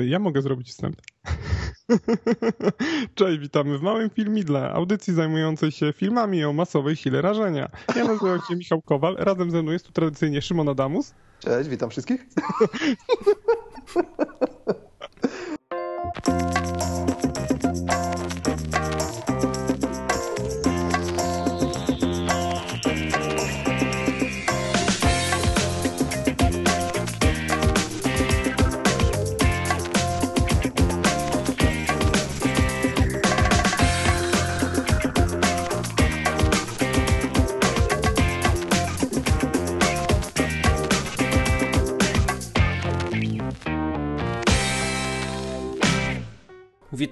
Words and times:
Ja 0.00 0.18
mogę 0.18 0.42
zrobić 0.42 0.68
wstęp. 0.68 0.96
Cześć, 3.14 3.38
witamy 3.38 3.78
w 3.78 3.82
małym 3.82 4.10
filmidle, 4.10 4.70
audycji 4.70 5.14
zajmującej 5.14 5.72
się 5.72 5.92
filmami 5.92 6.44
o 6.44 6.52
masowej 6.52 6.96
sile 6.96 7.22
rażenia. 7.22 7.70
Ja 7.96 8.04
nazywam 8.04 8.40
się 8.48 8.56
Michał 8.56 8.82
Kowal, 8.82 9.16
razem 9.18 9.50
ze 9.50 9.62
mną 9.62 9.72
jest 9.72 9.86
tu 9.86 9.92
tradycyjnie 9.92 10.42
Szymon 10.42 10.68
Adamus. 10.68 11.14
Cześć, 11.40 11.68
witam 11.68 11.90
wszystkich. 11.90 12.26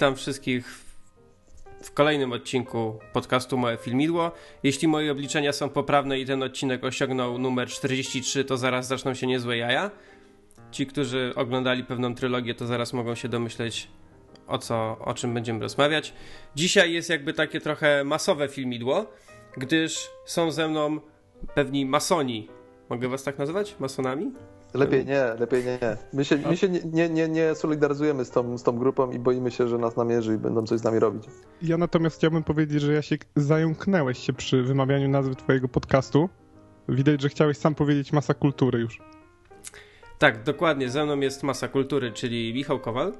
Witam 0.02 0.16
wszystkich 0.16 0.84
w 1.82 1.92
kolejnym 1.92 2.32
odcinku 2.32 2.98
podcastu 3.12 3.58
Moje 3.58 3.76
Filmidło. 3.76 4.32
Jeśli 4.62 4.88
moje 4.88 5.12
obliczenia 5.12 5.52
są 5.52 5.68
poprawne 5.68 6.20
i 6.20 6.26
ten 6.26 6.42
odcinek 6.42 6.84
osiągnął 6.84 7.38
numer 7.38 7.68
43, 7.68 8.44
to 8.44 8.56
zaraz 8.56 8.86
zaczną 8.86 9.14
się 9.14 9.26
niezłe 9.26 9.56
jaja. 9.56 9.90
Ci, 10.70 10.86
którzy 10.86 11.32
oglądali 11.36 11.84
pewną 11.84 12.14
trylogię, 12.14 12.54
to 12.54 12.66
zaraz 12.66 12.92
mogą 12.92 13.14
się 13.14 13.28
domyśleć 13.28 13.88
o, 14.46 14.58
co, 14.58 14.98
o 15.00 15.14
czym 15.14 15.34
będziemy 15.34 15.60
rozmawiać. 15.60 16.14
Dzisiaj 16.54 16.92
jest 16.92 17.10
jakby 17.10 17.32
takie 17.32 17.60
trochę 17.60 18.04
masowe 18.04 18.48
filmidło, 18.48 19.06
gdyż 19.56 20.10
są 20.24 20.50
ze 20.50 20.68
mną 20.68 21.00
pewni 21.54 21.86
masoni. 21.86 22.48
Mogę 22.88 23.08
was 23.08 23.22
tak 23.22 23.38
nazywać? 23.38 23.76
Masonami? 23.80 24.32
Lepiej 24.74 25.06
nie, 25.06 25.24
lepiej 25.38 25.64
nie. 25.64 25.78
My 26.12 26.24
się, 26.24 26.36
my 26.36 26.56
się 26.56 26.68
nie, 26.68 26.80
nie, 26.84 27.08
nie, 27.08 27.28
nie 27.28 27.54
solidaryzujemy 27.54 28.24
z 28.24 28.30
tą, 28.30 28.58
z 28.58 28.62
tą 28.62 28.78
grupą 28.78 29.10
i 29.10 29.18
boimy 29.18 29.50
się, 29.50 29.68
że 29.68 29.78
nas 29.78 29.96
namierzy 29.96 30.34
i 30.34 30.38
będą 30.38 30.66
coś 30.66 30.80
z 30.80 30.84
nami 30.84 30.98
robić. 30.98 31.24
Ja 31.62 31.78
natomiast 31.78 32.16
chciałbym 32.16 32.44
powiedzieć, 32.44 32.80
że 32.80 32.92
ja 32.92 33.02
się 33.02 33.16
zająknęłeś 33.36 34.18
się 34.18 34.32
przy 34.32 34.62
wymawianiu 34.62 35.08
nazwy 35.08 35.34
twojego 35.34 35.68
podcastu. 35.68 36.28
Widać, 36.88 37.22
że 37.22 37.28
chciałeś 37.28 37.56
sam 37.56 37.74
powiedzieć 37.74 38.12
masa 38.12 38.34
kultury 38.34 38.80
już. 38.80 39.02
Tak, 40.18 40.42
dokładnie. 40.42 40.90
Ze 40.90 41.04
mną 41.04 41.20
jest 41.20 41.42
masa 41.42 41.68
kultury, 41.68 42.12
czyli 42.12 42.54
Michał 42.54 42.80
Kowal. 42.80 43.12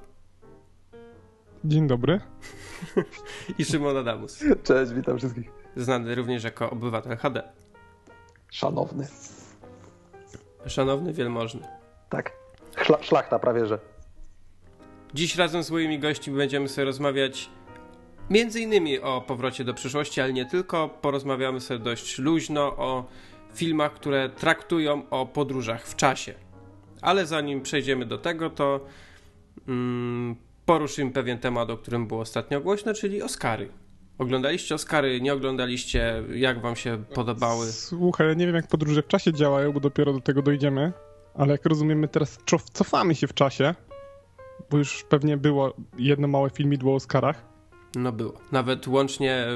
Dzień 1.65 1.87
dobry. 1.87 2.21
I 3.59 3.65
Szymon 3.65 3.97
Adamus. 3.97 4.45
Cześć, 4.62 4.93
witam 4.93 5.19
wszystkich. 5.19 5.51
Znany 5.77 6.15
również 6.15 6.45
jako 6.45 6.71
obywatel 6.71 7.17
HD. 7.17 7.43
Szanowny. 8.51 9.07
Szanowny, 10.67 11.12
wielmożny. 11.12 11.61
Tak. 12.09 12.33
Szla, 12.83 13.03
szlachta 13.03 13.39
prawie, 13.39 13.67
że. 13.67 13.78
Dziś 15.15 15.37
razem 15.37 15.62
z 15.62 15.71
moimi 15.71 15.99
gośćmi 15.99 16.34
będziemy 16.34 16.69
sobie 16.69 16.84
rozmawiać 16.84 17.50
między 18.31 18.61
innymi 18.61 19.00
o 19.00 19.21
powrocie 19.21 19.65
do 19.65 19.75
przyszłości, 19.75 20.21
ale 20.21 20.33
nie 20.33 20.47
tylko. 20.47 20.89
Porozmawiamy 20.89 21.61
sobie 21.61 21.81
dość 21.81 22.19
luźno 22.19 22.62
o 22.62 23.05
filmach, 23.55 23.93
które 23.93 24.28
traktują 24.28 25.03
o 25.11 25.26
podróżach 25.26 25.87
w 25.87 25.97
czasie. 25.97 26.35
Ale 27.00 27.26
zanim 27.26 27.61
przejdziemy 27.61 28.06
do 28.06 28.19
tego, 28.19 28.50
to 28.50 28.81
mm, 29.69 30.37
poruszymy 30.67 31.11
pewien 31.11 31.38
temat, 31.38 31.70
o 31.70 31.76
którym 31.76 32.06
było 32.06 32.20
ostatnio 32.20 32.61
głośno, 32.61 32.94
czyli 32.94 33.23
Oscary. 33.23 33.69
Oglądaliście 34.19 34.75
Oscary, 34.75 35.20
nie 35.20 35.32
oglądaliście? 35.32 36.23
Jak 36.35 36.61
wam 36.61 36.76
się 36.76 37.05
podobały? 37.14 37.67
Słuchaj, 37.67 38.37
nie 38.37 38.47
wiem 38.47 38.55
jak 38.55 38.67
podróże 38.67 39.03
w 39.03 39.06
czasie 39.06 39.32
działają, 39.32 39.73
bo 39.73 39.81
dopiero 39.81 40.12
do 40.12 40.20
tego 40.20 40.43
dojdziemy, 40.43 40.93
ale 41.35 41.53
jak 41.53 41.67
rozumiemy 41.67 42.09
teraz 42.09 42.38
cofamy 42.73 43.14
się 43.14 43.26
w 43.26 43.35
czasie, 43.35 43.75
bo 44.70 44.79
już 44.79 45.05
pewnie 45.09 45.37
było 45.37 45.75
jedno 45.99 46.29
małe 46.29 46.50
filmidło 46.50 46.93
o 46.93 46.97
Oscarach. 46.97 47.44
No 47.94 48.12
było. 48.12 48.32
Nawet 48.53 48.88
łącznie 48.88 49.47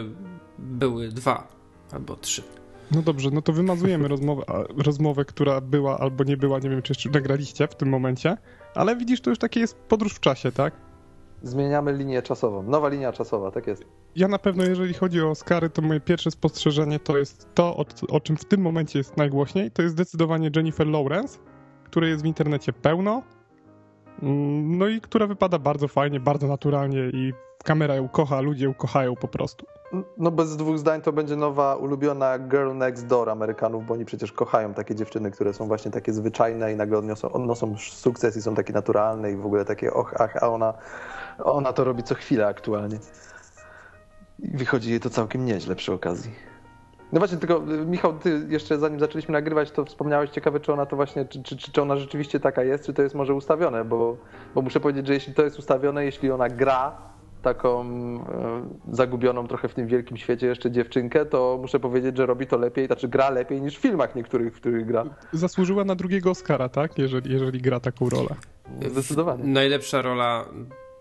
były 0.58 1.08
dwa 1.08 1.48
albo 1.92 2.16
trzy. 2.16 2.42
No 2.90 3.02
dobrze, 3.02 3.30
no 3.30 3.42
to 3.42 3.52
wymazujemy 3.52 4.08
rozmowę, 4.08 4.44
rozmowę, 4.84 5.24
która 5.24 5.60
była 5.60 5.98
albo 5.98 6.24
nie 6.24 6.36
była, 6.36 6.58
nie 6.58 6.70
wiem 6.70 6.82
czy 6.82 6.90
jeszcze 6.90 7.10
nagraliście 7.10 7.68
w 7.68 7.74
tym 7.74 7.88
momencie, 7.88 8.36
ale 8.74 8.96
widzisz, 8.96 9.20
to 9.20 9.30
już 9.30 9.38
takie 9.38 9.60
jest 9.60 9.76
podróż 9.76 10.14
w 10.14 10.20
czasie, 10.20 10.52
tak? 10.52 10.85
Zmieniamy 11.46 11.92
linię 11.92 12.22
czasową. 12.22 12.62
Nowa 12.62 12.88
linia 12.88 13.12
czasowa, 13.12 13.50
tak 13.50 13.66
jest. 13.66 13.84
Ja 14.16 14.28
na 14.28 14.38
pewno, 14.38 14.64
jeżeli 14.64 14.94
chodzi 14.94 15.22
o 15.22 15.30
Oscary, 15.30 15.70
to 15.70 15.82
moje 15.82 16.00
pierwsze 16.00 16.30
spostrzeżenie 16.30 17.00
to 17.00 17.18
jest 17.18 17.48
to, 17.54 17.76
o, 17.76 17.84
o 18.08 18.20
czym 18.20 18.36
w 18.36 18.44
tym 18.44 18.60
momencie 18.60 18.98
jest 18.98 19.16
najgłośniej. 19.16 19.70
To 19.70 19.82
jest 19.82 19.94
zdecydowanie 19.94 20.50
Jennifer 20.56 20.86
Lawrence, 20.86 21.38
której 21.84 22.10
jest 22.10 22.22
w 22.22 22.26
internecie 22.26 22.72
pełno. 22.72 23.22
Mm, 24.22 24.78
no 24.78 24.88
i 24.88 25.00
która 25.00 25.26
wypada 25.26 25.58
bardzo 25.58 25.88
fajnie, 25.88 26.20
bardzo 26.20 26.46
naturalnie 26.46 27.10
i 27.12 27.32
kamera 27.64 27.94
ją 27.94 28.08
kocha, 28.08 28.40
ludzie 28.40 28.64
ją 28.64 28.74
kochają 28.74 29.16
po 29.16 29.28
prostu. 29.28 29.66
No 30.18 30.30
bez 30.30 30.56
dwóch 30.56 30.78
zdań 30.78 31.02
to 31.02 31.12
będzie 31.12 31.36
nowa 31.36 31.76
ulubiona 31.76 32.38
girl 32.38 32.74
next 32.74 33.06
door 33.06 33.30
Amerykanów, 33.30 33.86
bo 33.86 33.94
oni 33.94 34.04
przecież 34.04 34.32
kochają 34.32 34.74
takie 34.74 34.94
dziewczyny, 34.94 35.30
które 35.30 35.54
są 35.54 35.66
właśnie 35.66 35.90
takie 35.90 36.12
zwyczajne 36.12 36.72
i 36.72 36.76
nagle 36.76 36.98
odniosą, 36.98 37.32
odnoszą 37.32 37.76
sukces 37.78 38.36
i 38.36 38.42
są 38.42 38.54
takie 38.54 38.72
naturalne 38.72 39.32
i 39.32 39.36
w 39.36 39.46
ogóle 39.46 39.64
takie 39.64 39.92
och, 39.94 40.14
ach, 40.20 40.36
a 40.42 40.48
ona, 40.48 40.74
ona 41.44 41.72
to 41.72 41.84
robi 41.84 42.02
co 42.02 42.14
chwilę 42.14 42.46
aktualnie. 42.46 42.98
I 44.38 44.56
wychodzi 44.56 44.90
jej 44.90 45.00
to 45.00 45.10
całkiem 45.10 45.44
nieźle 45.44 45.76
przy 45.76 45.92
okazji. 45.92 46.30
No 47.12 47.18
właśnie, 47.18 47.38
tylko 47.38 47.60
Michał, 47.86 48.18
ty 48.18 48.46
jeszcze 48.48 48.78
zanim 48.78 49.00
zaczęliśmy 49.00 49.32
nagrywać, 49.32 49.70
to 49.70 49.84
wspomniałeś 49.84 50.30
ciekawe, 50.30 50.60
czy 50.60 50.72
ona 50.72 50.86
to 50.86 50.96
właśnie, 50.96 51.24
czy, 51.24 51.42
czy, 51.42 51.56
czy 51.72 51.82
ona 51.82 51.96
rzeczywiście 51.96 52.40
taka 52.40 52.62
jest, 52.62 52.86
czy 52.86 52.94
to 52.94 53.02
jest 53.02 53.14
może 53.14 53.34
ustawione, 53.34 53.84
bo, 53.84 54.16
bo 54.54 54.62
muszę 54.62 54.80
powiedzieć, 54.80 55.06
że 55.06 55.14
jeśli 55.14 55.34
to 55.34 55.42
jest 55.42 55.58
ustawione, 55.58 56.04
jeśli 56.04 56.30
ona 56.30 56.48
gra 56.48 56.96
taką 57.42 57.84
e, 57.84 58.94
zagubioną 58.94 59.46
trochę 59.46 59.68
w 59.68 59.74
tym 59.74 59.86
wielkim 59.86 60.16
świecie 60.16 60.46
jeszcze 60.46 60.70
dziewczynkę, 60.70 61.26
to 61.26 61.58
muszę 61.60 61.80
powiedzieć, 61.80 62.16
że 62.16 62.26
robi 62.26 62.46
to 62.46 62.58
lepiej, 62.58 62.86
znaczy 62.86 63.08
gra 63.08 63.30
lepiej 63.30 63.62
niż 63.62 63.78
w 63.78 63.80
filmach 63.80 64.14
niektórych, 64.14 64.54
w 64.54 64.56
których 64.56 64.86
gra. 64.86 65.04
Zasłużyła 65.32 65.84
na 65.84 65.94
drugiego 65.94 66.30
Oscara, 66.30 66.68
tak? 66.68 66.98
Jeżeli, 66.98 67.32
jeżeli 67.32 67.60
gra 67.60 67.80
taką 67.80 68.08
rolę. 68.08 68.28
Zdecydowanie. 68.90 69.44
Najlepsza 69.44 70.02
rola 70.02 70.44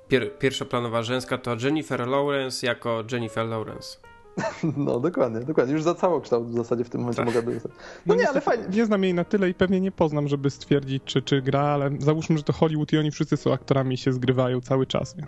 pier 0.07 0.37
pierwszoplanowa 0.37 1.03
żeńska 1.03 1.37
to 1.37 1.55
Jennifer 1.63 2.07
Lawrence 2.07 2.67
jako 2.67 3.03
Jennifer 3.11 3.45
Lawrence. 3.45 3.97
No 4.77 4.99
dokładnie, 4.99 5.39
dokładnie. 5.39 5.73
Już 5.73 5.83
za 5.83 5.95
całokształt 5.95 6.47
w 6.47 6.55
zasadzie 6.55 6.83
w 6.83 6.89
tym 6.89 7.01
momencie 7.01 7.17
tak. 7.17 7.25
mogłaby 7.25 7.53
zostać. 7.53 7.71
No, 8.05 8.15
no 8.15 8.21
nie, 8.21 8.29
ale 8.29 8.41
fajnie. 8.41 8.65
Nie 8.69 8.85
znam 8.85 9.03
jej 9.03 9.13
na 9.13 9.23
tyle 9.23 9.49
i 9.49 9.53
pewnie 9.53 9.81
nie 9.81 9.91
poznam, 9.91 10.27
żeby 10.27 10.49
stwierdzić, 10.49 11.03
czy, 11.05 11.21
czy 11.21 11.41
gra, 11.41 11.61
ale 11.61 11.91
załóżmy, 11.99 12.37
że 12.37 12.43
to 12.43 12.53
Hollywood 12.53 12.93
i 12.93 12.97
oni 12.97 13.11
wszyscy 13.11 13.37
są 13.37 13.53
aktorami 13.53 13.95
i 13.95 13.97
się 13.97 14.13
zgrywają 14.13 14.61
cały 14.61 14.85
czas. 14.85 15.15
Nie? 15.15 15.27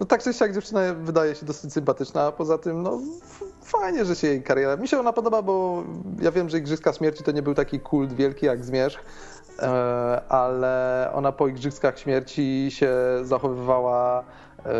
No 0.00 0.06
tak 0.06 0.22
czy 0.22 0.34
siak 0.34 0.54
dziewczyna 0.54 0.94
wydaje 0.94 1.34
się 1.34 1.46
dosyć 1.46 1.72
sympatyczna, 1.72 2.22
a 2.22 2.32
poza 2.32 2.58
tym 2.58 2.82
no 2.82 3.00
fajnie, 3.62 4.04
że 4.04 4.16
się 4.16 4.26
jej 4.26 4.42
kariera... 4.42 4.76
Mi 4.76 4.88
się 4.88 4.98
ona 4.98 5.12
podoba, 5.12 5.42
bo 5.42 5.84
ja 6.20 6.32
wiem, 6.32 6.48
że 6.48 6.58
Igrzyska 6.58 6.92
Śmierci 6.92 7.24
to 7.24 7.32
nie 7.32 7.42
był 7.42 7.54
taki 7.54 7.80
kult 7.80 8.12
wielki 8.12 8.46
jak 8.46 8.64
Zmierzch, 8.64 9.00
ale 10.28 11.08
ona 11.14 11.32
po 11.32 11.48
Igrzyskach 11.48 11.98
Śmierci 11.98 12.66
się 12.70 12.90
zachowywała 13.22 14.24
e, 14.66 14.72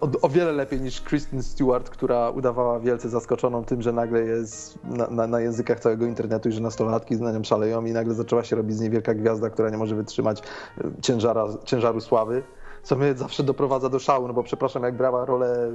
o, 0.00 0.08
o, 0.22 0.28
wiele 0.28 0.52
lepiej 0.52 0.80
niż 0.80 1.00
Kristen 1.00 1.42
Stewart, 1.42 1.90
która 1.90 2.30
udawała 2.30 2.80
wielce 2.80 3.08
zaskoczoną 3.08 3.64
tym, 3.64 3.82
że 3.82 3.92
nagle 3.92 4.20
jest 4.20 4.84
na, 4.84 5.06
na, 5.06 5.26
na, 5.26 5.40
językach 5.40 5.80
całego 5.80 6.06
internetu 6.06 6.48
i 6.48 6.52
że 6.52 6.60
nastolatki 6.60 7.16
na 7.16 7.32
nią 7.32 7.44
szaleją 7.44 7.84
i 7.84 7.92
nagle 7.92 8.14
zaczęła 8.14 8.44
się 8.44 8.56
robić 8.56 8.76
z 8.76 8.80
niej 8.80 8.90
wielka 8.90 9.14
gwiazda, 9.14 9.50
która 9.50 9.70
nie 9.70 9.78
może 9.78 9.94
wytrzymać 9.94 10.42
e, 10.78 11.02
ciężara, 11.02 11.44
ciężaru 11.64 12.00
sławy 12.00 12.42
co 12.86 12.96
mnie 12.96 13.14
zawsze 13.14 13.42
doprowadza 13.42 13.88
do 13.88 13.98
szału, 13.98 14.28
no 14.28 14.34
bo 14.34 14.42
przepraszam, 14.42 14.82
jak 14.82 14.96
brała 14.96 15.24
rolę 15.24 15.68
y, 15.68 15.70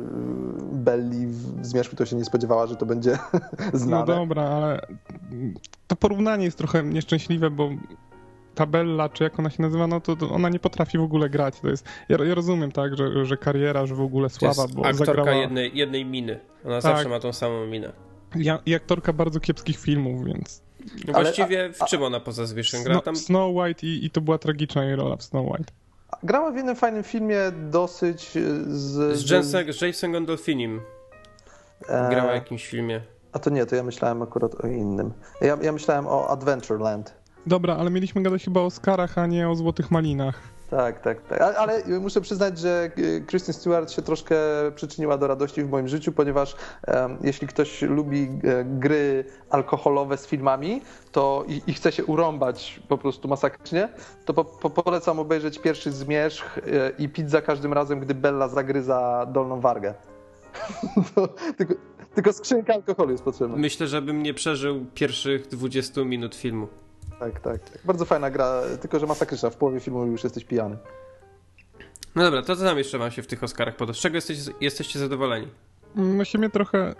Belli 0.72 1.28
w 1.28 1.66
Zmierzchu, 1.66 1.96
to 1.96 2.06
się 2.06 2.16
nie 2.16 2.25
spodziewała, 2.25 2.68
że 2.68 2.75
to 2.75 2.86
będzie 2.86 3.18
znane. 3.74 4.06
No 4.06 4.06
dobra, 4.06 4.44
ale 4.44 4.81
to 5.88 5.96
porównanie 5.96 6.46
jest 6.46 6.58
trochę 6.58 6.84
nieszczęśliwe, 6.84 7.50
bo 7.50 7.69
Tabella, 8.56 9.10
czy 9.10 9.24
jak 9.24 9.40
ona 9.40 9.50
się 9.50 9.62
nazywa, 9.62 9.88
no 9.88 10.02
to, 10.02 10.16
to 10.16 10.30
ona 10.30 10.50
nie 10.50 10.60
potrafi 10.60 10.98
w 10.98 11.02
ogóle 11.02 11.30
grać. 11.30 11.60
To 11.60 11.69
jest, 11.69 11.86
ja, 12.10 12.18
ja 12.25 12.36
rozumiem, 12.36 12.72
tak, 12.72 12.98
że, 12.98 13.25
że 13.25 13.38
kariera, 13.38 13.86
że 13.86 13.96
w 13.96 14.02
ogóle 14.02 14.30
słaba, 14.30 14.66
bo 14.74 14.86
aktorka 14.86 15.06
zagrała... 15.06 15.31
jednej, 15.34 15.78
jednej 15.78 16.06
miny. 16.06 16.40
Ona 16.66 16.81
tak. 16.81 16.81
zawsze 16.81 17.10
ma 17.10 17.19
tą 17.19 17.34
samą 17.34 17.68
minę. 17.68 17.92
Ja, 18.36 18.60
I 18.66 18.75
aktorka 18.75 19.14
bardzo 19.14 19.40
kiepskich 19.40 19.78
filmów, 19.78 20.25
więc... 20.25 20.64
No 21.07 21.14
właściwie 21.14 21.74
w 21.74 21.86
czym 21.86 22.04
ona 22.04 22.19
poza 22.19 22.46
zwierzęciem 22.46 22.84
gra? 22.92 23.02
Tam... 23.02 23.16
Snow 23.16 23.56
White 23.56 23.88
i, 23.88 24.06
i 24.06 24.10
to 24.10 24.22
była 24.22 24.38
tragiczna 24.38 24.84
jej 24.84 24.96
rola 24.96 25.16
w 25.16 25.24
Snow 25.24 25.46
White. 25.52 25.74
Grała 26.23 26.51
w 26.51 26.56
jednym 26.56 26.75
fajnym 26.75 27.03
filmie 27.03 27.38
dosyć 27.51 28.38
z... 28.68 29.18
Z, 29.18 29.29
Jensen, 29.29 29.73
z 29.73 29.81
Jason 29.81 30.12
Gandolfinim. 30.12 30.81
Grała 31.88 32.31
w 32.31 32.35
jakimś 32.35 32.68
filmie. 32.68 33.01
A 33.33 33.39
to 33.39 33.50
nie, 33.50 33.65
to 33.65 33.75
ja 33.75 33.83
myślałem 33.83 34.21
akurat 34.21 34.65
o 34.65 34.68
innym. 34.68 35.13
Ja, 35.41 35.57
ja 35.62 35.71
myślałem 35.71 36.07
o 36.07 36.29
Adventureland. 36.29 37.13
Dobra, 37.45 37.75
ale 37.75 37.89
mieliśmy 37.89 38.21
gadać 38.21 38.44
chyba 38.44 38.62
o 38.62 38.65
Oscarach, 38.65 39.18
a 39.18 39.27
nie 39.27 39.50
o 39.50 39.56
Złotych 39.56 39.91
Malinach. 39.91 40.41
Tak, 40.71 41.00
tak, 41.00 41.21
tak. 41.21 41.41
Ale 41.41 41.83
muszę 42.00 42.21
przyznać, 42.21 42.59
że 42.59 42.91
y, 42.97 43.23
Kristen 43.27 43.53
Stewart 43.53 43.91
się 43.91 44.01
troszkę 44.01 44.35
przyczyniła 44.75 45.18
do 45.18 45.27
radości 45.27 45.63
w 45.63 45.69
moim 45.69 45.88
życiu, 45.88 46.12
ponieważ 46.12 46.56
um, 46.88 47.18
jeśli 47.23 47.47
ktoś 47.47 47.81
lubi 47.81 48.23
e, 48.23 48.63
gry 48.65 49.25
alkoholowe 49.50 50.18
z 50.18 50.27
filmami 50.27 50.81
to 51.12 51.45
i, 51.47 51.62
i 51.68 51.73
chce 51.73 51.91
się 51.91 52.06
urąbać 52.06 52.79
po 52.88 52.97
prostu 52.97 53.27
masakrycznie, 53.27 53.89
to 54.25 54.33
po, 54.33 54.45
po, 54.45 54.69
polecam 54.69 55.19
obejrzeć 55.19 55.59
pierwszy 55.59 55.91
zmierzch 55.91 56.57
e, 56.57 56.62
i 56.97 57.09
pić 57.09 57.29
za 57.29 57.41
każdym 57.41 57.73
razem, 57.73 58.00
gdy 58.00 58.15
Bella 58.15 58.47
zagryza 58.47 59.25
dolną 59.25 59.59
wargę. 59.59 59.94
tylko, 61.57 61.73
tylko 62.15 62.33
skrzynka 62.33 62.73
alkoholu 62.73 63.12
jest 63.12 63.23
potrzebna. 63.23 63.57
Myślę, 63.57 63.88
żebym 63.88 64.23
nie 64.23 64.33
przeżył 64.33 64.85
pierwszych 64.94 65.47
20 65.47 66.03
minut 66.03 66.35
filmu. 66.35 66.68
Tak, 67.21 67.39
tak. 67.39 67.59
Bardzo 67.85 68.06
fajna 68.06 68.31
gra, 68.31 68.62
tylko 68.81 69.00
że 69.00 69.07
masakryczna. 69.07 69.50
W 69.50 69.56
połowie 69.56 69.79
filmu 69.79 70.06
już 70.06 70.23
jesteś 70.23 70.45
pijany. 70.45 70.77
No 72.15 72.23
dobra, 72.23 72.41
to 72.41 72.56
co 72.56 72.63
tam 72.63 72.77
jeszcze 72.77 72.97
wam 72.97 73.12
się 73.12 73.21
w 73.21 73.27
tych 73.27 73.44
Oscarach 73.44 73.75
podoba? 73.75 73.97
Z 73.97 74.01
czego 74.01 74.15
jesteś, 74.18 74.38
jesteście 74.62 75.00
zadowoleni? 75.00 75.47
No 75.95 76.25
się 76.25 76.38
mnie 76.38 76.50
trochę... 76.50 76.95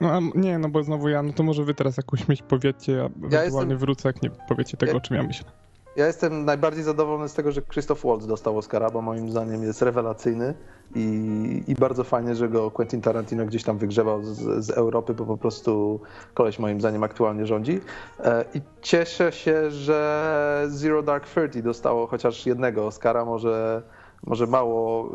No 0.00 0.20
nie, 0.34 0.58
no 0.58 0.68
bo 0.68 0.82
znowu 0.82 1.08
ja, 1.08 1.22
no 1.22 1.32
to 1.32 1.42
może 1.42 1.64
wy 1.64 1.74
teraz 1.74 1.96
jakąś 1.96 2.28
myśl 2.28 2.42
powiecie, 2.48 3.02
a 3.02 3.04
ewentualnie 3.04 3.36
ja 3.36 3.44
jestem... 3.44 3.78
wrócę, 3.78 4.08
jak 4.08 4.22
nie 4.22 4.30
powiecie 4.30 4.76
tego, 4.76 4.92
ja... 4.92 4.98
o 4.98 5.00
czym 5.00 5.16
ja 5.16 5.22
myślę. 5.22 5.50
Ja 5.96 6.06
jestem 6.06 6.44
najbardziej 6.44 6.84
zadowolony 6.84 7.28
z 7.28 7.34
tego, 7.34 7.52
że 7.52 7.62
Christoph 7.62 8.04
Waltz 8.04 8.26
dostał 8.26 8.58
Oscara, 8.58 8.90
bo 8.90 9.02
moim 9.02 9.30
zdaniem 9.30 9.62
jest 9.62 9.82
rewelacyjny 9.82 10.54
i, 10.94 11.64
i 11.68 11.74
bardzo 11.74 12.04
fajnie, 12.04 12.34
że 12.34 12.48
go 12.48 12.70
Quentin 12.70 13.00
Tarantino 13.00 13.46
gdzieś 13.46 13.64
tam 13.64 13.78
wygrzebał 13.78 14.22
z, 14.22 14.64
z 14.64 14.70
Europy, 14.70 15.14
bo 15.14 15.26
po 15.26 15.36
prostu 15.36 16.00
koleś 16.34 16.58
moim 16.58 16.80
zdaniem 16.80 17.04
aktualnie 17.04 17.46
rządzi. 17.46 17.80
E, 18.24 18.44
I 18.54 18.60
cieszę 18.80 19.32
się, 19.32 19.70
że 19.70 20.66
Zero 20.68 21.02
Dark 21.02 21.28
Thirty 21.34 21.62
dostało 21.62 22.06
chociaż 22.06 22.46
jednego 22.46 22.86
Oscara, 22.86 23.24
może 23.24 23.82
może 24.26 24.46
mało 24.46 25.10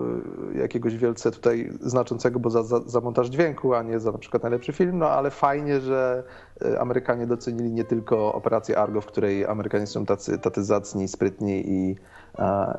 y, 0.54 0.58
jakiegoś 0.58 0.98
wielce 0.98 1.32
tutaj 1.32 1.70
znaczącego, 1.82 2.40
bo 2.40 2.50
za, 2.50 2.64
za, 2.64 2.80
za, 2.80 3.02
montaż 3.02 3.28
dźwięku, 3.28 3.74
a 3.74 3.84
nie 3.84 4.00
za 4.00 4.12
na 4.12 4.18
przykład 4.18 4.44
najlepszy 4.44 4.74
film, 4.74 4.98
no 4.98 5.10
ale 5.10 5.32
fajnie, 5.32 5.80
że 5.82 6.24
y, 6.66 6.80
Amerykanie 6.80 7.28
docenili 7.28 7.72
nie 7.72 7.84
tylko 7.84 8.34
operację 8.34 8.78
Argo, 8.78 9.02
w 9.02 9.06
której 9.06 9.46
Amerykanie 9.46 9.88
są 9.88 10.06
tacy, 10.06 10.38
tacy 10.38 10.64
zacni, 10.64 11.08
sprytni 11.08 11.70
i, 11.70 11.96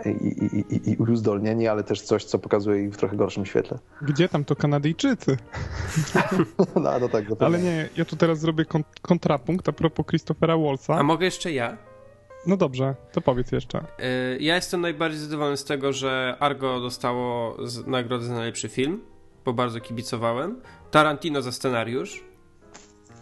i, 0.05 0.09
i, 0.09 0.75
i, 0.77 0.91
i 0.93 0.97
uzdolnieni, 0.97 1.69
ale 1.69 1.83
też 1.83 2.03
coś, 2.03 2.25
co 2.25 2.39
pokazuje 2.39 2.85
ich 2.85 2.95
w 2.95 2.97
trochę 2.97 3.17
gorszym 3.17 3.47
świetle. 3.47 3.79
Gdzie 4.03 4.29
tam 4.29 4.45
to 4.45 4.57
Kanadyjczycy? 4.57 5.37
no, 6.77 6.99
no 7.01 7.09
tak, 7.09 7.25
Ale 7.41 7.59
nie, 7.59 7.89
ja 7.97 8.05
tu 8.05 8.17
teraz 8.17 8.39
zrobię 8.39 8.65
kontrapunkt 9.03 9.69
a 9.69 9.73
propos 9.73 10.07
Christophera 10.07 10.57
Wallsa. 10.57 10.95
A 10.95 11.03
mogę 11.03 11.25
jeszcze 11.25 11.53
ja? 11.53 11.77
No 12.47 12.57
dobrze, 12.57 12.95
to 13.13 13.21
powiedz 13.21 13.53
jeszcze. 13.53 13.79
Y, 13.79 14.39
ja 14.41 14.55
jestem 14.55 14.81
najbardziej 14.81 15.21
zadowolony 15.21 15.57
z 15.57 15.65
tego, 15.65 15.93
że 15.93 16.37
Argo 16.41 16.81
dostało 16.81 17.57
nagrodę 17.87 18.25
za 18.25 18.35
najlepszy 18.35 18.69
film, 18.69 19.01
bo 19.45 19.53
bardzo 19.53 19.81
kibicowałem. 19.81 20.61
Tarantino 20.91 21.43
za 21.43 21.53
scenariusz. 21.53 22.25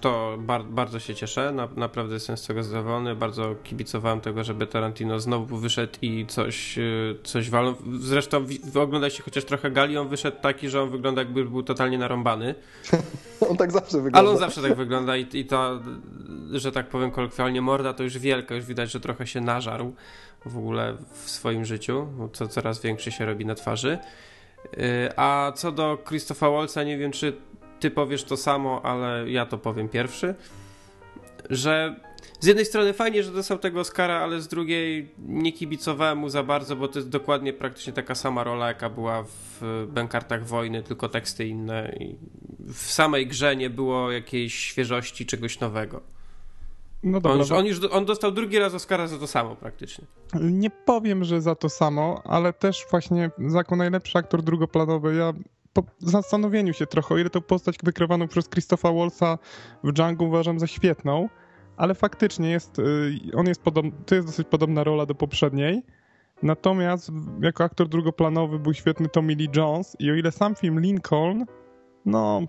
To 0.05 0.37
bar 0.39 0.65
bardzo 0.65 0.99
się 0.99 1.15
cieszę, 1.15 1.53
na 1.53 1.69
naprawdę 1.77 2.15
jestem 2.15 2.37
z 2.37 2.47
tego 2.47 2.63
zadowolony. 2.63 3.17
Bardzo 3.17 3.55
kibicowałem 3.65 4.21
tego, 4.21 4.45
żeby 4.45 4.67
Tarantino 4.67 5.21
znowu 5.21 5.57
wyszedł 5.57 5.93
i 6.03 6.27
coś, 6.27 6.79
y, 6.79 7.19
coś 7.25 7.51
walnął. 7.51 7.75
Zresztą 8.01 8.47
oglądajcie 8.75 9.23
chociaż 9.23 9.45
trochę 9.45 9.71
gali, 9.71 9.99
on 9.99 10.09
wyszedł 10.09 10.37
taki, 10.43 10.69
że 10.69 10.83
on 10.83 10.91
wygląda 10.91 11.23
jakby 11.23 11.45
był 11.45 11.63
totalnie 11.63 11.99
narąbany. 11.99 12.55
on 13.51 13.57
tak 13.57 13.73
zawsze 13.73 13.97
wygląda. 13.97 14.19
Ale 14.19 14.31
on 14.31 14.39
zawsze 14.39 14.63
tak 14.63 14.75
wygląda 14.75 15.17
i, 15.17 15.27
i 15.33 15.45
to 15.45 15.81
że 16.53 16.73
tak 16.73 16.89
powiem 16.89 17.11
kolokwialnie, 17.11 17.61
morda 17.61 17.95
to 17.95 18.03
już 18.03 18.19
wielka, 18.19 18.55
już 18.55 18.65
widać, 18.65 18.91
że 18.91 19.01
trochę 19.01 19.27
się 19.27 19.41
nażarł 19.41 19.95
w 20.47 20.59
ogóle 20.59 20.97
w 21.13 21.31
swoim 21.31 21.65
życiu, 21.65 22.07
co 22.33 22.49
coraz 22.49 22.81
większy 22.81 23.13
się 23.13 23.27
robi 23.27 23.47
na 23.47 23.55
twarzy. 23.55 23.99
Y, 24.79 25.11
a 25.17 25.53
co 25.57 25.73
do 25.73 25.99
Christopha 26.09 26.51
Waltza, 26.51 26.83
nie 26.83 26.99
wiem, 26.99 27.13
czy 27.13 27.37
ty 27.85 27.91
powiesz 27.91 28.25
to 28.25 28.37
samo, 28.37 28.83
ale 28.85 29.31
ja 29.31 29.47
to 29.47 29.59
powiem 29.59 29.89
pierwszy, 29.89 30.35
że 31.51 32.01
z 32.41 32.47
jednej 32.47 32.65
strony 32.65 32.93
fajnie, 32.93 33.23
że 33.23 33.33
dostał 33.33 33.59
tego 33.59 33.81
Oscara, 33.81 34.21
ale 34.21 34.41
z 34.41 34.49
drugiej 34.49 35.09
nie 35.19 35.53
kibicowałem 35.53 36.19
mu 36.19 36.29
za 36.29 36.43
bardzo, 36.43 36.77
bo 36.77 36.89
to 36.89 36.99
jest 36.99 37.09
dokładnie 37.09 37.53
praktycznie 37.53 37.93
taka 37.93 38.15
sama 38.15 38.45
rola, 38.45 38.69
jaka 38.69 38.91
była 38.91 39.25
w 39.27 39.87
Bękartach 39.89 40.47
Wojny, 40.47 40.83
tylko 40.83 41.09
teksty 41.09 41.47
inne 41.47 41.97
i 42.01 42.17
w 42.73 42.93
samej 42.93 43.27
grze 43.27 43.57
nie 43.57 43.71
było 43.71 44.11
jakiejś 44.11 44.55
świeżości, 44.55 45.27
czegoś 45.27 45.61
nowego. 45.61 46.01
No 47.03 47.21
dobra, 47.21 47.33
on, 47.33 47.39
już, 47.39 47.51
on, 47.51 47.67
już, 47.67 47.81
on 47.91 48.05
dostał 48.05 48.33
drugi 48.33 48.59
raz 48.59 48.75
Oscara 48.75 49.07
za 49.07 49.19
to 49.19 49.27
samo 49.27 49.57
praktycznie. 49.57 50.05
Nie 50.41 50.71
powiem, 50.71 51.25
że 51.25 51.41
za 51.41 51.55
to 51.55 51.69
samo, 51.69 52.23
ale 52.25 52.53
też 52.53 52.87
właśnie 52.91 53.31
jako 53.55 53.77
najlepszy 53.77 54.19
aktor 54.19 54.43
drugoplanowy 54.43 55.15
ja 55.15 55.33
po 55.75 55.83
zastanowieniu 55.99 56.73
się 56.73 56.87
trochę, 56.87 57.15
o 57.15 57.19
ile 57.19 57.31
tę 57.31 57.41
postać 57.41 57.77
wykrywaną 57.83 58.29
przez 58.29 58.49
Christopha 58.49 58.93
Wallsa 58.93 59.39
w 59.85 59.93
Django 59.93 60.25
uważam 60.25 60.59
za 60.59 60.67
świetną, 60.67 61.29
ale 61.77 61.95
faktycznie 61.95 62.51
jest, 62.51 62.79
y, 62.79 63.21
on 63.37 63.47
jest 63.47 63.63
to 64.07 64.15
jest 64.15 64.27
dosyć 64.27 64.49
podobna 64.49 64.85
rola 64.85 65.07
do 65.07 65.15
poprzedniej. 65.15 65.83
Natomiast 66.43 67.11
jako 67.41 67.65
aktor 67.65 67.89
drugoplanowy 67.89 68.59
był 68.59 68.75
świetny 68.75 69.09
Tommy 69.09 69.35
Lee 69.35 69.49
Jones 69.57 69.97
i 69.99 70.11
o 70.11 70.15
ile 70.15 70.33
sam 70.33 70.55
film 70.55 70.81
Lincoln, 70.81 71.45
no 72.07 72.41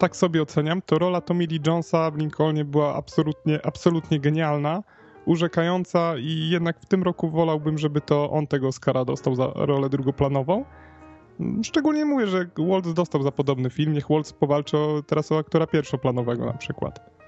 tak 0.00 0.16
sobie 0.16 0.42
oceniam, 0.42 0.82
to 0.82 0.98
rola 0.98 1.20
Tommy 1.20 1.46
Lee 1.46 1.60
Jonesa 1.66 2.10
w 2.10 2.16
Lincolnie 2.16 2.64
była 2.64 2.94
absolutnie, 2.94 3.66
absolutnie 3.66 4.20
genialna, 4.20 4.82
urzekająca 5.24 6.18
i 6.18 6.48
jednak 6.50 6.80
w 6.80 6.86
tym 6.86 7.02
roku 7.02 7.30
wolałbym, 7.30 7.78
żeby 7.78 8.00
to 8.00 8.30
on 8.30 8.46
tego 8.46 8.68
Oscara 8.68 9.04
dostał 9.04 9.34
za 9.34 9.52
rolę 9.54 9.88
drugoplanową. 9.88 10.64
Szczególnie 11.62 12.04
mówię, 12.04 12.26
że 12.26 12.46
Waltz 12.68 12.92
dostał 12.92 13.22
za 13.22 13.32
podobny 13.32 13.70
film, 13.70 13.92
niech 13.92 14.08
Waltz 14.10 14.32
powalczy 14.32 14.78
o, 14.78 15.02
teraz 15.06 15.32
o 15.32 15.38
aktora 15.38 15.66
pierwszoplanowego 15.66 16.46
na 16.46 16.52
przykład. 16.52 17.20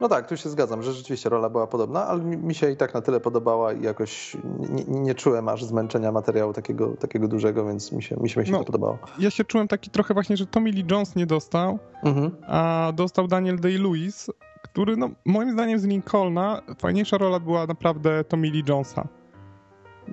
No 0.00 0.08
tak, 0.08 0.28
tu 0.28 0.36
się 0.36 0.48
zgadzam, 0.48 0.82
że 0.82 0.92
rzeczywiście 0.92 1.28
rola 1.28 1.50
była 1.50 1.66
podobna, 1.66 2.06
ale 2.06 2.22
mi, 2.22 2.54
się 2.54 2.70
i 2.70 2.76
tak 2.76 2.94
na 2.94 3.00
tyle 3.00 3.20
podobała 3.20 3.72
i 3.72 3.82
jakoś 3.82 4.36
nie, 4.70 4.84
nie, 4.88 5.14
czułem 5.14 5.48
aż 5.48 5.64
zmęczenia 5.64 6.12
materiału 6.12 6.52
takiego, 6.52 6.96
takiego 6.96 7.28
dużego, 7.28 7.66
więc 7.66 7.92
mi 7.92 8.02
się, 8.02 8.16
mi 8.16 8.28
się, 8.28 8.40
mi 8.40 8.46
się 8.46 8.52
no, 8.52 8.58
to 8.58 8.64
podobało. 8.64 8.98
Ja 9.18 9.30
się 9.30 9.44
czułem 9.44 9.68
taki 9.68 9.90
trochę 9.90 10.14
właśnie, 10.14 10.36
że 10.36 10.46
Tommy 10.46 10.70
Lee 10.70 10.84
Jones 10.90 11.16
nie 11.16 11.26
dostał, 11.26 11.78
mhm. 12.04 12.36
a 12.46 12.92
dostał 12.96 13.28
Daniel 13.28 13.56
Day-Lewis, 13.56 14.30
który 14.62 14.96
no, 14.96 15.10
moim 15.24 15.52
zdaniem 15.52 15.78
z 15.78 15.84
Lincolna 15.84 16.62
fajniejsza 16.78 17.18
rola 17.18 17.40
była 17.40 17.66
naprawdę 17.66 18.24
Tommy 18.24 18.50
Lee 18.50 18.64
Jonesa. 18.68 19.08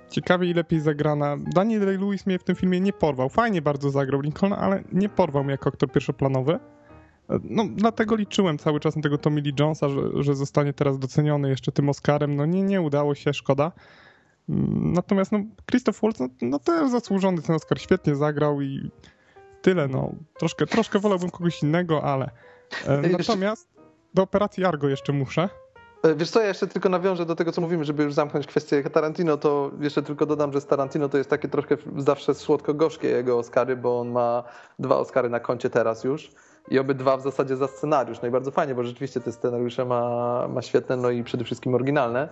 Ciekawie 0.10 0.50
i 0.50 0.54
lepiej 0.54 0.80
zagrana. 0.80 1.38
Daniel 1.56 1.82
Day-Lewis 1.82 2.28
mnie 2.28 2.40
w 2.40 2.44
tym 2.44 2.56
filmie 2.56 2.80
nie 2.82 2.94
porwał. 2.94 3.30
Fajnie 3.30 3.62
bardzo 3.62 3.90
zagrał 3.90 4.22
Lincolna, 4.22 4.58
ale 4.58 4.84
nie 4.92 5.10
porwał 5.10 5.44
mnie 5.44 5.52
jako 5.52 5.70
aktor 5.70 5.92
pierwszoplanowy. 5.92 6.60
No, 7.44 7.64
dlatego 7.76 8.16
liczyłem 8.16 8.58
cały 8.58 8.80
czas 8.80 8.96
na 8.96 9.02
tego 9.02 9.18
Tommy 9.18 9.42
Lee 9.42 9.54
Jonesa, 9.60 9.90
że, 9.90 10.02
że 10.24 10.36
zostanie 10.36 10.74
teraz 10.74 11.00
doceniony 11.00 11.50
jeszcze 11.50 11.72
tym 11.72 11.90
Oscarem. 11.90 12.36
No 12.36 12.46
nie, 12.46 12.64
nie 12.64 12.82
udało 12.82 13.16
się, 13.16 13.34
szkoda. 13.34 13.72
Mm, 14.50 14.94
natomiast 14.94 15.32
no, 15.32 15.40
Christoph 15.66 16.02
Waltz, 16.02 16.20
no, 16.20 16.28
no 16.42 16.60
też 16.60 16.92
zasłużony 16.92 17.42
ten 17.42 17.56
Oscar, 17.56 17.80
świetnie 17.80 18.16
zagrał 18.16 18.62
i 18.62 18.92
tyle, 19.62 19.88
no. 19.88 20.12
Troszkę, 20.40 20.68
troszkę 20.68 21.00
wolałbym 21.00 21.30
kogoś 21.30 21.64
innego, 21.64 22.04
ale... 22.04 22.30
E, 22.86 23.02
natomiast 23.02 23.70
do 24.14 24.24
operacji 24.24 24.66
Argo 24.66 24.90
jeszcze 24.90 25.14
muszę. 25.14 25.50
E, 26.04 26.16
wiesz 26.16 26.30
co, 26.30 26.42
ja 26.42 26.48
jeszcze 26.48 26.68
tylko 26.68 26.90
nawiążę 26.90 27.26
do 27.26 27.36
tego, 27.36 27.52
co 27.52 27.62
mówimy, 27.62 27.86
żeby 27.86 28.04
już 28.04 28.14
zamknąć 28.14 28.48
kwestię 28.48 28.84
Tarantino, 28.84 29.38
to 29.38 29.72
jeszcze 29.80 30.04
tylko 30.04 30.26
dodam, 30.26 30.54
że 30.54 30.62
Tarantino 30.62 31.10
to 31.10 31.18
jest 31.18 31.30
takie 31.30 31.48
troszkę 31.48 31.78
zawsze 31.98 32.34
słodko-gorzkie 32.34 33.08
jego 33.08 33.38
Oscary, 33.38 33.76
bo 33.76 34.00
on 34.00 34.10
ma 34.10 34.44
dwa 34.80 34.98
Oscary 34.98 35.30
na 35.30 35.40
koncie 35.40 35.70
teraz 35.70 36.04
już 36.04 36.32
i 36.70 36.80
obydwa 36.80 37.18
w 37.18 37.22
zasadzie 37.22 37.58
za 37.58 37.68
scenariusz. 37.68 38.22
No 38.22 38.28
i 38.28 38.32
bardzo 38.32 38.52
fajnie, 38.52 38.76
bo 38.76 38.84
rzeczywiście 38.84 39.22
te 39.22 39.32
scenariusze 39.32 39.86
ma, 39.86 40.48
ma 40.48 40.62
świetne, 40.62 40.98
no 40.98 41.10
i 41.10 41.24
przede 41.24 41.44
wszystkim 41.44 41.76
oryginalne, 41.76 42.30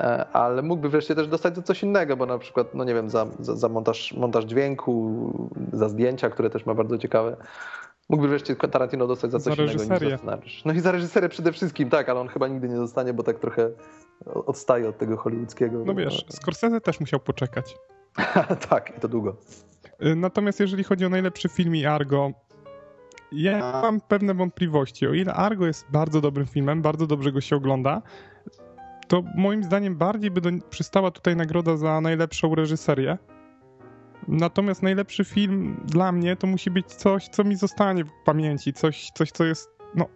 e, 0.00 0.26
ale 0.32 0.62
mógłby 0.62 0.88
wreszcie 0.88 1.14
też 1.14 1.28
dostać 1.28 1.56
za 1.56 1.62
coś 1.62 1.82
innego, 1.82 2.16
bo 2.16 2.26
na 2.26 2.38
przykład, 2.38 2.74
no 2.74 2.84
nie 2.84 2.94
wiem, 2.94 3.10
za, 3.10 3.26
za, 3.40 3.56
za 3.56 3.68
montaż, 3.68 4.12
montaż 4.12 4.44
dźwięku, 4.44 5.48
za 5.72 5.88
zdjęcia, 5.88 6.30
które 6.30 6.50
też 6.50 6.66
ma 6.66 6.74
bardzo 6.74 6.98
ciekawe. 6.98 7.36
Mógłby 8.08 8.28
wreszcie 8.28 8.56
Tarantino 8.56 9.06
dostać 9.06 9.30
za 9.30 9.38
coś 9.38 9.56
za 9.56 9.62
innego 9.62 9.82
niż 9.82 10.00
za 10.00 10.16
scenariusz. 10.18 10.62
No 10.64 10.72
i 10.72 10.80
za 10.80 10.92
reżyserię 10.92 11.28
przede 11.28 11.52
wszystkim, 11.52 11.90
tak, 11.90 12.08
ale 12.08 12.20
on 12.20 12.28
chyba 12.28 12.48
nigdy 12.48 12.68
nie 12.68 12.76
dostanie, 12.76 13.14
bo 13.14 13.22
tak 13.22 13.38
trochę 13.38 13.70
odstaje 14.24 14.88
od 14.88 14.98
tego 14.98 15.16
hollywoodzkiego. 15.16 15.84
No 15.84 15.94
wiesz, 15.94 16.24
Scorsese 16.28 16.80
też 16.80 17.00
musiał 17.00 17.20
poczekać. 17.20 17.76
tak, 18.70 18.96
i 18.96 19.00
to 19.00 19.08
długo. 19.08 19.36
Y, 20.04 20.16
natomiast 20.16 20.60
jeżeli 20.60 20.84
chodzi 20.84 21.04
o 21.04 21.08
najlepszy 21.08 21.48
film 21.48 21.76
i 21.76 21.86
Argo, 21.86 22.30
ja 23.32 23.72
mam 23.82 24.00
pewne 24.00 24.34
wątpliwości. 24.34 25.06
O 25.06 25.14
ile 25.14 25.34
Argo 25.34 25.66
jest 25.66 25.86
bardzo 25.90 26.20
dobrym 26.20 26.46
filmem, 26.46 26.82
bardzo 26.82 27.06
dobrze 27.06 27.32
go 27.32 27.40
się 27.40 27.56
ogląda, 27.56 28.02
to 29.08 29.22
moim 29.36 29.64
zdaniem 29.64 29.96
bardziej 29.96 30.30
by 30.30 30.40
do, 30.40 30.50
przystała 30.70 31.10
tutaj 31.10 31.36
nagroda 31.36 31.76
za 31.76 32.00
najlepszą 32.00 32.54
reżyserię. 32.54 33.18
Natomiast 34.28 34.82
najlepszy 34.82 35.24
film 35.24 35.80
dla 35.84 36.12
mnie 36.12 36.36
to 36.36 36.46
musi 36.46 36.70
być 36.70 36.86
coś, 36.86 37.28
co 37.28 37.44
mi 37.44 37.56
zostanie 37.56 38.04
w 38.04 38.10
pamięci, 38.24 38.72
coś, 38.72 39.10
coś 39.14 39.30
co 39.30 39.44
jest, 39.44 39.70
no, 39.94 40.06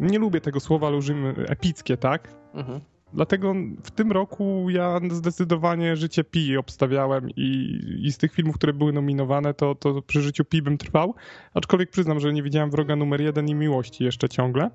nie 0.00 0.18
lubię 0.18 0.40
tego 0.40 0.60
słowa, 0.60 0.86
ale 0.86 0.96
użyjmy 0.96 1.34
epickie, 1.48 1.96
tak? 1.96 2.34
Mhm. 2.54 2.80
Dlatego 3.12 3.54
w 3.84 3.90
tym 3.90 4.12
roku 4.12 4.66
ja 4.70 5.00
zdecydowanie 5.10 5.96
Życie 5.96 6.24
Pi 6.24 6.56
obstawiałem 6.56 7.30
i, 7.30 7.80
i 8.02 8.12
z 8.12 8.18
tych 8.18 8.32
filmów, 8.32 8.54
które 8.56 8.72
były 8.72 8.92
nominowane, 8.92 9.54
to, 9.54 9.74
to 9.74 10.02
przy 10.02 10.22
Życiu 10.22 10.44
Pi 10.44 10.62
bym 10.62 10.78
trwał. 10.78 11.14
Aczkolwiek 11.54 11.90
przyznam, 11.90 12.20
że 12.20 12.32
nie 12.32 12.42
widziałem 12.42 12.70
Wroga 12.70 12.96
numer 12.96 13.20
jeden 13.20 13.48
i 13.48 13.54
Miłości 13.54 14.04
jeszcze 14.04 14.28
ciągle 14.28 14.70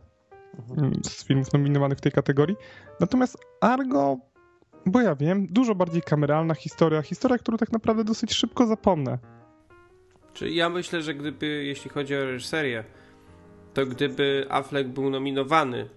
mhm. 0.69 0.93
z 1.03 1.25
filmów 1.25 1.53
nominowanych 1.53 1.97
w 1.97 2.01
tej 2.01 2.11
kategorii. 2.11 2.55
Natomiast 2.99 3.37
Argo, 3.61 4.17
bo 4.85 5.01
ja 5.01 5.15
wiem, 5.15 5.47
dużo 5.47 5.75
bardziej 5.75 6.01
kameralna 6.01 6.53
historia, 6.53 7.01
historia, 7.01 7.37
którą 7.37 7.57
tak 7.57 7.71
naprawdę 7.71 8.03
dosyć 8.03 8.33
szybko 8.33 8.67
zapomnę. 8.67 9.17
Czyli 10.33 10.55
ja 10.55 10.69
myślę, 10.69 11.01
że 11.01 11.13
gdyby, 11.13 11.45
jeśli 11.65 11.89
chodzi 11.89 12.15
o 12.15 12.25
reżyserię, 12.25 12.83
to 13.73 13.85
gdyby 13.85 14.45
Affleck 14.49 14.89
był 14.89 15.09
nominowany 15.09 15.89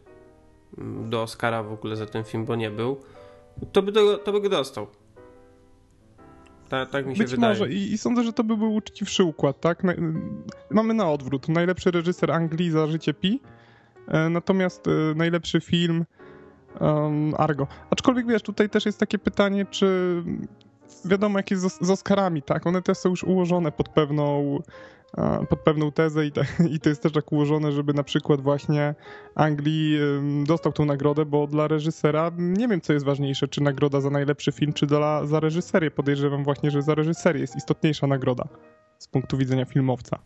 do 1.08 1.22
Oscara 1.22 1.62
w 1.62 1.72
ogóle 1.72 1.96
za 1.96 2.06
ten 2.06 2.24
film, 2.24 2.44
bo 2.44 2.56
nie 2.56 2.70
był, 2.70 3.00
to 3.72 3.82
by, 3.82 3.92
do, 3.92 4.18
to 4.18 4.32
by 4.32 4.40
go 4.40 4.48
dostał. 4.48 4.86
Ta, 6.68 6.86
tak 6.86 7.06
mi 7.06 7.16
się 7.16 7.22
Być 7.22 7.30
wydaje. 7.30 7.52
może 7.52 7.72
I, 7.72 7.92
i 7.92 7.98
sądzę, 7.98 8.24
że 8.24 8.32
to 8.32 8.44
by 8.44 8.56
był 8.56 8.74
uczciwszy 8.74 9.24
układ, 9.24 9.60
tak? 9.60 9.84
Na, 9.84 9.92
mamy 10.70 10.94
na 10.94 11.10
odwrót. 11.10 11.48
Najlepszy 11.48 11.90
reżyser 11.90 12.30
Anglii 12.30 12.70
za 12.70 12.86
życie 12.86 13.14
Pi, 13.14 13.40
e, 14.08 14.28
natomiast 14.28 14.88
e, 14.88 14.90
najlepszy 15.14 15.60
film 15.60 16.04
um, 16.80 17.34
Argo. 17.38 17.66
Aczkolwiek 17.90 18.26
wiesz, 18.26 18.42
tutaj 18.42 18.70
też 18.70 18.86
jest 18.86 19.00
takie 19.00 19.18
pytanie, 19.18 19.66
czy 19.70 20.22
wiadomo 21.04 21.38
jak 21.38 21.50
jest 21.50 21.62
z, 21.62 21.86
z 21.86 21.90
Oscarami, 21.90 22.42
tak? 22.42 22.66
One 22.66 22.82
też 22.82 22.98
są 22.98 23.08
już 23.08 23.24
ułożone 23.24 23.72
pod 23.72 23.88
pewną 23.88 24.58
pod 25.48 25.60
pewną 25.60 25.92
tezę 25.92 26.26
i, 26.26 26.32
i 26.74 26.80
to 26.80 26.88
jest 26.88 27.02
też 27.02 27.12
tak 27.12 27.32
ułożone, 27.32 27.72
żeby 27.72 27.94
na 27.94 28.02
przykład 28.02 28.40
właśnie 28.40 28.94
Anglii 29.34 29.98
dostał 30.46 30.72
tą 30.72 30.84
nagrodę, 30.84 31.24
bo 31.24 31.46
dla 31.46 31.68
reżysera 31.68 32.30
nie 32.38 32.68
wiem, 32.68 32.80
co 32.80 32.92
jest 32.92 33.04
ważniejsze, 33.04 33.48
czy 33.48 33.62
nagroda 33.62 34.00
za 34.00 34.10
najlepszy 34.10 34.52
film, 34.52 34.72
czy 34.72 34.86
dla, 34.86 35.26
za 35.26 35.40
reżyserię. 35.40 35.90
Podejrzewam 35.90 36.44
właśnie, 36.44 36.70
że 36.70 36.82
za 36.82 36.94
reżyserię 36.94 37.40
jest 37.40 37.56
istotniejsza 37.56 38.06
nagroda 38.06 38.44
z 38.98 39.08
punktu 39.08 39.36
widzenia 39.36 39.64
filmowca. 39.64 40.18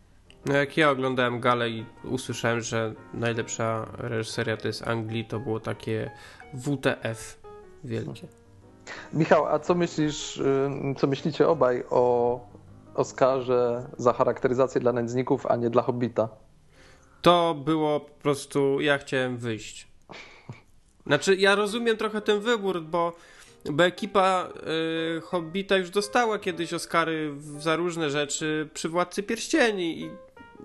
No 0.45 0.53
jak 0.53 0.77
ja 0.77 0.89
oglądałem 0.89 1.39
galę 1.39 1.69
i 1.69 1.85
usłyszałem, 2.03 2.61
że 2.61 2.93
najlepsza 3.13 3.87
reżyseria 3.97 4.57
to 4.57 4.67
jest 4.67 4.87
Anglii, 4.87 5.25
to 5.25 5.39
było 5.39 5.59
takie 5.59 6.11
WTF 6.53 7.39
wielkie. 7.83 8.27
Michał, 9.13 9.45
a 9.45 9.59
co 9.59 9.75
myślisz, 9.75 10.41
co 10.97 11.07
myślicie 11.07 11.47
obaj 11.47 11.83
o 11.89 12.39
Oscarze 12.95 13.89
za 13.97 14.13
charakteryzację 14.13 14.81
dla 14.81 14.93
nędzników, 14.93 15.45
a 15.45 15.55
nie 15.55 15.69
dla 15.69 15.81
Hobbita? 15.81 16.29
To 17.21 17.55
było 17.65 17.99
po 17.99 18.21
prostu, 18.21 18.81
ja 18.81 18.97
chciałem 18.97 19.37
wyjść. 19.37 19.87
Znaczy, 21.05 21.35
ja 21.35 21.55
rozumiem 21.55 21.97
trochę 21.97 22.21
ten 22.21 22.39
wybór, 22.39 22.81
bo, 22.81 23.13
bo 23.71 23.85
ekipa 23.85 24.49
y, 25.17 25.21
Hobbita 25.21 25.77
już 25.77 25.89
dostała 25.89 26.39
kiedyś 26.39 26.73
Oscary 26.73 27.33
za 27.59 27.75
różne 27.75 28.09
rzeczy 28.09 28.69
przy 28.73 28.89
Władcy 28.89 29.23
Pierścieni 29.23 30.01
i 30.01 30.09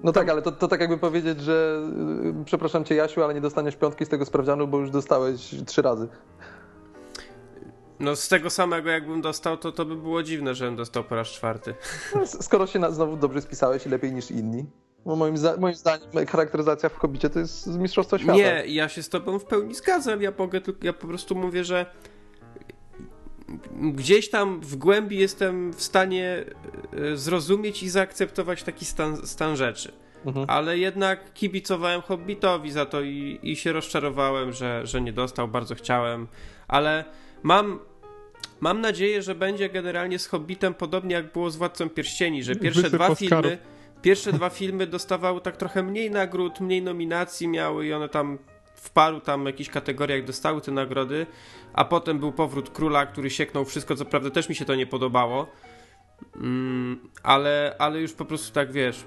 no 0.02 0.12
tak, 0.12 0.28
ale 0.28 0.42
to, 0.42 0.52
to 0.52 0.68
tak 0.68 0.80
jakby 0.80 0.98
powiedzieć, 0.98 1.40
że 1.40 1.82
y, 2.40 2.44
przepraszam 2.44 2.84
cię 2.84 2.94
Jasiu, 2.94 3.24
ale 3.24 3.34
nie 3.34 3.40
dostaniesz 3.40 3.76
piątki 3.76 4.04
z 4.04 4.08
tego 4.08 4.24
sprawdzianu, 4.24 4.66
bo 4.68 4.78
już 4.78 4.90
dostałeś 4.90 5.54
trzy 5.66 5.82
razy. 5.82 6.08
No 8.00 8.16
z 8.16 8.28
tego 8.28 8.50
samego 8.50 8.90
jakbym 8.90 9.20
dostał, 9.20 9.56
to 9.56 9.72
to 9.72 9.84
by 9.84 9.96
było 9.96 10.22
dziwne, 10.22 10.54
żebym 10.54 10.76
dostał 10.76 11.04
po 11.04 11.14
raz 11.14 11.28
czwarty. 11.28 11.74
No, 12.14 12.26
skoro 12.26 12.66
się 12.66 12.78
na, 12.78 12.90
znowu 12.90 13.16
dobrze 13.16 13.42
spisałeś 13.42 13.86
i 13.86 13.88
lepiej 13.88 14.12
niż 14.12 14.30
inni. 14.30 14.66
Bo 15.06 15.16
moim, 15.16 15.34
moim 15.58 15.74
zdaniem 15.74 16.26
charakteryzacja 16.28 16.88
w 16.88 16.96
Hobbicie 16.96 17.30
to 17.30 17.38
jest 17.38 17.66
z 17.66 17.76
Mistrzostwa 17.76 18.18
Świata. 18.18 18.38
Nie, 18.38 18.62
ja 18.66 18.88
się 18.88 19.02
z 19.02 19.08
tobą 19.08 19.38
w 19.38 19.44
pełni 19.44 19.74
zgadzam. 19.74 20.22
Ja, 20.22 20.32
mogę, 20.38 20.60
ja 20.82 20.92
po 20.92 21.06
prostu 21.06 21.34
mówię, 21.34 21.64
że 21.64 21.86
gdzieś 23.92 24.30
tam 24.30 24.60
w 24.60 24.76
głębi 24.76 25.18
jestem 25.18 25.72
w 25.72 25.82
stanie 25.82 26.44
e, 26.92 27.16
zrozumieć 27.16 27.82
i 27.82 27.88
zaakceptować 27.88 28.62
taki 28.62 28.84
stan, 28.84 29.26
stan 29.26 29.56
rzeczy. 29.56 29.92
Mhm. 30.26 30.46
Ale 30.48 30.78
jednak 30.78 31.32
kibicowałem 31.32 32.02
Hobbitowi 32.02 32.70
za 32.70 32.86
to 32.86 33.00
i, 33.00 33.38
i 33.42 33.56
się 33.56 33.72
rozczarowałem, 33.72 34.52
że, 34.52 34.86
że 34.86 35.00
nie 35.00 35.12
dostał, 35.12 35.48
bardzo 35.48 35.74
chciałem. 35.74 36.26
Ale 36.68 37.04
mam 37.42 37.78
mam 38.60 38.80
nadzieję, 38.80 39.22
że 39.22 39.34
będzie 39.34 39.68
generalnie 39.68 40.18
z 40.18 40.26
Hobbitem 40.26 40.74
podobnie 40.74 41.14
jak 41.14 41.32
było 41.32 41.50
z 41.50 41.56
Władcą 41.56 41.88
Pierścieni, 41.88 42.42
że 42.42 42.56
pierwsze 42.56 42.90
dwa 42.90 43.14
filmy 43.14 43.58
pierwsze 44.02 44.32
dwa 44.32 44.50
filmy 44.50 44.86
dostawały 44.86 45.40
tak 45.40 45.56
trochę 45.56 45.82
mniej 45.82 46.10
nagród, 46.10 46.60
mniej 46.60 46.82
nominacji 46.82 47.48
miały 47.48 47.86
i 47.86 47.92
one 47.92 48.08
tam 48.08 48.38
w 48.80 48.90
paru 48.90 49.20
tam 49.20 49.46
jakichś 49.46 49.70
kategoriach 49.70 50.24
dostały 50.24 50.60
te 50.60 50.72
nagrody, 50.72 51.26
a 51.72 51.84
potem 51.84 52.18
był 52.18 52.32
powrót 52.32 52.70
króla, 52.70 53.06
który 53.06 53.30
sieknął 53.30 53.64
wszystko, 53.64 53.96
co 53.96 54.04
prawda 54.04 54.30
też 54.30 54.48
mi 54.48 54.54
się 54.54 54.64
to 54.64 54.74
nie 54.74 54.86
podobało, 54.86 55.46
mm, 56.36 56.98
ale, 57.22 57.76
ale 57.78 58.00
już 58.00 58.12
po 58.12 58.24
prostu 58.24 58.54
tak 58.54 58.72
wiesz, 58.72 59.04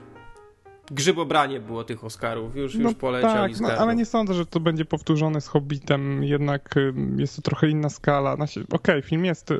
grzybobranie 0.91 1.59
było 1.59 1.83
tych 1.83 2.03
Oscarów, 2.03 2.55
już, 2.55 2.75
no 2.75 2.89
już 2.89 2.97
poleciał 2.97 3.31
tak, 3.31 3.59
no, 3.59 3.67
ale 3.67 3.95
nie 3.95 4.05
sądzę, 4.05 4.33
że 4.33 4.45
to 4.45 4.59
będzie 4.59 4.85
powtórzone 4.85 5.41
z 5.41 5.47
Hobbitem, 5.47 6.23
jednak 6.23 6.75
jest 7.17 7.35
to 7.35 7.41
trochę 7.41 7.69
inna 7.69 7.89
skala. 7.89 8.35
Znaczy, 8.35 8.59
okej, 8.59 8.95
okay, 8.95 9.01
film 9.01 9.25
jest 9.25 9.51
y, 9.51 9.57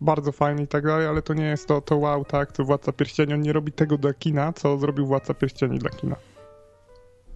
bardzo 0.00 0.32
fajny 0.32 0.62
i 0.62 0.66
tak 0.66 0.84
dalej, 0.84 1.06
ale 1.06 1.22
to 1.22 1.34
nie 1.34 1.44
jest 1.44 1.68
to, 1.68 1.80
to 1.80 1.96
wow, 1.96 2.24
tak, 2.24 2.52
to 2.52 2.64
Władca 2.64 2.92
Pierścieni, 2.92 3.34
on 3.34 3.40
nie 3.40 3.52
robi 3.52 3.72
tego 3.72 3.98
dla 3.98 4.14
kina, 4.14 4.52
co 4.52 4.78
zrobił 4.78 5.06
Władca 5.06 5.34
Pierścieni 5.34 5.78
dla 5.78 5.90
kina. 5.90 6.16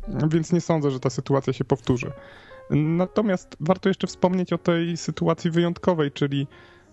Więc 0.08 0.52
nie 0.52 0.60
sądzę, 0.60 0.90
że 0.90 1.00
ta 1.00 1.10
sytuacja 1.10 1.52
się 1.52 1.64
powtórzy. 1.64 2.12
Natomiast 2.70 3.56
warto 3.60 3.88
jeszcze 3.88 4.06
wspomnieć 4.06 4.52
o 4.52 4.58
tej 4.58 4.96
sytuacji 4.96 5.50
wyjątkowej, 5.50 6.12
czyli, 6.12 6.46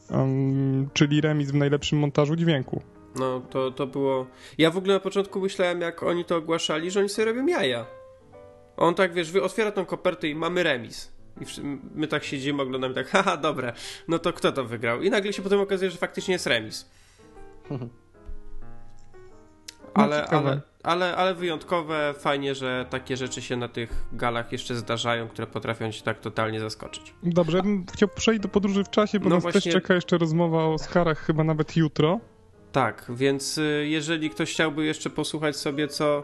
um, 0.09 0.89
czyli 0.93 1.21
remis 1.21 1.51
w 1.51 1.55
najlepszym 1.55 1.99
montażu 1.99 2.35
dźwięku. 2.35 2.81
No, 3.15 3.41
to, 3.49 3.71
to 3.71 3.87
było... 3.87 4.27
Ja 4.57 4.71
w 4.71 4.77
ogóle 4.77 4.93
na 4.93 4.99
początku 4.99 5.39
myślałem, 5.39 5.81
jak 5.81 6.03
oni 6.03 6.25
to 6.25 6.35
ogłaszali, 6.35 6.91
że 6.91 6.99
oni 6.99 7.09
sobie 7.09 7.25
robią 7.25 7.45
jaja. 7.45 7.85
On 8.77 8.95
tak, 8.95 9.13
wiesz, 9.13 9.35
otwiera 9.35 9.71
tą 9.71 9.85
kopertę 9.85 10.27
i 10.27 10.35
mamy 10.35 10.63
remis. 10.63 11.11
I 11.41 11.45
my 11.95 12.07
tak 12.07 12.23
siedzimy, 12.23 12.61
oglądamy 12.61 12.93
tak, 12.93 13.07
haha, 13.13 13.37
dobra, 13.37 13.73
no 14.07 14.19
to 14.19 14.33
kto 14.33 14.51
to 14.51 14.65
wygrał? 14.65 15.01
I 15.01 15.09
nagle 15.09 15.33
się 15.33 15.41
potem 15.41 15.59
okazuje, 15.59 15.91
że 15.91 15.97
faktycznie 15.97 16.33
jest 16.33 16.47
remis. 16.47 16.89
No, 19.95 20.03
ale, 20.03 20.25
ale, 20.25 20.61
ale, 20.83 21.15
ale 21.15 21.35
wyjątkowe, 21.35 22.13
fajnie, 22.19 22.55
że 22.55 22.85
takie 22.89 23.17
rzeczy 23.17 23.41
się 23.41 23.55
na 23.55 23.67
tych 23.67 24.03
galach 24.13 24.51
jeszcze 24.51 24.75
zdarzają, 24.75 25.27
które 25.27 25.47
potrafią 25.47 25.91
cię 25.91 26.01
tak 26.01 26.19
totalnie 26.19 26.59
zaskoczyć. 26.59 27.13
Dobrze, 27.23 27.57
ja 27.57 27.63
bym 27.63 27.85
chciał 27.93 28.09
przejść 28.09 28.41
do 28.41 28.47
podróży 28.47 28.83
w 28.83 28.89
czasie, 28.89 29.19
bo 29.19 29.29
no 29.29 29.35
nas 29.35 29.43
właśnie... 29.43 29.61
też 29.61 29.73
czeka 29.73 29.93
jeszcze 29.93 30.17
rozmowa 30.17 30.57
o 30.57 30.73
Oscarach, 30.73 31.19
chyba 31.19 31.43
nawet 31.43 31.75
jutro. 31.75 32.19
Tak, 32.71 33.05
więc 33.09 33.57
y, 33.57 33.85
jeżeli 33.89 34.29
ktoś 34.29 34.53
chciałby 34.53 34.85
jeszcze 34.85 35.09
posłuchać 35.09 35.55
sobie, 35.55 35.87
co, 35.87 36.23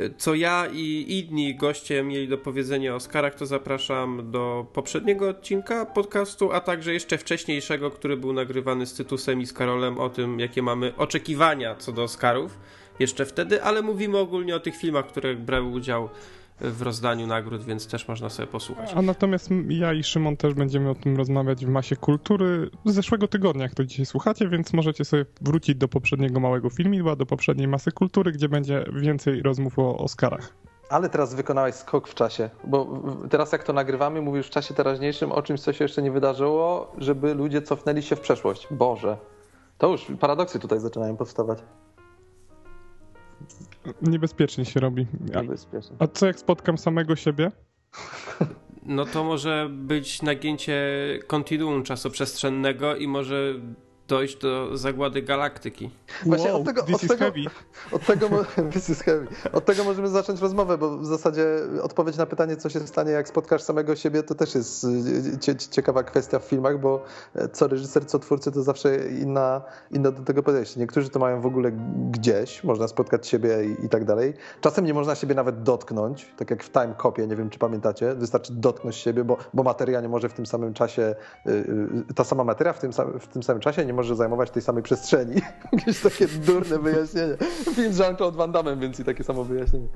y, 0.00 0.14
co 0.18 0.34
ja 0.34 0.66
i 0.72 1.06
inni 1.08 1.56
goście 1.56 2.02
mieli 2.02 2.28
do 2.28 2.38
powiedzenia 2.38 2.92
o 2.92 2.96
Oscarach, 2.96 3.34
to 3.34 3.46
zapraszam 3.46 4.30
do 4.30 4.66
poprzedniego 4.72 5.28
odcinka 5.28 5.86
podcastu, 5.86 6.52
a 6.52 6.60
także 6.60 6.92
jeszcze 6.92 7.18
wcześniejszego, 7.18 7.90
który 7.90 8.16
był 8.16 8.32
nagrywany 8.32 8.86
z 8.86 8.94
Tytusem 8.94 9.40
i 9.40 9.46
z 9.46 9.52
Karolem 9.52 9.98
o 9.98 10.10
tym, 10.10 10.40
jakie 10.40 10.62
mamy 10.62 10.96
oczekiwania 10.96 11.74
co 11.74 11.92
do 11.92 12.02
Oscarów 12.02 12.58
jeszcze 13.00 13.26
wtedy, 13.26 13.62
ale 13.62 13.82
mówimy 13.82 14.18
ogólnie 14.18 14.56
o 14.56 14.60
tych 14.60 14.76
filmach, 14.76 15.06
które 15.06 15.34
brały 15.34 15.66
udział 15.68 16.08
w 16.60 16.82
rozdaniu 16.82 17.26
nagród, 17.26 17.64
więc 17.64 17.86
też 17.86 18.08
można 18.08 18.30
sobie 18.30 18.46
posłuchać. 18.46 18.92
A 18.94 19.02
natomiast 19.02 19.48
ja 19.68 19.92
i 19.92 20.02
Szymon 20.02 20.36
też 20.36 20.54
będziemy 20.54 20.90
o 20.90 20.94
tym 20.94 21.16
rozmawiać 21.16 21.66
w 21.66 21.68
masie 21.68 21.96
kultury 21.96 22.70
z 22.84 22.94
zeszłego 22.94 23.28
tygodnia, 23.28 23.62
jak 23.62 23.74
to 23.74 23.84
dzisiaj 23.84 24.06
słuchacie, 24.06 24.48
więc 24.48 24.72
możecie 24.72 25.04
sobie 25.04 25.26
wrócić 25.40 25.74
do 25.74 25.88
poprzedniego 25.88 26.40
małego 26.40 26.70
filmidła, 26.70 27.16
do 27.16 27.26
poprzedniej 27.26 27.68
masy 27.68 27.92
kultury, 27.92 28.32
gdzie 28.32 28.48
będzie 28.48 28.84
więcej 28.94 29.42
rozmów 29.42 29.78
o 29.78 29.98
Oscarach. 29.98 30.54
Ale 30.90 31.08
teraz 31.08 31.34
wykonałeś 31.34 31.74
skok 31.74 32.08
w 32.08 32.14
czasie, 32.14 32.50
bo 32.64 33.02
teraz 33.30 33.52
jak 33.52 33.64
to 33.64 33.72
nagrywamy, 33.72 34.22
mówisz 34.22 34.46
w 34.46 34.50
czasie 34.50 34.74
teraźniejszym 34.74 35.32
o 35.32 35.42
czymś, 35.42 35.60
co 35.60 35.72
się 35.72 35.84
jeszcze 35.84 36.02
nie 36.02 36.10
wydarzyło, 36.10 36.92
żeby 36.98 37.34
ludzie 37.34 37.62
cofnęli 37.62 38.02
się 38.02 38.16
w 38.16 38.20
przeszłość. 38.20 38.68
Boże, 38.70 39.16
to 39.78 39.88
już 39.88 40.06
paradoksy 40.20 40.58
tutaj 40.58 40.80
zaczynają 40.80 41.16
powstawać. 41.16 41.58
Niebezpiecznie 44.02 44.64
się 44.64 44.80
robi. 44.80 45.06
A, 45.34 45.40
Niebezpiecznie. 45.40 45.96
a 45.98 46.06
co 46.06 46.26
jak 46.26 46.38
spotkam 46.38 46.78
samego 46.78 47.16
siebie? 47.16 47.52
No 48.82 49.04
to 49.04 49.24
może 49.24 49.68
być 49.72 50.22
nagięcie 50.22 50.78
kontinuum 51.26 51.82
czasoprzestrzennego 51.82 52.96
i 52.96 53.08
może 53.08 53.54
dojść 54.10 54.36
do 54.36 54.76
zagłady 54.76 55.22
galaktyki. 55.22 55.90
Właśnie 56.26 56.50
wow, 56.50 56.60
od 56.60 56.66
tego- 56.66 56.82
this 56.82 56.94
od 56.94 57.02
is 57.02 57.08
tego- 57.08 57.24
heavy. 57.24 57.40
Od 57.92 58.06
tego, 58.06 58.28
mo- 58.28 58.44
this 58.72 58.90
is 58.90 59.00
heavy. 59.02 59.26
Od 59.52 59.64
tego 59.64 59.84
możemy 59.84 60.08
zacząć 60.08 60.40
rozmowę, 60.40 60.78
bo 60.78 60.98
w 60.98 61.06
zasadzie 61.06 61.46
odpowiedź 61.82 62.16
na 62.16 62.26
pytanie, 62.26 62.56
co 62.56 62.68
się 62.68 62.80
stanie, 62.80 63.12
jak 63.12 63.28
spotkasz 63.28 63.62
samego 63.62 63.96
siebie, 63.96 64.22
to 64.22 64.34
też 64.34 64.54
jest 64.54 64.84
y, 64.84 65.38
cie, 65.38 65.56
ciekawa 65.56 66.02
kwestia 66.02 66.38
w 66.38 66.44
filmach, 66.44 66.80
bo 66.80 67.02
e, 67.34 67.48
co 67.48 67.68
reżyser, 67.68 68.06
co 68.06 68.18
twórcy, 68.18 68.52
to 68.52 68.62
zawsze 68.62 69.08
inna, 69.08 69.62
inne 69.90 70.12
do 70.12 70.22
tego 70.22 70.42
podejście. 70.42 70.80
Niektórzy 70.80 71.08
to 71.10 71.18
mają 71.18 71.40
w 71.40 71.46
ogóle 71.46 71.72
gdzieś, 72.10 72.64
można 72.64 72.88
spotkać 72.88 73.28
siebie 73.28 73.64
i, 73.64 73.84
i 73.86 73.88
tak 73.88 74.04
dalej. 74.04 74.34
Czasem 74.60 74.84
nie 74.84 74.94
można 74.94 75.14
siebie 75.14 75.34
nawet 75.34 75.62
dotknąć, 75.62 76.34
tak 76.36 76.50
jak 76.50 76.64
w 76.64 76.72
Time 76.72 76.94
Copie, 77.02 77.26
nie 77.26 77.36
wiem 77.36 77.50
czy 77.50 77.58
pamiętacie, 77.58 78.14
wystarczy 78.14 78.52
dotknąć 78.52 78.96
siebie, 78.96 79.24
bo, 79.24 79.36
bo 79.54 79.62
materia 79.62 80.00
nie 80.00 80.08
może 80.08 80.28
w 80.28 80.32
tym 80.32 80.46
samym 80.46 80.74
czasie, 80.74 81.14
y, 81.46 81.50
y, 82.10 82.14
ta 82.14 82.24
sama 82.24 82.44
materia 82.44 82.72
w 82.72 82.78
tym, 82.78 82.90
w 83.20 83.26
tym 83.26 83.42
samym 83.42 83.60
czasie 83.60 83.84
nie 83.86 83.92
może 83.92 83.99
zajmować 84.08 84.50
tej 84.50 84.62
samej 84.62 84.82
przestrzeni. 84.82 85.34
Jakieś 85.72 86.00
takie 86.00 86.26
durne 86.26 86.78
wyjaśnienie. 86.78 87.36
Film 87.74 87.92
z 87.92 87.98
Jean-Claude 87.98 88.36
Van 88.36 88.52
Damme, 88.52 88.76
więc 88.76 89.00
i 89.00 89.04
takie 89.04 89.24
samo 89.24 89.44
wyjaśnienie. 89.44 89.88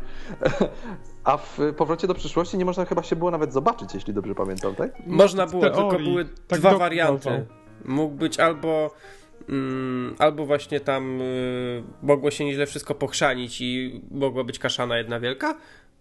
A 1.24 1.36
w 1.36 1.58
Powrocie 1.76 2.06
do 2.06 2.14
przyszłości 2.14 2.58
nie 2.58 2.64
można 2.64 2.84
chyba 2.84 3.02
się 3.02 3.16
było 3.16 3.30
nawet 3.30 3.52
zobaczyć, 3.52 3.94
jeśli 3.94 4.14
dobrze 4.14 4.34
pamiętam, 4.34 4.74
tak? 4.74 5.06
Można 5.06 5.46
było, 5.46 5.62
tylko 5.70 5.98
były 5.98 6.28
Tak 6.48 6.58
dwa 6.58 6.78
warianty. 6.78 7.46
Mógł 7.84 8.14
być 8.14 8.40
albo 8.40 8.90
mm, 9.48 10.14
albo 10.18 10.46
właśnie 10.46 10.80
tam 10.80 11.20
y, 11.20 11.82
mogło 12.02 12.30
się 12.30 12.44
nieźle 12.44 12.66
wszystko 12.66 12.94
pochrzanić 12.94 13.60
i 13.60 14.00
mogła 14.10 14.44
być 14.44 14.58
kaszana 14.58 14.98
jedna 14.98 15.20
wielka, 15.20 15.54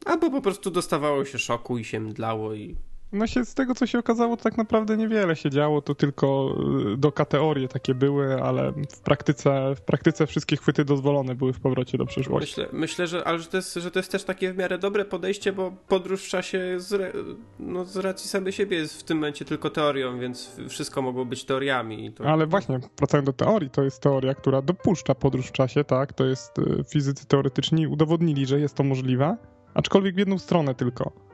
albo 0.05 0.31
po 0.31 0.41
prostu 0.41 0.71
dostawało 0.71 1.25
się 1.25 1.37
szoku 1.37 1.77
i 1.77 1.83
się 1.83 1.99
mdlało 1.99 2.53
i 2.53 2.75
No 3.13 3.27
się 3.27 3.45
z 3.45 3.53
tego, 3.53 3.75
co 3.75 3.87
się 3.87 3.99
okazało, 3.99 4.37
to 4.37 4.43
tak 4.43 4.57
naprawdę 4.57 4.97
niewiele 4.97 5.35
się 5.35 5.49
działo, 5.49 5.81
to 5.81 5.95
tylko 5.95 6.55
y, 6.93 6.97
do 6.97 7.11
kategorie 7.11 7.67
takie 7.67 7.95
były, 7.95 8.43
ale 8.43 8.71
w 8.71 8.99
praktyce, 8.99 9.75
w 9.75 9.81
praktyce 9.81 10.27
wszystkie 10.27 10.57
chwyty 10.57 10.85
dozwolone 10.85 11.35
były 11.35 11.53
w 11.53 11.59
powrocie 11.59 11.97
do 11.97 12.05
przyszłości. 12.05 12.61
Myślę, 12.61 12.79
myślę 12.79 13.07
że, 13.07 13.23
ale 13.27 13.39
że, 13.39 13.45
to 13.45 13.57
jest, 13.57 13.73
że 13.73 13.91
to 13.91 13.99
jest 13.99 14.11
też 14.11 14.23
takie 14.23 14.53
w 14.53 14.57
miarę 14.57 14.77
dobre 14.77 15.05
podejście, 15.05 15.53
bo 15.53 15.73
podróż 15.87 16.23
w 16.23 16.27
czasie 16.27 16.75
z, 16.77 17.15
no, 17.59 17.85
z 17.85 17.97
racji 17.97 18.29
samej 18.29 18.53
siebie 18.53 18.77
jest 18.77 18.99
w 18.99 19.03
tym 19.03 19.17
momencie 19.17 19.45
tylko 19.45 19.69
teorią, 19.69 20.19
więc 20.19 20.57
wszystko 20.69 21.01
mogło 21.01 21.25
być 21.25 21.45
teoriami. 21.45 22.11
To... 22.11 22.25
Ale 22.25 22.47
właśnie, 22.47 22.79
wracając 22.97 23.25
do 23.25 23.33
teorii, 23.33 23.69
to 23.69 23.83
jest 23.83 24.01
teoria, 24.01 24.33
która 24.33 24.61
dopuszcza 24.61 25.15
podróż 25.15 25.47
w 25.47 25.51
czasie, 25.51 25.83
tak? 25.83 26.13
To 26.13 26.25
jest 26.25 26.59
y, 26.59 26.83
fizycy 26.91 27.27
teoretyczni 27.27 27.87
udowodnili, 27.87 28.45
że 28.45 28.59
jest 28.59 28.75
to 28.75 28.83
możliwe, 28.83 29.37
aczkolwiek 29.73 30.15
w 30.15 30.17
jedną 30.17 30.39
stronę 30.39 30.75
tylko. 30.75 31.32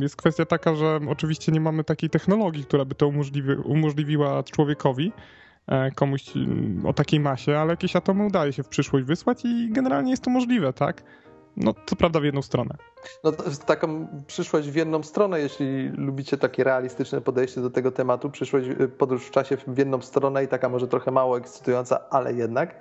Jest 0.00 0.16
kwestia 0.16 0.44
taka, 0.44 0.74
że 0.74 1.00
oczywiście 1.08 1.52
nie 1.52 1.60
mamy 1.60 1.84
takiej 1.84 2.10
technologii, 2.10 2.64
która 2.64 2.84
by 2.84 2.94
to 2.94 3.08
umożliwi 3.08 3.54
umożliwiła 3.54 4.42
człowiekowi, 4.42 5.12
e, 5.66 5.90
komuś 5.90 6.36
mm, 6.36 6.86
o 6.86 6.92
takiej 6.92 7.20
masie, 7.20 7.58
ale 7.58 7.70
jakieś 7.70 7.96
atomy 7.96 8.26
udaje 8.26 8.52
się 8.52 8.62
w 8.62 8.68
przyszłość 8.68 9.06
wysłać 9.06 9.44
i 9.44 9.68
generalnie 9.72 10.10
jest 10.10 10.22
to 10.22 10.30
możliwe, 10.30 10.72
tak? 10.72 11.02
No, 11.56 11.74
co 11.86 11.96
prawda 11.96 12.20
w 12.20 12.24
jedną 12.24 12.42
stronę. 12.42 12.74
No, 13.24 13.32
taką 13.66 14.08
przyszłość 14.26 14.68
w 14.68 14.74
jedną 14.74 15.02
stronę, 15.02 15.40
jeśli 15.40 15.88
lubicie 15.88 16.36
takie 16.36 16.64
realistyczne 16.64 17.20
podejście 17.20 17.60
do 17.60 17.70
tego 17.70 17.92
tematu, 17.92 18.30
przyszłość, 18.30 18.68
y, 18.68 18.88
podróż 18.88 19.26
w 19.26 19.30
czasie 19.30 19.56
w 19.56 19.78
jedną 19.78 20.02
stronę 20.02 20.44
i 20.44 20.48
taka 20.48 20.68
może 20.68 20.88
trochę 20.88 21.10
mało 21.10 21.38
ekscytująca, 21.38 22.00
ale 22.10 22.34
jednak, 22.34 22.74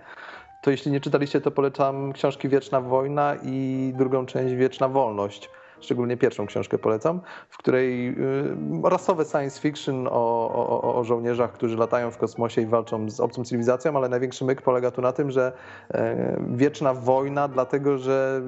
to 0.62 0.72
jeśli 0.72 0.92
nie 0.92 1.02
czytaliście, 1.02 1.42
to 1.42 1.52
polecam 1.52 2.14
książki 2.14 2.50
Wieczna 2.50 2.82
Wojna 2.82 3.36
i 3.44 3.94
drugą 3.98 4.26
część 4.26 4.56
Wieczna 4.56 4.90
Wolność. 4.90 5.50
Szczególnie 5.86 6.18
pierwszą 6.18 6.46
książkę 6.46 6.78
polecam, 6.78 7.22
w 7.50 7.58
której 7.58 8.10
y, 8.10 8.16
rasowe 8.84 9.26
science 9.26 9.62
fiction 9.62 10.08
o, 10.08 10.12
o, 10.12 10.96
o 10.96 11.04
żołnierzach, 11.04 11.52
którzy 11.52 11.78
latają 11.78 12.12
w 12.12 12.18
kosmosie 12.18 12.62
i 12.62 12.66
walczą 12.66 13.10
z 13.10 13.20
obcą 13.20 13.44
cywilizacją, 13.44 13.98
ale 13.98 14.10
największy 14.10 14.46
myk 14.46 14.62
polega 14.62 14.92
tu 14.92 15.02
na 15.02 15.12
tym, 15.12 15.32
że 15.32 15.52
e, 15.94 16.38
wieczna 16.50 16.94
wojna, 16.94 17.48
dlatego 17.48 17.98
że 17.98 18.42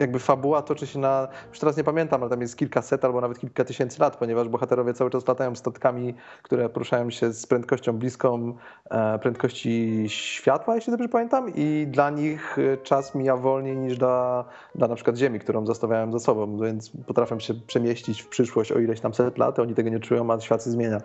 jakby 0.00 0.18
fabuła 0.18 0.62
toczy 0.62 0.86
się 0.86 0.98
na, 0.98 1.28
już 1.48 1.58
teraz 1.58 1.76
nie 1.76 1.84
pamiętam, 1.84 2.20
ale 2.20 2.30
tam 2.30 2.40
jest 2.40 2.56
kilkaset 2.56 3.04
albo 3.04 3.20
nawet 3.20 3.38
kilka 3.38 3.64
tysięcy 3.64 4.00
lat, 4.00 4.16
ponieważ 4.16 4.48
bohaterowie 4.48 4.94
cały 4.94 5.10
czas 5.10 5.28
latają 5.28 5.54
statkami, 5.54 6.14
które 6.42 6.68
poruszają 6.68 7.10
się 7.10 7.32
z 7.32 7.46
prędkością 7.46 7.92
bliską 7.92 8.54
e, 8.90 9.18
prędkości 9.18 10.04
światła, 10.08 10.74
jeśli 10.74 10.90
dobrze 10.90 11.08
pamiętam, 11.08 11.52
i 11.54 11.86
dla 11.90 12.10
nich 12.10 12.58
e, 12.58 12.76
czas 12.76 13.14
mija 13.14 13.36
wolniej 13.36 13.76
niż 13.76 13.98
dla, 13.98 14.44
dla 14.74 14.88
na 14.88 14.94
przykład 14.94 15.16
Ziemi, 15.16 15.40
którą 15.40 15.66
zostawiają 15.66 16.12
za 16.12 16.18
sobą, 16.18 16.58
więc 16.58 16.92
potrafią 17.06 17.38
się 17.38 17.54
przemieścić 17.54 18.22
w 18.22 18.28
przyszłość 18.28 18.72
o 18.72 18.78
ileś 18.78 19.00
tam 19.00 19.14
set 19.14 19.38
lat, 19.38 19.58
oni 19.58 19.74
tego 19.74 19.90
nie 19.90 20.00
czują, 20.00 20.30
a 20.30 20.40
świat 20.40 20.64
się 20.64 20.70
zmienia. 20.70 21.00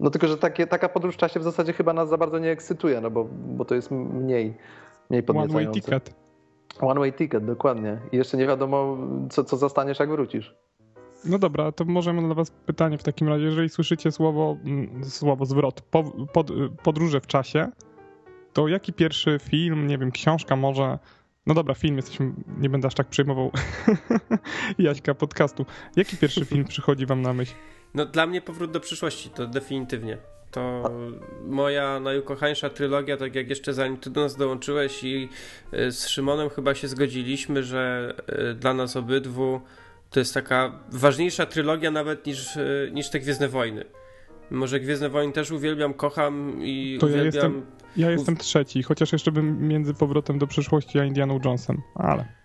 No 0.00 0.10
tylko, 0.10 0.28
że 0.28 0.38
takie, 0.38 0.66
taka 0.66 0.88
podróż 0.88 1.14
w 1.14 1.18
czasie 1.18 1.40
w 1.40 1.42
zasadzie 1.44 1.72
chyba 1.72 1.92
nas 1.92 2.08
za 2.08 2.16
bardzo 2.16 2.38
nie 2.38 2.50
ekscytuje, 2.50 3.00
no 3.00 3.10
bo, 3.10 3.24
bo 3.30 3.64
to 3.64 3.74
jest 3.74 3.90
mniej, 3.90 4.56
mniej 5.10 5.24
One 5.28 5.36
way 5.36 5.48
podniecające. 5.48 5.80
ticket. 5.80 6.19
One 6.80 7.00
way 7.00 7.12
ticket, 7.12 7.44
dokładnie. 7.44 8.00
I 8.12 8.16
jeszcze 8.16 8.36
nie 8.36 8.46
wiadomo, 8.46 8.96
co, 9.30 9.44
co 9.44 9.56
zastaniesz, 9.56 9.98
jak 9.98 10.10
wrócisz. 10.10 10.54
No 11.24 11.38
dobra, 11.38 11.72
to 11.72 11.84
możemy 11.84 12.22
dla 12.22 12.34
was 12.34 12.50
pytanie 12.50 12.98
w 12.98 13.02
takim 13.02 13.28
razie. 13.28 13.44
Jeżeli 13.44 13.68
słyszycie 13.68 14.12
słowo, 14.12 14.56
mm, 14.64 15.04
słowo 15.04 15.46
zwrot, 15.46 15.80
po, 15.80 16.04
pod, 16.32 16.50
podróże 16.82 17.20
w 17.20 17.26
czasie, 17.26 17.68
to 18.52 18.68
jaki 18.68 18.92
pierwszy 18.92 19.38
film, 19.42 19.86
nie 19.86 19.98
wiem, 19.98 20.10
książka 20.10 20.56
może... 20.56 20.98
No 21.46 21.54
dobra, 21.54 21.74
film, 21.74 21.96
jesteśmy, 21.96 22.32
nie 22.58 22.70
będę 22.70 22.86
aż 22.86 22.94
tak 22.94 23.08
przejmował 23.08 23.50
Jaśka 24.78 25.14
podcastu. 25.14 25.66
Jaki 25.96 26.16
pierwszy 26.16 26.44
film 26.44 26.64
przychodzi 26.64 27.06
wam 27.06 27.22
na 27.22 27.32
myśl? 27.32 27.54
No 27.94 28.06
dla 28.06 28.26
mnie 28.26 28.40
powrót 28.40 28.70
do 28.70 28.80
przyszłości, 28.80 29.30
to 29.30 29.46
definitywnie. 29.46 30.18
To 30.50 30.90
moja 31.46 32.00
najukochańsza 32.00 32.70
trylogia, 32.70 33.16
tak 33.16 33.34
jak 33.34 33.50
jeszcze 33.50 33.74
zanim 33.74 33.96
ty 33.96 34.10
do 34.10 34.20
nas 34.20 34.36
dołączyłeś 34.36 35.04
i 35.04 35.28
y, 35.74 35.92
z 35.92 36.08
Szymonem 36.08 36.50
chyba 36.50 36.74
się 36.74 36.88
zgodziliśmy, 36.88 37.62
że 37.62 38.14
y, 38.50 38.54
dla 38.54 38.74
nas 38.74 38.96
obydwu 38.96 39.60
to 40.10 40.20
jest 40.20 40.34
taka 40.34 40.72
ważniejsza 40.92 41.46
trylogia 41.46 41.90
nawet 41.90 42.26
niż, 42.26 42.56
y, 42.56 42.90
niż 42.94 43.10
te 43.10 43.20
Gwiezdne 43.20 43.48
Wojny. 43.48 43.84
Może 44.50 44.80
Gwiezdne 44.80 45.08
Wojny 45.08 45.32
też 45.32 45.50
uwielbiam, 45.50 45.94
kocham 45.94 46.58
i 46.62 46.98
To 47.00 47.08
ja 47.08 47.12
uwielbiam... 47.14 47.34
jestem- 47.54 47.66
Ja 47.96 48.10
jestem 48.10 48.36
trzeci, 48.36 48.82
chociaż 48.82 49.12
jeszcze 49.12 49.32
bym 49.32 49.68
między 49.68 49.94
powrotem 49.94 50.38
do 50.38 50.46
przyszłości 50.46 50.98
a 50.98 51.04
Indianą 51.04 51.40
Jonesem, 51.44 51.82
ale... 51.94 52.39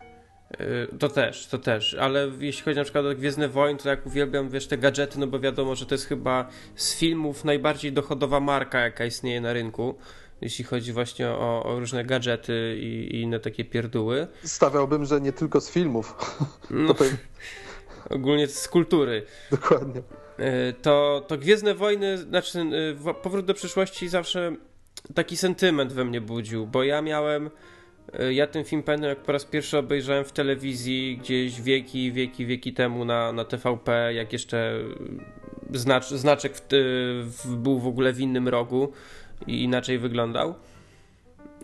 Y, 0.61 0.97
To 0.99 1.09
też, 1.09 1.47
to 1.47 1.57
też, 1.57 1.93
ale 1.93 2.31
jeśli 2.39 2.63
chodzi 2.63 2.77
na 2.77 2.83
przykład 2.83 3.05
o 3.05 3.15
Gwiezdne 3.15 3.49
Wojny, 3.49 3.79
to 3.79 3.89
jak 3.89 4.05
uwielbiam, 4.05 4.49
wiesz, 4.49 4.67
te 4.67 4.77
gadżety, 4.77 5.19
no 5.19 5.27
bo 5.27 5.39
wiadomo, 5.39 5.75
że 5.75 5.85
to 5.85 5.93
jest 5.95 6.05
chyba 6.05 6.49
z 6.75 6.95
filmów 6.95 7.45
najbardziej 7.45 7.91
dochodowa 7.93 8.39
marka, 8.39 8.79
jaka 8.79 9.05
istnieje 9.05 9.41
na 9.41 9.53
rynku, 9.53 9.95
jeśli 10.41 10.65
chodzi 10.65 10.93
właśnie 10.93 11.29
o, 11.29 11.63
o 11.63 11.79
różne 11.79 12.05
gadżety 12.05 12.77
i, 12.79 13.15
i 13.15 13.21
inne 13.21 13.39
takie 13.39 13.65
pierduły. 13.65 14.27
Stawiałbym, 14.43 15.05
że 15.05 15.21
nie 15.21 15.33
tylko 15.33 15.61
z 15.61 15.71
filmów. 15.71 16.15
No, 16.69 16.95
ogólnie 18.09 18.47
z 18.47 18.67
kultury. 18.67 19.25
dokładnie. 19.51 20.01
Y, 20.39 20.73
To, 20.81 21.25
to 21.27 21.37
Gwiezdne 21.37 21.75
Wojny, 21.75 22.17
znaczy 22.17 22.59
y, 23.09 23.13
Powrót 23.23 23.45
do 23.45 23.53
przyszłości 23.53 24.09
zawsze 24.09 24.55
taki 25.15 25.37
sentyment 25.37 25.93
we 25.93 26.05
mnie 26.05 26.21
budził, 26.21 26.67
bo 26.67 26.83
ja 26.83 27.01
miałem, 27.01 27.49
ja 28.31 28.47
ten 28.47 28.63
film 28.63 28.83
pamiętam 28.83 29.09
jak 29.09 29.19
po 29.19 29.31
raz 29.31 29.45
pierwszy 29.45 29.77
obejrzałem 29.77 30.25
w 30.25 30.31
telewizji 30.31 31.17
gdzieś 31.17 31.61
wieki, 31.61 32.11
wieki, 32.11 32.45
wieki 32.45 32.73
temu 32.73 33.05
na, 33.05 33.31
na 33.31 33.45
TVP, 33.45 34.13
jak 34.13 34.33
jeszcze 34.33 34.79
y, 35.73 35.79
znacz, 35.79 36.09
znaczek 36.09 36.53
w, 36.55 36.61
w, 37.45 37.55
był 37.55 37.79
w 37.79 37.87
ogóle 37.87 38.13
w 38.13 38.19
innym 38.19 38.47
rogu 38.47 38.91
i 39.47 39.63
inaczej 39.63 39.99
wyglądał. 39.99 40.55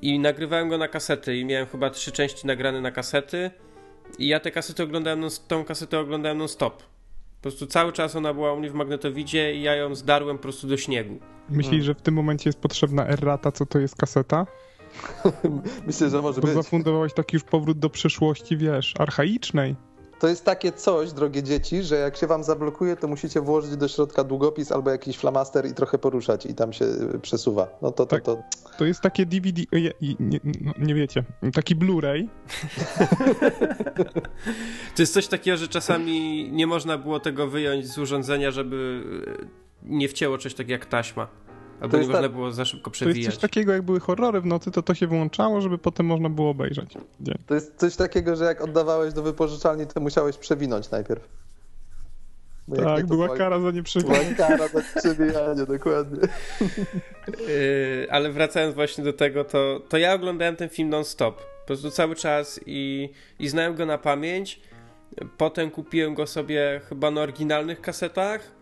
I 0.02 0.20
nagrywałem 0.20 0.70
go 0.70 0.78
na 0.78 0.88
kasety 0.88 1.38
i 1.38 1.46
miałem 1.46 1.68
chyba 1.68 1.90
trzy 1.90 2.12
części 2.12 2.48
nagrane 2.48 2.82
na 2.82 2.92
kasety 2.92 3.52
i 4.20 4.28
ja 4.28 4.40
te 4.40 4.52
kasety 4.52 4.84
oglądałem, 4.84 5.20
non, 5.20 5.30
tą 5.48 5.66
kasetę 5.66 6.00
oglądałem 6.00 6.38
non 6.38 6.48
stop. 6.48 6.84
Po 6.84 7.42
prostu 7.42 7.68
cały 7.68 7.92
czas 7.92 8.16
ona 8.16 8.34
była 8.34 8.54
u 8.54 8.60
mnie 8.60 8.70
w 8.70 8.74
magnetowidzie 8.74 9.56
i 9.56 9.62
ja 9.62 9.76
ją 9.76 9.96
zdarłem 9.96 10.38
po 10.38 10.44
prostu 10.44 10.68
do 10.68 10.78
śniegu. 10.78 11.20
Myślisz, 11.50 11.86
że 11.86 11.96
w 11.96 12.02
tym 12.02 12.14
momencie 12.14 12.50
jest 12.50 12.60
potrzebna 12.60 13.08
errata, 13.08 13.52
co 13.52 13.66
to 13.66 13.80
jest 13.80 13.96
kaseta? 13.96 14.46
Myślę, 15.88 16.10
że 16.10 16.22
może 16.22 16.42
Bo 16.42 16.48
być. 16.48 16.56
zafundowałeś 16.56 17.14
taki 17.14 17.36
już 17.36 17.44
powrót 17.44 17.80
do 17.80 17.90
przeszłości, 17.90 18.58
wiesz, 18.58 18.94
archaicznej. 19.00 19.76
To 20.20 20.28
jest 20.28 20.46
takie 20.46 20.72
coś, 20.72 21.12
drogie 21.14 21.44
dzieci, 21.44 21.84
że 21.84 21.96
jak 21.96 22.18
się 22.18 22.28
wam 22.28 22.44
zablokuje, 22.44 22.96
to 22.96 23.08
musicie 23.08 23.42
włożyć 23.42 23.78
do 23.78 23.88
środka 23.88 24.24
długopis 24.24 24.72
albo 24.72 24.90
jakiś 24.90 25.18
flamaster 25.18 25.66
i 25.66 25.74
trochę 25.74 25.98
poruszać 25.98 26.46
i 26.46 26.56
tam 26.56 26.74
się 26.74 26.86
y, 26.86 27.20
przesuwa. 27.22 27.68
No 27.82 27.92
to, 27.92 28.06
to, 28.06 28.16
Tak. 28.16 28.24
to. 28.24 28.38
To 28.78 28.86
jest 28.86 29.02
takie 29.02 29.26
DVD, 29.26 29.62
e, 29.74 29.80
je- 29.80 29.94
i- 30.02 30.16
nie, 30.20 30.40
no, 30.62 30.72
nie 30.80 30.96
wiecie, 30.96 31.24
taki 31.54 31.76
Blu-ray, 31.76 32.28
To 34.96 35.02
jest 35.02 35.14
coś 35.14 35.28
takiego, 35.28 35.58
że 35.58 35.68
czasami 35.68 36.50
nie 36.52 36.68
można 36.68 36.98
było 36.98 37.20
tego 37.20 37.48
wyjąć 37.48 37.88
z 37.88 37.98
urządzenia, 37.98 38.52
żeby 38.52 39.04
e, 39.42 39.46
nie 39.84 40.08
wcięło 40.10 40.38
coś 40.38 40.54
takiego 40.54 40.72
jak 40.72 40.86
taśma. 40.86 41.28
Albo 41.82 41.98
nie 41.98 42.08
można 42.08 42.30
było 42.30 42.52
za 42.52 42.66
szybko 42.66 42.92
przewijać. 42.92 43.16
To 43.16 43.20
jest 43.20 43.32
coś 43.32 43.42
takiego, 43.42 43.72
jak 43.72 43.82
były 43.82 44.00
horrory 44.00 44.42
w 44.42 44.46
nocy, 44.46 44.72
to 44.72 44.82
to 44.82 44.94
się 44.94 45.08
wyłączało, 45.08 45.62
żeby 45.62 45.78
potem 45.78 46.06
można 46.06 46.30
było 46.30 46.50
obejrzeć. 46.50 46.96
Nie. 47.20 47.36
To 47.48 47.56
jest 47.56 47.76
coś 47.76 47.96
takiego, 47.96 48.36
że 48.36 48.46
jak 48.46 48.62
oddawałeś 48.62 49.14
do 49.14 49.24
wypożyczalni, 49.24 49.88
to 49.88 50.00
musiałeś 50.00 50.38
przewinąć 50.38 50.92
najpierw. 50.92 51.28
tak, 52.76 53.06
była 53.06 53.38
kara 53.38 53.60
za 53.60 53.72
nieprzewijanie. 53.72 54.36
Była 54.36 54.48
kara 54.48 54.68
za 54.68 54.80
nieprzewijanie, 54.80 55.66
dokładnie. 55.66 56.20
Yy, 57.48 58.08
ale 58.12 58.32
wracając 58.32 58.76
właśnie 58.76 59.04
do 59.04 59.14
tego, 59.14 59.44
to, 59.44 59.82
to 59.90 59.98
ja 59.98 60.14
oglądałem 60.14 60.56
ten 60.56 60.70
film 60.70 60.90
non-stop. 60.90 61.38
Po 61.38 61.68
prostu 61.68 61.92
cały 61.92 62.16
czas 62.16 62.60
i, 62.66 63.10
i 63.40 63.50
znałem 63.50 63.76
go 63.76 63.86
na 63.86 63.98
pamięć. 63.98 64.62
Potem 65.38 65.72
kupiłem 65.72 66.14
go 66.14 66.28
sobie 66.28 66.82
chyba 66.90 67.12
na 67.12 67.22
oryginalnych 67.22 67.82
kasetach. 67.82 68.61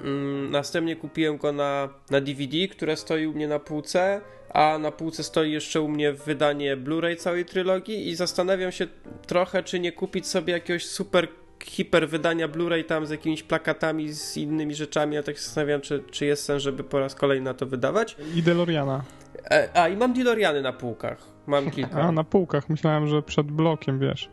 Mm, 0.00 0.50
następnie 0.50 0.96
kupiłem 0.96 1.36
go 1.36 1.52
na, 1.52 1.88
na 2.10 2.20
DVD, 2.20 2.68
które 2.68 2.96
stoi 2.96 3.26
u 3.26 3.32
mnie 3.32 3.48
na 3.48 3.58
półce, 3.58 4.20
a 4.50 4.78
na 4.78 4.92
półce 4.92 5.24
stoi 5.24 5.52
jeszcze 5.52 5.80
u 5.80 5.88
mnie 5.88 6.12
wydanie 6.12 6.76
Blu-ray 6.76 7.16
całej 7.16 7.44
trylogii 7.44 8.08
i 8.08 8.14
zastanawiam 8.14 8.72
się 8.72 8.86
trochę, 9.26 9.62
czy 9.62 9.80
nie 9.80 9.92
kupić 9.92 10.26
sobie 10.26 10.52
jakiegoś 10.52 10.86
super 10.86 11.28
hiper 11.64 12.08
wydania 12.08 12.48
Blu-ray 12.48 12.84
tam 12.84 13.06
z 13.06 13.10
jakimiś 13.10 13.42
plakatami, 13.42 14.12
z 14.12 14.36
innymi 14.36 14.74
rzeczami. 14.74 15.14
Ja 15.14 15.22
tak 15.22 15.36
się 15.36 15.42
zastanawiam, 15.42 15.80
czy, 15.80 16.02
czy 16.10 16.26
jest 16.26 16.44
sens, 16.44 16.62
żeby 16.62 16.84
po 16.84 16.98
raz 16.98 17.14
kolejny 17.14 17.44
na 17.44 17.54
to 17.54 17.66
wydawać. 17.66 18.16
I 18.34 18.42
DeLoreana. 18.42 19.02
E, 19.50 19.68
a, 19.74 19.88
i 19.88 19.96
mam 19.96 20.12
DeLoreany 20.12 20.62
na 20.62 20.72
półkach. 20.72 21.18
Mam 21.46 21.70
kilka. 21.76 22.00
A, 22.00 22.12
na 22.12 22.24
półkach. 22.24 22.68
Myślałem, 22.68 23.06
że 23.06 23.22
przed 23.22 23.46
blokiem, 23.46 23.98
wiesz. 23.98 24.30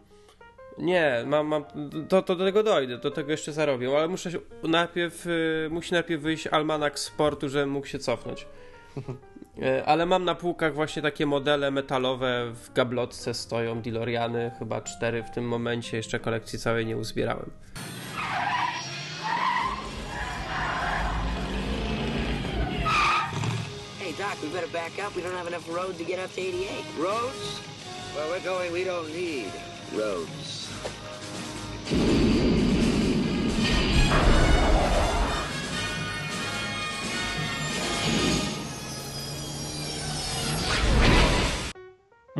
Nie, 0.77 1.23
mam, 1.25 1.47
mam 1.47 1.65
to, 2.09 2.21
to 2.21 2.35
do 2.35 2.45
tego 2.45 2.63
dojdę, 2.63 2.97
do 2.97 3.11
tego 3.11 3.31
jeszcze 3.31 3.53
zarobię, 3.53 3.97
ale 3.97 4.07
muszę 4.07 4.31
się, 4.31 4.39
najpierw, 4.63 5.25
y, 5.25 5.67
musi 5.71 5.93
najpierw 5.93 6.21
wyjść 6.21 6.47
almanak 6.47 6.99
sportu, 6.99 7.49
żebym 7.49 7.69
mógł 7.69 7.87
się 7.87 7.99
cofnąć. 7.99 8.47
Y, 9.57 9.85
ale 9.85 10.05
mam 10.05 10.25
na 10.25 10.35
półkach 10.35 10.73
właśnie 10.73 11.01
takie 11.01 11.25
modele 11.25 11.71
metalowe 11.71 12.51
w 12.53 12.73
gablotce 12.73 13.33
stoją 13.33 13.81
DeLoreany, 13.81 14.51
chyba 14.59 14.81
cztery 14.81 15.23
w 15.23 15.31
tym 15.31 15.47
momencie, 15.47 15.97
jeszcze 15.97 16.19
kolekcji 16.19 16.59
całej 16.59 16.85
nie 16.85 16.97
uzbierałem. 16.97 17.51
Hey 23.99 24.13
Doc, 24.17 24.39
we 24.41 24.47
better 24.47 24.69
back 24.69 24.91
up. 25.07 25.13
We 25.15 25.21
don't 25.21 25.37
have 25.37 25.47
enough 25.47 25.67
road 25.75 25.97
to 25.97 26.03
get 26.03 26.19
up 26.19 26.33
to 26.35 26.41
88. 26.41 27.03
Roads? 27.03 27.61
Well, 28.15 28.29
we're 28.29 28.43
going, 28.43 28.73
we 28.73 28.83
don't 28.83 29.13
need 29.13 29.74
roads. 29.93 30.65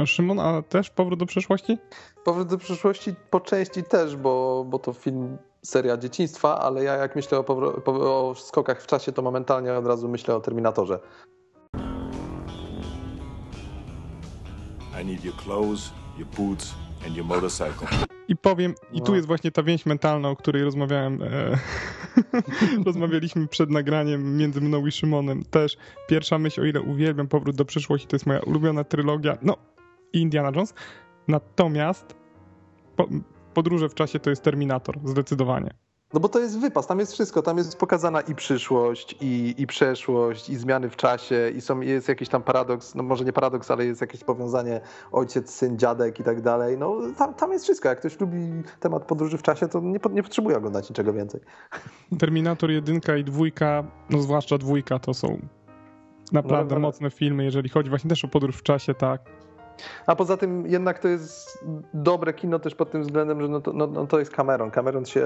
Szymon, 0.05 0.39
a 0.39 0.61
też 0.61 0.89
Powrót 0.89 1.19
do 1.19 1.25
przyszłości? 1.25 1.77
Powrót 2.23 2.47
do 2.47 2.57
przyszłości 2.57 3.13
po 3.29 3.39
części 3.39 3.83
też, 3.83 4.15
bo, 4.15 4.65
bo 4.69 4.79
to 4.79 4.93
film, 4.93 5.37
seria 5.63 5.97
dzieciństwa, 5.97 6.59
ale 6.59 6.83
ja 6.83 6.93
jak 6.93 7.15
myślę 7.15 7.37
o, 7.37 7.45
o 7.85 8.35
skokach 8.35 8.81
w 8.81 8.87
czasie, 8.87 9.11
to 9.11 9.21
momentalnie 9.21 9.73
od 9.73 9.87
razu 9.87 10.09
myślę 10.09 10.35
o 10.35 10.39
Terminatorze. 10.39 10.99
I 15.01 15.05
need 15.05 15.25
your 15.25 15.35
clothes, 15.35 15.91
your 16.17 16.27
boots 16.27 16.84
and 17.05 17.17
your 17.17 17.25
motorcycle. 17.25 17.87
I 18.27 18.35
powiem, 18.35 18.75
i 18.91 19.01
tu 19.01 19.11
no. 19.11 19.15
jest 19.15 19.27
właśnie 19.27 19.51
ta 19.51 19.63
więź 19.63 19.85
mentalna, 19.85 20.29
o 20.29 20.35
której 20.35 20.63
rozmawiałem, 20.63 21.23
e, 21.23 21.57
rozmawialiśmy 22.85 23.47
przed 23.47 23.69
nagraniem 23.69 24.37
między 24.37 24.61
mną 24.61 24.85
i 24.85 24.91
Szymonem. 24.91 25.43
Też 25.43 25.77
pierwsza 26.07 26.39
myśl, 26.39 26.61
o 26.61 26.65
ile 26.65 26.81
uwielbiam 26.81 27.27
Powrót 27.27 27.55
do 27.55 27.65
przyszłości, 27.65 28.07
to 28.07 28.15
jest 28.15 28.25
moja 28.25 28.39
ulubiona 28.39 28.83
trylogia. 28.83 29.37
No, 29.41 29.57
i 30.13 30.19
Indiana 30.19 30.51
Jones. 30.55 30.73
Natomiast 31.27 32.15
po, 32.95 33.07
podróże 33.53 33.89
w 33.89 33.93
czasie 33.93 34.19
to 34.19 34.29
jest 34.29 34.43
Terminator, 34.43 34.99
zdecydowanie. 35.03 35.84
No 36.13 36.19
bo 36.19 36.29
to 36.29 36.39
jest 36.39 36.59
wypas, 36.59 36.87
tam 36.87 36.99
jest 36.99 37.13
wszystko, 37.13 37.41
tam 37.41 37.57
jest 37.57 37.77
pokazana 37.77 38.21
i 38.21 38.35
przyszłość, 38.35 39.15
i, 39.21 39.55
i 39.57 39.67
przeszłość, 39.67 40.49
i 40.49 40.55
zmiany 40.55 40.89
w 40.89 40.95
czasie, 40.95 41.51
i 41.55 41.61
są, 41.61 41.81
jest 41.81 42.09
jakiś 42.09 42.29
tam 42.29 42.43
paradoks, 42.43 42.95
no 42.95 43.03
może 43.03 43.25
nie 43.25 43.33
paradoks, 43.33 43.71
ale 43.71 43.85
jest 43.85 44.01
jakieś 44.01 44.23
powiązanie 44.23 44.81
ojciec, 45.11 45.49
syn, 45.49 45.77
dziadek 45.77 46.19
i 46.19 46.23
tak 46.23 46.41
dalej. 46.41 46.77
No 46.77 46.97
tam, 47.17 47.33
tam 47.33 47.51
jest 47.51 47.63
wszystko. 47.63 47.89
Jak 47.89 47.99
ktoś 47.99 48.19
lubi 48.19 48.37
temat 48.79 49.03
podróży 49.03 49.37
w 49.37 49.41
czasie, 49.41 49.67
to 49.67 49.79
nie, 49.79 49.99
nie 50.11 50.23
potrzebuje 50.23 50.57
oglądać 50.57 50.89
niczego 50.89 51.13
więcej. 51.13 51.41
Terminator 52.19 52.71
jedynka 52.71 53.17
i 53.17 53.23
dwójka, 53.23 53.83
no 54.09 54.21
zwłaszcza 54.21 54.57
dwójka, 54.57 54.99
to 54.99 55.13
są 55.13 55.39
naprawdę 56.31 56.75
no, 56.75 56.81
mocne 56.81 57.11
filmy, 57.11 57.43
jeżeli 57.43 57.69
chodzi 57.69 57.89
właśnie 57.89 58.09
też 58.09 58.25
o 58.25 58.27
podróż 58.27 58.57
w 58.57 58.63
czasie, 58.63 58.93
tak. 58.93 59.21
A 60.05 60.15
poza 60.15 60.37
tym 60.37 60.67
jednak 60.67 60.99
to 60.99 61.07
jest 61.07 61.65
dobre 61.93 62.33
kino 62.33 62.59
też 62.59 62.75
pod 62.75 62.91
tym 62.91 63.01
względem, 63.01 63.41
że 63.41 63.47
no 63.47 63.61
to, 63.61 63.73
no, 63.73 63.87
no 63.87 64.07
to 64.07 64.19
jest 64.19 64.31
Cameron. 64.31 64.71
Cameron 64.71 65.05
się 65.05 65.25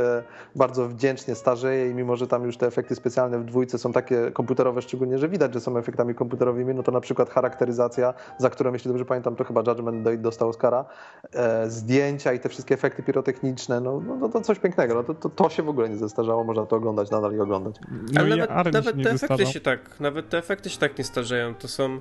bardzo 0.56 0.88
wdzięcznie 0.88 1.36
starzeje 1.36 1.90
i 1.90 1.94
mimo, 1.94 2.16
że 2.16 2.28
tam 2.28 2.46
już 2.46 2.58
te 2.58 2.68
efekty 2.68 2.96
specjalne 2.96 3.40
w 3.40 3.46
dwójce 3.46 3.78
są 3.78 3.92
takie 3.92 4.32
komputerowe 4.32 4.82
szczególnie, 4.82 5.18
że 5.18 5.30
widać, 5.30 5.54
że 5.54 5.60
są 5.60 5.78
efektami 5.78 6.16
komputerowymi, 6.16 6.76
no 6.76 6.84
to 6.84 6.92
na 6.92 7.02
przykład 7.02 7.30
charakteryzacja, 7.30 8.14
za 8.38 8.50
którą 8.50 8.74
jeśli 8.74 8.88
dobrze 8.88 9.06
pamiętam, 9.06 9.36
to 9.36 9.44
chyba 9.44 9.64
Judgment 9.68 10.04
Day 10.04 10.18
dostał 10.18 10.50
Oscara, 10.50 10.86
e, 11.34 11.70
zdjęcia 11.70 12.34
i 12.34 12.40
te 12.40 12.50
wszystkie 12.50 12.76
efekty 12.76 13.04
pirotechniczne, 13.04 13.82
no, 13.82 14.02
no, 14.08 14.16
no 14.16 14.30
to 14.30 14.42
coś 14.42 14.60
pięknego. 14.60 14.94
No 14.94 15.04
to, 15.04 15.14
to, 15.14 15.30
to, 15.30 15.50
się 15.50 15.64
w 15.64 15.70
ogóle 15.70 15.90
nie 15.90 15.98
zestarzało, 15.98 16.44
można 16.44 16.66
to 16.66 16.76
oglądać 16.76 17.12
nadal 17.12 17.36
i 17.36 17.40
oglądać. 17.40 17.76
No 18.14 18.22
Ale 18.22 18.36
nawet, 18.36 18.74
nawet 18.74 19.04
te 19.04 19.12
efekty 19.12 19.46
się 19.46 19.60
tak, 19.60 20.00
nawet 20.00 20.30
te 20.30 20.38
efekty 20.38 20.70
się 20.70 20.80
tak 20.80 20.98
nie 20.98 21.04
starzeją. 21.04 21.56
To 21.56 21.68
są 21.68 22.00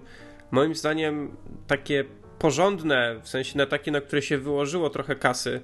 moim 0.51 0.75
zdaniem 0.75 1.37
takie 1.67 2.05
porządne, 2.39 3.21
w 3.23 3.29
sensie 3.29 3.59
na 3.59 3.67
takie, 3.67 3.91
na 3.91 4.01
które 4.01 4.23
się 4.23 4.39
wyłożyło 4.39 4.91
trochę 4.91 5.17
kasy. 5.17 5.61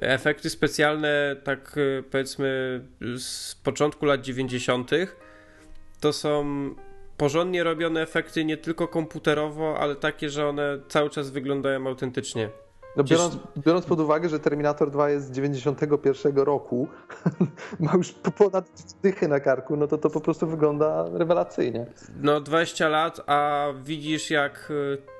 Efekty 0.00 0.50
specjalne, 0.50 1.36
tak 1.44 1.74
e, 1.98 2.02
powiedzmy 2.02 2.80
z 3.18 3.54
początku 3.54 4.06
lat 4.06 4.20
90., 4.20 4.90
to 6.00 6.12
są 6.12 6.44
porządnie 7.16 7.64
robione 7.64 8.02
efekty 8.02 8.44
nie 8.44 8.56
tylko 8.56 8.88
komputerowo, 8.88 9.78
ale 9.78 9.96
takie, 9.96 10.30
że 10.30 10.48
one 10.48 10.78
cały 10.88 11.10
czas 11.10 11.30
wyglądają 11.30 11.86
autentycznie. 11.86 12.48
No 12.96 13.04
biorąc, 13.04 13.38
biorąc, 13.58 13.86
pod 13.86 14.00
uwagę, 14.00 14.28
że 14.28 14.40
Terminator 14.40 14.90
2 14.90 15.10
jest 15.10 15.26
z 15.26 15.30
91 15.30 16.36
roku, 16.36 16.88
ma 17.80 17.92
już 17.94 18.12
ponad 18.12 18.70
dychy 19.02 19.28
na 19.28 19.40
karku, 19.40 19.76
no 19.76 19.86
to 19.86 19.98
to 19.98 20.10
po 20.10 20.20
prostu 20.20 20.46
wygląda 20.46 21.04
rewelacyjnie. 21.12 21.86
No 22.22 22.40
20 22.40 22.88
lat, 22.88 23.20
a 23.26 23.66
widzisz 23.84 24.30
jak 24.30 24.72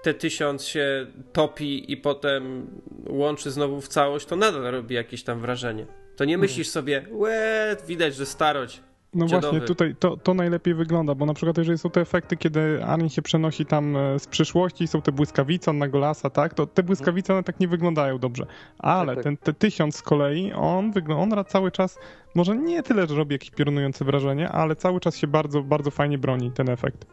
y, 0.04 0.10
T1000 0.10 0.58
się 0.58 1.06
topi 1.32 1.92
i 1.92 1.96
potem 1.96 2.66
łączy 3.08 3.50
znowu 3.50 3.80
w 3.80 3.88
całość, 3.88 4.26
to 4.26 4.36
nadal 4.36 4.62
robi 4.62 4.94
jakieś 4.94 5.24
tam 5.24 5.40
wrażenie. 5.40 5.86
To 6.16 6.24
nie 6.24 6.38
myślisz 6.38 6.68
sobie, 6.68 7.06
łe, 7.10 7.76
widać, 7.86 8.14
że 8.14 8.26
starość. 8.26 8.82
No 9.16 9.26
właśnie, 9.26 9.60
tutaj 9.60 9.94
to, 9.98 10.16
to 10.16 10.34
najlepiej 10.34 10.74
wygląda, 10.74 11.14
bo 11.14 11.26
na 11.26 11.34
przykład 11.34 11.58
jeżeli 11.58 11.78
są 11.78 11.90
te 11.90 12.00
efekty, 12.00 12.36
kiedy 12.36 12.84
Arin 12.84 13.08
się 13.08 13.22
przenosi 13.22 13.66
tam 13.66 13.96
e, 13.96 14.18
z 14.18 14.26
przyszłości, 14.26 14.86
są 14.86 15.02
te 15.02 15.12
błyskawice 15.12 15.72
na 15.72 15.88
Golasa, 15.88 16.30
tak, 16.30 16.54
to 16.54 16.66
te 16.66 16.82
błyskawice 16.82 17.32
one 17.32 17.42
tak 17.42 17.60
nie 17.60 17.68
wyglądają 17.68 18.18
dobrze. 18.18 18.46
Ale 18.78 19.06
tak, 19.06 19.14
tak. 19.16 19.24
ten 19.24 19.36
te 19.36 19.52
tysiąc 19.52 19.96
z 19.96 20.02
kolei, 20.02 20.52
on 20.52 20.92
wygląda, 20.92 21.38
on 21.38 21.44
cały 21.44 21.70
czas, 21.70 21.98
może 22.34 22.56
nie 22.56 22.82
tyle, 22.82 23.06
że 23.06 23.14
robi 23.14 23.34
jakieś 23.34 23.50
piorunujące 23.50 24.04
wrażenie, 24.04 24.48
ale 24.48 24.76
cały 24.76 25.00
czas 25.00 25.16
się 25.16 25.26
bardzo, 25.26 25.62
bardzo 25.62 25.90
fajnie 25.90 26.18
broni 26.18 26.50
ten 26.50 26.68
efekt. 26.68 27.06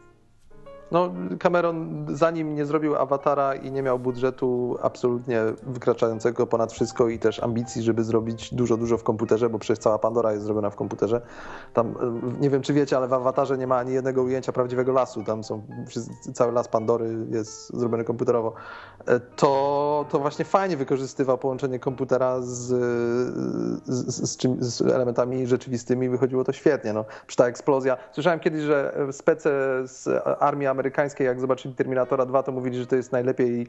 No, 0.90 1.12
Cameron 1.38 2.06
zanim 2.08 2.54
nie 2.54 2.66
zrobił 2.66 2.96
awatara 2.96 3.54
i 3.54 3.72
nie 3.72 3.82
miał 3.82 3.98
budżetu 3.98 4.76
absolutnie 4.82 5.42
wykraczającego 5.62 6.46
ponad 6.46 6.72
wszystko 6.72 7.08
i 7.08 7.18
też 7.18 7.42
ambicji, 7.42 7.82
żeby 7.82 8.04
zrobić 8.04 8.54
dużo, 8.54 8.76
dużo 8.76 8.98
w 8.98 9.02
komputerze, 9.02 9.50
bo 9.50 9.58
przecież 9.58 9.78
cała 9.78 9.98
Pandora 9.98 10.32
jest 10.32 10.44
zrobiona 10.44 10.70
w 10.70 10.76
komputerze. 10.76 11.20
Tam, 11.72 11.86
e, 11.86 12.40
nie 12.40 12.50
wiem 12.50 12.62
czy 12.62 12.72
wiecie, 12.72 12.96
ale 12.96 13.08
w 13.08 13.12
awatarze 13.12 13.58
nie 13.58 13.66
ma 13.66 13.76
ani 13.78 13.92
jednego 13.92 14.22
ujęcia 14.22 14.52
prawdziwego 14.52 14.92
lasu. 14.92 15.24
Tam 15.24 15.44
są, 15.44 15.62
cały 16.34 16.52
las 16.52 16.68
Pandory 16.68 17.26
jest 17.30 17.76
zrobiony 17.76 18.04
komputerowo. 18.04 18.52
E, 19.06 19.20
to, 19.20 20.06
to 20.10 20.18
właśnie 20.18 20.44
fajnie 20.44 20.76
wykorzystywał 20.76 21.38
połączenie 21.38 21.78
komputera 21.78 22.40
z, 22.40 22.46
z, 23.84 24.30
z, 24.30 24.36
czym, 24.36 24.56
z 24.60 24.82
elementami 24.82 25.46
rzeczywistymi. 25.46 26.08
Wychodziło 26.08 26.44
to 26.44 26.52
świetnie. 26.52 26.92
No, 26.92 27.04
przy 27.26 27.36
ta 27.36 27.46
eksplozja. 27.46 27.96
Słyszałem 28.12 28.40
kiedyś, 28.40 28.62
że 28.62 29.06
spece 29.12 29.50
z 29.84 30.08
armii 30.40 30.66
amerykańskiej, 30.74 31.26
jak 31.26 31.40
zobaczyli 31.40 31.74
Terminatora 31.74 32.26
2, 32.26 32.42
to 32.42 32.52
mówili, 32.52 32.78
że 32.78 32.86
to 32.86 32.96
jest 32.96 33.12
najlepiej 33.12 33.66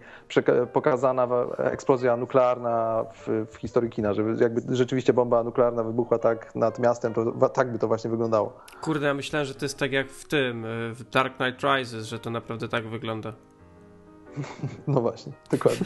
pokazana 0.74 1.28
eksplozja 1.58 2.18
nuklearna 2.18 3.06
w, 3.14 3.46
w 3.52 3.56
historii 3.56 3.90
kina, 3.90 4.14
żeby 4.14 4.44
jakby 4.44 4.76
rzeczywiście 4.76 5.14
bomba 5.14 5.44
nuklearna 5.44 5.84
wybuchła 5.84 6.20
tak 6.20 6.56
nad 6.56 6.80
miastem, 6.80 7.14
to 7.14 7.50
tak 7.50 7.72
by 7.72 7.80
to 7.80 7.88
właśnie 7.88 8.10
wyglądało. 8.10 8.60
Kurde, 8.82 9.08
ja 9.08 9.14
myślałem, 9.14 9.46
że 9.46 9.56
to 9.56 9.66
jest 9.66 9.80
tak 9.80 9.92
jak 9.92 10.10
w 10.10 10.28
tym, 10.28 10.66
w 10.94 11.10
Dark 11.12 11.38
Knight 11.38 11.64
Rises, 11.64 12.06
że 12.06 12.20
to 12.20 12.30
naprawdę 12.30 12.68
tak 12.68 12.88
wygląda. 12.88 13.34
No 14.88 15.02
właśnie, 15.02 15.34
dokładnie. 15.52 15.86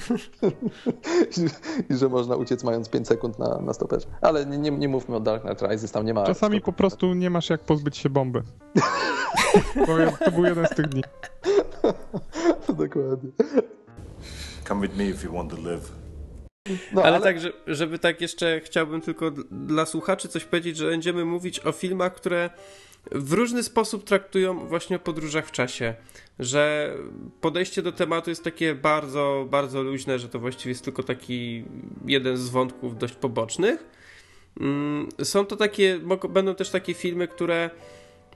I, 1.89 1.95
że 1.95 2.09
można 2.09 2.35
uciec 2.35 2.63
mając 2.63 2.89
5 2.89 3.07
sekund 3.07 3.39
na, 3.39 3.59
na 3.59 3.73
stoperze. 3.73 4.07
Ale 4.21 4.45
nie, 4.45 4.57
nie, 4.57 4.71
nie 4.71 4.87
mówmy 4.87 5.15
o 5.15 5.19
Dark 5.19 5.43
Knight 5.43 5.61
Rises, 5.61 5.91
tam 5.91 6.05
nie 6.05 6.13
ma... 6.13 6.25
Czasami 6.25 6.61
po 6.61 6.73
prostu 6.73 7.13
nie 7.13 7.29
masz 7.29 7.49
jak 7.49 7.61
pozbyć 7.61 7.97
się 7.97 8.09
bomby. 8.09 8.43
to 10.25 10.31
był 10.31 10.45
jeden 10.45 10.65
z 10.65 10.69
tych 10.69 10.87
dni. 10.87 11.03
Dokładnie. 12.67 13.29
Come 14.67 14.87
with 14.87 14.97
me 14.97 15.05
if 15.05 15.27
you 15.27 15.33
want 15.33 15.51
to 15.51 15.57
live. 15.69 15.91
No, 16.93 17.01
ale, 17.03 17.15
ale, 17.15 17.23
tak, 17.23 17.39
że, 17.39 17.53
żeby 17.67 17.99
tak 17.99 18.21
jeszcze 18.21 18.59
chciałbym 18.59 19.01
tylko 19.01 19.31
dla 19.51 19.85
słuchaczy 19.85 20.27
coś 20.27 20.45
powiedzieć, 20.45 20.77
że 20.77 20.89
będziemy 20.89 21.25
mówić 21.25 21.59
o 21.65 21.71
filmach, 21.71 22.13
które 22.13 22.49
w 23.11 23.33
różny 23.33 23.63
sposób 23.63 24.03
traktują 24.03 24.67
właśnie 24.67 24.95
o 24.95 24.99
podróżach 24.99 25.47
w 25.47 25.51
czasie. 25.51 25.93
Że 26.39 26.93
podejście 27.41 27.81
do 27.81 27.91
tematu 27.91 28.29
jest 28.29 28.43
takie 28.43 28.75
bardzo, 28.75 29.47
bardzo 29.49 29.83
luźne, 29.83 30.19
że 30.19 30.29
to 30.29 30.39
właściwie 30.39 30.71
jest 30.71 30.83
tylko 30.83 31.03
taki 31.03 31.65
jeden 32.05 32.37
z 32.37 32.49
wątków 32.49 32.97
dość 32.97 33.13
pobocznych. 33.13 33.85
Mm, 34.59 35.09
są 35.23 35.45
to 35.45 35.55
takie, 35.55 35.99
będą 36.29 36.55
też 36.55 36.69
takie 36.69 36.93
filmy, 36.93 37.27
które 37.27 37.69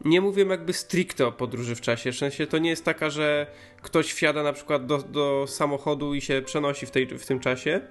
nie 0.06 0.22
mówię 0.22 0.46
jakby 0.46 0.74
stricte 0.74 1.28
o 1.28 1.32
podróży 1.32 1.76
w 1.76 1.82
czasie. 1.82 2.12
W 2.12 2.18
sensie 2.18 2.48
to 2.48 2.58
nie 2.58 2.70
jest 2.70 2.86
taka, 2.86 3.10
że 3.10 3.48
ktoś 3.82 4.14
wsiada 4.14 4.44
na 4.44 4.54
przykład 4.54 4.86
do, 4.86 4.98
do 4.98 5.46
samochodu 5.48 6.14
i 6.14 6.22
się 6.22 6.42
przenosi 6.46 6.86
w, 6.86 6.92
tej, 6.92 7.08
w 7.08 7.26
tym 7.26 7.40
czasie. 7.40 7.82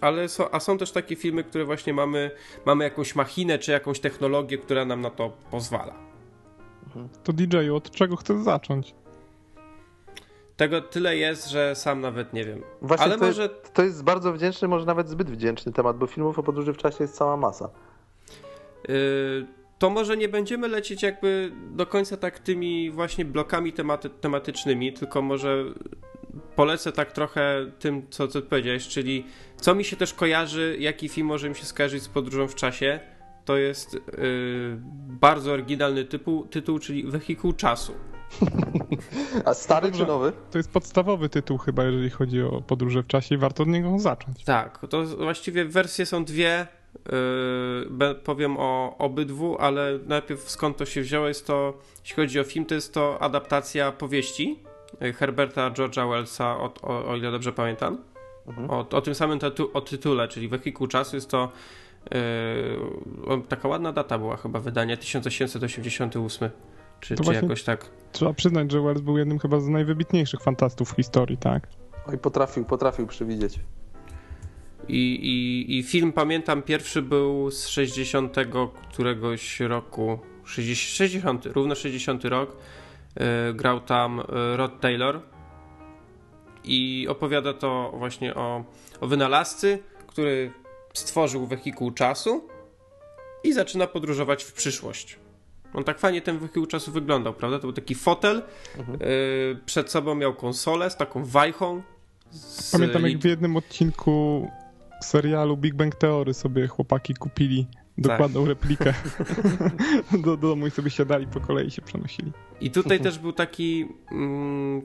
Ale 0.00 0.26
a 0.52 0.60
są 0.60 0.78
też 0.78 0.92
takie 0.92 1.16
filmy, 1.16 1.44
które 1.44 1.64
właśnie 1.64 1.94
mamy, 1.94 2.30
mamy 2.66 2.84
jakąś 2.84 3.14
machinę 3.14 3.58
czy 3.58 3.72
jakąś 3.72 4.00
technologię, 4.00 4.58
która 4.58 4.84
nam 4.84 5.00
na 5.00 5.10
to 5.10 5.32
pozwala. 5.50 6.11
To 7.24 7.32
DJ, 7.32 7.70
od 7.70 7.90
czego 7.90 8.16
chcesz 8.16 8.40
zacząć? 8.40 8.94
Tego 10.56 10.80
tyle 10.80 11.16
jest, 11.16 11.50
że 11.50 11.74
sam 11.74 12.00
nawet 12.00 12.32
nie 12.32 12.44
wiem. 12.44 12.62
Właśnie 12.82 13.06
Ale 13.06 13.18
to, 13.18 13.26
może... 13.26 13.42
jest, 13.42 13.72
to 13.74 13.82
jest 13.82 14.04
bardzo 14.04 14.32
wdzięczny, 14.32 14.68
może 14.68 14.86
nawet 14.86 15.08
zbyt 15.08 15.30
wdzięczny 15.30 15.72
temat, 15.72 15.98
bo 15.98 16.06
filmów 16.06 16.38
o 16.38 16.42
podróży 16.42 16.72
w 16.72 16.76
czasie 16.76 16.96
jest 17.00 17.14
cała 17.14 17.36
masa. 17.36 17.70
Yy, 18.88 18.94
to 19.78 19.90
może 19.90 20.16
nie 20.16 20.28
będziemy 20.28 20.68
lecieć 20.68 21.02
jakby 21.02 21.52
do 21.70 21.86
końca 21.86 22.16
tak 22.16 22.38
tymi 22.38 22.90
właśnie 22.90 23.24
blokami 23.24 23.72
tematy, 23.72 24.10
tematycznymi, 24.10 24.92
tylko 24.92 25.22
może 25.22 25.64
polecę 26.56 26.92
tak 26.92 27.12
trochę 27.12 27.66
tym, 27.78 28.06
co 28.10 28.28
ty 28.28 28.42
powiedziałeś, 28.42 28.88
czyli 28.88 29.26
co 29.56 29.74
mi 29.74 29.84
się 29.84 29.96
też 29.96 30.14
kojarzy, 30.14 30.76
jaki 30.78 31.08
film 31.08 31.26
może 31.26 31.48
mi 31.48 31.54
się 31.54 31.64
skojarzyć 31.64 32.02
z 32.02 32.08
podróżą 32.08 32.48
w 32.48 32.54
czasie, 32.54 33.00
to 33.44 33.56
jest 33.56 33.94
yy, 33.94 34.00
bardzo 35.20 35.52
oryginalny 35.52 36.04
typu, 36.04 36.46
tytuł, 36.50 36.78
czyli 36.78 37.04
Wehikuł 37.06 37.52
Czasu. 37.52 37.92
A 39.44 39.54
stary 39.54 39.92
czy 39.92 40.06
nowy? 40.06 40.32
To 40.50 40.58
jest 40.58 40.70
podstawowy 40.70 41.28
tytuł 41.28 41.58
chyba, 41.58 41.84
jeżeli 41.84 42.10
chodzi 42.10 42.42
o 42.42 42.60
podróże 42.60 43.02
w 43.02 43.06
czasie 43.06 43.34
i 43.34 43.38
warto 43.38 43.62
od 43.62 43.68
niego 43.68 43.98
zacząć. 43.98 44.44
Tak, 44.44 44.86
to 44.88 45.04
właściwie 45.04 45.64
wersje 45.64 46.06
są 46.06 46.24
dwie, 46.24 46.66
Yy, 48.00 48.14
powiem 48.14 48.56
o 48.58 48.96
obydwu, 48.98 49.56
ale 49.58 49.98
najpierw 50.06 50.50
skąd 50.50 50.76
to 50.76 50.86
się 50.86 51.00
wzięło, 51.00 51.28
jest 51.28 51.46
to, 51.46 51.78
jeśli 52.00 52.16
chodzi 52.16 52.40
o 52.40 52.44
film, 52.44 52.66
to 52.66 52.74
jest 52.74 52.94
to 52.94 53.22
adaptacja 53.22 53.92
powieści 53.92 54.58
yy, 55.00 55.12
Herberta 55.12 55.70
George'a 55.70 56.10
Wellsa, 56.10 56.56
o, 56.56 56.72
o, 56.82 57.08
o 57.08 57.16
ile 57.16 57.30
dobrze 57.30 57.52
pamiętam. 57.52 57.98
Mhm. 58.46 58.70
O, 58.70 58.88
o, 58.90 59.00
tym 59.00 59.14
samym 59.14 59.38
tytu, 59.38 59.70
o 59.74 59.80
tytule, 59.80 60.28
czyli 60.28 60.48
Wehikuł 60.48 60.86
Czasu 60.86 61.16
jest 61.16 61.30
to 61.30 61.52
taka 63.48 63.68
ładna 63.68 63.92
data 63.92 64.18
była 64.18 64.36
chyba 64.36 64.60
wydania, 64.60 64.96
1888. 64.96 66.50
Czy, 67.00 67.16
czy 67.16 67.34
jakoś 67.34 67.62
tak. 67.62 67.90
Trzeba 68.12 68.32
przyznać, 68.32 68.72
że 68.72 68.80
Wells 68.80 69.00
był 69.00 69.18
jednym 69.18 69.38
chyba 69.38 69.60
z 69.60 69.68
najwybitniejszych 69.68 70.40
fantastów 70.40 70.92
w 70.92 70.96
historii, 70.96 71.36
tak? 71.36 71.68
Oj, 72.06 72.18
potrafił, 72.18 72.64
potrafił 72.64 73.06
przewidzieć. 73.06 73.60
I, 74.88 75.14
i, 75.14 75.78
I 75.78 75.82
film, 75.82 76.12
pamiętam, 76.12 76.62
pierwszy 76.62 77.02
był 77.02 77.50
z 77.50 77.66
60 77.66 78.36
któregoś 78.90 79.60
roku, 79.60 80.18
60, 80.44 80.96
60 80.96 81.46
równo 81.46 81.74
60 81.74 82.24
rok. 82.24 82.56
Yy, 83.16 83.54
grał 83.54 83.80
tam 83.80 84.20
e, 84.20 84.56
Rod 84.56 84.80
Taylor 84.80 85.20
i 86.64 87.06
opowiada 87.08 87.52
to 87.52 87.92
właśnie 87.96 88.34
o, 88.34 88.64
o 89.00 89.06
wynalazcy, 89.06 89.78
który 90.06 90.52
stworzył 90.92 91.46
wehikuł 91.46 91.90
czasu 91.90 92.48
i 93.44 93.52
zaczyna 93.52 93.86
podróżować 93.86 94.44
w 94.44 94.52
przyszłość. 94.52 95.18
On 95.74 95.84
tak 95.84 95.98
fajnie 95.98 96.22
ten 96.22 96.38
wehikuł 96.38 96.66
czasu 96.66 96.92
wyglądał, 96.92 97.34
prawda? 97.34 97.58
To 97.58 97.62
był 97.62 97.72
taki 97.72 97.94
fotel, 97.94 98.42
mhm. 98.78 98.98
yy, 99.00 99.58
przed 99.66 99.90
sobą 99.90 100.14
miał 100.14 100.34
konsolę 100.34 100.90
z 100.90 100.96
taką 100.96 101.24
wajchą. 101.24 101.82
Z... 102.30 102.72
Pamiętam 102.72 103.06
jak 103.06 103.18
w 103.18 103.24
jednym 103.24 103.56
odcinku 103.56 104.48
serialu 105.02 105.56
Big 105.56 105.74
Bang 105.74 105.94
Theory 105.94 106.34
sobie 106.34 106.66
chłopaki 106.66 107.14
kupili 107.14 107.66
dokładną 107.98 108.40
tak. 108.40 108.48
replikę 108.48 108.94
do, 110.12 110.18
do 110.24 110.36
domu 110.36 110.66
i 110.66 110.70
sobie 110.70 110.90
siadali 110.90 111.26
po 111.26 111.40
kolei 111.40 111.70
się 111.70 111.82
przenosili. 111.82 112.32
I 112.60 112.70
tutaj 112.70 113.00
też 113.00 113.18
był 113.18 113.32
taki 113.32 113.88
mm, 114.12 114.82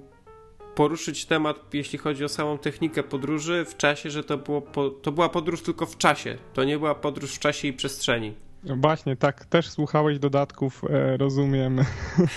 poruszyć 0.78 1.26
temat, 1.26 1.74
jeśli 1.74 2.00
chodzi 2.00 2.26
o 2.26 2.30
samą 2.30 2.58
technikę 2.58 3.04
podróży 3.04 3.66
w 3.70 3.78
czasie, 3.78 4.10
że 4.10 4.24
to, 4.24 4.38
było 4.38 4.62
po, 4.62 4.90
to 4.90 5.12
była 5.12 5.30
podróż 5.30 5.62
tylko 5.62 5.86
w 5.86 5.98
czasie. 5.98 6.38
To 6.54 6.64
nie 6.64 6.78
była 6.78 6.96
podróż 6.96 7.36
w 7.36 7.40
czasie 7.40 7.68
i 7.68 7.74
przestrzeni. 7.74 8.36
Właśnie, 8.64 9.16
tak, 9.16 9.46
też 9.46 9.70
słuchałeś 9.70 10.20
dodatków, 10.20 10.82
e, 10.90 11.18
rozumiem, 11.18 11.86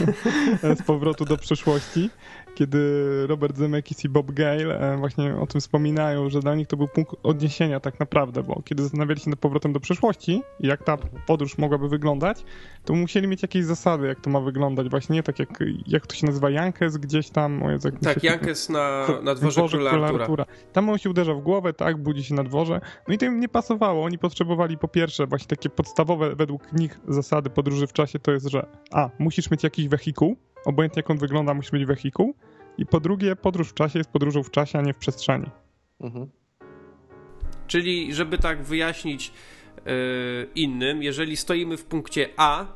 z 0.79 0.83
powrotu 0.83 1.24
do 1.24 1.37
przeszłości 1.37 2.11
kiedy 2.61 3.27
Robert 3.27 3.57
Zemeckis 3.57 4.05
i 4.05 4.09
Bob 4.09 4.33
Gale 4.33 4.81
e, 4.81 4.96
właśnie 4.96 5.37
o 5.37 5.46
tym 5.46 5.61
wspominają, 5.61 6.31
że 6.31 6.40
dla 6.40 6.55
nich 6.55 6.66
to 6.66 6.77
był 6.77 6.88
punkt 6.88 7.14
odniesienia 7.23 7.81
tak 7.81 8.01
naprawdę, 8.01 8.42
bo 8.42 8.62
kiedy 8.64 8.83
zastanawiali 8.83 9.20
się 9.20 9.31
nad 9.31 9.38
powrotem 9.38 9.73
do 9.73 9.81
przeszłości 9.81 10.42
jak 10.61 10.85
ta 10.85 10.96
podróż 11.27 11.59
mogłaby 11.59 11.88
wyglądać, 11.88 12.44
to 12.85 12.94
musieli 12.94 13.29
mieć 13.29 13.42
jakieś 13.42 13.64
zasady, 13.64 14.07
jak 14.07 14.20
to 14.20 14.31
ma 14.31 14.40
wyglądać. 14.40 14.88
Właśnie 14.88 15.14
nie 15.14 15.23
tak 15.23 15.38
jak, 15.38 15.49
jak 15.87 16.07
to 16.07 16.14
się 16.14 16.27
nazywa, 16.27 16.51
Jankes 16.51 16.96
gdzieś 16.96 17.31
tam. 17.31 17.62
O 17.62 17.70
Jezu, 17.70 17.88
tak, 18.03 18.25
Jankes 18.25 18.68
na, 18.68 19.07
na 19.23 19.35
dworze 19.35 19.68
króla 19.68 19.90
Artura. 19.90 20.23
Artura. 20.23 20.46
Tam 20.73 20.88
on 20.88 20.99
się 20.99 21.11
uderza 21.11 21.35
w 21.35 21.40
głowę, 21.40 21.73
tak, 21.73 21.96
budzi 21.96 22.25
się 22.25 22.35
na 22.35 22.44
dworze. 22.44 22.81
No 23.09 23.14
i 23.14 23.18
to 23.18 23.27
im 23.27 23.40
nie 23.40 23.49
pasowało. 23.49 24.05
Oni 24.05 24.18
potrzebowali 24.18 24.79
po 24.79 24.88
pierwsze 24.88 25.27
właśnie 25.27 25.49
takie 25.49 25.70
podstawowe 25.70 26.37
według 26.37 26.73
nich 26.73 27.01
zasady 27.09 27.51
podróży 27.51 27.87
w 27.87 27.92
czasie 27.92 28.18
to 28.18 28.33
jest, 28.33 28.46
że 28.46 28.66
a, 28.92 29.11
musisz 29.18 29.51
mieć 29.51 29.64
jakiś 29.64 29.88
wehikuł, 29.88 30.37
obojętnie 30.64 31.01
jak 31.01 31.11
on 31.11 31.18
wygląda, 31.18 31.55
musi 31.55 31.75
mieć 31.75 31.85
wehikuł. 31.85 32.35
I 32.80 32.86
po 32.86 33.00
drugie, 33.00 33.36
podróż 33.36 33.68
w 33.68 33.74
czasie 33.74 33.98
jest 33.98 34.10
podróżą 34.10 34.42
w 34.42 34.50
czasie, 34.50 34.78
a 34.78 34.82
nie 34.82 34.94
w 34.94 34.96
przestrzeni. 34.96 35.50
Mhm. 36.00 36.30
Czyli, 37.66 38.14
żeby 38.14 38.38
tak 38.38 38.62
wyjaśnić 38.62 39.32
yy, 39.76 39.92
innym, 40.54 41.02
jeżeli 41.02 41.36
stoimy 41.36 41.76
w 41.76 41.84
punkcie 41.84 42.28
A 42.36 42.66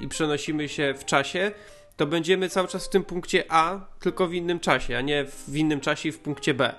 i 0.00 0.08
przenosimy 0.08 0.68
się 0.68 0.94
w 0.98 1.04
czasie, 1.04 1.52
to 1.96 2.06
będziemy 2.06 2.48
cały 2.48 2.68
czas 2.68 2.86
w 2.86 2.90
tym 2.90 3.04
punkcie 3.04 3.44
A, 3.48 3.80
tylko 4.00 4.28
w 4.28 4.34
innym 4.34 4.60
czasie, 4.60 4.98
a 4.98 5.00
nie 5.00 5.24
w 5.24 5.56
innym 5.56 5.80
czasie 5.80 6.12
w 6.12 6.18
punkcie 6.18 6.54
B. 6.54 6.74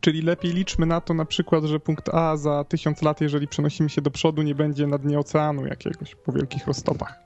Czyli 0.00 0.22
lepiej 0.22 0.52
liczmy 0.52 0.86
na 0.86 1.00
to 1.00 1.14
na 1.14 1.24
przykład, 1.24 1.64
że 1.64 1.80
punkt 1.80 2.08
A 2.08 2.36
za 2.36 2.64
tysiąc 2.64 3.02
lat, 3.02 3.20
jeżeli 3.20 3.48
przenosimy 3.48 3.90
się 3.90 4.02
do 4.02 4.10
przodu, 4.10 4.42
nie 4.42 4.54
będzie 4.54 4.86
na 4.86 4.98
dnie 4.98 5.18
oceanu 5.18 5.66
jakiegoś 5.66 6.14
po 6.14 6.32
wielkich 6.32 6.66
roztopach. 6.66 7.18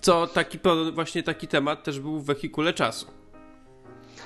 Co 0.00 0.26
taki 0.26 0.58
właśnie 0.92 1.22
taki 1.22 1.48
temat 1.48 1.84
też 1.84 2.00
był 2.00 2.20
w 2.20 2.24
wehikule 2.24 2.72
czasu. 2.72 3.23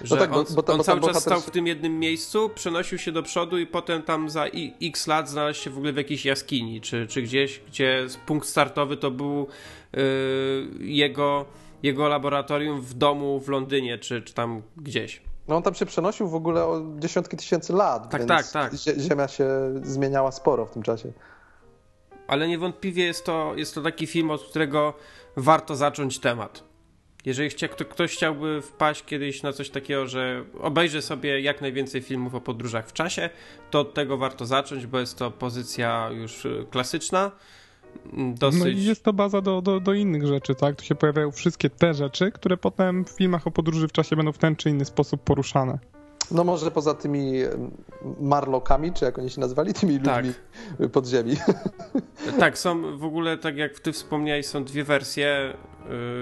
Że 0.02 0.14
no 0.14 0.20
tak, 0.20 0.30
bo, 0.30 0.38
on, 0.38 0.46
bo, 0.54 0.64
on 0.66 0.84
cały 0.84 1.00
czas 1.00 1.22
stał 1.22 1.40
w 1.40 1.50
tym 1.50 1.66
jednym 1.66 1.98
miejscu, 1.98 2.50
przenosił 2.54 2.98
się 2.98 3.12
do 3.12 3.22
przodu 3.22 3.58
i 3.58 3.66
potem 3.66 4.02
tam 4.02 4.30
za 4.30 4.44
x 4.82 5.06
lat 5.06 5.28
znalazł 5.28 5.60
się 5.60 5.70
w 5.70 5.76
ogóle 5.76 5.92
w 5.92 5.96
jakiejś 5.96 6.24
jaskini, 6.24 6.80
czy, 6.80 7.06
czy 7.06 7.22
gdzieś, 7.22 7.60
gdzie 7.68 8.06
punkt 8.26 8.48
startowy 8.48 8.96
to 8.96 9.10
był 9.10 9.46
yy, 9.92 10.02
jego, 10.80 11.44
jego 11.82 12.08
laboratorium 12.08 12.80
w 12.80 12.94
domu 12.94 13.40
w 13.40 13.48
Londynie, 13.48 13.98
czy, 13.98 14.22
czy 14.22 14.34
tam 14.34 14.62
gdzieś. 14.76 15.22
No 15.48 15.56
on 15.56 15.62
tam 15.62 15.74
się 15.74 15.86
przenosił 15.86 16.28
w 16.28 16.34
ogóle 16.34 16.64
o 16.64 16.82
dziesiątki 16.98 17.36
tysięcy 17.36 17.72
lat, 17.72 18.10
tak, 18.10 18.20
więc 18.20 18.52
tak, 18.52 18.70
tak. 18.70 18.80
Ziemia 18.98 19.28
się 19.28 19.48
zmieniała 19.82 20.32
sporo 20.32 20.66
w 20.66 20.70
tym 20.70 20.82
czasie. 20.82 21.12
Ale 22.26 22.48
niewątpliwie 22.48 23.04
jest 23.04 23.24
to, 23.24 23.52
jest 23.56 23.74
to 23.74 23.82
taki 23.82 24.06
film, 24.06 24.30
od 24.30 24.42
którego 24.42 24.94
warto 25.36 25.76
zacząć 25.76 26.18
temat. 26.18 26.67
Jeżeli 27.28 27.50
chcia, 27.50 27.68
kto, 27.68 27.84
ktoś 27.84 28.12
chciałby 28.12 28.62
wpaść 28.62 29.04
kiedyś 29.04 29.42
na 29.42 29.52
coś 29.52 29.70
takiego, 29.70 30.06
że 30.06 30.44
obejrzy 30.60 31.02
sobie 31.02 31.40
jak 31.40 31.60
najwięcej 31.60 32.02
filmów 32.02 32.34
o 32.34 32.40
podróżach 32.40 32.88
w 32.88 32.92
czasie, 32.92 33.30
to 33.70 33.80
od 33.80 33.94
tego 33.94 34.18
warto 34.18 34.46
zacząć, 34.46 34.86
bo 34.86 35.00
jest 35.00 35.18
to 35.18 35.30
pozycja 35.30 36.10
już 36.10 36.44
y, 36.44 36.66
klasyczna. 36.70 37.30
Mm, 38.12 38.34
dosyć... 38.34 38.60
No 38.60 38.68
i 38.68 38.84
jest 38.84 39.04
to 39.04 39.12
baza 39.12 39.40
do, 39.40 39.62
do, 39.62 39.80
do 39.80 39.94
innych 39.94 40.26
rzeczy, 40.26 40.54
tak? 40.54 40.76
Tu 40.76 40.84
się 40.84 40.94
pojawiają 40.94 41.30
wszystkie 41.30 41.70
te 41.70 41.94
rzeczy, 41.94 42.32
które 42.32 42.56
potem 42.56 43.04
w 43.04 43.10
filmach 43.10 43.46
o 43.46 43.50
podróży 43.50 43.88
w 43.88 43.92
czasie 43.92 44.16
będą 44.16 44.32
w 44.32 44.38
ten 44.38 44.56
czy 44.56 44.70
inny 44.70 44.84
sposób 44.84 45.22
poruszane. 45.22 45.78
No 46.30 46.44
może 46.44 46.70
poza 46.70 46.94
tymi 46.94 47.32
marlokami, 48.20 48.92
czy 48.92 49.04
jak 49.04 49.18
oni 49.18 49.30
się 49.30 49.40
nazwali, 49.40 49.74
tymi 49.74 50.00
tak. 50.00 50.24
ludźmi 50.24 50.34
pod 50.92 51.06
ziemi. 51.06 51.36
Tak, 52.38 52.58
są 52.58 52.98
w 52.98 53.04
ogóle, 53.04 53.38
tak 53.38 53.56
jak 53.56 53.80
ty 53.80 53.92
wspomniałeś, 53.92 54.46
są 54.46 54.64
dwie 54.64 54.84
wersje 54.84 55.54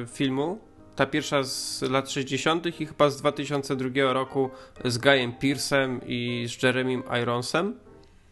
y, 0.03 0.07
filmu 0.07 0.66
ta 0.97 1.07
pierwsza 1.07 1.43
z 1.43 1.83
lat 1.83 2.11
60. 2.11 2.67
i 2.81 2.87
chyba 2.87 3.11
z 3.11 3.17
2002 3.17 4.13
roku 4.13 4.51
z 4.85 4.99
Guyem 4.99 5.33
Pearce'em 5.33 6.01
i 6.07 6.47
z 6.49 6.63
Jeremym 6.63 7.03
Ironsem, 7.23 7.75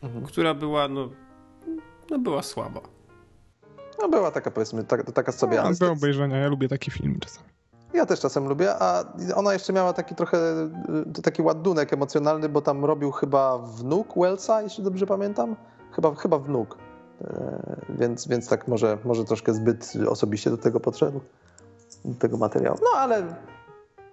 mhm. 0.03 0.25
która 0.25 0.55
była, 0.55 0.89
no, 0.89 1.09
no 2.11 2.19
była 2.19 2.43
słaba. 2.43 2.81
No 4.03 4.09
była 4.09 4.31
taka 4.31 4.51
powiedzmy, 4.51 4.85
taka, 4.85 5.13
taka 5.13 5.33
sobie. 5.33 5.63
No, 5.63 5.75
do 5.81 5.93
obejrzenia, 5.93 6.37
ja 6.37 6.49
lubię 6.49 6.69
takie 6.69 6.91
filmy 6.91 7.19
czasami. 7.21 7.49
Ja 7.95 8.07
też 8.07 8.21
czasem 8.21 8.49
lubię, 8.49 8.75
a 8.79 9.05
ona 9.35 9.53
jeszcze 9.53 9.73
miała 9.73 9.93
taki 9.93 10.15
trochę 10.15 10.39
y, 11.19 11.23
taki 11.23 11.43
ładunek 11.43 11.93
emocjonalny, 11.93 12.49
bo 12.49 12.61
tam 12.63 12.85
robił 12.85 13.11
chyba 13.11 13.59
wnuk 13.59 14.09
Wellsa, 14.17 14.63
jeśli 14.63 14.85
dobrze 14.85 15.07
pamiętam. 15.07 15.57
Chyba, 15.93 16.15
chyba 16.15 16.39
wnuk. 16.39 16.79
E, 17.21 17.77
więc, 17.89 18.29
więc 18.29 18.49
tak 18.49 18.69
może, 18.69 18.99
może 19.05 19.25
troszkę 19.25 19.55
zbyt 19.55 19.93
osobiście 20.09 20.51
do 20.51 20.59
tego 20.59 20.81
podszedł, 20.81 21.21
tego 22.19 22.37
materiału. 22.37 22.79
No 22.83 22.99
ale 22.99 23.35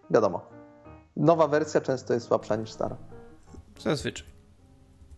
wiadomo, 0.09 0.41
nowa 1.17 1.47
wersja 1.47 1.81
często 1.81 2.13
jest 2.13 2.27
słabsza 2.27 2.55
niż 2.55 2.71
stara. 2.71 2.95
Zazwyczaj. 3.79 4.27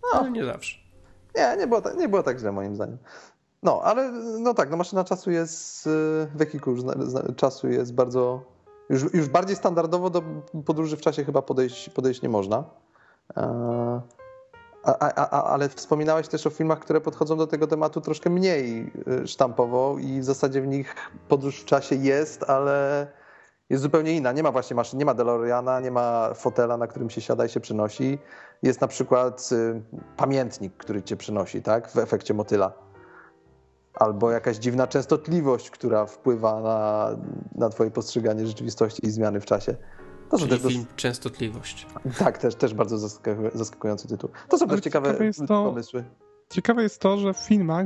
No, 0.03 0.19
ale 0.19 0.31
nie 0.31 0.45
zawsze. 0.45 0.77
Nie, 1.35 1.55
nie 1.57 1.67
było, 1.67 1.81
tak, 1.81 1.97
nie 1.97 2.09
było 2.09 2.23
tak 2.23 2.39
źle 2.39 2.51
moim 2.51 2.75
zdaniem. 2.75 2.97
No, 3.63 3.81
ale 3.83 4.11
no 4.39 4.53
tak, 4.53 4.69
no 4.69 4.77
maszyna 4.77 5.03
czasu 5.03 5.31
jest, 5.31 5.87
y, 5.87 6.27
wehikuł 6.35 6.75
czasu 7.35 7.69
jest 7.69 7.93
bardzo, 7.93 8.43
już, 8.89 9.13
już 9.13 9.29
bardziej 9.29 9.55
standardowo 9.55 10.09
do 10.09 10.23
podróży 10.65 10.97
w 10.97 11.01
czasie 11.01 11.23
chyba 11.23 11.41
podejść, 11.41 11.89
podejść 11.89 12.21
nie 12.21 12.29
można. 12.29 12.63
E, 13.37 14.01
a, 14.83 14.99
a, 14.99 15.29
a, 15.29 15.43
ale 15.43 15.69
wspominałeś 15.69 16.27
też 16.27 16.47
o 16.47 16.49
filmach, 16.49 16.79
które 16.79 17.01
podchodzą 17.01 17.37
do 17.37 17.47
tego 17.47 17.67
tematu 17.67 18.01
troszkę 18.01 18.29
mniej 18.29 18.91
y, 19.23 19.27
sztampowo 19.27 19.95
i 19.99 20.19
w 20.19 20.23
zasadzie 20.23 20.61
w 20.61 20.67
nich 20.67 20.95
podróż 21.27 21.61
w 21.61 21.65
czasie 21.65 21.95
jest, 21.95 22.43
ale 22.43 23.07
jest 23.69 23.83
zupełnie 23.83 24.13
inna. 24.13 24.31
Nie 24.31 24.43
ma 24.43 24.51
właśnie 24.51 24.75
maszyn, 24.75 24.99
nie 24.99 25.05
ma 25.05 25.13
DeLoreana, 25.13 25.79
nie 25.79 25.91
ma 25.91 26.33
fotela, 26.33 26.77
na 26.77 26.87
którym 26.87 27.09
się 27.09 27.21
siada 27.21 27.45
i 27.45 27.49
się 27.49 27.59
przynosi. 27.59 28.19
Jest 28.63 28.81
na 28.81 28.87
przykład 28.87 29.49
y, 29.51 29.81
pamiętnik, 30.17 30.77
który 30.77 31.03
cię 31.03 31.17
przynosi, 31.17 31.61
tak, 31.61 31.89
w 31.89 31.97
efekcie 31.97 32.33
motyla. 32.33 32.73
Albo 33.93 34.31
jakaś 34.31 34.57
dziwna 34.57 34.87
częstotliwość, 34.87 35.69
która 35.69 36.05
wpływa 36.05 36.61
na, 36.61 37.09
na 37.55 37.69
twoje 37.69 37.91
postrzeganie 37.91 38.47
rzeczywistości 38.47 39.05
i 39.05 39.11
zmiany 39.11 39.39
w 39.39 39.45
czasie. 39.45 39.75
To 40.33 40.39
są 40.39 40.47
Czyli 40.47 40.61
też 40.61 40.71
film 40.71 40.85
Częstotliwość. 40.95 41.87
Tak, 42.17 42.37
też, 42.37 42.55
też 42.55 42.73
bardzo 42.73 42.97
zaskakujący 43.53 44.07
tytuł. 44.07 44.29
To 44.49 44.57
są 44.57 44.67
też 44.67 44.81
ciekawe, 44.81 45.07
ciekawe 45.07 45.25
jest 45.25 45.39
to, 45.47 45.65
pomysły. 45.65 46.03
Ciekawe 46.49 46.83
jest 46.83 47.01
to, 47.01 47.17
że 47.17 47.33
w 47.33 47.37
filmach 47.37 47.85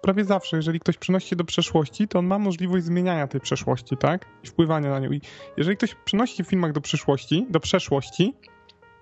prawie 0.00 0.24
zawsze, 0.24 0.56
jeżeli 0.56 0.80
ktoś 0.80 0.98
przenosi 0.98 1.28
się 1.28 1.36
do 1.36 1.44
przeszłości, 1.44 2.08
to 2.08 2.18
on 2.18 2.26
ma 2.26 2.38
możliwość 2.38 2.84
zmieniania 2.84 3.26
tej 3.26 3.40
przeszłości, 3.40 3.96
tak? 3.96 4.26
I 4.44 4.46
wpływania 4.46 4.90
na 4.90 4.98
nią. 4.98 5.12
I 5.12 5.20
jeżeli 5.56 5.76
ktoś 5.76 5.94
przenosi 5.94 6.36
się 6.36 6.44
w 6.44 6.48
filmach 6.48 6.72
do 6.72 6.80
przyszłości, 6.80 7.46
do 7.50 7.60
przeszłości, 7.60 8.34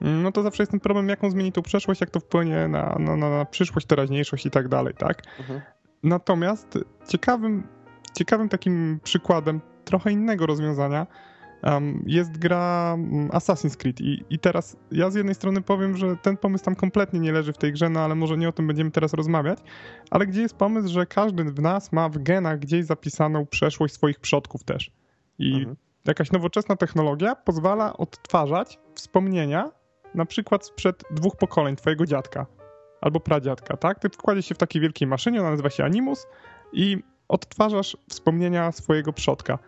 mm, 0.00 0.22
no 0.22 0.32
to 0.32 0.42
zawsze 0.42 0.62
jest 0.62 0.70
ten 0.70 0.80
problem, 0.80 1.08
jaką 1.08 1.30
zmieni 1.30 1.52
tą 1.52 1.62
przeszłość, 1.62 2.00
jak 2.00 2.10
to 2.10 2.20
wpłynie 2.20 2.68
na, 2.68 2.96
na, 2.98 3.16
na 3.16 3.44
przyszłość, 3.44 3.86
teraźniejszość 3.86 4.46
i 4.46 4.50
tak 4.50 4.68
dalej, 4.68 4.94
tak? 4.98 5.22
Mhm. 5.38 5.60
Natomiast 6.02 6.78
ciekawym, 7.08 7.66
ciekawym 8.14 8.48
takim 8.48 9.00
przykładem 9.02 9.60
trochę 9.84 10.12
innego 10.12 10.46
rozwiązania 10.46 11.06
um, 11.62 12.02
jest 12.06 12.38
gra 12.38 12.94
mm, 12.94 13.28
Assassin's 13.28 13.76
Creed 13.76 14.00
I, 14.00 14.24
i 14.30 14.38
teraz 14.38 14.76
ja 14.92 15.10
z 15.10 15.14
jednej 15.14 15.34
strony 15.34 15.62
powiem, 15.62 15.96
że 15.96 16.16
ten 16.16 16.36
pomysł 16.36 16.64
tam 16.64 16.74
kompletnie 16.74 17.20
nie 17.20 17.32
leży 17.32 17.52
w 17.52 17.58
tej 17.58 17.72
grze, 17.72 17.88
no 17.88 18.00
ale 18.00 18.14
może 18.14 18.36
nie 18.36 18.48
o 18.48 18.52
tym 18.52 18.66
będziemy 18.66 18.90
teraz 18.90 19.14
rozmawiać, 19.14 19.58
ale 20.10 20.26
gdzie 20.26 20.42
jest 20.42 20.56
pomysł, 20.56 20.88
że 20.88 21.06
każdy 21.06 21.44
w 21.44 21.60
nas 21.60 21.92
ma 21.92 22.08
w 22.08 22.18
genach 22.18 22.58
gdzieś 22.58 22.84
zapisaną 22.84 23.46
przeszłość 23.46 23.94
swoich 23.94 24.20
przodków 24.20 24.64
też. 24.64 24.90
I 25.38 25.54
mhm. 25.54 25.76
jakaś 26.04 26.32
nowoczesna 26.32 26.76
technologia 26.76 27.36
pozwala 27.36 27.96
odtwarzać 27.96 28.78
wspomnienia 28.94 29.70
na 30.14 30.26
przykład 30.26 30.66
sprzed 30.66 31.02
dwóch 31.10 31.36
pokoleń 31.36 31.76
twojego 31.76 32.06
dziadka 32.06 32.46
albo 33.00 33.20
pradziadka, 33.20 33.76
tak? 33.76 33.98
Ty 33.98 34.08
wkładziesz 34.08 34.46
się 34.46 34.54
w 34.54 34.58
takiej 34.58 34.82
wielkiej 34.82 35.08
maszynie, 35.08 35.40
ona 35.40 35.50
nazywa 35.50 35.70
się 35.70 35.84
Animus 35.84 36.26
i 36.72 36.98
odtwarzasz 37.28 37.96
wspomnienia 38.10 38.72
swojego 38.72 39.12
przodka 39.12 39.58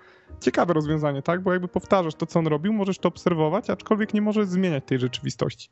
ciekawe 0.41 0.75
rozwiązanie, 0.75 1.23
tak? 1.23 1.41
Bo 1.41 1.53
jakby 1.53 1.69
powtarzasz 1.69 2.15
to, 2.15 2.27
co 2.27 2.39
on 2.39 2.47
robił, 2.47 2.73
możesz 2.73 2.99
to 2.99 3.09
obserwować, 3.09 3.71
aczkolwiek 3.71 4.15
nie 4.15 4.23
możesz 4.23 4.47
zmieniać 4.47 4.85
tej 4.87 4.99
rzeczywistości. 4.99 5.71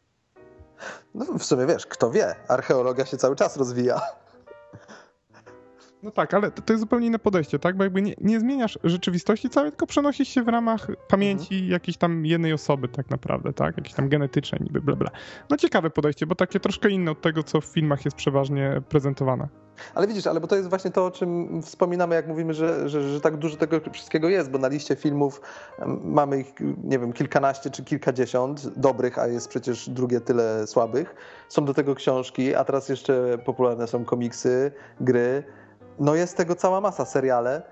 No 1.15 1.25
w 1.39 1.45
sumie 1.45 1.67
wiesz, 1.67 1.87
kto 1.87 2.11
wie, 2.11 2.35
archeologia 2.49 3.07
się 3.07 3.17
cały 3.17 3.37
czas 3.37 3.57
rozwija. 3.57 4.01
No 6.03 6.11
tak, 6.11 6.35
ale 6.35 6.51
to, 6.51 6.63
to, 6.63 6.73
jest 6.73 6.81
zupełnie 6.81 7.07
inne 7.07 7.19
podejście, 7.19 7.59
tak? 7.59 7.77
Bo 7.77 7.85
jakby 7.85 8.03
nie, 8.03 8.15
nie 8.21 8.41
zmieniasz 8.41 8.79
rzeczywistości 8.85 9.51
całej, 9.51 9.71
tylko 9.71 9.87
przenosisz 9.87 10.29
się 10.29 10.43
w 10.43 10.49
ramach 10.49 10.87
pamięci 11.09 11.55
mhm. 11.55 11.73
jakiejś 11.73 11.97
tam 11.97 12.27
jednej 12.27 12.53
osoby 12.53 12.89
tak 12.89 13.11
naprawdę, 13.11 13.53
tak? 13.53 13.77
Jakiejś 13.77 13.95
tam 13.95 14.09
genetycznej 14.09 14.61
niby, 14.65 14.81
bla, 14.81 14.97
bla. 14.97 15.11
No 15.51 15.57
ciekawe 15.57 15.91
podejście, 15.91 16.27
bo 16.27 16.35
takie 16.35 16.61
troszkę 16.61 16.91
inne 16.91 17.11
od 17.11 17.21
tego, 17.21 17.43
co 17.43 17.61
w 17.61 17.65
filmach 17.65 18.05
jest 18.05 18.17
przeważnie 18.17 18.83
prezentowane. 18.89 19.49
Ale 19.95 20.07
widzisz, 20.07 20.27
ale 20.27 20.41
bo 20.41 20.47
to 20.47 20.57
jest 20.57 20.69
właśnie 20.69 20.91
to, 20.91 21.07
o 21.07 21.11
czym 21.11 21.63
wspominamy, 21.63 22.15
jak 22.15 22.27
mówimy, 22.27 22.55
że, 22.55 22.89
że, 22.89 23.09
że 23.09 23.21
tak 23.21 23.37
dużo 23.37 23.57
tego 23.57 23.81
wszystkiego 23.93 24.29
jest, 24.29 24.51
bo 24.51 24.59
na 24.59 24.69
liście 24.69 24.97
filmów 24.97 25.41
mamy 26.05 26.41
ich, 26.41 26.55
nie 26.85 26.99
wiem, 26.99 27.13
kilkanaście 27.13 27.71
czy 27.71 27.85
kilkadziesiąt 27.85 28.79
dobrych, 28.79 29.19
a 29.19 29.27
jest 29.27 29.49
przecież 29.49 29.91
drugie 29.91 30.21
tyle 30.21 30.67
słabych. 30.67 31.15
Są 31.49 31.65
do 31.65 31.75
tego 31.75 31.95
książki, 31.95 32.55
a 32.55 32.65
teraz 32.65 32.89
jeszcze 32.89 33.39
popularne 33.45 33.87
są 33.87 34.05
komiksy, 34.05 34.73
gry 35.01 35.43
no 35.99 36.15
jest 36.15 36.37
tego 36.37 36.55
cała 36.55 36.81
masa, 36.81 37.05
seriale 37.05 37.63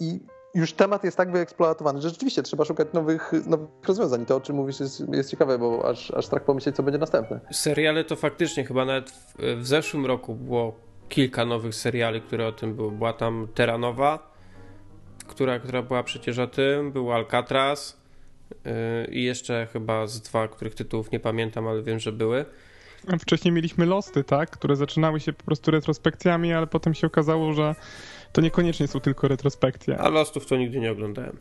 i 0.00 0.20
już 0.54 0.72
temat 0.72 1.04
jest 1.04 1.16
tak 1.16 1.32
wyeksploatowany, 1.32 2.00
że 2.00 2.08
rzeczywiście 2.08 2.42
trzeba 2.42 2.64
szukać 2.64 2.88
nowych, 2.92 3.32
nowych 3.46 3.68
rozwiązań. 3.86 4.22
I 4.22 4.26
to, 4.26 4.36
o 4.36 4.40
czym 4.40 4.56
mówisz, 4.56 4.80
jest, 4.80 5.02
jest 5.12 5.30
ciekawe, 5.30 5.58
bo 5.58 5.88
aż, 5.88 6.10
aż 6.10 6.26
strach 6.26 6.44
pomyśleć, 6.44 6.76
co 6.76 6.82
będzie 6.82 6.98
następne. 6.98 7.40
Seriale 7.52 8.04
to 8.04 8.16
faktycznie 8.16 8.64
chyba 8.64 8.84
nawet 8.84 9.10
w, 9.10 9.34
w 9.56 9.66
zeszłym 9.66 10.06
roku 10.06 10.34
było 10.34 10.74
kilka 11.10 11.44
nowych 11.44 11.74
seriali, 11.74 12.20
które 12.20 12.46
o 12.46 12.52
tym 12.52 12.74
były. 12.74 12.92
Była 12.92 13.12
tam 13.12 13.48
Teranowa, 13.54 14.32
która, 15.26 15.58
która 15.58 15.82
była 15.82 16.02
przecież 16.02 16.38
o 16.38 16.46
tym, 16.46 16.92
był 16.92 17.12
Alcatraz 17.12 18.00
yy, 18.50 18.70
i 19.10 19.24
jeszcze 19.24 19.68
chyba 19.72 20.06
z 20.06 20.20
dwa, 20.20 20.48
których 20.48 20.74
tytułów 20.74 21.10
nie 21.10 21.20
pamiętam, 21.20 21.68
ale 21.68 21.82
wiem, 21.82 21.98
że 21.98 22.12
były. 22.12 22.44
Wcześniej 23.20 23.52
mieliśmy 23.52 23.86
Losty, 23.86 24.24
tak? 24.24 24.50
Które 24.50 24.76
zaczynały 24.76 25.20
się 25.20 25.32
po 25.32 25.44
prostu 25.44 25.70
retrospekcjami, 25.70 26.52
ale 26.52 26.66
potem 26.66 26.94
się 26.94 27.06
okazało, 27.06 27.52
że 27.52 27.74
to 28.32 28.40
niekoniecznie 28.40 28.88
są 28.88 29.00
tylko 29.00 29.28
retrospekcje. 29.28 29.98
A 29.98 30.08
Lostów 30.08 30.46
to 30.46 30.56
nigdy 30.56 30.80
nie 30.80 30.92
oglądałem. 30.92 31.36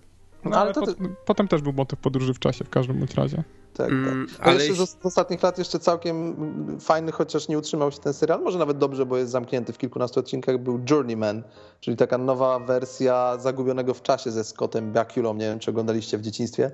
No, 0.46 0.58
ale, 0.58 0.62
ale 0.62 0.74
po, 0.74 0.94
potem 1.26 1.48
też 1.48 1.62
był 1.62 1.74
motyw 1.74 2.00
podróży 2.00 2.34
w 2.34 2.40
czasie 2.40 2.66
w 2.66 2.70
każdym 2.70 2.98
bądź 2.98 3.14
razie. 3.14 3.44
Tak, 3.74 3.90
mm, 3.90 4.28
tak. 4.38 4.48
ale 4.48 4.66
jeszcze 4.66 4.88
z, 4.88 4.90
z, 4.90 5.06
ostatnich 5.06 5.44
lat 5.44 5.58
jeszcze 5.58 5.80
całkiem 5.80 6.36
fajny, 6.80 7.12
chociaż 7.12 7.48
nie 7.48 7.58
utrzymał 7.58 7.92
się 7.92 8.00
ten 8.00 8.14
serial, 8.14 8.42
może 8.42 8.60
nawet 8.60 8.78
dobrze, 8.78 9.06
bo 9.06 9.18
jest 9.18 9.32
zamknięty 9.32 9.74
w 9.74 9.78
kilkunastu 9.78 10.20
odcinkach, 10.20 10.58
był 10.58 10.80
Journeyman, 10.90 11.44
czyli 11.80 11.98
taka 11.98 12.18
nowa 12.18 12.60
wersja 12.60 13.38
Zagubionego 13.38 13.94
w 13.94 14.02
czasie 14.02 14.32
ze 14.32 14.44
Scottem 14.44 14.92
Bakulą. 14.92 15.34
Nie 15.34 15.46
wiem, 15.46 15.60
czy 15.60 15.72
oglądaliście 15.72 16.18
w 16.18 16.22
dzieciństwie. 16.22 16.72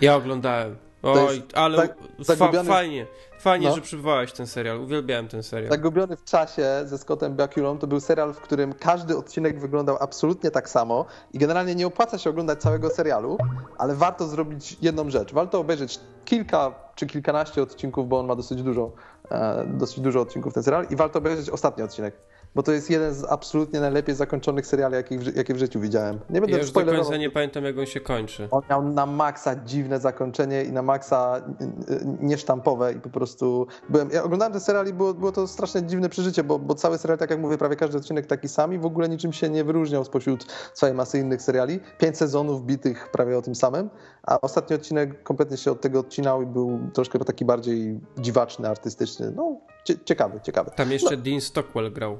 Ja 0.00 0.16
oglądałem. 0.16 0.76
Oj, 1.02 1.42
ale 1.54 1.76
tak, 1.76 1.96
zagubiony... 2.18 2.68
fajnie, 2.68 3.06
fajnie, 3.40 3.68
no. 3.68 3.74
że 3.74 3.80
przywołałeś 3.80 4.32
ten 4.32 4.46
serial. 4.46 4.80
Uwielbiałem 4.80 5.28
ten 5.28 5.42
serial. 5.42 5.70
Zagubiony 5.70 6.16
w 6.16 6.24
czasie 6.24 6.66
ze 6.84 6.98
Scottem 6.98 7.36
Bakulą 7.36 7.78
to 7.78 7.86
był 7.86 8.00
serial, 8.00 8.34
w 8.34 8.40
którym 8.40 8.72
każdy 8.72 9.16
odcinek 9.16 9.60
wyglądał 9.60 9.96
absolutnie 10.00 10.50
tak 10.50 10.68
samo 10.68 11.04
i 11.32 11.38
generalnie 11.38 11.74
nie 11.74 11.86
opłaca 11.86 12.18
się 12.18 12.30
oglądać 12.30 12.60
całego 12.60 12.90
serialu, 12.90 13.38
ale 13.78 13.94
warto 13.94 14.26
zrobić 14.26 14.76
jedną 14.82 15.10
rzecz. 15.10 15.32
Warto 15.32 15.60
obejrzeć 15.60 16.00
kilka 16.24 16.74
czy 16.94 17.06
kilkanaście 17.06 17.62
odcinków, 17.62 18.08
bo 18.08 18.20
on 18.20 18.26
ma 18.26 18.36
dosyć 18.36 18.62
dużo, 18.62 18.92
e, 19.30 19.64
dosyć 19.66 20.00
dużo 20.00 20.20
odcinków 20.20 20.54
ten 20.54 20.62
serial 20.62 20.86
i 20.90 20.96
warto 20.96 21.18
obejrzeć 21.18 21.50
ostatni 21.50 21.84
odcinek 21.84 22.16
bo 22.58 22.62
to 22.62 22.72
jest 22.72 22.90
jeden 22.90 23.14
z 23.14 23.24
absolutnie 23.24 23.80
najlepiej 23.80 24.14
zakończonych 24.14 24.66
seriali, 24.66 24.94
jakie 24.94 25.18
w, 25.18 25.36
jakie 25.36 25.54
w 25.54 25.58
życiu 25.58 25.80
widziałem. 25.80 26.20
Nie 26.30 26.40
będę 26.40 26.56
Ja 26.56 26.62
już 26.62 26.70
do 26.70 26.84
końca 26.84 27.16
nie 27.16 27.30
pamiętam, 27.30 27.64
jak 27.64 27.78
on 27.78 27.86
się 27.86 28.00
kończy. 28.00 28.48
On 28.50 28.62
miał 28.70 28.82
na 28.82 29.06
maksa 29.06 29.56
dziwne 29.56 30.00
zakończenie 30.00 30.62
i 30.62 30.72
na 30.72 30.82
maksa 30.82 31.42
y, 31.90 31.94
y, 31.94 32.00
niesztampowe 32.20 32.92
i 32.92 33.00
po 33.00 33.10
prostu 33.10 33.66
byłem, 33.88 34.10
ja 34.10 34.22
oglądałem 34.22 34.52
ten 34.52 34.60
serial 34.60 34.86
i 34.86 34.92
było, 34.92 35.14
było 35.14 35.32
to 35.32 35.46
strasznie 35.46 35.82
dziwne 35.82 36.08
przeżycie, 36.08 36.44
bo, 36.44 36.58
bo 36.58 36.74
cały 36.74 36.98
serial, 36.98 37.18
tak 37.18 37.30
jak 37.30 37.40
mówię, 37.40 37.58
prawie 37.58 37.76
każdy 37.76 37.98
odcinek 37.98 38.26
taki 38.26 38.48
sam 38.48 38.74
i 38.74 38.78
w 38.78 38.86
ogóle 38.86 39.08
niczym 39.08 39.32
się 39.32 39.48
nie 39.48 39.64
wyróżniał 39.64 40.04
spośród 40.04 40.46
całej 40.72 40.94
masy 40.94 41.18
innych 41.18 41.42
seriali. 41.42 41.80
Pięć 41.98 42.16
sezonów 42.16 42.66
bitych 42.66 43.08
prawie 43.12 43.38
o 43.38 43.42
tym 43.42 43.54
samym, 43.54 43.90
a 44.22 44.40
ostatni 44.40 44.76
odcinek 44.76 45.22
kompletnie 45.22 45.56
się 45.56 45.70
od 45.70 45.80
tego 45.80 46.00
odcinał 46.00 46.42
i 46.42 46.46
był 46.46 46.80
troszkę 46.94 47.18
taki 47.18 47.44
bardziej 47.44 48.00
dziwaczny, 48.18 48.68
artystyczny. 48.68 49.32
No, 49.36 49.56
cie, 49.84 49.94
ciekawy, 50.04 50.40
ciekawy. 50.40 50.70
Tam 50.76 50.92
jeszcze 50.92 51.16
Dean 51.16 51.40
Stockwell 51.40 51.92
grał. 51.92 52.18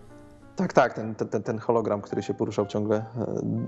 Tak, 0.58 0.72
tak, 0.72 0.94
ten, 0.94 1.14
ten, 1.14 1.42
ten, 1.42 1.58
hologram, 1.58 2.00
który 2.00 2.22
się 2.22 2.34
poruszał 2.34 2.66
ciągle 2.66 2.96
e, 2.96 3.04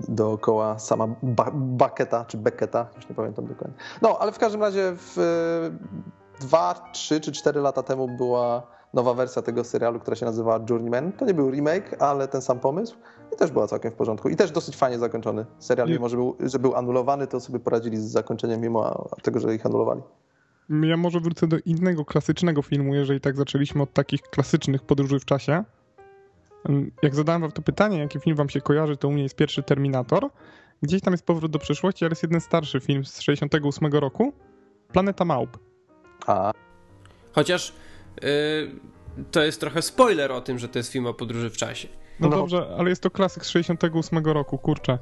dookoła 0.07 0.79
sama 0.79 1.07
ba 1.23 1.51
Baketa, 1.53 2.25
czy 2.25 2.37
Becketa, 2.37 2.87
już 2.95 3.09
nie 3.09 3.15
pamiętam 3.15 3.47
dokładnie. 3.47 3.77
No, 4.01 4.17
ale 4.19 4.31
w 4.31 4.39
każdym 4.39 4.61
razie 4.61 4.93
w 4.95 5.17
e, 5.17 6.41
dwa, 6.41 6.89
trzy 6.93 7.21
czy 7.21 7.31
cztery 7.31 7.61
lata 7.61 7.83
temu 7.83 8.07
była 8.17 8.67
nowa 8.93 9.13
wersja 9.13 9.41
tego 9.41 9.63
serialu, 9.63 9.99
która 9.99 10.15
się 10.15 10.25
nazywała 10.25 10.59
Journeyman. 10.69 11.11
To 11.11 11.25
nie 11.25 11.33
był 11.33 11.51
remake, 11.51 11.95
ale 11.99 12.27
ten 12.27 12.41
sam 12.41 12.59
pomysł 12.59 12.95
i 13.33 13.35
też 13.35 13.51
była 13.51 13.67
całkiem 13.67 13.91
w 13.91 13.95
porządku. 13.95 14.29
I 14.29 14.35
też 14.35 14.51
dosyć 14.51 14.77
fajnie 14.77 14.99
zakończony 14.99 15.45
serial, 15.59 15.89
mimo 15.89 16.09
że 16.09 16.17
był, 16.17 16.35
że 16.39 16.59
był 16.59 16.75
anulowany, 16.75 17.27
to 17.27 17.39
sobie 17.39 17.59
poradzili 17.59 17.97
z 17.97 18.03
zakończeniem 18.11 18.61
mimo 18.61 19.09
tego, 19.21 19.39
że 19.39 19.55
ich 19.55 19.65
anulowali. 19.65 20.01
Ja 20.69 20.97
może 20.97 21.19
wrócę 21.19 21.47
do 21.47 21.57
innego 21.65 22.05
klasycznego 22.05 22.61
filmu, 22.61 22.95
jeżeli 22.95 23.21
tak 23.21 23.35
zaczęliśmy 23.35 23.83
od 23.83 23.93
takich 23.93 24.21
klasycznych 24.21 24.81
podróży 24.83 25.19
w 25.19 25.25
czasie. 25.25 25.63
Jak 27.03 27.15
zadałem 27.15 27.41
wam 27.41 27.51
to 27.51 27.61
pytanie, 27.61 27.97
jaki 27.97 28.19
film 28.19 28.35
wam 28.35 28.49
się 28.49 28.61
kojarzy, 28.61 28.97
to 28.97 29.07
u 29.07 29.11
mnie 29.11 29.23
jest 29.23 29.35
pierwszy 29.35 29.63
Terminator. 29.63 30.29
Gdzieś 30.81 31.01
tam 31.01 31.13
jest 31.13 31.25
Powrót 31.25 31.51
do 31.51 31.59
przyszłości, 31.59 32.05
ale 32.05 32.11
jest 32.11 32.23
jeden 32.23 32.41
starszy 32.41 32.79
film 32.79 33.05
z 33.05 33.21
68 33.21 33.91
roku. 33.93 34.33
Planeta 34.91 35.25
Małp. 35.25 35.57
A, 36.27 36.51
Chociaż 37.31 37.73
y, 38.23 38.71
to 39.31 39.43
jest 39.43 39.59
trochę 39.59 39.81
spoiler 39.81 40.31
o 40.31 40.41
tym, 40.41 40.59
że 40.59 40.67
to 40.67 40.79
jest 40.79 40.91
film 40.91 41.05
o 41.05 41.13
podróży 41.13 41.49
w 41.49 41.57
czasie. 41.57 41.87
No, 42.21 42.29
No. 42.29 42.37
dobrze, 42.37 42.67
ale 42.77 42.89
jest 42.89 43.03
to 43.03 43.11
klasyk 43.11 43.45
z 43.45 43.49
68 43.49 44.25
roku, 44.25 44.57
kurczę. 44.57 44.97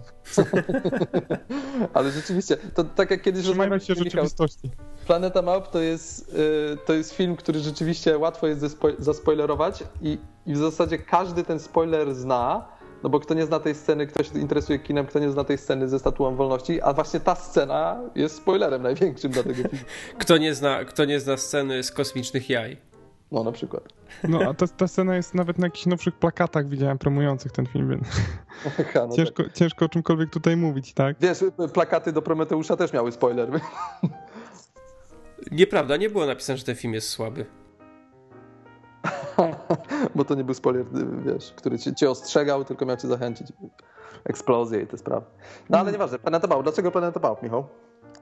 ale 1.93 2.11
rzeczywiście, 2.11 2.57
to 2.57 2.83
tak 2.83 3.11
jak 3.11 3.21
kiedyś 3.21 3.43
Trzymajmy 3.43 3.75
rozmawialiśmy, 3.75 3.95
się 3.95 4.01
Michał, 4.03 4.23
rzeczywistości. 4.23 4.71
Planeta 5.07 5.41
Małp 5.41 5.67
to 5.67 5.79
jest, 5.79 6.33
y, 6.73 6.77
to 6.85 6.93
jest 6.93 7.13
film, 7.13 7.35
który 7.35 7.59
rzeczywiście 7.59 8.17
łatwo 8.17 8.47
jest 8.47 8.65
zaspoilerować 8.99 9.83
i, 10.01 10.17
i 10.45 10.53
w 10.53 10.57
zasadzie 10.57 10.97
każdy 10.97 11.43
ten 11.43 11.59
spoiler 11.59 12.15
zna, 12.15 12.65
no 13.03 13.09
bo 13.09 13.19
kto 13.19 13.33
nie 13.33 13.45
zna 13.45 13.59
tej 13.59 13.75
sceny, 13.75 14.07
kto 14.07 14.23
się 14.23 14.39
interesuje 14.39 14.79
kinem, 14.79 15.05
kto 15.05 15.19
nie 15.19 15.31
zna 15.31 15.43
tej 15.43 15.57
sceny 15.57 15.89
ze 15.89 15.99
Statuą 15.99 16.35
Wolności, 16.35 16.81
a 16.81 16.93
właśnie 16.93 17.19
ta 17.19 17.35
scena 17.35 17.99
jest 18.15 18.35
spoilerem 18.35 18.81
największym 18.81 19.31
dla 19.31 19.43
tego 19.43 19.55
filmu. 19.55 19.85
Kto 20.19 20.37
nie 20.37 20.55
zna, 20.55 20.85
kto 20.85 21.05
nie 21.05 21.19
zna 21.19 21.37
sceny 21.37 21.83
z 21.83 21.91
kosmicznych 21.91 22.49
jaj? 22.49 22.88
No 23.31 23.43
na 23.43 23.51
przykład. 23.51 23.83
No, 24.27 24.39
a 24.39 24.53
ta, 24.53 24.67
ta 24.67 24.87
scena 24.87 25.15
jest 25.15 25.33
nawet 25.33 25.57
na 25.57 25.67
jakichś 25.67 25.85
nowszych 25.85 26.15
plakatach 26.15 26.67
widziałem 26.67 26.97
promujących 26.97 27.51
ten 27.51 27.65
film, 27.65 27.89
więc 27.89 28.07
Aha, 28.79 29.07
no 29.09 29.15
ciężko, 29.15 29.43
tak. 29.43 29.53
ciężko 29.53 29.85
o 29.85 29.89
czymkolwiek 29.89 30.29
tutaj 30.29 30.57
mówić, 30.57 30.93
tak? 30.93 31.17
Wiesz, 31.19 31.43
plakaty 31.73 32.11
do 32.11 32.21
Prometeusza 32.21 32.77
też 32.77 32.93
miały 32.93 33.11
spoiler. 33.11 33.49
Nieprawda, 35.51 35.97
nie 35.97 36.09
było 36.09 36.25
napisane, 36.25 36.57
że 36.57 36.65
ten 36.65 36.75
film 36.75 36.93
jest 36.93 37.09
słaby. 37.09 37.45
bo 40.15 40.25
to 40.25 40.35
nie 40.35 40.43
był 40.43 40.53
spoiler, 40.53 40.85
wiesz, 41.25 41.53
który 41.55 41.79
cię, 41.79 41.95
cię 41.95 42.09
ostrzegał, 42.09 42.65
tylko 42.65 42.85
miał 42.85 42.97
cię 42.97 43.07
zachęcić. 43.07 43.47
Eksplozje 44.23 44.81
i 44.81 44.87
te 44.87 44.97
sprawy. 44.97 45.25
No 45.69 45.77
ale 45.79 45.91
nieważne, 45.91 46.19
Planeta 46.19 46.47
Małp. 46.47 46.63
Dlaczego 46.63 46.91
Planeta 46.91 47.19
Małp, 47.19 47.43
Michał? 47.43 47.67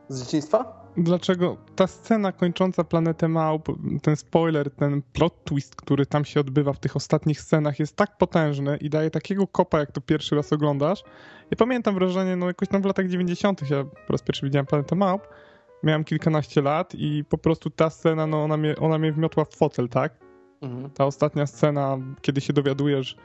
Z 0.10 0.24
dzieciństwa? 0.24 0.88
Dlaczego 0.98 1.58
ta 1.76 1.88
scena 1.88 2.32
kończąca 2.32 2.84
Planetę 2.84 3.28
Małp, 3.28 3.68
ten 4.02 4.16
spoiler, 4.16 4.72
ten 4.72 5.02
plot 5.14 5.44
twist, 5.44 5.76
który 5.76 6.06
tam 6.06 6.26
się 6.26 6.40
odbywa 6.40 6.74
w 6.74 6.80
tych 6.80 6.96
ostatnich 6.96 7.42
scenach 7.42 7.80
jest 7.80 7.96
tak 7.96 8.18
potężny 8.18 8.78
i 8.78 8.90
daje 8.90 9.10
takiego 9.10 9.48
kopa, 9.48 9.80
jak 9.80 9.92
to 9.92 10.02
pierwszy 10.02 10.36
raz 10.36 10.54
oglądasz. 10.54 11.04
Ja 11.52 11.58
pamiętam 11.58 11.96
wrażenie, 11.96 12.36
no 12.36 12.48
jakoś 12.48 12.68
tam 12.68 12.82
w 12.82 12.86
latach 12.86 13.08
90. 13.08 13.70
ja 13.70 13.84
po 13.84 14.14
raz 14.14 14.22
pierwszy 14.22 14.46
widziałem 14.46 14.66
Planetę 14.66 14.96
Małp, 14.96 15.28
miałem 15.84 16.04
kilkanaście 16.04 16.62
lat 16.62 16.96
i 16.96 17.24
po 17.30 17.38
prostu 17.38 17.70
ta 17.70 17.90
scena, 17.90 18.28
no 18.28 18.44
ona 18.44 18.58
mnie, 18.58 18.76
ona 18.76 18.98
mnie 18.98 19.12
wmiotła 19.12 19.46
w 19.46 19.56
fotel, 19.56 19.90
tak? 19.90 20.14
Mhm. 20.62 20.90
Ta 20.90 21.06
ostatnia 21.06 21.48
scena, 21.48 21.98
kiedy 22.22 22.42
się 22.42 22.54
dowiadujesz, 22.54 23.16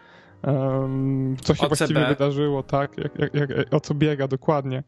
em, 0.42 1.36
co 1.42 1.54
się 1.54 1.62
OCB. 1.62 1.76
właściwie 1.76 2.06
wydarzyło, 2.06 2.62
tak? 2.62 2.98
Jak, 2.98 3.18
jak, 3.18 3.34
jak, 3.34 3.74
o 3.74 3.80
co 3.80 3.94
biega 3.94 4.28
dokładnie. 4.28 4.82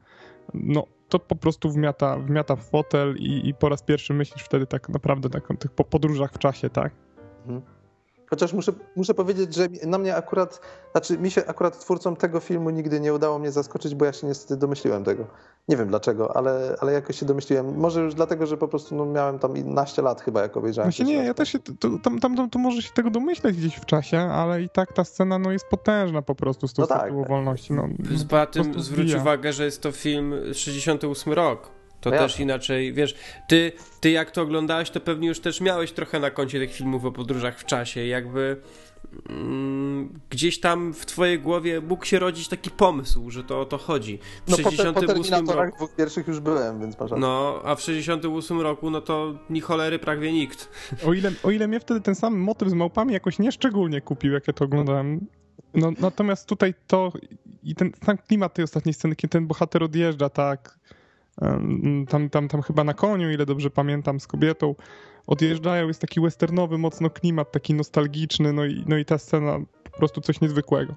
No, 0.54 0.86
to 1.14 1.18
po 1.18 1.36
prostu 1.36 1.70
wmiata, 1.70 2.18
wmiata 2.18 2.56
w 2.56 2.64
fotel 2.64 3.16
i, 3.16 3.48
i 3.48 3.54
po 3.54 3.68
raz 3.68 3.82
pierwszy 3.82 4.14
myślisz 4.14 4.42
wtedy 4.42 4.66
tak 4.66 4.88
naprawdę 4.88 5.30
tak 5.30 5.50
o 5.50 5.54
tych 5.54 5.70
po- 5.70 5.84
podróżach 5.84 6.32
w 6.32 6.38
czasie, 6.38 6.70
tak? 6.70 6.92
Chociaż 8.34 8.52
muszę, 8.52 8.72
muszę 8.96 9.14
powiedzieć, 9.14 9.54
że 9.54 9.68
na 9.86 9.98
mnie 9.98 10.16
akurat, 10.16 10.60
znaczy 10.92 11.18
mi 11.18 11.30
się 11.30 11.46
akurat 11.46 11.78
twórcom 11.78 12.16
tego 12.16 12.40
filmu 12.40 12.70
nigdy 12.70 13.00
nie 13.00 13.14
udało 13.14 13.38
mnie 13.38 13.52
zaskoczyć, 13.52 13.94
bo 13.94 14.04
ja 14.04 14.12
się 14.12 14.26
niestety 14.26 14.56
domyśliłem 14.56 15.04
tego. 15.04 15.26
Nie 15.68 15.76
wiem 15.76 15.88
dlaczego, 15.88 16.36
ale, 16.36 16.76
ale 16.80 16.92
jakoś 16.92 17.18
się 17.20 17.26
domyśliłem. 17.26 17.76
Może 17.76 18.00
już 18.00 18.14
dlatego, 18.14 18.46
że 18.46 18.56
po 18.56 18.68
prostu 18.68 18.94
no, 18.94 19.06
miałem 19.06 19.38
tam 19.38 19.74
naście 19.74 20.02
lat 20.02 20.20
chyba, 20.20 20.42
jak 20.42 20.56
obejrzałem. 20.56 20.90
Właśnie 20.90 21.04
nie, 21.04 21.24
ja 21.24 21.34
też 21.34 21.48
się, 21.48 21.58
to, 21.58 21.88
tam, 22.02 22.20
tam, 22.20 22.36
tam 22.36 22.50
to 22.50 22.58
może 22.58 22.82
się 22.82 22.90
tego 22.92 23.10
domyśleć 23.10 23.56
gdzieś 23.56 23.76
w 23.76 23.84
czasie, 23.84 24.18
ale 24.18 24.62
i 24.62 24.68
tak 24.68 24.92
ta 24.92 25.04
scena 25.04 25.38
no 25.38 25.52
jest 25.52 25.66
potężna 25.66 26.22
po 26.22 26.34
prostu 26.34 26.68
z 26.68 26.74
tą 26.74 26.82
No 26.82 26.88
tak, 26.88 27.28
wolności. 27.28 27.72
No, 27.72 27.88
zwróć 28.76 29.14
uwagę, 29.14 29.52
że 29.52 29.64
jest 29.64 29.82
to 29.82 29.92
film 29.92 30.34
68 30.52 31.32
rok. 31.32 31.83
To 32.04 32.10
No 32.10 32.16
też 32.16 32.40
inaczej, 32.40 32.92
wiesz, 32.92 33.14
ty, 33.48 33.72
ty 34.00 34.10
jak 34.10 34.30
to 34.30 34.42
oglądałeś, 34.42 34.90
to 34.90 35.00
pewnie 35.00 35.28
już 35.28 35.40
też 35.40 35.60
miałeś 35.60 35.92
trochę 35.92 36.20
na 36.20 36.30
koncie 36.30 36.58
tych 36.58 36.72
filmów 36.72 37.04
o 37.04 37.12
podróżach 37.12 37.58
w 37.58 37.64
czasie. 37.64 38.06
Jakby 38.06 38.56
mm, 39.28 40.20
gdzieś 40.30 40.60
tam 40.60 40.94
w 40.94 41.06
twojej 41.06 41.40
głowie 41.40 41.80
mógł 41.80 42.04
się 42.04 42.18
rodzić 42.18 42.48
taki 42.48 42.70
pomysł, 42.70 43.30
że 43.30 43.44
to 43.44 43.60
o 43.60 43.64
to 43.64 43.78
chodzi. 43.78 44.18
W 44.46 44.50
No 44.50 44.56
po, 44.56 44.56
te, 44.56 44.62
po 44.62 44.70
68 44.70 45.08
Terminatorach 45.08 45.66
roku. 45.66 45.76
dwóch 45.76 45.94
pierwszych 45.96 46.28
już 46.28 46.40
byłem, 46.40 46.80
więc 46.80 46.98
masz. 46.98 47.10
No, 47.16 47.60
a 47.64 47.74
w 47.74 47.80
68 47.80 48.60
roku, 48.60 48.90
no 48.90 49.00
to 49.00 49.34
ni 49.50 49.60
cholery 49.60 49.98
prawie 49.98 50.32
nikt. 50.32 50.68
O 51.06 51.12
ile, 51.12 51.32
o 51.42 51.50
ile 51.50 51.68
mnie 51.68 51.80
wtedy 51.80 52.00
ten 52.00 52.14
sam 52.14 52.36
motyw 52.38 52.68
z 52.68 52.74
małpami 52.74 53.12
jakoś 53.12 53.38
nieszczególnie 53.38 54.00
kupił, 54.00 54.32
jak 54.32 54.46
ja 54.46 54.52
to 54.52 54.64
oglądałem. 54.64 55.26
No, 55.74 55.92
natomiast 56.00 56.48
tutaj 56.48 56.74
to 56.86 57.12
i 57.62 57.74
ten 57.74 57.92
sam 58.04 58.18
klimat 58.18 58.54
tej 58.54 58.64
ostatniej 58.64 58.94
sceny, 58.94 59.16
kiedy 59.16 59.32
ten 59.32 59.46
bohater 59.46 59.82
odjeżdża, 59.82 60.28
tak, 60.28 60.78
tam, 62.08 62.28
tam, 62.28 62.48
tam 62.48 62.62
chyba 62.62 62.84
na 62.84 62.94
koniu, 62.94 63.30
ile 63.30 63.46
dobrze 63.46 63.70
pamiętam, 63.70 64.20
z 64.20 64.26
kobietą, 64.26 64.74
odjeżdżają, 65.26 65.88
jest 65.88 66.00
taki 66.00 66.20
westernowy 66.20 66.78
mocno 66.78 67.10
klimat, 67.10 67.52
taki 67.52 67.74
nostalgiczny, 67.74 68.52
no 68.52 68.64
i, 68.64 68.84
no 68.88 68.96
i 68.96 69.04
ta 69.04 69.18
scena 69.18 69.58
po 69.92 69.98
prostu 69.98 70.20
coś 70.20 70.40
niezwykłego. 70.40 70.94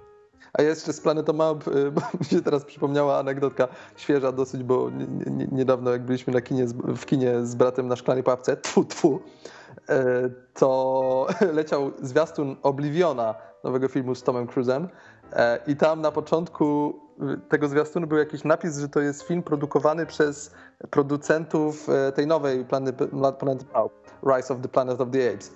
A 0.53 0.61
jeszcze 0.61 0.93
z 0.93 1.01
Planetą 1.01 1.33
Małp, 1.33 1.67
y, 1.67 1.91
bo 1.91 2.01
mi 2.19 2.25
się 2.25 2.41
teraz 2.41 2.65
przypomniała 2.65 3.17
anegdotka 3.17 3.67
świeża 3.95 4.31
dosyć, 4.31 4.63
bo 4.63 4.89
nie, 4.89 5.31
nie, 5.31 5.47
niedawno 5.51 5.91
jak 5.91 6.05
byliśmy 6.05 6.33
na 6.33 6.41
kinie, 6.41 6.65
w 6.97 7.05
kinie 7.05 7.45
z 7.45 7.55
bratem 7.55 7.87
na 7.87 7.95
szklanej 7.95 8.23
papce, 8.23 8.57
tfu, 8.57 8.85
tfu, 8.85 9.19
y, 9.89 9.93
to 10.53 11.27
leciał 11.53 11.91
zwiastun 12.01 12.55
Obliviona, 12.63 13.35
nowego 13.63 13.87
filmu 13.87 14.15
z 14.15 14.23
Tomem 14.23 14.47
Cruise'em 14.47 14.87
e, 15.33 15.59
i 15.67 15.75
tam 15.75 16.01
na 16.01 16.11
początku 16.11 16.99
tego 17.49 17.67
zwiastunu 17.67 18.07
był 18.07 18.17
jakiś 18.17 18.43
napis, 18.43 18.77
że 18.77 18.89
to 18.89 18.99
jest 18.99 19.21
film 19.21 19.43
produkowany 19.43 20.05
przez 20.05 20.51
producentów 20.89 21.89
e, 21.89 22.11
tej 22.11 22.27
nowej 22.27 22.65
planety, 22.65 23.07
planety 23.39 23.65
Rise 24.35 24.53
of 24.53 24.61
the 24.61 24.67
Planet 24.67 25.01
of 25.01 25.09
the 25.11 25.33
Apes. 25.33 25.51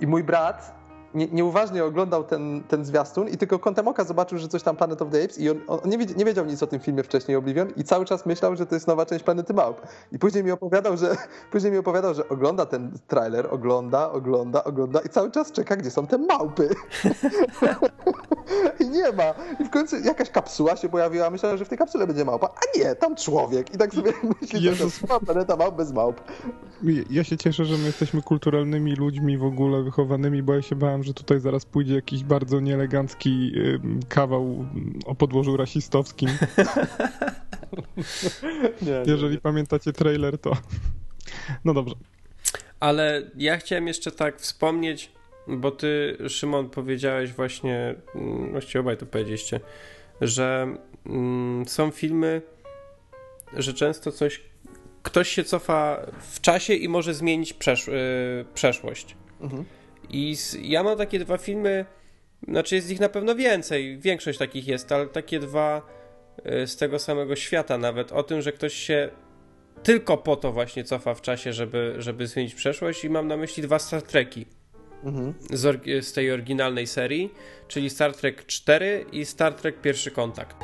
I 0.00 0.06
mój 0.06 0.24
brat 0.24 0.78
nie, 1.14 1.26
nieuważnie 1.26 1.84
oglądał 1.84 2.24
ten, 2.24 2.62
ten 2.68 2.84
zwiastun 2.84 3.28
i 3.28 3.36
tylko 3.36 3.58
kątem 3.58 3.88
oka 3.88 4.04
zobaczył, 4.04 4.38
że 4.38 4.48
coś 4.48 4.62
tam 4.62 4.76
Planet 4.76 5.02
of 5.02 5.10
the 5.10 5.24
Apes 5.24 5.38
i 5.38 5.50
on, 5.50 5.60
on 5.66 5.80
nie, 5.84 5.98
wiedz- 5.98 6.16
nie 6.16 6.24
wiedział 6.24 6.44
nic 6.44 6.62
o 6.62 6.66
tym 6.66 6.80
filmie 6.80 7.02
wcześniej 7.02 7.36
Oblivion 7.36 7.68
i 7.76 7.84
cały 7.84 8.04
czas 8.04 8.26
myślał, 8.26 8.56
że 8.56 8.66
to 8.66 8.74
jest 8.74 8.86
nowa 8.86 9.06
część 9.06 9.24
Planety 9.24 9.54
Małp. 9.54 9.80
I 10.12 10.18
później 10.18 10.44
mi 10.44 10.50
opowiadał, 10.50 10.96
że 10.96 11.16
później 11.52 11.72
mi 11.72 11.78
opowiadał, 11.78 12.14
że 12.14 12.28
ogląda 12.28 12.66
ten 12.66 12.92
trailer, 13.06 13.48
ogląda, 13.50 14.12
ogląda, 14.12 14.64
ogląda 14.64 15.00
i 15.00 15.08
cały 15.08 15.30
czas 15.30 15.52
czeka, 15.52 15.76
gdzie 15.76 15.90
są 15.90 16.06
te 16.06 16.18
małpy. 16.18 16.68
I 18.80 18.88
nie 18.88 19.12
ma. 19.12 19.34
I 19.60 19.64
w 19.64 19.70
końcu 19.70 19.96
jakaś 19.98 20.30
kapsuła 20.30 20.76
się 20.76 20.88
pojawiła, 20.88 21.30
myślałem, 21.30 21.58
że 21.58 21.64
w 21.64 21.68
tej 21.68 21.78
kapsule 21.78 22.06
będzie 22.06 22.24
małpa, 22.24 22.46
a 22.46 22.78
nie, 22.78 22.94
tam 22.94 23.16
człowiek. 23.16 23.74
I 23.74 23.78
tak 23.78 23.94
sobie 23.94 24.12
myślę, 24.40 24.60
że 24.60 24.66
Jezus. 24.66 25.00
jest 25.00 25.24
planeta 25.24 25.56
małp 25.56 25.76
bez 25.76 25.92
małp. 25.92 26.20
Ja 27.10 27.24
się 27.24 27.36
cieszę, 27.36 27.64
że 27.64 27.78
my 27.78 27.86
jesteśmy 27.86 28.22
kulturalnymi 28.22 28.94
ludźmi 28.94 29.38
w 29.38 29.44
ogóle 29.44 29.82
wychowanymi, 29.82 30.42
bo 30.42 30.54
ja 30.54 30.62
się 30.62 30.76
bałem, 30.76 31.02
że 31.02 31.14
tutaj 31.14 31.40
zaraz 31.40 31.64
pójdzie 31.64 31.94
jakiś 31.94 32.24
bardzo 32.24 32.60
nieelegancki 32.60 33.52
kawał 34.08 34.66
o 35.06 35.14
podłożu 35.14 35.56
rasistowskim. 35.56 36.28
Nie, 38.82 39.02
Jeżeli 39.06 39.38
pamiętacie 39.38 39.92
trailer, 39.92 40.38
to. 40.38 40.52
No 41.64 41.74
dobrze. 41.74 41.94
Ale 42.80 43.30
ja 43.36 43.56
chciałem 43.56 43.86
jeszcze 43.86 44.10
tak 44.10 44.40
wspomnieć, 44.40 45.12
bo 45.48 45.70
ty, 45.70 46.16
Szymon, 46.28 46.70
powiedziałeś 46.70 47.32
właśnie, 47.32 47.94
mm, 48.14 48.50
właściwie 48.50 48.80
obaj 48.80 48.96
to 48.96 49.06
powiedzieliście, 49.06 49.60
że 50.20 50.76
mm, 51.06 51.66
są 51.66 51.90
filmy, 51.90 52.42
że 53.56 53.74
często 53.74 54.12
coś, 54.12 54.40
ktoś 55.02 55.28
się 55.28 55.44
cofa 55.44 56.06
w 56.30 56.40
czasie 56.40 56.74
i 56.74 56.88
może 56.88 57.14
zmienić 57.14 57.52
przesz, 57.52 57.88
y, 57.88 58.44
przeszłość. 58.54 59.16
Mhm. 59.40 59.64
I 60.10 60.36
z, 60.36 60.56
ja 60.62 60.82
mam 60.82 60.98
takie 60.98 61.18
dwa 61.18 61.38
filmy, 61.38 61.84
znaczy 62.48 62.74
jest 62.74 62.90
ich 62.90 63.00
na 63.00 63.08
pewno 63.08 63.34
więcej, 63.34 63.98
większość 63.98 64.38
takich 64.38 64.66
jest, 64.66 64.92
ale 64.92 65.06
takie 65.06 65.40
dwa 65.40 65.82
y, 66.62 66.66
z 66.66 66.76
tego 66.76 66.98
samego 66.98 67.36
świata 67.36 67.78
nawet, 67.78 68.12
o 68.12 68.22
tym, 68.22 68.42
że 68.42 68.52
ktoś 68.52 68.74
się 68.74 69.10
tylko 69.82 70.16
po 70.16 70.36
to 70.36 70.52
właśnie 70.52 70.84
cofa 70.84 71.14
w 71.14 71.22
czasie, 71.22 71.52
żeby, 71.52 71.94
żeby 71.98 72.26
zmienić 72.26 72.54
przeszłość 72.54 73.04
i 73.04 73.10
mam 73.10 73.28
na 73.28 73.36
myśli 73.36 73.62
dwa 73.62 73.78
Star 73.78 74.02
Treki. 74.02 74.46
Mhm. 75.04 75.34
Z, 75.50 75.84
z, 76.04 76.12
tej 76.12 76.32
oryginalnej 76.32 76.86
serii, 76.86 77.34
czyli 77.68 77.90
Star 77.90 78.14
Trek 78.14 78.46
4 78.46 79.04
i 79.12 79.24
Star 79.24 79.54
Trek 79.54 79.80
Pierwszy 79.80 80.10
Kontakt. 80.10 80.56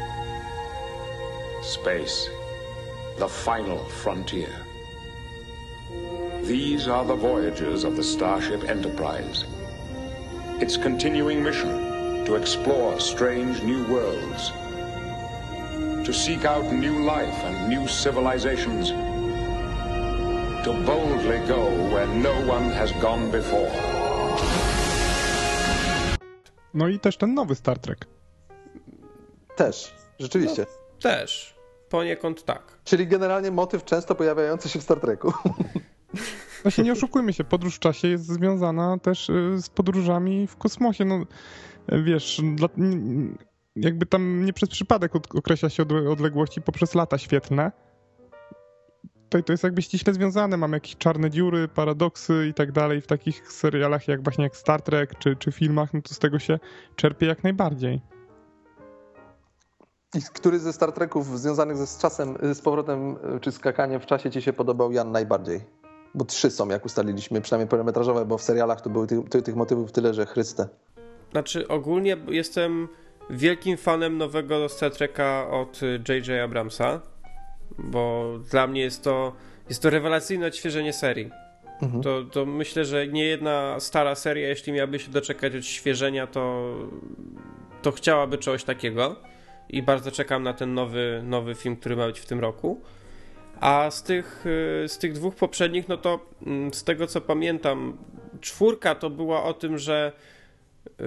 Space. 1.62 2.30
The 3.18 3.28
final 3.28 3.78
frontier. 4.02 4.50
These 6.46 6.94
are 6.94 7.06
the 7.06 7.16
voyages 7.16 7.84
of 7.84 7.96
the 7.96 8.02
Starship 8.02 8.70
Enterprise. 8.70 9.44
Its 10.60 10.78
continuing 10.78 11.42
mission 11.42 11.70
to 12.26 12.36
explore 12.36 13.00
strange 13.00 13.62
new 13.62 13.88
worlds 13.88 14.52
to 16.04 16.12
seek 16.12 16.44
out 16.44 16.70
new 16.70 17.02
life 17.02 17.34
and 17.44 17.66
new 17.66 17.88
civilizations, 17.88 18.90
to 20.62 20.72
boldly 20.84 21.38
go 21.46 21.64
where 21.94 22.06
no 22.06 22.34
one 22.46 22.70
has 22.70 22.92
gone 23.00 23.30
before. 23.30 23.70
No 26.74 26.88
i 26.88 27.00
też 27.00 27.16
ten 27.16 27.34
nowy 27.34 27.54
Star 27.54 27.78
Trek. 27.78 28.06
Też, 29.56 29.94
rzeczywiście. 30.18 30.66
No, 30.68 31.00
też, 31.00 31.54
poniekąd 31.88 32.44
tak. 32.44 32.62
Czyli 32.84 33.06
generalnie 33.06 33.50
motyw 33.50 33.84
często 33.84 34.14
pojawiający 34.14 34.68
się 34.68 34.78
w 34.78 34.82
Star 34.82 35.00
Treku. 35.00 35.32
No 36.64 36.70
się 36.70 36.82
nie 36.82 36.92
oszukujmy 36.92 37.32
się, 37.32 37.44
podróż 37.44 37.76
w 37.76 37.78
czasie 37.78 38.08
jest 38.08 38.26
związana 38.26 38.98
też 38.98 39.30
y, 39.30 39.58
z 39.62 39.68
podróżami 39.68 40.46
w 40.46 40.56
kosmosie. 40.56 41.04
No, 41.04 41.24
wiesz, 41.88 42.40
dla, 42.54 42.68
jakby 43.76 44.06
tam 44.06 44.44
nie 44.44 44.52
przez 44.52 44.68
przypadek 44.68 45.16
określa 45.16 45.70
się 45.70 45.82
odległości 46.10 46.62
poprzez 46.62 46.94
lata 46.94 47.18
świetlne. 47.18 47.72
To, 49.28 49.42
to 49.42 49.52
jest 49.52 49.64
jakby 49.64 49.82
ściśle 49.82 50.14
związane. 50.14 50.56
Mamy 50.56 50.76
jakieś 50.76 50.96
czarne 50.96 51.30
dziury, 51.30 51.68
paradoksy 51.68 52.46
i 52.50 52.54
tak 52.54 52.72
dalej. 52.72 53.00
W 53.00 53.06
takich 53.06 53.52
serialach 53.52 54.08
jak 54.08 54.22
właśnie 54.22 54.44
jak 54.44 54.56
Star 54.56 54.82
Trek 54.82 55.18
czy, 55.18 55.36
czy 55.36 55.52
filmach, 55.52 55.94
no 55.94 56.02
to 56.02 56.14
z 56.14 56.18
tego 56.18 56.38
się 56.38 56.58
czerpie 56.96 57.26
jak 57.26 57.44
najbardziej. 57.44 58.00
I 60.14 60.22
który 60.34 60.58
ze 60.58 60.72
Star 60.72 60.92
Treków 60.92 61.40
związanych 61.40 61.76
ze 61.76 61.86
z 61.86 61.98
czasem, 61.98 62.36
z 62.54 62.60
powrotem 62.60 63.16
czy 63.40 63.52
skakaniem 63.52 64.00
w 64.00 64.06
czasie 64.06 64.30
ci 64.30 64.42
się 64.42 64.52
podobał 64.52 64.92
Jan 64.92 65.12
najbardziej? 65.12 65.60
Bo 66.14 66.24
trzy 66.24 66.50
są, 66.50 66.68
jak 66.68 66.84
ustaliliśmy, 66.84 67.40
przynajmniej 67.40 67.68
pełnometrażowe, 67.68 68.24
bo 68.24 68.38
w 68.38 68.42
serialach 68.42 68.80
to 68.80 68.90
były 68.90 69.06
tych, 69.06 69.42
tych 69.44 69.56
motywów 69.56 69.92
tyle, 69.92 70.14
że 70.14 70.26
chryste. 70.26 70.68
Znaczy 71.30 71.68
ogólnie 71.68 72.16
jestem 72.28 72.88
wielkim 73.30 73.76
fanem 73.76 74.18
nowego 74.18 74.68
Star 74.68 74.90
Treka 74.90 75.48
od 75.50 75.80
J.J. 76.08 76.44
Abramsa, 76.44 77.00
bo 77.78 78.32
dla 78.50 78.66
mnie 78.66 78.80
jest 78.80 79.04
to, 79.04 79.32
jest 79.68 79.82
to 79.82 79.90
rewelacyjne 79.90 80.46
odświeżenie 80.46 80.92
serii. 80.92 81.30
Mhm. 81.82 82.02
To, 82.02 82.22
to 82.22 82.46
myślę, 82.46 82.84
że 82.84 83.08
nie 83.08 83.24
jedna 83.24 83.80
stara 83.80 84.14
seria, 84.14 84.48
jeśli 84.48 84.72
miałaby 84.72 84.98
się 84.98 85.10
doczekać 85.10 85.54
odświeżenia, 85.54 86.26
to, 86.26 86.74
to 87.82 87.92
chciałaby 87.92 88.38
czegoś 88.38 88.64
takiego. 88.64 89.16
I 89.68 89.82
bardzo 89.82 90.10
czekam 90.10 90.42
na 90.42 90.52
ten 90.52 90.74
nowy, 90.74 91.22
nowy 91.24 91.54
film, 91.54 91.76
który 91.76 91.96
ma 91.96 92.06
być 92.06 92.20
w 92.20 92.26
tym 92.26 92.40
roku. 92.40 92.80
A 93.60 93.90
z 93.90 94.02
tych, 94.02 94.46
y, 94.84 94.88
z 94.88 94.98
tych 94.98 95.12
dwóch 95.12 95.34
poprzednich, 95.34 95.88
no 95.88 95.96
to 95.96 96.20
mm, 96.46 96.74
z 96.74 96.84
tego 96.84 97.06
co 97.06 97.20
pamiętam, 97.20 97.96
czwórka 98.40 98.94
to 98.94 99.10
była 99.10 99.44
o 99.44 99.54
tym, 99.54 99.78
że 99.78 100.12
yy, 100.98 101.04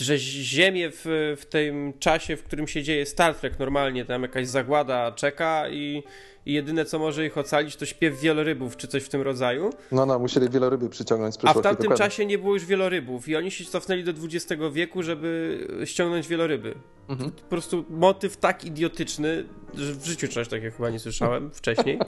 że 0.00 0.18
Ziemię 0.18 0.90
w, 0.90 1.36
w 1.40 1.46
tym 1.46 1.92
czasie, 1.98 2.36
w 2.36 2.42
którym 2.42 2.68
się 2.68 2.82
dzieje 2.82 3.06
Star 3.06 3.34
Trek 3.34 3.58
normalnie, 3.58 4.04
tam 4.04 4.22
jakaś 4.22 4.46
zagłada 4.46 5.12
czeka 5.12 5.68
i, 5.68 6.02
i 6.46 6.52
jedyne 6.52 6.84
co 6.84 6.98
może 6.98 7.26
ich 7.26 7.38
ocalić 7.38 7.76
to 7.76 7.86
śpiew 7.86 8.20
wielorybów 8.20 8.76
czy 8.76 8.88
coś 8.88 9.02
w 9.02 9.08
tym 9.08 9.22
rodzaju. 9.22 9.70
No, 9.92 10.06
no, 10.06 10.18
musieli 10.18 10.50
wieloryby 10.50 10.88
przyciągnąć 10.88 11.34
z 11.34 11.38
A 11.42 11.52
w 11.52 11.54
tamtym 11.54 11.62
dokładnie. 11.62 11.96
czasie 11.96 12.26
nie 12.26 12.38
było 12.38 12.54
już 12.54 12.64
wielorybów 12.64 13.28
i 13.28 13.36
oni 13.36 13.50
się 13.50 13.64
cofnęli 13.64 14.04
do 14.04 14.12
XX 14.12 14.62
wieku, 14.72 15.02
żeby 15.02 15.58
ściągnąć 15.84 16.28
wieloryby. 16.28 16.74
Mhm. 17.08 17.30
Po 17.30 17.42
prostu 17.42 17.84
motyw 17.90 18.36
tak 18.36 18.64
idiotyczny, 18.64 19.44
że 19.74 19.92
w 19.94 20.06
życiu 20.06 20.28
czegoś 20.28 20.48
takiego 20.48 20.76
chyba 20.76 20.90
nie 20.90 20.98
słyszałem 20.98 21.50
wcześniej. 21.60 21.98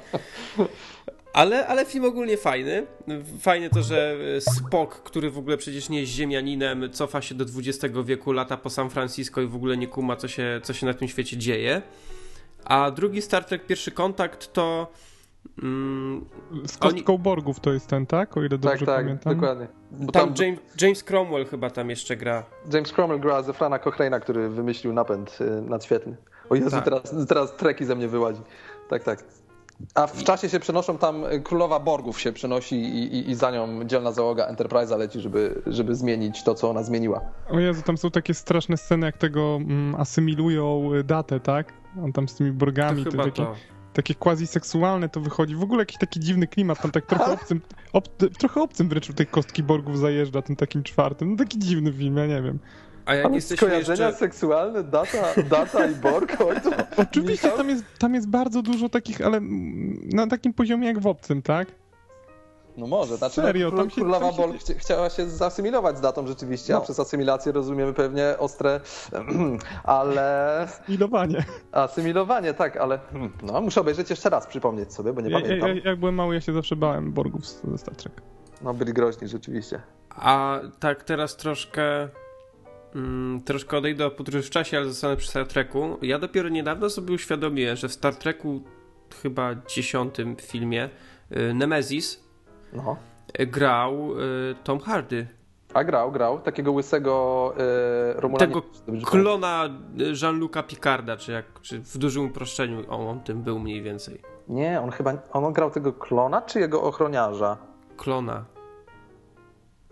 Ale, 1.32 1.66
ale 1.66 1.84
film 1.84 2.04
ogólnie 2.04 2.36
fajny. 2.36 2.86
Fajne 3.40 3.70
to, 3.70 3.82
że 3.82 4.16
Spock, 4.40 5.02
który 5.02 5.30
w 5.30 5.38
ogóle 5.38 5.56
przecież 5.56 5.88
nie 5.88 6.00
jest 6.00 6.12
ziemianinem, 6.12 6.90
cofa 6.92 7.22
się 7.22 7.34
do 7.34 7.44
XX 7.44 7.94
wieku, 8.04 8.32
lata 8.32 8.56
po 8.56 8.70
San 8.70 8.90
Francisco 8.90 9.40
i 9.40 9.46
w 9.46 9.54
ogóle 9.54 9.76
nie 9.76 9.86
kuma, 9.86 10.16
co 10.16 10.28
się, 10.28 10.60
co 10.62 10.72
się 10.72 10.86
na 10.86 10.94
tym 10.94 11.08
świecie 11.08 11.36
dzieje. 11.36 11.82
A 12.64 12.90
drugi 12.90 13.22
Star 13.22 13.44
Trek 13.44 13.66
Pierwszy 13.66 13.90
Kontakt 13.90 14.52
to... 14.52 14.92
Mm, 15.62 16.24
Z 16.66 16.78
kostką 16.78 17.12
oni... 17.14 17.22
Borgów 17.22 17.60
to 17.60 17.72
jest 17.72 17.86
ten, 17.86 18.06
tak? 18.06 18.36
O 18.36 18.40
ile 18.40 18.48
dobrze 18.48 18.70
tak, 18.70 18.86
tak, 18.86 18.96
pamiętam. 18.96 19.34
dokładnie. 19.34 19.66
Bo 19.90 20.12
tam, 20.12 20.34
tam 20.34 20.46
James, 20.46 20.60
James, 20.80 21.04
Cromwell 21.04 21.46
chyba 21.46 21.70
tam 21.70 21.90
jeszcze 21.90 22.16
gra. 22.16 22.44
James 22.72 22.92
Cromwell 22.92 23.20
gra 23.20 23.42
ze 23.42 23.52
Frana 23.52 23.78
Cochrane'a, 23.78 24.20
który 24.20 24.48
wymyślił 24.48 24.92
napęd 24.92 25.38
y, 25.40 25.62
nadświetlny. 25.62 26.16
O 26.50 26.54
Jezu, 26.54 26.70
tak. 26.70 26.84
teraz, 26.84 27.14
teraz 27.28 27.56
treki 27.56 27.84
ze 27.84 27.94
mnie 27.94 28.08
wyłazi. 28.08 28.40
Tak, 28.88 29.04
tak. 29.04 29.24
A 29.94 30.06
w 30.06 30.24
czasie 30.24 30.48
się 30.48 30.60
przenoszą 30.60 30.98
tam, 30.98 31.24
y, 31.24 31.40
królowa 31.40 31.80
Borgów 31.80 32.20
się 32.20 32.32
przenosi 32.32 32.76
i, 32.76 33.16
i, 33.16 33.30
i 33.30 33.34
za 33.34 33.50
nią 33.50 33.84
dzielna 33.84 34.12
załoga 34.12 34.52
Enterprise'a 34.52 34.98
leci, 34.98 35.20
żeby, 35.20 35.62
żeby 35.66 35.94
zmienić 35.94 36.42
to, 36.42 36.54
co 36.54 36.70
ona 36.70 36.82
zmieniła. 36.82 37.20
O 37.50 37.60
Jezu, 37.60 37.82
tam 37.82 37.98
są 37.98 38.10
takie 38.10 38.34
straszne 38.34 38.76
sceny, 38.76 39.06
jak 39.06 39.18
tego 39.18 39.56
mm, 39.56 39.94
asymilują 39.94 40.94
y, 40.94 41.04
datę, 41.04 41.40
tak? 41.40 41.72
On 42.04 42.12
tam 42.12 42.28
z 42.28 42.34
tymi 42.34 42.52
Borgami, 42.52 43.04
to, 43.04 43.10
to 43.10 43.16
takie, 43.16 43.42
to. 43.42 43.54
takie 43.92 44.14
quasi-seksualne 44.14 45.08
to 45.08 45.20
wychodzi. 45.20 45.54
W 45.54 45.62
ogóle 45.62 45.82
jakiś 45.82 45.98
taki 45.98 46.20
dziwny 46.20 46.46
klimat, 46.46 46.82
tam 46.82 46.90
tak 46.90 47.06
trochę 47.06 47.32
obcym, 47.40 47.60
ob, 47.92 48.08
trochę 48.38 48.62
obcym 48.62 48.88
wręcz 48.88 49.14
tej 49.14 49.26
kostki 49.26 49.62
Borgów 49.62 49.98
zajeżdża 49.98 50.42
tym 50.42 50.56
takim 50.56 50.82
czwartym. 50.82 51.30
No 51.30 51.36
taki 51.36 51.58
dziwny 51.58 51.92
film, 51.92 52.16
ja 52.16 52.26
nie 52.26 52.42
wiem. 52.42 52.58
A 53.06 53.14
jak 53.14 53.26
Ale 53.26 53.40
skojarzenia 53.40 54.06
jeszcze... 54.06 54.18
seksualne, 54.18 54.84
data, 54.84 55.18
data 55.50 55.86
i 55.86 55.94
Borg? 55.94 56.40
Oj, 56.40 56.60
to... 56.60 56.70
Oczywiście 56.96 57.48
tam 57.48 57.68
jest, 57.68 57.84
tam 57.98 58.14
jest 58.14 58.28
bardzo 58.28 58.62
dużo 58.62 58.88
takich, 58.88 59.20
ale 59.20 59.40
na 60.12 60.26
takim 60.26 60.54
poziomie 60.54 60.86
jak 60.86 60.98
w 60.98 61.06
obcym, 61.06 61.42
tak? 61.42 61.68
No 62.76 62.86
może, 62.86 63.16
znaczy 63.16 63.40
no, 63.40 63.46
Serio, 63.46 63.70
no, 63.70 63.76
król, 63.76 63.90
się, 63.90 63.94
królowa 63.94 64.30
się... 64.32 64.36
Borg 64.36 64.56
chciała 64.78 65.10
się 65.10 65.30
zasymilować 65.30 65.98
z 65.98 66.00
datą 66.00 66.26
rzeczywiście, 66.26 66.72
no. 66.72 66.78
a 66.78 66.82
przez 66.82 67.00
asymilację 67.00 67.52
rozumiemy 67.52 67.92
pewnie 67.92 68.34
ostre, 68.38 68.80
ale... 69.84 70.58
Asymilowanie. 70.60 71.44
Asymilowanie, 71.72 72.54
tak, 72.54 72.76
ale 72.76 72.98
no, 73.42 73.60
muszę 73.60 73.80
obejrzeć 73.80 74.10
jeszcze 74.10 74.30
raz, 74.30 74.46
przypomnieć 74.46 74.92
sobie, 74.92 75.12
bo 75.12 75.20
nie 75.20 75.30
ja, 75.30 75.40
pamiętam. 75.40 75.68
Ja, 75.68 75.82
jak 75.84 75.98
byłem 75.98 76.14
mały, 76.14 76.34
ja 76.34 76.40
się 76.40 76.52
zawsze 76.52 76.76
bałem 76.76 77.12
Borgów 77.12 77.46
ze 77.46 77.78
Star 77.78 77.96
Trek. 77.96 78.22
No, 78.62 78.74
byli 78.74 78.92
groźni 78.92 79.28
rzeczywiście. 79.28 79.80
A 80.10 80.60
tak 80.80 81.04
teraz 81.04 81.36
troszkę 81.36 82.08
mm, 82.94 83.42
troszkę 83.42 83.76
odejdę 83.76 84.06
od 84.06 84.12
podróży 84.12 84.42
w 84.42 84.50
czasie, 84.50 84.76
ale 84.76 84.86
zostanę 84.86 85.16
przy 85.16 85.28
Star 85.28 85.46
Treku. 85.46 85.98
Ja 86.02 86.18
dopiero 86.18 86.48
niedawno 86.48 86.90
sobie 86.90 87.14
uświadomiłem, 87.14 87.76
że 87.76 87.88
w 87.88 87.92
Star 87.92 88.14
Treku 88.14 88.62
chyba 89.22 89.54
dziesiątym 89.54 90.36
filmie 90.36 90.90
y, 91.32 91.54
Nemesis 91.54 92.24
no. 92.72 92.96
Y, 93.40 93.46
grał 93.46 94.20
y, 94.20 94.54
Tom 94.64 94.80
Hardy. 94.80 95.26
A 95.74 95.84
grał, 95.84 96.12
grał. 96.12 96.40
Takiego 96.40 96.72
łysego 96.72 97.54
y, 98.16 98.20
Romulana. 98.20 98.46
Tego 98.46 98.62
klona 99.04 99.68
Jean-Luc'a 99.96 100.62
Picarda, 100.62 101.16
czy, 101.16 101.32
jak, 101.32 101.60
czy 101.60 101.80
w 101.80 101.98
dużym 101.98 102.26
uproszczeniu 102.26 102.78
on, 102.88 103.08
on 103.08 103.20
tym 103.20 103.42
był 103.42 103.58
mniej 103.58 103.82
więcej. 103.82 104.20
Nie, 104.48 104.80
on 104.80 104.90
chyba, 104.90 105.12
on 105.32 105.52
grał 105.52 105.70
tego 105.70 105.92
klona, 105.92 106.42
czy 106.42 106.60
jego 106.60 106.82
ochroniarza? 106.82 107.56
Klona. 107.96 108.44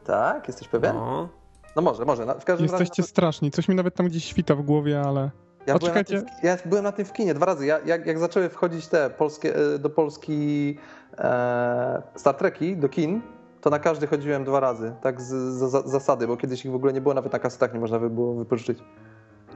Tak? 0.05 0.49
Jesteś 0.49 0.69
pewien? 0.69 0.95
No. 0.95 1.29
No 1.77 1.83
może, 1.83 2.05
może. 2.05 2.27
W 2.41 2.45
każdym 2.45 2.67
Jesteście 2.67 3.03
razie... 3.03 3.11
straszni. 3.11 3.51
Coś 3.51 3.69
mi 3.69 3.75
nawet 3.75 3.95
tam 3.95 4.07
gdzieś 4.07 4.25
świta 4.25 4.55
w 4.55 4.63
głowie, 4.63 5.01
ale... 5.01 5.31
Ja 5.67 5.79
byłem, 5.79 6.05
tym, 6.05 6.25
ja 6.43 6.57
byłem, 6.65 6.85
na 6.85 6.93
tym 6.93 7.05
w 7.05 7.13
kinie 7.13 7.35
dwa 7.35 7.47
razy. 7.47 7.67
Ja, 7.67 7.81
jak, 7.87 8.07
jak 8.07 8.19
zaczęły 8.19 8.49
wchodzić 8.49 8.87
te 8.87 9.11
polskie, 9.11 9.57
e, 9.57 9.79
do 9.79 9.91
Polski 9.91 10.77
e, 11.19 12.03
Star 12.15 12.35
Treki, 12.35 12.77
do 12.77 12.89
kin, 12.89 13.21
to 13.61 13.71
na 13.71 13.79
każdy 13.79 14.07
chodziłem 14.07 14.45
dwa 14.45 14.61
razy. 14.61 14.95
Tak 15.03 15.21
z, 15.21 15.29
z, 15.29 15.71
z, 15.71 15.91
zasady, 15.91 16.27
bo 16.27 16.37
kiedyś 16.37 16.65
ich 16.65 16.73
w 16.73 16.75
ogóle 16.75 16.93
nie 16.93 17.01
było, 17.01 17.15
nawet 17.15 17.33
na 17.33 17.39
kasetach 17.39 17.75
nie 17.75 17.81
można 17.81 17.99
by 17.99 18.11
było 18.11 18.35
wypożyczyć. 18.35 18.79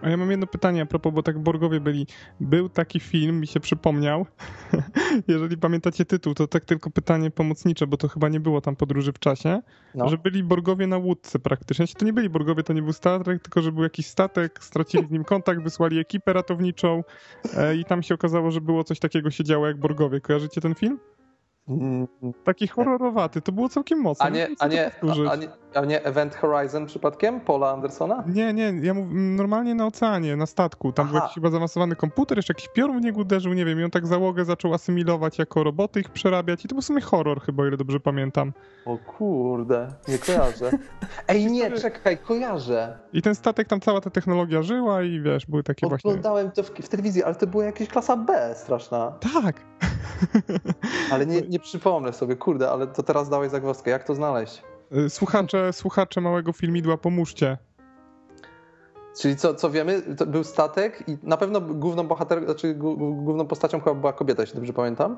A 0.02 0.08
ja 0.08 0.16
mam 0.16 0.30
jedno 0.30 0.46
pytanie 0.46 0.82
a 0.82 0.86
propos, 0.86 1.12
bo 1.12 1.22
tak 1.22 1.38
Borgowie 1.38 1.80
byli. 1.80 2.06
Był 2.40 2.68
taki 2.68 3.00
film, 3.00 3.40
mi 3.40 3.46
się 3.46 3.60
przypomniał, 3.60 4.26
jeżeli 5.28 5.56
pamiętacie 5.56 6.04
tytuł, 6.04 6.34
to 6.34 6.46
tak 6.46 6.64
tylko 6.64 6.90
pytanie 6.90 7.30
pomocnicze, 7.30 7.86
bo 7.86 7.96
to 7.96 8.08
chyba 8.08 8.28
nie 8.28 8.40
było 8.40 8.60
tam 8.60 8.76
podróży 8.76 9.12
w 9.12 9.18
czasie, 9.18 9.60
No. 9.94 10.08
że 10.08 10.18
byli 10.18 10.42
Borgowie 10.44 10.86
na 10.86 10.96
łódce 10.96 11.38
praktycznie. 11.38 11.86
Znaczy, 11.86 11.94
To 11.98 12.04
nie 12.04 12.12
byli 12.12 12.30
Borgowie, 12.30 12.62
to 12.62 12.72
nie 12.72 12.82
był 12.82 12.92
statek, 12.92 13.42
tylko 13.42 13.62
że 13.62 13.72
był 13.72 13.82
jakiś 13.82 14.06
statek, 14.06 14.64
stracili 14.64 15.06
z 15.06 15.10
nim 15.10 15.24
kontakt, 15.24 15.62
wysłali 15.62 15.98
ekipę 15.98 16.32
ratowniczą 16.32 17.04
e, 17.56 17.76
i 17.76 17.84
tam 17.84 18.02
się 18.02 18.14
okazało, 18.14 18.50
że 18.50 18.60
było 18.60 18.84
coś 18.84 18.98
takiego 18.98 19.30
się 19.30 19.44
działo 19.44 19.66
jak 19.66 19.76
Borgowie. 19.80 20.20
Kojarzycie 20.20 20.60
ten 20.60 20.74
film? 20.74 20.98
Mm, 21.68 22.06
Taki 22.44 22.68
horrorowaty, 22.68 23.42
to 23.42 23.52
było 23.52 23.68
całkiem 23.68 24.00
mocne. 24.00 24.26
A 24.26 24.28
nie, 24.28 24.46
wiem, 24.46 24.56
a 24.60 24.66
nie, 24.66 24.90
a, 25.26 25.30
a 25.32 25.36
nie, 25.36 25.48
a 25.74 25.84
nie 25.84 26.04
Event 26.04 26.34
Horizon 26.34 26.86
przypadkiem? 26.86 27.40
Paula 27.40 27.70
Andersona? 27.70 28.24
Nie, 28.26 28.52
nie, 28.52 28.72
ja 28.82 28.94
mówię 28.94 29.14
normalnie 29.14 29.74
na 29.74 29.86
oceanie, 29.86 30.36
na 30.36 30.46
statku. 30.46 30.92
Tam 30.92 31.06
był 31.06 31.16
Aha. 31.16 31.24
jakiś 31.24 31.34
chyba 31.34 31.50
zaawansowany 31.50 31.96
komputer, 31.96 32.38
jeszcze 32.38 32.52
jakiś 32.52 32.68
piorun 32.68 33.00
w 33.00 33.04
niego 33.04 33.20
uderzył, 33.20 33.52
nie 33.52 33.64
wiem, 33.64 33.80
i 33.80 33.84
on 33.84 33.90
tak 33.90 34.06
załogę 34.06 34.44
zaczął 34.44 34.74
asymilować 34.74 35.38
jako 35.38 35.64
roboty, 35.64 36.00
ich 36.00 36.08
przerabiać 36.10 36.64
i 36.64 36.68
to 36.68 36.74
był 36.74 36.82
w 36.82 36.84
sumie 36.84 37.00
horror 37.00 37.40
chyba, 37.40 37.66
ile 37.66 37.76
dobrze 37.76 38.00
pamiętam. 38.00 38.52
O 38.84 38.98
kurde, 38.98 39.88
nie 40.08 40.18
kojarzę. 40.18 40.70
Ej, 41.28 41.46
nie, 41.46 41.70
czekaj, 41.70 42.18
kojarzę. 42.18 42.98
I 43.12 43.22
ten 43.22 43.34
statek, 43.34 43.68
tam 43.68 43.80
cała 43.80 44.00
ta 44.00 44.10
technologia 44.10 44.62
żyła 44.62 45.02
i 45.02 45.20
wiesz, 45.20 45.46
były 45.46 45.62
takie 45.62 45.88
właśnie... 45.88 46.10
Oglądałem 46.10 46.50
to 46.50 46.62
w, 46.62 46.70
w 46.70 46.88
telewizji, 46.88 47.22
ale 47.24 47.34
to 47.34 47.46
była 47.46 47.64
jakaś 47.64 47.88
klasa 47.88 48.16
B 48.16 48.54
straszna. 48.56 49.12
Tak! 49.34 49.56
Ale 51.11 51.26
nie, 51.26 51.42
nie 51.42 51.59
przypomnę 51.59 52.12
sobie, 52.12 52.36
kurde, 52.36 52.70
ale 52.70 52.86
to 52.86 53.02
teraz 53.02 53.28
dałeś 53.28 53.50
zagwozdkę. 53.50 53.90
Jak 53.90 54.04
to 54.04 54.14
znaleźć? 54.14 54.62
Słuchacze, 55.09 55.72
słuchacze 55.72 56.20
małego 56.20 56.52
filmidła, 56.52 56.96
pomóżcie. 56.96 57.59
Czyli 59.20 59.36
co, 59.36 59.54
co 59.54 59.70
wiemy, 59.70 60.02
był 60.26 60.44
statek 60.44 61.04
i 61.08 61.16
na 61.22 61.36
pewno 61.36 61.60
główną 61.60 62.08
bohater, 62.08 62.44
znaczy 62.44 62.74
główną 62.74 63.46
postacią 63.46 63.80
chyba 63.80 63.94
była 63.94 64.12
kobieta, 64.12 64.42
jeśli 64.42 64.56
dobrze 64.56 64.72
pamiętam. 64.72 65.16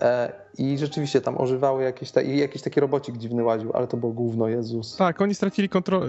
E, 0.00 0.32
I 0.58 0.78
rzeczywiście 0.78 1.20
tam 1.20 1.38
ożywały 1.38 1.82
jakieś, 1.82 2.10
ta, 2.10 2.22
jakiś 2.22 2.62
taki 2.62 2.80
robocik 2.80 3.16
dziwny 3.16 3.44
łaził, 3.44 3.72
ale 3.74 3.86
to 3.86 3.96
było 3.96 4.12
gówno, 4.12 4.48
Jezus. 4.48 4.96
Tak, 4.96 5.20
oni 5.20 5.34
stracili 5.34 5.68
kontrolę 5.68 6.06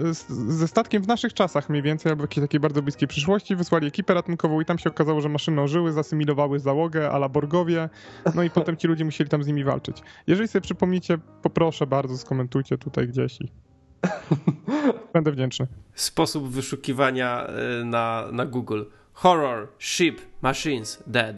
ze 0.48 0.68
statkiem 0.68 1.02
w 1.02 1.08
naszych 1.08 1.34
czasach 1.34 1.68
mniej 1.68 1.82
więcej, 1.82 2.10
albo 2.10 2.24
jakiejś 2.24 2.44
takiej 2.44 2.60
bardzo 2.60 2.82
bliskiej 2.82 3.08
przyszłości, 3.08 3.56
wysłali 3.56 3.86
ekipę 3.86 4.14
ratunkową 4.14 4.60
i 4.60 4.64
tam 4.64 4.78
się 4.78 4.90
okazało, 4.90 5.20
że 5.20 5.28
maszyny 5.28 5.62
ożyły, 5.62 5.92
zasymilowały 5.92 6.58
załogę, 6.58 7.10
ala 7.10 7.28
Borgowie, 7.28 7.88
no 8.34 8.42
i 8.42 8.50
potem 8.50 8.76
ci 8.76 8.88
ludzie 8.88 9.04
musieli 9.04 9.30
tam 9.30 9.42
z 9.42 9.46
nimi 9.46 9.64
walczyć. 9.64 10.02
Jeżeli 10.26 10.48
sobie 10.48 10.62
przypomnicie, 10.62 11.18
poproszę 11.42 11.86
bardzo, 11.86 12.18
skomentujcie 12.18 12.78
tutaj 12.78 13.08
gdzieś 13.08 13.40
i 13.40 13.71
będę 15.14 15.32
wdzięczny. 15.32 15.66
Sposób 15.94 16.48
wyszukiwania 16.50 17.46
y, 17.80 17.84
na, 17.84 18.24
na 18.32 18.46
Google. 18.46 18.82
Horror, 19.12 19.68
ship, 19.78 20.20
machines, 20.42 21.02
dead. 21.06 21.36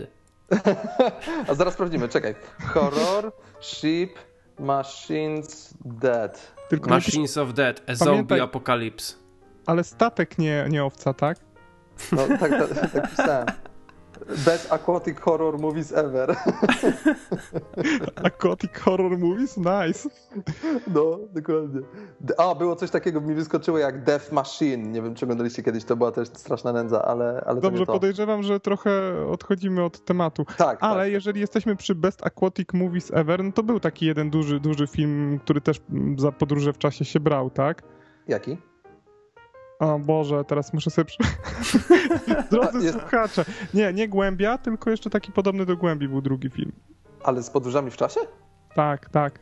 A 1.48 1.54
zaraz 1.54 1.74
sprawdzimy, 1.74 2.08
czekaj. 2.08 2.34
Horror, 2.66 3.32
ship, 3.60 4.10
machines, 4.58 5.74
dead. 5.84 6.52
Tylko 6.68 6.90
Machines 6.90 7.38
of 7.38 7.52
dead, 7.54 7.80
a 7.86 7.92
Pamiętaj- 7.92 7.96
zombie 8.04 8.40
apocalypse. 8.42 9.14
ale 9.66 9.84
statek 9.84 10.38
nie, 10.38 10.66
nie 10.70 10.84
owca, 10.84 11.14
tak? 11.14 11.38
No 12.12 12.26
tak, 12.28 12.50
tak, 12.50 12.92
tak 12.92 13.10
pisałem. 13.10 13.46
Best 14.28 14.72
aquatic 14.72 15.20
horror 15.20 15.58
movies 15.58 15.92
ever. 15.92 16.36
Aquatic 18.24 18.78
Horror 18.78 19.18
Movies? 19.18 19.56
Nice. 19.56 20.08
No, 20.94 21.18
dokładnie. 21.32 21.80
A, 22.38 22.54
było 22.54 22.76
coś 22.76 22.90
takiego, 22.90 23.20
mi 23.20 23.34
wyskoczyło 23.34 23.78
jak 23.78 24.04
Death 24.04 24.32
Machine. 24.32 24.92
Nie 24.92 25.02
wiem, 25.02 25.14
czy 25.14 25.24
oglądaliście 25.24 25.62
kiedyś, 25.62 25.84
to 25.84 25.96
była 25.96 26.12
też 26.12 26.28
straszna 26.28 26.72
nędza, 26.72 27.04
ale, 27.04 27.44
ale 27.46 27.60
Dobrze, 27.60 27.86
to. 27.86 27.92
podejrzewam, 27.92 28.42
że 28.42 28.60
trochę 28.60 29.26
odchodzimy 29.26 29.84
od 29.84 30.04
tematu. 30.04 30.44
Tak, 30.56 30.78
Ale 30.80 31.04
tak. 31.04 31.12
jeżeli 31.12 31.40
jesteśmy 31.40 31.76
przy 31.76 31.94
Best 31.94 32.26
Aquatic 32.26 32.72
Movies 32.72 33.10
Ever, 33.14 33.44
no 33.44 33.52
to 33.52 33.62
był 33.62 33.80
taki 33.80 34.06
jeden 34.06 34.30
duży, 34.30 34.60
duży 34.60 34.86
film, 34.86 35.38
który 35.44 35.60
też 35.60 35.80
za 36.18 36.32
podróże 36.32 36.72
w 36.72 36.78
czasie 36.78 37.04
się 37.04 37.20
brał, 37.20 37.50
tak? 37.50 37.82
Jaki? 38.28 38.56
O 39.78 39.98
Boże, 39.98 40.44
teraz 40.44 40.72
muszę 40.72 40.90
sobie... 40.90 41.04
Przy... 41.04 41.18
Drodzy 42.50 42.78
Jest- 42.84 42.98
słuchacze. 43.00 43.44
Nie, 43.74 43.92
nie 43.92 44.08
Głębia, 44.08 44.58
tylko 44.58 44.90
jeszcze 44.90 45.10
taki 45.10 45.32
podobny 45.32 45.66
do 45.66 45.76
Głębi 45.76 46.08
był 46.08 46.20
drugi 46.22 46.50
film. 46.50 46.72
Ale 47.22 47.42
z 47.42 47.50
podróżami 47.50 47.90
w 47.90 47.96
czasie? 47.96 48.20
Tak, 48.74 49.08
tak. 49.08 49.38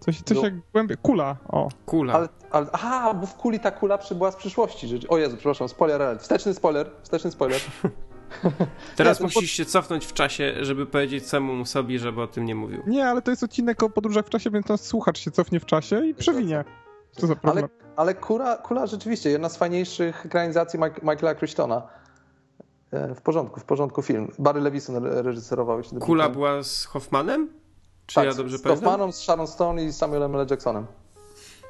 Coś, 0.00 0.22
coś 0.22 0.36
No. 0.36 0.44
jak 0.44 0.54
Głębia... 0.72 0.96
Kula, 0.96 1.36
o. 1.48 1.68
Kula. 1.86 2.12
Ale, 2.12 2.28
ale, 2.50 2.66
aha, 2.72 3.14
bo 3.14 3.26
w 3.26 3.34
kuli 3.34 3.60
ta 3.60 3.70
kula 3.70 3.98
przybyła 3.98 4.30
z 4.30 4.36
przyszłości. 4.36 4.88
Że, 4.88 4.96
o 5.08 5.18
Jezu, 5.18 5.36
przepraszam, 5.36 5.68
spoiler 5.68 6.02
alert. 6.02 6.22
Wsteczny 6.22 6.54
spoiler, 6.54 6.90
wsteczny 7.02 7.30
spoiler. 7.30 7.60
Teraz 8.96 9.20
musisz 9.20 9.50
się 9.50 9.64
cofnąć 9.64 10.06
w 10.06 10.12
czasie, 10.12 10.54
żeby 10.60 10.86
powiedzieć 10.86 11.28
samemu 11.28 11.64
sobie, 11.64 11.98
żeby 11.98 12.22
o 12.22 12.26
tym 12.26 12.44
nie 12.44 12.54
mówił. 12.54 12.82
Nie, 12.86 13.06
ale 13.06 13.22
to 13.22 13.30
jest 13.30 13.42
odcinek 13.42 13.82
o 13.82 13.90
podróżach 13.90 14.26
w 14.26 14.30
czasie, 14.30 14.50
więc 14.50 14.68
nasz 14.68 14.80
słuchacz 14.80 15.18
się 15.18 15.30
cofnie 15.30 15.60
w 15.60 15.66
czasie 15.66 16.06
i 16.06 16.14
przewinie. 16.14 16.64
Co 17.12 17.26
za 17.26 17.36
problem. 17.36 17.64
Ale, 17.64 17.92
ale 17.96 18.14
kula, 18.14 18.56
kula 18.56 18.86
rzeczywiście, 18.86 19.30
jedna 19.30 19.48
z 19.48 19.56
fajniejszych 19.56 20.26
ekranizacji 20.26 20.78
Mike, 20.78 21.00
Michaela 21.02 21.34
Crichtona. 21.34 21.82
E, 22.92 23.14
W 23.14 23.20
porządku, 23.22 23.60
w 23.60 23.64
porządku 23.64 24.02
film. 24.02 24.32
Barry 24.38 24.60
Levison 24.60 24.96
re- 24.96 25.22
reżyserował. 25.22 25.78
jeśli 25.78 25.92
dobrze 25.94 26.06
Kula 26.06 26.28
była 26.28 26.62
z 26.62 26.84
Hoffmanem? 26.84 27.48
Czy 28.06 28.14
tak, 28.14 28.24
ja 28.24 28.34
dobrze 28.34 28.58
z 28.58 28.62
pamiętam? 28.62 28.84
Kaufmanem, 28.84 29.12
z 29.12 29.16
Sharon 29.16 29.46
Stone 29.46 29.84
i 29.84 29.92
Samuelem 29.92 30.36
L. 30.36 30.46
Jacksonem. 30.50 30.86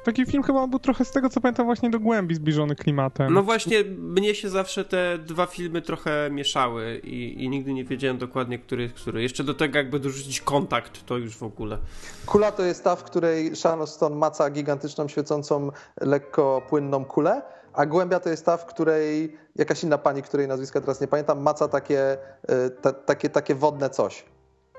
Taki 0.03 0.25
film 0.25 0.43
chyba 0.43 0.67
był 0.67 0.79
trochę 0.79 1.05
z 1.05 1.11
tego, 1.11 1.29
co 1.29 1.41
pamiętam, 1.41 1.65
właśnie 1.65 1.89
do 1.89 1.99
Głębi 1.99 2.35
zbliżony 2.35 2.75
klimatem. 2.75 3.33
No 3.33 3.43
właśnie, 3.43 3.83
mnie 3.97 4.35
się 4.35 4.49
zawsze 4.49 4.85
te 4.85 5.17
dwa 5.17 5.45
filmy 5.45 5.81
trochę 5.81 6.29
mieszały 6.31 6.97
i, 7.03 7.43
i 7.43 7.49
nigdy 7.49 7.73
nie 7.73 7.85
wiedziałem 7.85 8.17
dokładnie, 8.17 8.59
który 8.59 8.83
jest 8.83 8.95
który. 8.95 9.21
Jeszcze 9.21 9.43
do 9.43 9.53
tego 9.53 9.77
jakby 9.77 9.99
dorzucić 9.99 10.41
kontakt, 10.41 11.05
to 11.05 11.17
już 11.17 11.37
w 11.37 11.43
ogóle. 11.43 11.77
Kula 12.25 12.51
to 12.51 12.63
jest 12.63 12.83
ta, 12.83 12.95
w 12.95 13.03
której 13.03 13.55
Sharon 13.55 13.87
Stone 13.87 14.15
maca 14.15 14.49
gigantyczną, 14.49 15.07
świecącą, 15.07 15.69
lekko 16.01 16.61
płynną 16.69 17.05
kulę, 17.05 17.41
a 17.73 17.85
głębia 17.85 18.19
to 18.19 18.29
jest 18.29 18.45
ta, 18.45 18.57
w 18.57 18.65
której 18.65 19.37
jakaś 19.55 19.83
inna 19.83 19.97
pani, 19.97 20.21
której 20.21 20.47
nazwiska 20.47 20.81
teraz 20.81 21.01
nie 21.01 21.07
pamiętam, 21.07 21.41
maca 21.41 21.67
takie, 21.67 22.17
e, 22.47 22.69
ta, 22.69 22.93
takie, 22.93 23.29
takie 23.29 23.55
wodne 23.55 23.89
coś. 23.89 24.25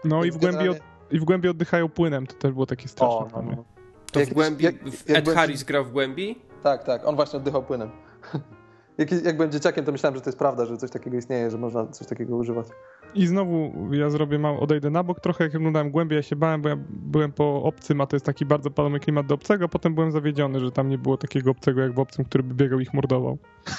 No 0.04 0.24
i 0.24 0.30
w, 0.30 0.36
głębi 0.36 0.56
od, 0.56 0.62
generalnie- 0.76 0.80
i 1.10 1.18
w 1.20 1.24
głębi 1.24 1.48
oddychają 1.48 1.88
płynem, 1.88 2.26
to 2.26 2.34
też 2.34 2.52
było 2.52 2.66
takie 2.66 2.88
straszne. 2.88 3.16
O, 3.16 3.28
no, 3.32 3.42
no. 3.42 3.64
To 4.12 4.20
Jak- 4.20 4.28
w 4.28 4.32
głębi, 4.32 4.64
jak- 4.64 4.74
jak 5.08 5.18
Ed 5.18 5.24
byłem- 5.24 5.36
Harris 5.38 5.64
grał 5.64 5.84
w 5.84 5.92
głębi? 5.92 6.38
Tak, 6.62 6.84
tak, 6.84 7.06
on 7.06 7.16
właśnie 7.16 7.36
oddychał 7.36 7.62
płynem. 7.62 7.90
Jak, 8.98 9.12
jak 9.24 9.36
byłem 9.36 9.52
dzieciakiem, 9.52 9.84
to 9.84 9.92
myślałem, 9.92 10.14
że 10.16 10.20
to 10.20 10.28
jest 10.30 10.38
prawda, 10.38 10.66
że 10.66 10.76
coś 10.76 10.90
takiego 10.90 11.16
istnieje, 11.16 11.50
że 11.50 11.58
można 11.58 11.86
coś 11.86 12.06
takiego 12.06 12.36
używać. 12.36 12.66
I 13.14 13.26
znowu 13.26 13.72
ja 13.92 14.10
zrobię 14.10 14.38
mało, 14.38 14.60
odejdę 14.60 14.90
na 14.90 15.02
bok 15.02 15.20
trochę, 15.20 15.44
jak 15.44 15.54
oglądałem 15.54 15.90
głębiej, 15.90 16.16
ja 16.16 16.22
się 16.22 16.36
bałem, 16.36 16.62
bo 16.62 16.68
ja 16.68 16.76
byłem 16.88 17.32
po 17.32 17.62
obcym, 17.62 18.00
a 18.00 18.06
to 18.06 18.16
jest 18.16 18.26
taki 18.26 18.46
bardzo 18.46 18.70
palony 18.70 19.00
klimat 19.00 19.26
do 19.26 19.34
obcego, 19.34 19.64
a 19.64 19.68
potem 19.68 19.94
byłem 19.94 20.12
zawiedziony, 20.12 20.60
że 20.60 20.72
tam 20.72 20.88
nie 20.88 20.98
było 20.98 21.16
takiego 21.16 21.50
obcego 21.50 21.80
jak 21.80 21.94
w 21.94 21.98
obcym, 21.98 22.24
który 22.24 22.44
by 22.44 22.54
biegał 22.54 22.80
i 22.80 22.82
ich 22.82 22.94
mordował. 22.94 23.38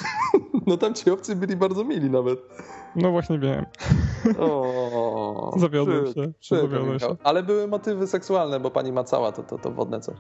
No 0.68 0.78
tam 0.78 0.94
ci 0.94 1.12
obcy 1.12 1.36
byli 1.36 1.56
bardzo 1.56 1.84
mili 1.84 2.10
nawet. 2.10 2.40
No 2.96 3.12
właśnie 3.12 3.40
wiem. 3.40 3.66
O, 4.40 5.54
Zawiodłem 5.60 6.08
się, 6.08 6.34
przykro, 6.40 6.68
zawiodłem 6.68 7.00
się. 7.00 7.16
Ale 7.24 7.44
były 7.44 7.68
motywy 7.68 8.08
seksualne, 8.08 8.60
bo 8.60 8.72
pani 8.72 8.92
macała 8.92 9.32
to, 9.32 9.44
to, 9.44 9.58
to 9.58 9.72
wodne 9.72 10.00
coś. 10.00 10.16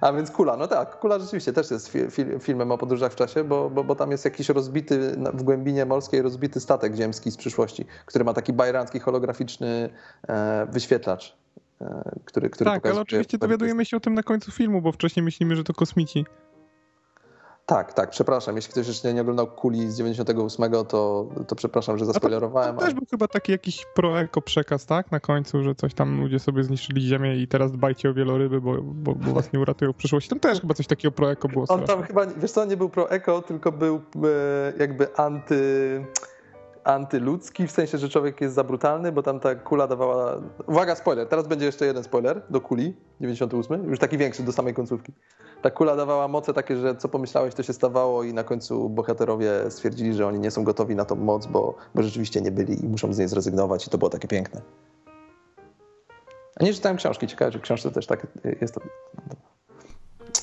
A 0.00 0.12
więc 0.12 0.30
Kula, 0.30 0.56
no 0.56 0.68
tak, 0.68 0.98
Kula 0.98 1.18
rzeczywiście 1.18 1.52
też 1.52 1.70
jest 1.70 1.88
fi, 1.88 2.10
fi, 2.10 2.24
filmem 2.40 2.72
o 2.72 2.78
podróżach 2.78 3.12
w 3.12 3.16
czasie, 3.16 3.44
bo, 3.44 3.70
bo, 3.70 3.84
bo 3.84 3.94
tam 3.94 4.10
jest 4.10 4.24
jakiś 4.24 4.48
rozbity, 4.48 4.98
w 5.34 5.42
głębinie 5.42 5.86
morskiej 5.86 6.22
rozbity 6.22 6.60
statek 6.60 6.94
ziemski 6.94 7.30
z 7.30 7.36
przyszłości, 7.36 7.84
który 8.06 8.24
ma 8.24 8.34
taki 8.34 8.52
bajrancki 8.52 9.00
holograficzny 9.00 9.90
e, 10.28 10.66
wyświetlacz, 10.70 11.36
e, 11.80 12.10
który, 12.24 12.50
który 12.50 12.70
Tak, 12.70 12.86
ale 12.86 13.00
oczywiście 13.00 13.38
dowiadujemy 13.38 13.84
się 13.84 13.96
o 13.96 14.00
tym 14.00 14.14
na 14.14 14.22
końcu 14.22 14.50
filmu, 14.50 14.82
bo 14.82 14.92
wcześniej 14.92 15.22
myślimy, 15.22 15.56
że 15.56 15.64
to 15.64 15.72
kosmici. 15.72 16.24
Tak, 17.66 17.92
tak, 17.92 18.10
przepraszam, 18.10 18.56
jeśli 18.56 18.72
ktoś 18.72 18.88
jeszcze 18.88 19.14
nie 19.14 19.20
oglądał 19.20 19.46
Kuli 19.46 19.90
z 19.90 19.96
98, 19.96 20.72
to, 20.88 21.28
to 21.48 21.56
przepraszam, 21.56 21.98
że 21.98 22.04
A 22.04 22.06
to, 22.06 22.12
zaspoilerowałem. 22.12 22.76
to 22.76 22.82
też 22.82 22.94
był 22.94 23.06
chyba 23.10 23.28
taki 23.28 23.52
jakiś 23.52 23.86
pro-eko 23.94 24.42
przekaz, 24.42 24.86
tak? 24.86 25.12
Na 25.12 25.20
końcu, 25.20 25.62
że 25.62 25.74
coś 25.74 25.94
tam 25.94 26.20
ludzie 26.20 26.38
sobie 26.38 26.64
zniszczyli 26.64 27.08
ziemię 27.08 27.36
i 27.36 27.48
teraz 27.48 27.72
dbajcie 27.72 28.10
o 28.10 28.14
wieloryby, 28.14 28.60
bo, 28.60 28.82
bo, 28.82 29.14
bo 29.14 29.32
was 29.32 29.52
nie 29.52 29.60
uratują 29.60 29.92
w 29.92 29.96
przyszłości. 29.96 30.30
Tam 30.30 30.40
też 30.40 30.60
chyba 30.60 30.74
coś 30.74 30.86
takiego 30.86 31.12
pro-eko 31.12 31.48
było. 31.48 31.64
On 31.68 31.84
tam 31.84 32.02
chyba, 32.02 32.26
wiesz 32.26 32.50
co, 32.50 32.64
nie 32.64 32.76
był 32.76 32.88
pro-eko, 32.88 33.42
tylko 33.42 33.72
był 33.72 33.94
e, 33.96 34.72
jakby 34.78 35.16
anty, 35.16 36.04
antyludzki, 36.84 37.66
w 37.66 37.70
sensie, 37.70 37.98
że 37.98 38.08
człowiek 38.08 38.40
jest 38.40 38.54
za 38.54 38.64
brutalny, 38.64 39.12
bo 39.12 39.22
tam 39.22 39.40
ta 39.40 39.54
kula 39.54 39.86
dawała... 39.86 40.36
Uwaga, 40.66 40.94
spoiler, 40.94 41.28
teraz 41.28 41.46
będzie 41.46 41.66
jeszcze 41.66 41.86
jeden 41.86 42.04
spoiler 42.04 42.42
do 42.50 42.60
kuli, 42.60 42.96
98, 43.20 43.84
już 43.84 43.98
taki 43.98 44.18
większy 44.18 44.42
do 44.42 44.52
samej 44.52 44.74
końcówki. 44.74 45.12
Ta 45.62 45.70
kula 45.70 45.96
dawała 45.96 46.28
moce 46.28 46.52
takie, 46.52 46.76
że 46.76 46.96
co 46.96 47.08
pomyślałeś, 47.08 47.54
to 47.54 47.62
się 47.62 47.72
stawało 47.72 48.24
i 48.24 48.34
na 48.34 48.44
końcu 48.44 48.88
bohaterowie 48.88 49.50
stwierdzili, 49.68 50.14
że 50.14 50.26
oni 50.26 50.38
nie 50.38 50.50
są 50.50 50.64
gotowi 50.64 50.96
na 50.96 51.04
tą 51.04 51.16
moc, 51.16 51.46
bo, 51.46 51.74
bo 51.94 52.02
rzeczywiście 52.02 52.40
nie 52.40 52.50
byli 52.50 52.84
i 52.84 52.88
muszą 52.88 53.12
z 53.12 53.18
niej 53.18 53.28
zrezygnować 53.28 53.86
i 53.86 53.90
to 53.90 53.98
było 53.98 54.10
takie 54.10 54.28
piękne. 54.28 54.60
A 56.60 56.64
nie 56.64 56.74
czytałem 56.74 56.96
książki, 56.96 57.26
ciekawe, 57.26 57.50
czy 57.50 57.58
w 57.58 57.62
książce 57.62 57.90
też 57.90 58.06
tak 58.06 58.26
jest. 58.60 58.78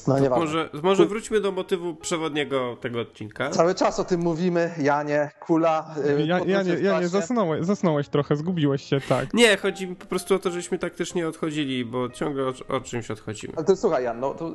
No 0.08 0.20
nie 0.20 0.30
może, 0.30 0.70
może 0.84 1.06
wróćmy 1.06 1.42
do 1.42 1.52
motywu 1.52 1.96
przewodniego 1.96 2.78
tego 2.82 3.00
odcinka. 3.00 3.50
Cały 3.50 3.76
czas 3.76 4.00
o 4.00 4.04
tym 4.04 4.22
mówimy, 4.22 4.72
Janie, 4.78 5.32
kula. 5.40 5.96
Yy, 6.18 6.26
ja, 6.26 6.40
Janie, 6.40 6.74
Janie 6.74 7.08
zasnąłeś, 7.08 7.66
zasnąłeś 7.66 8.10
trochę, 8.10 8.36
zgubiłeś 8.36 8.84
się, 8.84 9.02
tak. 9.02 9.34
Nie, 9.34 9.58
chodzi 9.58 9.88
mi 9.88 9.96
po 9.96 10.06
prostu 10.06 10.36
o 10.36 10.40
to, 10.40 10.52
żeśmy 10.52 10.80
tak 10.80 10.96
też 10.96 11.14
nie 11.14 11.28
odchodzili, 11.28 11.86
bo 11.86 12.10
ciągle 12.10 12.44
o, 12.44 12.76
o 12.76 12.82
czymś 12.82 13.12
odchodzimy. 13.12 13.54
Ale 13.56 13.66
to 13.66 13.76
słuchaj, 13.76 14.04
Jan, 14.04 14.20
no 14.20 14.34
to 14.34 14.52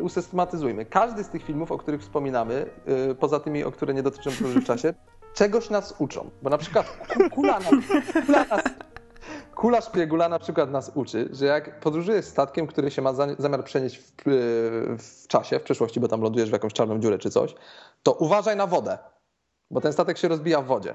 usystematyzujmy. 0.00 0.84
Każdy 0.84 1.24
z 1.24 1.28
tych 1.28 1.44
filmów, 1.44 1.72
o 1.72 1.78
których 1.78 2.00
wspominamy, 2.00 2.66
yy, 2.86 3.14
poza 3.14 3.40
tymi, 3.40 3.64
o 3.64 3.72
które 3.72 3.94
nie 3.94 4.02
dotyczą 4.02 4.30
w 4.30 4.64
czasie, 4.64 4.94
czegoś 5.34 5.70
nas 5.70 5.94
uczą. 5.98 6.30
Bo 6.42 6.50
na 6.50 6.58
przykład 6.58 6.98
kula 7.34 7.60
nas, 7.60 7.70
kula 8.26 8.44
nas 8.44 8.62
Kula 9.60 9.80
szpiegula 9.80 10.28
na 10.28 10.38
przykład 10.38 10.70
nas 10.70 10.92
uczy, 10.94 11.28
że 11.32 11.46
jak 11.46 11.80
podróżujesz 11.80 12.24
statkiem, 12.24 12.66
który 12.66 12.90
się 12.90 13.02
ma 13.02 13.12
zamiar 13.38 13.64
przenieść 13.64 13.98
w, 13.98 14.12
w, 14.98 15.26
czasie, 15.28 15.58
w 15.58 15.62
przeszłości, 15.62 16.00
bo 16.00 16.08
tam 16.08 16.22
lądujesz 16.22 16.48
w 16.48 16.52
jakąś 16.52 16.72
czarną 16.72 16.98
dziurę 16.98 17.18
czy 17.18 17.30
coś, 17.30 17.54
to 18.02 18.12
uważaj 18.12 18.56
na 18.56 18.66
wodę, 18.66 18.98
bo 19.70 19.80
ten 19.80 19.92
statek 19.92 20.18
się 20.18 20.28
rozbija 20.28 20.62
w 20.62 20.66
wodzie. 20.66 20.94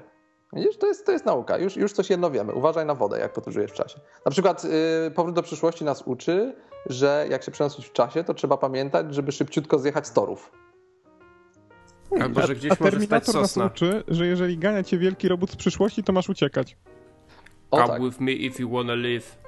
Widzisz, 0.52 0.76
to 0.76 0.86
jest, 0.86 1.06
to 1.06 1.12
jest 1.12 1.24
nauka. 1.24 1.58
Już, 1.58 1.76
już 1.76 1.92
coś 1.92 2.10
jedno 2.10 2.30
wiemy. 2.30 2.52
Uważaj 2.52 2.86
na 2.86 2.94
wodę, 2.94 3.18
jak 3.18 3.32
podróżujesz 3.32 3.70
w 3.70 3.74
czasie. 3.74 4.00
Na 4.24 4.30
przykład 4.30 4.64
yy, 4.64 5.10
powrót 5.10 5.34
do 5.34 5.42
przyszłości 5.42 5.84
nas 5.84 6.02
uczy, 6.02 6.56
że 6.86 7.26
jak 7.30 7.42
się 7.42 7.52
przenosić 7.52 7.86
w 7.86 7.92
czasie, 7.92 8.24
to 8.24 8.34
trzeba 8.34 8.56
pamiętać, 8.56 9.14
żeby 9.14 9.32
szybciutko 9.32 9.78
zjechać 9.78 10.06
z 10.06 10.12
torów. 10.12 10.52
Albo, 12.20 12.42
że 12.46 12.54
gdzieś 12.54 12.72
a, 12.72 12.74
a 12.74 12.76
Terminator 12.76 13.34
nas 13.34 13.56
uczy, 13.56 14.04
że 14.08 14.26
jeżeli 14.26 14.58
gania 14.58 14.82
cię 14.82 14.98
wielki 14.98 15.28
robot 15.28 15.50
z 15.50 15.56
przyszłości, 15.56 16.02
to 16.02 16.12
masz 16.12 16.28
uciekać. 16.28 16.76
O, 17.70 17.76
Come 17.76 17.88
tak. 17.88 18.02
with 18.02 18.20
me 18.20 18.32
if 18.32 18.62
you 18.62 18.70
wanna 18.70 18.94
live. 18.94 19.38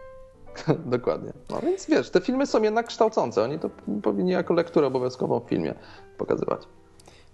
Dokładnie. 0.97 1.33
No 1.51 1.61
więc 1.61 1.87
wiesz, 1.87 2.11
te 2.11 2.21
filmy 2.21 2.47
są 2.47 2.63
jednak 2.63 2.87
kształcące. 2.87 3.43
Oni 3.43 3.59
to 3.59 3.71
powinni 4.03 4.31
jako 4.31 4.55
lekturę 4.55 4.87
obowiązkową 4.87 5.41
w 5.41 5.49
filmie 5.49 5.75
pokazywać. 6.19 6.63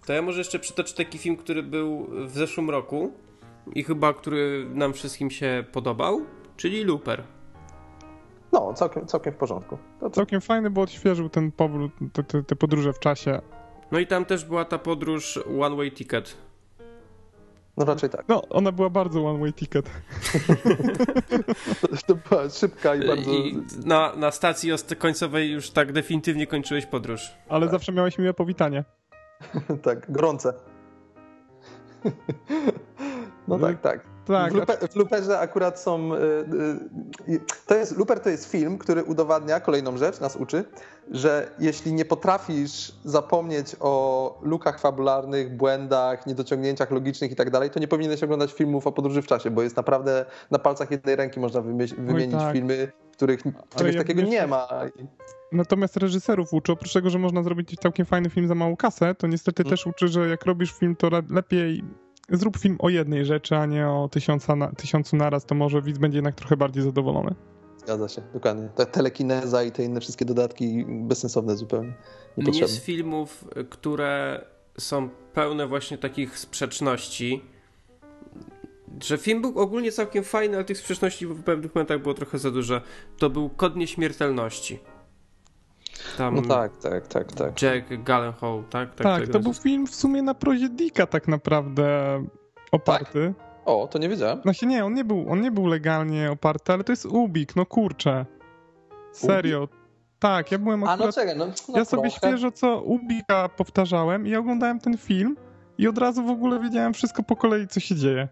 To 0.07 0.13
ja 0.13 0.23
może 0.23 0.39
jeszcze 0.39 0.59
przytoczę 0.59 0.95
taki 0.95 1.19
film, 1.19 1.37
który 1.37 1.63
był 1.63 2.07
w 2.27 2.31
zeszłym 2.31 2.71
roku 2.71 3.13
i 3.75 3.85
chyba 3.85 4.13
który 4.13 4.67
nam 4.75 4.93
wszystkim 4.93 5.31
się 5.31 5.65
podobał, 5.73 6.21
czyli 6.57 6.85
Looper. 6.85 7.23
No, 8.53 8.75
całkiem, 8.75 9.07
całkiem 9.07 9.33
w 9.33 9.37
porządku. 9.37 9.79
To, 10.01 10.11
to... 10.11 10.17
Całkiem 10.17 10.41
fajny, 10.41 10.71
bo 10.71 10.81
odświeżył 10.81 11.29
ten 11.29 11.53
powrót, 11.53 11.93
te, 12.13 12.25
te, 12.25 12.43
te 12.43 12.57
podróże 12.57 12.93
w 12.93 12.99
czasie. 12.99 13.41
No 13.93 13.99
i 13.99 14.07
tam 14.07 14.25
też 14.25 14.45
była 14.45 14.65
ta 14.65 14.79
podróż 14.79 15.41
One 15.61 15.77
Way 15.77 15.93
Ticket. 15.93 16.37
No 17.77 17.85
raczej 17.85 18.11
tak. 18.11 18.25
No, 18.29 18.49
ona 18.49 18.73
była 18.73 18.91
bardzo 18.91 19.27
one 19.27 19.39
way 19.39 19.53
ticket. 19.53 19.91
to 22.07 22.15
była 22.15 22.51
szybka 22.51 22.95
i 22.95 23.07
bardzo... 23.07 23.31
I 23.31 23.63
na, 23.85 24.17
na 24.17 24.31
stacji 24.31 24.71
końcowej 24.99 25.51
już 25.51 25.71
tak 25.71 25.93
definitywnie 25.93 26.47
kończyłeś 26.47 26.87
podróż. 26.87 27.31
Ale 27.49 27.67
tak. 27.67 27.73
zawsze 27.73 27.93
miałeś 27.93 28.19
miłe 28.19 28.35
powitanie. 28.35 28.85
tak, 29.83 30.13
gorące. 30.13 30.55
no 33.49 33.59
tak, 33.59 33.81
tak. 33.81 34.14
Tak. 34.27 34.53
W, 34.53 34.57
Luper, 34.57 34.79
w 34.91 34.97
Luperze 34.97 35.39
akurat 35.39 35.81
są. 35.81 36.15
Y, 36.15 36.19
y, 37.29 37.41
to 37.67 37.75
jest, 37.75 37.97
Luper 37.97 38.21
to 38.21 38.29
jest 38.29 38.51
film, 38.51 38.79
który 38.79 39.05
udowadnia 39.05 39.61
kolejną 39.61 39.97
rzecz, 39.97 40.21
nas 40.21 40.37
uczy, 40.37 40.65
że 41.11 41.51
jeśli 41.59 41.93
nie 41.93 42.05
potrafisz 42.05 42.93
zapomnieć 43.05 43.77
o 43.81 44.39
lukach 44.43 44.81
fabularnych, 44.81 45.57
błędach, 45.57 46.27
niedociągnięciach 46.27 46.91
logicznych 46.91 47.31
i 47.33 47.37
tak 47.37 47.51
dalej, 47.51 47.71
to 47.71 47.81
nie 47.81 47.89
powinieneś 47.89 48.23
oglądać 48.23 48.53
filmów 48.53 48.87
o 48.87 48.93
podróży 48.93 49.23
w 49.23 49.27
czasie, 49.27 49.51
bo 49.51 49.63
jest 49.63 49.77
naprawdę 49.77 50.25
na 50.51 50.59
palcach 50.59 50.91
jednej 50.91 51.17
ręki 51.17 51.41
można 51.41 51.61
wymienić 51.99 52.39
tak. 52.39 52.53
filmy, 52.53 52.93
w 53.13 53.17
których 53.17 53.41
czegoś 53.77 53.97
takiego 53.97 54.23
nie 54.23 54.47
ma. 54.47 54.69
Natomiast 55.53 55.97
reżyserów 55.97 56.53
uczy, 56.53 56.73
oprócz 56.73 56.93
tego, 56.93 57.11
że 57.11 57.19
można 57.19 57.43
zrobić 57.43 57.77
całkiem 57.83 58.07
fajny 58.07 58.31
film 58.31 58.49
za 58.49 58.55
małą 58.55 58.77
kasę, 58.77 59.15
to 59.15 59.27
niestety 59.27 59.63
hmm. 59.63 59.71
też 59.71 59.87
uczy, 59.87 60.09
że 60.09 60.29
jak 60.29 60.45
robisz 60.45 60.73
film, 60.73 60.97
to 60.97 61.09
lepiej 61.31 61.85
zrób 62.31 62.57
film 62.57 62.77
o 62.79 62.89
jednej 62.89 63.25
rzeczy, 63.25 63.57
a 63.57 63.67
nie 63.67 63.89
o 63.89 64.09
tysiąca 64.09 64.57
na, 64.57 64.73
tysiącu 64.73 65.17
naraz, 65.17 65.45
to 65.45 65.55
może 65.55 65.83
widz 65.83 65.99
będzie 65.99 66.19
jednak 66.19 66.35
trochę 66.35 66.57
bardziej 66.57 66.83
zadowolony. 66.83 67.35
Zgadza 67.79 68.09
się, 68.09 68.23
dokładnie. 68.35 68.69
Ta 68.75 68.87
telekineza 68.87 69.63
i 69.63 69.73
te 69.73 69.85
inne 69.85 70.01
wszystkie 70.01 70.25
dodatki 70.25 70.87
bezsensowne 70.89 71.57
zupełnie. 71.57 71.95
Mnie 72.37 72.69
z 72.69 72.81
filmów, 72.81 73.45
które 73.71 74.45
są 74.79 75.09
pełne 75.33 75.67
właśnie 75.67 75.99
takich 75.99 76.39
sprzeczności, 76.39 77.43
że 79.03 79.19
film 79.19 79.43
był 79.43 79.59
ogólnie 79.59 79.93
całkiem 79.93 80.25
fajny, 80.25 80.57
ale 80.57 80.65
tych 80.65 80.79
sprzeczności 80.79 81.27
w 81.27 81.43
pewnych 81.43 81.75
momentach 81.75 82.03
było 82.03 82.15
trochę 82.15 82.39
za 82.39 82.51
dużo. 82.51 82.81
To 83.19 83.31
był 83.31 83.49
Kod 83.49 83.77
Nieśmiertelności. 83.77 84.79
Tam 86.19 86.35
no 86.35 86.43
tak, 86.43 86.77
tak, 86.77 87.07
tak, 87.07 87.33
tak. 87.33 87.63
Jack 87.63 88.03
Gallenhall, 88.03 88.65
tak? 88.71 88.95
Tak, 88.95 89.05
tak 89.05 89.29
to 89.29 89.41
był 89.41 89.55
film 89.55 89.87
w 89.87 89.95
sumie 89.95 90.23
na 90.23 90.35
prozie 90.35 90.69
Dicka 90.69 91.07
tak 91.07 91.29
naprawdę 91.29 92.19
oparty. 92.73 93.35
Tak. 93.39 93.45
O, 93.65 93.89
to 93.91 93.99
nie 93.99 94.09
wiedziałem. 94.09 94.43
Znaczy 94.43 94.67
nie, 94.67 94.85
on 94.85 94.95
nie 94.95 95.05
był, 95.05 95.27
on 95.31 95.41
nie 95.41 95.51
był 95.51 95.67
legalnie 95.67 96.31
oparty, 96.31 96.73
ale 96.73 96.85
to 96.85 96.93
jest 96.93 97.07
Ubik, 97.07 97.57
no 97.57 97.67
kurczę. 97.67 98.27
Serio. 99.13 99.63
Ubik? 99.63 99.85
Tak, 100.19 100.53
ja 100.53 100.59
byłem 100.59 100.85
akurat... 100.85 101.01
A 101.01 101.07
no 101.07 101.13
czekaj, 101.13 101.37
no, 101.37 101.47
no 101.47 101.79
Ja 101.79 101.85
sobie 101.85 102.11
świeżo 102.11 102.53
co 102.53 102.83
Ubika 102.83 103.49
powtarzałem 103.49 104.27
i 104.27 104.37
oglądałem 104.37 104.81
ten 104.81 104.99
film 104.99 105.37
i 105.79 105.89
od 105.89 105.99
razu 105.99 106.25
w 106.25 106.31
ogóle 106.31 106.61
wiedziałem 106.61 106.95
wszystko 106.95 107.23
po 107.23 107.37
kolei, 107.37 107.69
co 107.69 107.81
się 107.81 107.95
dzieje. 107.95 108.29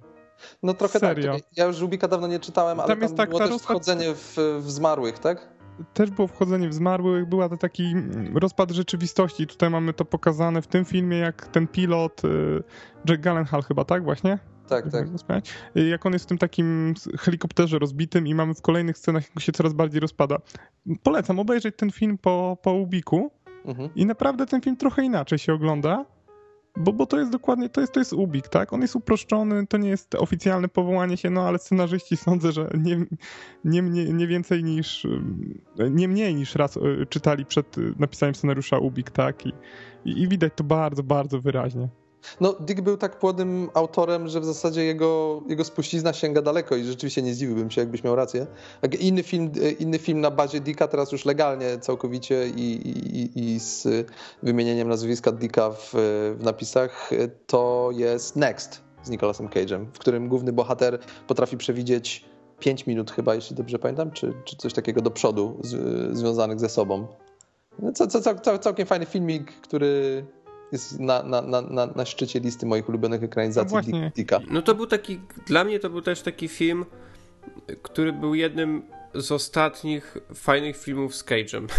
No 0.62 0.74
trochę 0.74 1.00
tak, 1.00 1.16
Serio. 1.16 1.34
tak. 1.34 1.42
Ja 1.56 1.64
już 1.64 1.82
Ubika 1.82 2.08
dawno 2.08 2.26
nie 2.26 2.40
czytałem, 2.40 2.80
ale 2.80 2.88
tam, 2.88 2.96
tam 2.96 3.02
jest 3.02 3.16
tak, 3.16 3.28
było 3.28 3.40
też 3.40 3.50
rozpad... 3.50 3.70
wchodzenie 3.70 4.14
w, 4.14 4.36
w 4.60 4.70
zmarłych, 4.70 5.18
tak? 5.18 5.48
Też 5.94 6.10
było 6.10 6.28
wchodzenie 6.28 6.68
w 6.68 6.74
zmarłych, 6.74 7.28
była 7.28 7.48
to 7.48 7.56
taki 7.56 7.94
rozpad 8.34 8.70
rzeczywistości. 8.70 9.46
Tutaj 9.46 9.70
mamy 9.70 9.92
to 9.92 10.04
pokazane 10.04 10.62
w 10.62 10.66
tym 10.66 10.84
filmie, 10.84 11.18
jak 11.18 11.46
ten 11.46 11.66
pilot, 11.66 12.24
y, 12.24 12.62
Jack 13.08 13.20
Gallenhall 13.20 13.62
chyba, 13.62 13.84
tak 13.84 14.04
właśnie? 14.04 14.38
Tak, 14.68 14.84
tak. 14.92 15.44
Jak 15.74 16.06
on 16.06 16.12
jest 16.12 16.24
w 16.24 16.28
tym 16.28 16.38
takim 16.38 16.94
helikopterze 17.18 17.78
rozbitym 17.78 18.26
i 18.26 18.34
mamy 18.34 18.54
w 18.54 18.62
kolejnych 18.62 18.98
scenach, 18.98 19.24
jak 19.28 19.40
się 19.40 19.52
coraz 19.52 19.72
bardziej 19.72 20.00
rozpada. 20.00 20.38
Polecam 21.02 21.38
obejrzeć 21.38 21.76
ten 21.76 21.90
film 21.90 22.18
po, 22.18 22.58
po 22.62 22.72
Ubiku 22.72 23.30
mhm. 23.64 23.90
i 23.94 24.06
naprawdę 24.06 24.46
ten 24.46 24.60
film 24.60 24.76
trochę 24.76 25.04
inaczej 25.04 25.38
się 25.38 25.54
ogląda. 25.54 26.04
Bo, 26.76 26.92
bo 26.92 27.06
to 27.06 27.18
jest 27.18 27.30
dokładnie, 27.30 27.68
to 27.68 27.80
jest, 27.80 27.92
to 27.92 28.00
jest 28.00 28.12
Ubik, 28.12 28.48
tak? 28.48 28.72
On 28.72 28.80
jest 28.82 28.96
uproszczony, 28.96 29.66
to 29.66 29.76
nie 29.76 29.88
jest 29.88 30.14
oficjalne 30.14 30.68
powołanie 30.68 31.16
się, 31.16 31.30
no 31.30 31.48
ale 31.48 31.58
scenarzyści 31.58 32.16
sądzę, 32.26 32.52
że 32.52 32.70
nie, 32.78 33.06
nie, 33.64 33.82
nie, 33.82 34.04
nie 34.04 34.26
więcej 34.26 34.64
niż, 34.64 35.06
nie 35.90 36.08
mniej 36.08 36.34
niż 36.34 36.54
raz 36.54 36.76
e, 36.76 36.80
czytali 37.08 37.46
przed 37.46 37.76
napisaniem 37.98 38.34
scenariusza 38.34 38.78
Ubik, 38.78 39.10
tak? 39.10 39.46
I, 39.46 39.52
i, 40.04 40.22
i 40.22 40.28
widać 40.28 40.52
to 40.56 40.64
bardzo, 40.64 41.02
bardzo 41.02 41.40
wyraźnie. 41.40 41.88
No, 42.40 42.52
Dick 42.60 42.80
był 42.80 42.96
tak 42.96 43.18
płodnym 43.18 43.70
autorem, 43.74 44.28
że 44.28 44.40
w 44.40 44.44
zasadzie 44.44 44.84
jego, 44.84 45.42
jego 45.48 45.64
spuścizna 45.64 46.12
sięga 46.12 46.42
daleko 46.42 46.76
i 46.76 46.84
rzeczywiście 46.84 47.22
nie 47.22 47.34
zdziwiłbym 47.34 47.70
się, 47.70 47.80
jakbyś 47.80 48.04
miał 48.04 48.16
rację. 48.16 48.46
Inny 49.00 49.22
film, 49.22 49.50
inny 49.78 49.98
film 49.98 50.20
na 50.20 50.30
bazie 50.30 50.60
Dicka, 50.60 50.88
teraz 50.88 51.12
już 51.12 51.24
legalnie 51.24 51.78
całkowicie 51.78 52.48
i, 52.48 52.88
i, 52.88 53.54
i 53.54 53.60
z 53.60 53.88
wymienieniem 54.42 54.88
nazwiska 54.88 55.32
Dicka 55.32 55.70
w, 55.70 55.90
w 56.38 56.44
napisach, 56.44 57.10
to 57.46 57.90
jest 57.92 58.36
Next 58.36 58.80
z 59.02 59.10
Nicolasem 59.10 59.48
Cage'em, 59.48 59.86
w 59.94 59.98
którym 59.98 60.28
główny 60.28 60.52
bohater 60.52 60.98
potrafi 61.26 61.56
przewidzieć 61.56 62.24
5 62.58 62.86
minut 62.86 63.10
chyba, 63.10 63.34
jeśli 63.34 63.56
dobrze 63.56 63.78
pamiętam, 63.78 64.10
czy, 64.10 64.34
czy 64.44 64.56
coś 64.56 64.72
takiego 64.72 65.02
do 65.02 65.10
przodu 65.10 65.58
z, 65.60 66.16
związanych 66.18 66.60
ze 66.60 66.68
sobą. 66.68 67.06
No, 67.78 67.92
cał, 67.92 68.08
cał, 68.42 68.58
całkiem 68.58 68.86
fajny 68.86 69.06
filmik, 69.06 69.60
który 69.60 70.24
jest 70.72 71.00
na, 71.00 71.22
na, 71.22 71.42
na, 71.42 71.86
na 71.86 72.04
szczycie 72.04 72.40
listy 72.40 72.66
moich 72.66 72.88
ulubionych 72.88 73.22
ekranizacji 73.22 73.76
no 73.92 74.10
Dicka. 74.16 74.40
No 74.50 74.62
to 74.62 74.74
był 74.74 74.86
taki, 74.86 75.20
dla 75.46 75.64
mnie 75.64 75.80
to 75.80 75.90
był 75.90 76.02
też 76.02 76.22
taki 76.22 76.48
film, 76.48 76.84
który 77.82 78.12
był 78.12 78.34
jednym 78.34 78.82
z 79.14 79.32
ostatnich 79.32 80.18
fajnych 80.34 80.76
filmów 80.76 81.16
z 81.16 81.24
Cage'em. 81.24 81.66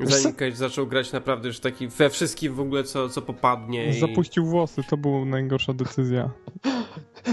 Zanim 0.00 0.34
Cage 0.34 0.56
zaczął 0.56 0.86
grać 0.86 1.12
naprawdę 1.12 1.48
już 1.48 1.60
taki 1.60 1.88
we 1.88 2.10
wszystkim 2.10 2.54
w 2.54 2.60
ogóle, 2.60 2.84
co, 2.84 3.08
co 3.08 3.22
popadnie. 3.22 3.94
Zapuścił 4.00 4.44
i... 4.44 4.46
włosy, 4.46 4.82
to 4.90 4.96
była 4.96 5.24
najgorsza 5.24 5.72
decyzja. 5.74 6.30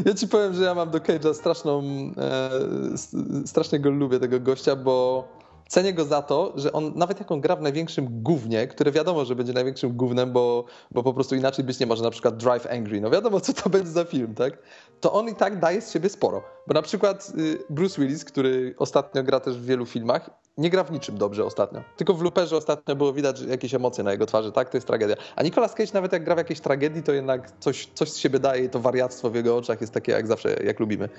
Ja 0.05 0.13
ci 0.13 0.27
powiem, 0.27 0.53
że 0.53 0.63
ja 0.63 0.75
mam 0.75 0.89
do 0.89 0.97
Cage'a 0.97 1.33
straszną, 1.33 1.83
e, 2.17 3.47
strasznie 3.47 3.79
go 3.79 3.89
lubię, 3.89 4.19
tego 4.19 4.39
gościa, 4.39 4.75
bo 4.75 5.27
Cenię 5.67 5.93
go 5.93 6.05
za 6.05 6.21
to, 6.21 6.53
że 6.55 6.71
on 6.71 6.91
nawet 6.95 7.19
jak 7.19 7.31
on 7.31 7.41
gra 7.41 7.55
w 7.55 7.61
największym 7.61 8.07
gównie, 8.09 8.67
które 8.67 8.91
wiadomo, 8.91 9.25
że 9.25 9.35
będzie 9.35 9.53
największym 9.53 9.97
gównem, 9.97 10.33
bo, 10.33 10.65
bo 10.91 11.03
po 11.03 11.13
prostu 11.13 11.35
inaczej 11.35 11.65
być 11.65 11.79
nie 11.79 11.85
może, 11.85 12.03
na 12.03 12.11
przykład 12.11 12.37
Drive 12.37 12.67
Angry, 12.67 13.01
no 13.01 13.09
wiadomo 13.09 13.39
co 13.39 13.53
to 13.53 13.69
będzie 13.69 13.91
za 13.91 14.05
film, 14.05 14.35
tak? 14.35 14.57
To 15.01 15.13
on 15.13 15.29
i 15.29 15.35
tak 15.35 15.59
daje 15.59 15.81
z 15.81 15.91
siebie 15.91 16.09
sporo. 16.09 16.43
Bo 16.67 16.73
na 16.73 16.81
przykład 16.81 17.31
y, 17.37 17.57
Bruce 17.69 18.01
Willis, 18.01 18.25
który 18.25 18.75
ostatnio 18.77 19.23
gra 19.23 19.39
też 19.39 19.57
w 19.57 19.65
wielu 19.65 19.85
filmach 19.85 20.29
nie 20.57 20.69
gra 20.69 20.83
w 20.83 20.91
niczym 20.91 21.17
dobrze 21.17 21.45
ostatnio. 21.45 21.81
Tylko 21.97 22.13
w 22.13 22.21
Luperze 22.21 22.57
ostatnio 22.57 22.95
było 22.95 23.13
widać 23.13 23.41
jakieś 23.41 23.73
emocje 23.73 24.03
na 24.03 24.11
jego 24.11 24.25
twarzy, 24.25 24.51
tak? 24.51 24.69
To 24.69 24.77
jest 24.77 24.87
tragedia. 24.87 25.15
A 25.35 25.43
Nicolas 25.43 25.73
Cage 25.73 25.91
nawet 25.93 26.13
jak 26.13 26.23
gra 26.23 26.35
w 26.35 26.37
jakiejś 26.37 26.59
tragedii, 26.59 27.03
to 27.03 27.13
jednak 27.13 27.51
coś, 27.59 27.89
coś 27.93 28.11
z 28.11 28.17
siebie 28.17 28.39
daje 28.39 28.63
i 28.63 28.69
to 28.69 28.79
wariactwo 28.79 29.29
w 29.29 29.35
jego 29.35 29.57
oczach 29.57 29.81
jest 29.81 29.93
takie 29.93 30.11
jak 30.11 30.27
zawsze, 30.27 30.55
jak 30.63 30.79
lubimy. 30.79 31.09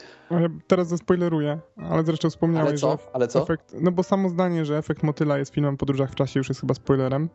Teraz 0.67 0.89
zaspoileruję, 0.89 1.59
ale 1.91 2.05
zresztą 2.05 2.31
wspomniałeś, 2.31 2.69
Ale 2.69 2.79
co? 2.79 2.91
że 2.91 2.99
Ale 3.13 3.29
co? 3.29 3.43
efekt, 3.43 3.75
no 3.81 3.93
bo 3.93 4.03
samo 4.03 4.29
zdanie, 4.29 4.65
że 4.65 4.79
efekt 4.79 5.03
motyla 5.03 5.39
jest 5.39 5.55
filmem 5.55 5.77
podróżach 5.77 6.11
w 6.11 6.15
czasie 6.15 6.41
już 6.41 6.49
jest 6.49 6.61
chyba 6.61 6.75
spoilerem. 6.75 7.29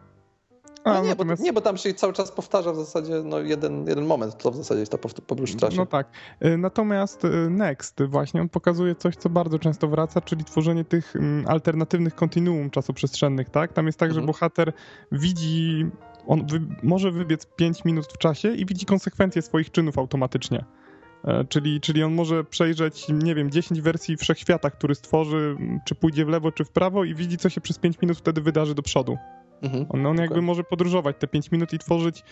No 0.86 1.02
nie, 1.04 1.10
natomiast- 1.10 1.42
bo, 1.42 1.46
nie, 1.46 1.54
bo 1.54 1.62
tam 1.62 1.78
się 1.78 1.94
cały 1.94 2.14
czas 2.14 2.32
powtarza 2.32 2.72
w 2.74 2.76
zasadzie 2.76 3.22
no, 3.26 3.40
jeden, 3.40 3.88
jeden 3.88 4.06
moment, 4.06 4.38
to 4.38 4.52
w 4.52 4.56
zasadzie 4.56 4.80
jest 4.80 4.92
powt- 4.94 5.22
podróż 5.22 5.52
w 5.52 5.56
czasie. 5.56 5.78
No 5.78 5.86
tak. 5.86 6.08
Y, 6.46 6.58
Natomiast 6.58 7.26
y, 7.26 7.50
Next 7.50 8.04
właśnie 8.04 8.42
on 8.42 8.50
pokazuje 8.50 8.96
coś, 8.96 9.16
co 9.16 9.30
bardzo 9.30 9.60
często 9.60 9.88
wraca, 9.88 10.22
czyli 10.22 10.44
tworzenie 10.46 10.86
tych 10.86 11.16
mm, 11.16 11.48
alternatywnych 11.48 12.16
kontinuum 12.16 12.70
czasoprzestrzennych, 12.70 13.50
tak? 13.50 13.74
Tam 13.74 13.86
jest 13.86 14.00
tak, 14.00 14.10
że 14.12 14.20
Mhm. 14.20 14.28
bohater 14.28 14.74
widzi, 15.12 15.86
on 16.28 16.48
wy, 16.48 16.62
może 16.84 17.12
wybiec 17.12 17.46
5 17.56 17.86
minut 17.86 18.06
w 18.14 18.18
czasie 18.18 18.52
i 18.56 18.66
widzi 18.66 18.86
konsekwencje 18.86 19.42
swoich 19.42 19.72
czynów 19.72 19.98
automatycznie. 19.98 20.66
E, 21.26 21.46
Czyli, 21.46 21.82
czyli 21.82 22.04
on 22.04 22.14
może 22.14 22.44
przejrzeć, 22.44 23.06
nie 23.10 23.36
wiem, 23.36 23.52
10 23.52 23.82
wersji 23.82 24.18
wszechświata, 24.18 24.70
który 24.70 24.96
stworzy, 24.96 25.58
czy 25.86 25.96
pójdzie 25.96 26.26
w 26.26 26.30
lewo, 26.30 26.52
czy 26.52 26.66
w 26.66 26.70
prawo 26.70 27.04
i 27.04 27.16
widzi, 27.16 27.38
co 27.38 27.50
się 27.50 27.62
przez 27.62 27.80
5 27.80 28.02
minut 28.02 28.18
wtedy 28.18 28.42
wydarzy 28.42 28.76
do 28.76 28.82
przodu. 28.82 29.18
Mhm. 29.62 29.86
On, 29.90 30.06
on 30.06 30.18
jakby 30.18 30.42
może 30.42 30.64
podróżować 30.64 31.16
te 31.20 31.28
5 31.28 31.52
minut 31.52 31.74
i 31.74 31.80
tworzyć 31.80 32.24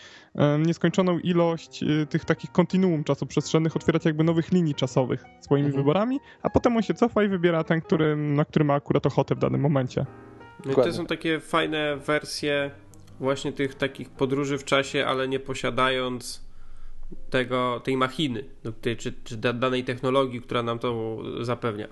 nieskończoną 0.65 1.19
ilość 1.19 1.83
y, 1.83 2.05
tych 2.09 2.25
takich 2.25 2.51
kontinuum 2.51 3.03
czasoprzestrzennych, 3.03 3.75
otwierać 3.75 4.05
jakby 4.05 4.23
nowych 4.23 4.51
linii 4.51 4.75
czasowych 4.75 5.23
swoimi 5.41 5.65
Mhm. 5.67 5.83
wyborami, 5.83 6.19
a 6.41 6.49
potem 6.49 6.75
on 6.77 6.81
się 6.83 6.93
cofa 6.93 7.23
i 7.23 7.27
wybiera 7.27 7.63
ten, 7.63 7.81
który, 7.81 8.15
na 8.15 8.45
który 8.45 8.65
ma 8.65 8.73
akurat 8.73 9.05
ochotę 9.05 9.35
w 9.35 9.39
danym 9.39 9.61
momencie. 9.61 10.05
No 10.65 10.71
i 10.71 10.75
to 10.75 10.93
są 10.93 11.05
takie 11.05 11.39
fajne 11.39 11.97
wersje 11.97 12.71
właśnie 13.19 13.53
tych 13.53 13.75
takich 13.75 14.09
podróży 14.09 14.57
w 14.57 14.63
czasie, 14.65 15.05
ale 15.05 15.27
nie 15.27 15.39
posiadając 15.39 16.49
tego, 17.29 17.81
tej 17.83 17.97
machiny, 17.97 18.43
no, 18.63 18.71
tej, 18.71 18.97
czy, 18.97 19.13
czy 19.23 19.37
da- 19.37 19.53
danej 19.53 19.83
technologii, 19.83 20.41
która 20.41 20.63
nam 20.63 20.79
to 20.79 21.17
zapewnia. 21.41 21.87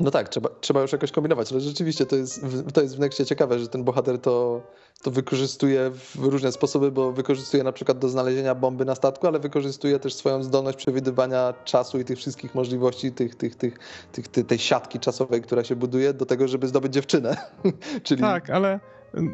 No 0.00 0.10
tak, 0.10 0.28
trzeba, 0.28 0.48
trzeba 0.60 0.82
już 0.82 0.92
jakoś 0.92 1.12
kombinować, 1.12 1.52
ale 1.52 1.60
rzeczywiście 1.60 2.06
to 2.06 2.16
jest, 2.16 2.46
to 2.74 2.82
jest 2.82 2.96
w 2.96 2.98
Nexcie 2.98 3.26
ciekawe, 3.26 3.58
że 3.58 3.68
ten 3.68 3.84
bohater 3.84 4.18
to, 4.18 4.62
to 5.02 5.10
wykorzystuje 5.10 5.90
w 5.90 6.16
różne 6.16 6.52
sposoby, 6.52 6.90
bo 6.92 7.12
wykorzystuje 7.12 7.62
na 7.62 7.72
przykład 7.72 7.98
do 7.98 8.08
znalezienia 8.08 8.54
bomby 8.54 8.84
na 8.84 8.94
statku, 8.94 9.26
ale 9.26 9.38
wykorzystuje 9.38 9.98
też 9.98 10.14
swoją 10.14 10.42
zdolność 10.42 10.78
przewidywania 10.78 11.54
czasu 11.64 12.00
i 12.00 12.04
tych 12.04 12.18
wszystkich 12.18 12.54
możliwości, 12.54 13.12
tych, 13.12 13.34
tych, 13.34 13.54
tych, 13.54 13.78
tych, 14.12 14.28
tej- 14.28 14.44
tej 14.44 14.58
siatki 14.58 15.00
czasowej, 15.00 15.42
która 15.42 15.64
się 15.64 15.76
buduje 15.76 16.12
do 16.14 16.26
tego, 16.26 16.48
żeby 16.48 16.68
zdobyć 16.68 16.92
dziewczynę. 16.92 17.36
Czyli 18.04 18.20
Tak, 18.20 18.50
ale 18.50 18.80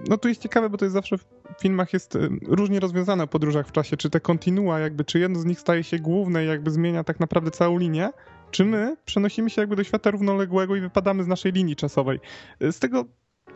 no 0.09 0.18
tu 0.18 0.28
jest 0.28 0.40
ciekawe, 0.40 0.70
bo 0.70 0.78
to 0.78 0.84
jest 0.84 0.92
zawsze 0.92 1.18
w 1.18 1.24
filmach 1.61 1.92
jest 1.92 2.16
y, 2.16 2.28
różnie 2.48 2.80
rozwiązane 2.80 3.24
o 3.24 3.26
podróżach 3.26 3.68
w 3.68 3.72
czasie, 3.72 3.96
czy 3.96 4.11
te 4.11 4.20
kontinua 4.20 4.78
jakby, 4.80 5.05
czy 5.05 5.18
jedno 5.18 5.40
z 5.40 5.44
nich 5.44 5.61
staje 5.61 5.84
się 5.84 5.98
główne 5.98 6.44
i 6.44 6.48
jakby 6.48 6.70
zmienia 6.70 7.05
tak 7.05 7.20
naprawdę 7.20 7.50
całą 7.50 7.78
linię, 7.78 8.11
czy 8.55 8.64
my 8.64 8.96
przenosimy 9.05 9.50
się 9.50 9.62
jakby 9.62 9.76
do 9.76 9.84
świata 9.84 10.11
równoległego 10.11 10.76
i 10.76 10.80
wypadamy 10.80 11.24
z 11.24 11.26
naszej 11.26 11.52
linii 11.52 11.76
czasowej. 11.76 12.20
Z 12.61 12.78
tego, 12.78 13.05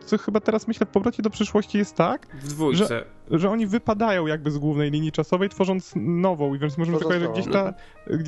co 0.05 0.17
chyba 0.17 0.39
teraz 0.39 0.67
myślę 0.67 0.85
w 0.85 0.89
powrocie 0.89 1.23
do 1.23 1.29
przyszłości 1.29 1.77
jest 1.77 1.95
tak, 1.95 2.27
W 2.35 2.47
dwójce. 2.47 3.03
że 3.31 3.49
oni 3.49 3.67
wypadają 3.67 4.27
jakby 4.27 4.51
z 4.51 4.57
głównej 4.57 4.91
linii 4.91 5.11
czasowej, 5.11 5.49
tworząc 5.49 5.93
nową, 5.95 6.55
i 6.55 6.59
więc 6.59 6.77
możemy 6.77 6.97
tylko 6.97 7.09
powiedzieć, 7.13 7.35
że 7.35 7.41
gdzieś 7.41 7.53
ta, 7.53 7.73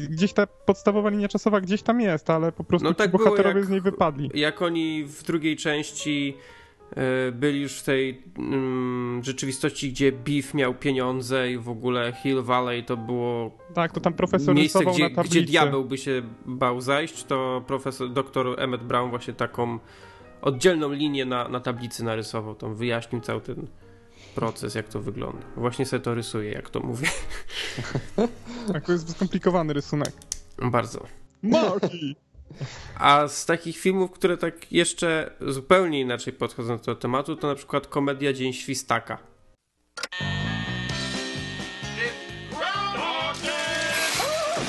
gdzieś 0.10 0.34
ta 0.34 0.48
podstawowa 0.48 1.10
linia 1.10 1.28
czasowa 1.28 1.62
gdzieś 1.62 1.82
tam 1.82 2.02
jest, 2.02 2.30
ale 2.30 2.52
po 2.52 2.64
prostu 2.64 2.88
No 2.88 2.94
tak 2.94 3.12
bohaterowie 3.12 3.60
jak- 3.60 3.66
z 3.66 3.70
niej 3.70 3.82
wypadli. 3.82 4.32
Jak 4.34 4.62
oni 4.62 5.04
w 5.04 5.24
drugiej 5.24 5.58
części 5.58 6.38
byli 7.32 7.62
już 7.62 7.80
w 7.80 7.84
tej 7.84 8.24
mm, 8.38 9.24
rzeczywistości, 9.24 9.92
gdzie 9.92 10.12
Beef 10.12 10.54
miał 10.54 10.74
pieniądze 10.74 11.52
i 11.52 11.58
w 11.58 11.70
ogóle 11.70 12.14
Hill 12.14 12.42
Valley 12.42 12.84
to 12.84 12.98
było 12.98 13.58
Tak, 13.74 13.92
to 13.92 14.00
tam 14.00 14.14
profesor 14.14 14.56
miejsce, 14.56 14.86
gdzie, 14.86 15.10
gdzie 15.10 15.42
diabeł 15.42 15.86
by 15.86 15.98
się 15.98 16.22
bał 16.46 16.82
zajść, 16.82 17.24
to 17.24 17.64
profesor, 17.68 18.14
doktor 18.14 18.62
Emmett 18.62 18.84
Brown 18.84 19.10
właśnie 19.10 19.34
taką 19.34 19.80
oddzielną 20.42 20.92
linię 20.92 21.26
na, 21.26 21.48
na 21.48 21.60
tablicy 21.60 22.04
narysował, 22.04 22.56
tam 22.56 22.76
wyjaśnił 22.76 23.22
cały 23.22 23.42
ten 23.42 23.68
proces, 24.36 24.76
jak 24.76 24.88
to 24.88 25.02
wygląda. 25.02 25.46
Właśnie 25.58 25.86
sobie 25.86 26.04
to 26.04 26.16
rysuję, 26.16 26.52
jak 26.52 26.70
to 26.70 26.80
mówię. 26.80 27.08
Tak, 28.74 28.86
to 28.86 28.92
jest 28.92 29.10
skomplikowany 29.10 29.74
rysunek. 29.74 30.14
Bardzo. 30.62 31.06
Maki! 31.44 32.16
A 33.00 33.28
z 33.28 33.46
takich 33.46 33.78
filmów, 33.78 34.12
które 34.12 34.38
tak 34.38 34.72
jeszcze 34.72 35.32
zupełnie 35.42 36.00
inaczej 36.00 36.34
podchodzą 36.34 36.78
do 36.78 36.84
tego 36.84 36.96
tematu, 36.96 37.36
to 37.36 37.48
na 37.48 37.56
przykład 37.56 37.88
komedia 37.88 38.34
Dzień 38.34 38.54
Świstaka. 38.54 39.18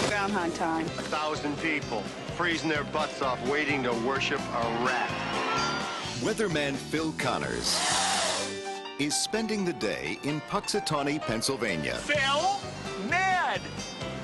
Groundhog 0.08 0.52
time. 0.58 0.84
A 0.98 1.02
thousand 1.02 1.56
people 1.62 2.02
freezing 2.36 2.72
their 2.72 2.84
butts 2.84 3.22
off 3.22 3.38
waiting 3.50 3.84
to 3.84 3.94
worship 3.94 4.40
a 4.54 4.84
rat. 4.84 5.10
Weatherman 6.22 6.76
Phil 6.76 7.12
Connors 7.18 7.76
is 8.98 9.14
spending 9.14 9.64
the 9.64 9.72
day 9.72 10.18
in 10.22 10.40
Puxatawney, 10.50 11.18
Pennsylvania. 11.20 11.94
Phil? 11.94 12.72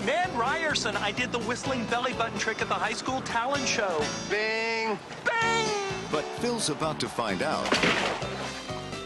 Ned! 0.08 0.28
Ned 0.28 0.38
Ryerson, 0.38 0.96
I 0.96 1.12
did 1.12 1.32
the 1.32 1.38
whistling 1.40 1.84
belly 1.86 2.12
button 2.14 2.38
trick 2.38 2.62
at 2.62 2.68
the 2.68 2.74
high 2.74 2.92
school 2.92 3.20
talent 3.22 3.66
show. 3.68 4.02
Bing! 4.30 4.98
Bang! 5.24 5.68
But 6.10 6.24
Phil's 6.40 6.70
about 6.70 6.98
to 7.00 7.08
find 7.08 7.42
out 7.42 7.66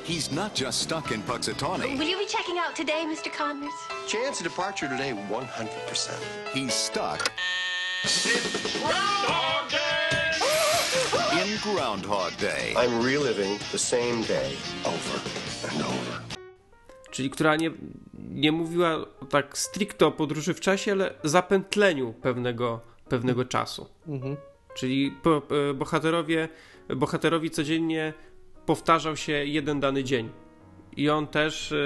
he's 0.05 0.31
not 0.31 0.55
just 0.55 0.81
stuck 0.81 1.11
in 1.11 1.23
Puxatawney, 1.23 1.99
Will 1.99 2.07
you 2.07 2.19
be 2.19 2.27
checking 2.27 2.59
out 2.59 2.77
today, 2.77 3.05
Mr. 3.07 3.33
Connors? 3.33 3.73
Chance 4.07 4.41
of 4.41 4.45
departure 4.45 4.89
today 4.89 5.13
100%. 5.29 6.53
he's 6.53 6.75
stuck 6.75 7.33
in 11.33 11.57
Groundhog 11.63 12.37
Day. 12.37 12.75
I'm 12.77 13.03
reliving 13.03 13.59
the 13.73 13.79
same 13.79 14.23
day 14.23 14.57
over 14.85 15.21
and 15.71 15.83
over. 15.83 16.22
Czyli 17.13 17.31
która 17.31 17.57
nie, 17.57 17.71
nie 18.31 18.53
mówiła 18.53 19.07
tak 19.31 19.59
stricte 19.59 20.07
o 20.07 20.11
podróży 20.11 20.55
w 20.55 20.61
czasie, 20.61 20.93
ale 20.93 21.15
zapętleniu 21.25 22.15
pewnego, 22.23 22.81
pewnego 23.09 23.45
czasu. 23.45 23.87
Czyli 24.75 25.13
po, 25.23 25.43
e, 25.71 25.75
bohaterowie, 25.75 26.49
bohaterowi 26.97 27.51
codziennie 27.51 28.13
powtarzał 28.67 29.17
się 29.17 29.33
jeden 29.33 29.81
dany 29.81 30.05
dzień. 30.05 30.31
I 30.97 31.11
on 31.11 31.27
też 31.27 31.73
e, 31.73 31.77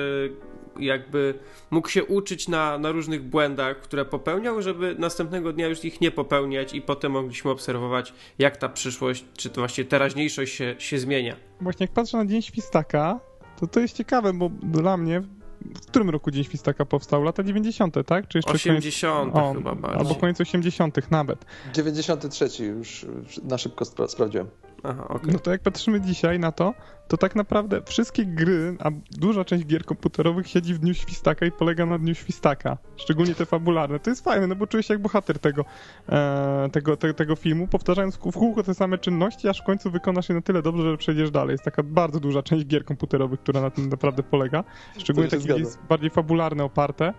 jakby 0.79 1.35
mógł 1.71 1.89
się 1.89 2.05
uczyć 2.05 2.49
na, 2.49 2.79
na 2.79 2.93
różnych 2.93 3.23
błędach, 3.23 3.81
które 3.81 4.05
popełniał, 4.05 4.63
żeby 4.63 4.95
następnego 4.99 5.53
dnia 5.53 5.67
już 5.67 5.85
ich 5.85 6.01
nie 6.01 6.11
popełniać 6.11 6.75
i 6.75 6.83
potem 6.83 7.13
mogliśmy 7.13 7.51
obserwować, 7.51 8.13
jak 8.39 8.57
ta 8.57 8.69
przyszłość, 8.69 9.25
czy 9.37 9.51
to 9.51 9.61
właśnie 9.61 9.85
teraźniejszość 9.85 10.55
się, 10.55 10.75
się 10.79 10.99
zmienia. 10.99 11.37
Właśnie 11.61 11.85
jak 11.85 11.93
patrzę 11.95 12.17
na 12.17 12.27
Dzień 12.27 12.43
Świstaka, 12.43 13.21
to 13.61 13.67
to 13.67 13.81
jest 13.81 13.97
ciekawe, 13.97 14.33
bo 14.33 14.51
dla 14.63 14.97
mnie, 14.97 15.21
w 15.61 15.87
którym 15.87 16.11
roku 16.11 16.31
Dzień 16.31 16.45
Świstaka 16.45 16.85
powstał? 16.85 17.23
Lata 17.23 17.43
90., 17.43 17.95
tak? 18.07 18.29
Czy 18.29 18.39
jeszcze 18.39 18.53
80 18.53 19.33
koniec... 19.33 19.57
chyba 19.57 19.75
bardziej. 19.75 20.01
Albo 20.01 20.15
koniec 20.15 20.41
80. 20.41 21.11
nawet. 21.11 21.45
93 21.75 22.65
już 22.65 23.07
na 23.43 23.59
szybko 23.59 23.85
spra- 23.85 24.09
sprawdziłem. 24.09 24.47
Aha, 24.83 25.09
okej. 25.09 25.33
No 25.33 25.39
to 25.39 25.51
jak 25.51 25.63
patrzymy 25.63 26.01
dzisiaj 26.01 26.39
na 26.39 26.53
to, 26.53 26.75
to 27.09 27.17
tak 27.17 27.37
naprawdę 27.37 27.83
wszystkie 27.83 28.27
gry, 28.27 28.77
a 28.81 28.91
duża 29.11 29.45
część 29.45 29.67
gier 29.67 29.85
komputerowych 29.85 30.49
siedzi 30.49 30.75
w 30.75 30.79
Dniu 30.79 30.95
Świstaka 30.95 31.47
i 31.47 31.53
polega 31.53 31.87
na 31.87 31.99
Dniu 31.99 32.15
Świstaka. 32.15 32.79
Szczególnie 32.97 33.35
te 33.35 33.47
fabularne. 33.47 33.99
To 33.99 34.11
jest 34.11 34.25
fajne, 34.25 34.47
no 34.47 34.57
bo 34.57 34.67
czuję 34.67 34.83
się 34.83 34.95
jak 34.95 35.03
bohater 35.03 35.39
tego, 35.39 35.65
e, 36.09 36.69
tego, 36.73 36.97
te, 36.97 37.15
tego 37.15 37.37
filmu, 37.37 37.67
powtarzając 37.67 38.17
w 38.17 38.19
kółko 38.19 38.63
te 38.63 38.75
same 38.75 38.99
czynności, 38.99 39.49
aż 39.49 39.61
w 39.61 39.65
końcu 39.65 39.91
wykonasz 39.91 40.29
je 40.29 40.35
na 40.35 40.43
tyle 40.43 40.63
dobrze, 40.63 40.91
że 40.91 40.97
przejdziesz 40.97 41.31
dalej. 41.31 41.53
Jest 41.53 41.65
taka 41.65 41.83
bardzo 41.83 42.21
duża 42.21 42.43
część 42.43 42.67
gier 42.67 42.85
komputerowych, 42.85 43.41
która 43.41 43.61
na 43.61 43.71
tym 43.71 43.89
naprawdę 43.89 44.23
polega. 44.23 44.65
Szczególnie 44.99 45.31
takie 45.31 45.55
bardziej 45.89 46.11
fabularne, 46.11 46.65
oparte. 46.65 47.15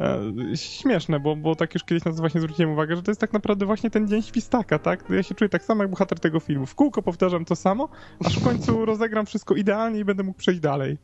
E, 0.00 0.56
śmieszne, 0.56 1.20
bo, 1.20 1.36
bo 1.36 1.56
tak 1.56 1.74
już 1.74 1.84
kiedyś 1.84 2.04
na 2.04 2.12
to 2.12 2.16
właśnie 2.16 2.40
zwróciłem 2.40 2.72
uwagę, 2.72 2.96
że 2.96 3.02
to 3.02 3.10
jest 3.10 3.20
tak 3.20 3.32
naprawdę 3.32 3.66
właśnie 3.66 3.90
ten 3.90 4.08
dzień 4.08 4.22
świstaka, 4.22 4.78
tak? 4.78 5.04
Ja 5.10 5.22
się 5.22 5.34
czuję 5.34 5.48
tak 5.48 5.64
samo 5.64 5.82
jak 5.82 5.90
bohater 5.90 6.20
tego 6.20 6.40
filmu. 6.40 6.66
W 6.66 6.74
kółko 6.74 7.02
powtarzam 7.02 7.44
to 7.44 7.56
samo, 7.56 7.88
aż 8.24 8.38
w 8.38 8.44
końcu 8.44 8.84
rozegram 8.86 9.26
wszystko 9.26 9.54
idealnie 9.54 10.00
i 10.00 10.04
będę 10.04 10.22
mógł 10.22 10.38
przejść 10.38 10.60
dalej. 10.60 10.98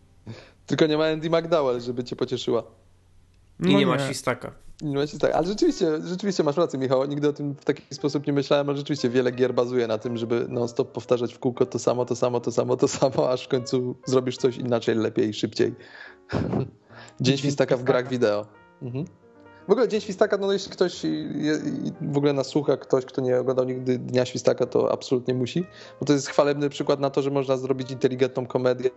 Tylko 0.66 0.86
nie 0.86 0.99
ma 0.99 1.07
Andy 1.07 1.30
McDowell, 1.30 1.80
żeby 1.80 2.05
cię 2.05 2.16
pocieszyła. 2.16 2.62
I 3.61 3.72
No 3.72 3.78
nie 3.78 3.86
ma 3.86 3.99
świstaka. 3.99 4.53
Nie 4.82 4.97
ma 4.97 5.07
się 5.07 5.18
tak, 5.18 5.32
ale 5.32 5.47
rzeczywiście, 5.47 5.86
rzeczywiście 6.05 6.43
masz 6.43 6.57
rację, 6.57 6.78
Michał. 6.78 7.07
Nigdy 7.07 7.28
o 7.28 7.32
tym 7.32 7.55
w 7.55 7.64
taki 7.64 7.95
sposób 7.95 8.26
nie 8.26 8.32
myślałem, 8.32 8.68
ale 8.68 8.78
rzeczywiście 8.78 9.09
wiele 9.09 9.32
gier 9.32 9.55
bazuje 9.55 9.86
na 9.86 9.99
tym, 9.99 10.16
żeby 10.16 10.47
non-stop 10.49 10.93
powtarzać 10.93 11.34
w 11.34 11.39
kółko 11.39 11.66
to 11.66 11.78
samo, 11.78 12.05
to 12.05 12.16
samo, 12.16 12.41
to 12.41 12.53
samo, 12.53 12.76
to 12.76 12.89
samo, 12.89 13.30
aż 13.30 13.45
w 13.45 13.49
końcu 13.49 13.97
zrobisz 14.07 14.36
coś 14.36 14.57
inaczej, 14.57 14.95
lepiej, 14.95 15.34
szybciej. 15.34 15.74
Dzień 17.20 17.36
świstaka 17.36 17.76
w 17.76 17.84
grach 17.84 18.09
wideo. 18.09 18.57
Mhm. 18.82 19.04
W 19.68 19.70
ogóle 19.70 19.88
Dzień 19.88 20.00
Świstaka, 20.00 20.36
no 20.36 20.52
jeśli 20.52 20.72
ktoś 20.72 21.04
je, 21.34 21.58
w 22.00 22.16
ogóle 22.16 22.32
nas 22.32 22.46
słucha, 22.46 22.76
ktoś, 22.76 23.04
kto 23.04 23.20
nie 23.20 23.40
oglądał 23.40 23.64
nigdy 23.64 23.98
Dnia 23.98 24.24
Świstaka, 24.24 24.66
to 24.66 24.92
absolutnie 24.92 25.34
musi, 25.34 25.64
bo 26.00 26.06
to 26.06 26.12
jest 26.12 26.28
chwalebny 26.28 26.68
przykład 26.68 27.00
na 27.00 27.10
to, 27.10 27.22
że 27.22 27.30
można 27.30 27.56
zrobić 27.56 27.90
inteligentną 27.90 28.46
komedię, 28.46 28.90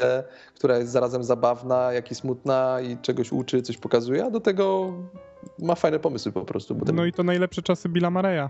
która 0.55 0.77
jest 0.77 0.91
zarazem 0.91 1.23
zabawna, 1.23 1.93
jak 1.93 2.11
i 2.11 2.15
smutna 2.15 2.81
i 2.81 2.97
czegoś 2.97 3.31
uczy, 3.31 3.61
coś 3.61 3.77
pokazuje, 3.77 4.25
a 4.25 4.29
do 4.29 4.39
tego 4.39 4.93
ma 5.59 5.75
fajne 5.75 5.99
pomysły 5.99 6.31
po 6.31 6.45
prostu. 6.45 6.75
Bo 6.75 6.85
ten... 6.85 6.95
No 6.95 7.05
i 7.05 7.13
to 7.13 7.23
najlepsze 7.23 7.61
czasy 7.61 7.89
Billa 7.89 8.09
Mareya. 8.09 8.49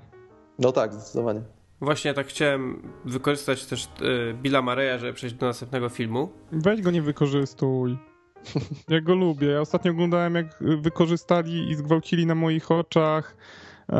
No 0.59 0.71
tak, 0.71 0.93
zdecydowanie. 0.93 1.41
Właśnie 1.81 2.13
tak 2.13 2.27
chciałem 2.27 2.91
wykorzystać 3.05 3.65
też 3.65 3.85
y, 3.85 4.33
Billa 4.33 4.61
Mareya, 4.61 4.99
żeby 4.99 5.13
przejść 5.13 5.35
do 5.35 5.45
następnego 5.45 5.89
filmu. 5.89 6.29
Weź 6.51 6.81
go 6.81 6.91
nie 6.91 7.01
wykorzystuj. 7.01 8.10
Ja 8.89 9.01
go 9.01 9.15
lubię. 9.15 9.47
Ja 9.47 9.61
ostatnio 9.61 9.91
oglądałem, 9.91 10.35
jak 10.35 10.45
wykorzystali 10.61 11.69
i 11.69 11.75
zgwałcili 11.75 12.25
na 12.25 12.35
moich 12.35 12.71
oczach 12.71 13.35
e, 13.89 13.93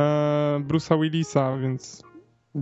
Bruce'a 0.68 1.02
Willisa, 1.02 1.58
więc... 1.58 2.04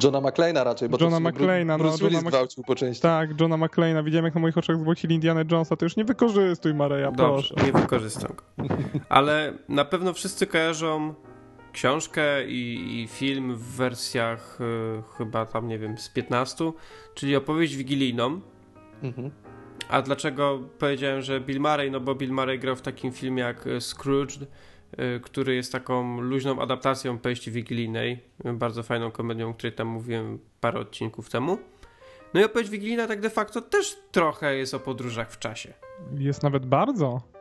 Johna 0.03 0.21
McClane'a 0.21 0.63
raczej, 0.63 0.89
bo 0.89 0.97
Johna 1.01 1.17
to 1.17 1.23
McClane'a, 1.23 1.77
Bruce 1.77 1.91
no, 1.91 1.97
Willis 1.97 2.13
Johna 2.13 2.29
gwałcił 2.29 2.63
po 2.63 2.75
części. 2.75 3.01
Tak, 3.01 3.41
Johna 3.41 3.57
McClane'a. 3.57 4.03
Widziałem, 4.03 4.25
jak 4.25 4.35
na 4.35 4.41
moich 4.41 4.57
oczach 4.57 4.77
zgwałcili 4.77 5.15
Indiana 5.15 5.43
Jonesa. 5.51 5.75
To 5.75 5.85
już 5.85 5.95
nie 5.95 6.05
wykorzystuj 6.05 6.73
Dobrze, 6.75 7.13
proszę. 7.15 7.55
nie 7.65 7.71
wykorzystam 7.71 8.31
go. 8.35 8.75
Ale 9.09 9.53
na 9.69 9.85
pewno 9.85 10.13
wszyscy 10.13 10.47
kojarzą 10.47 11.13
książkę 11.71 12.47
i, 12.47 13.01
i 13.01 13.07
film 13.07 13.55
w 13.55 13.63
wersjach 13.63 14.61
y, 14.61 15.17
chyba 15.17 15.45
tam, 15.45 15.67
nie 15.67 15.79
wiem, 15.79 15.97
z 15.97 16.09
15, 16.09 16.71
czyli 17.15 17.35
opowieść 17.35 17.75
wigilijną. 17.75 18.41
Mhm. 19.03 19.31
A 19.89 20.01
dlaczego 20.01 20.59
powiedziałem, 20.79 21.21
że 21.21 21.41
Bill 21.41 21.59
Murray? 21.59 21.91
No 21.91 21.99
bo 21.99 22.15
Bill 22.15 22.31
Murray 22.31 22.59
grał 22.59 22.75
w 22.75 22.81
takim 22.81 23.11
filmie 23.11 23.43
jak 23.43 23.67
y, 23.67 23.81
Scrooge, 23.81 24.33
y, 24.37 25.19
który 25.19 25.55
jest 25.55 25.71
taką 25.71 26.21
luźną 26.21 26.61
adaptacją 26.61 27.13
opowieści 27.13 27.51
wigilijnej, 27.51 28.19
bardzo 28.53 28.83
fajną 28.83 29.11
komedią, 29.11 29.49
o 29.49 29.53
której 29.53 29.73
tam 29.73 29.87
mówiłem 29.87 30.39
parę 30.61 30.79
odcinków 30.79 31.29
temu. 31.29 31.57
No 32.33 32.41
i 32.41 32.43
opowieść 32.43 32.69
wigilijna 32.69 33.07
tak 33.07 33.21
de 33.21 33.29
facto 33.29 33.61
też 33.61 33.97
trochę 34.11 34.55
jest 34.55 34.73
o 34.73 34.79
podróżach 34.79 35.31
w 35.31 35.39
czasie. 35.39 35.73
Jest 36.17 36.43
nawet 36.43 36.65
bardzo. 36.65 37.38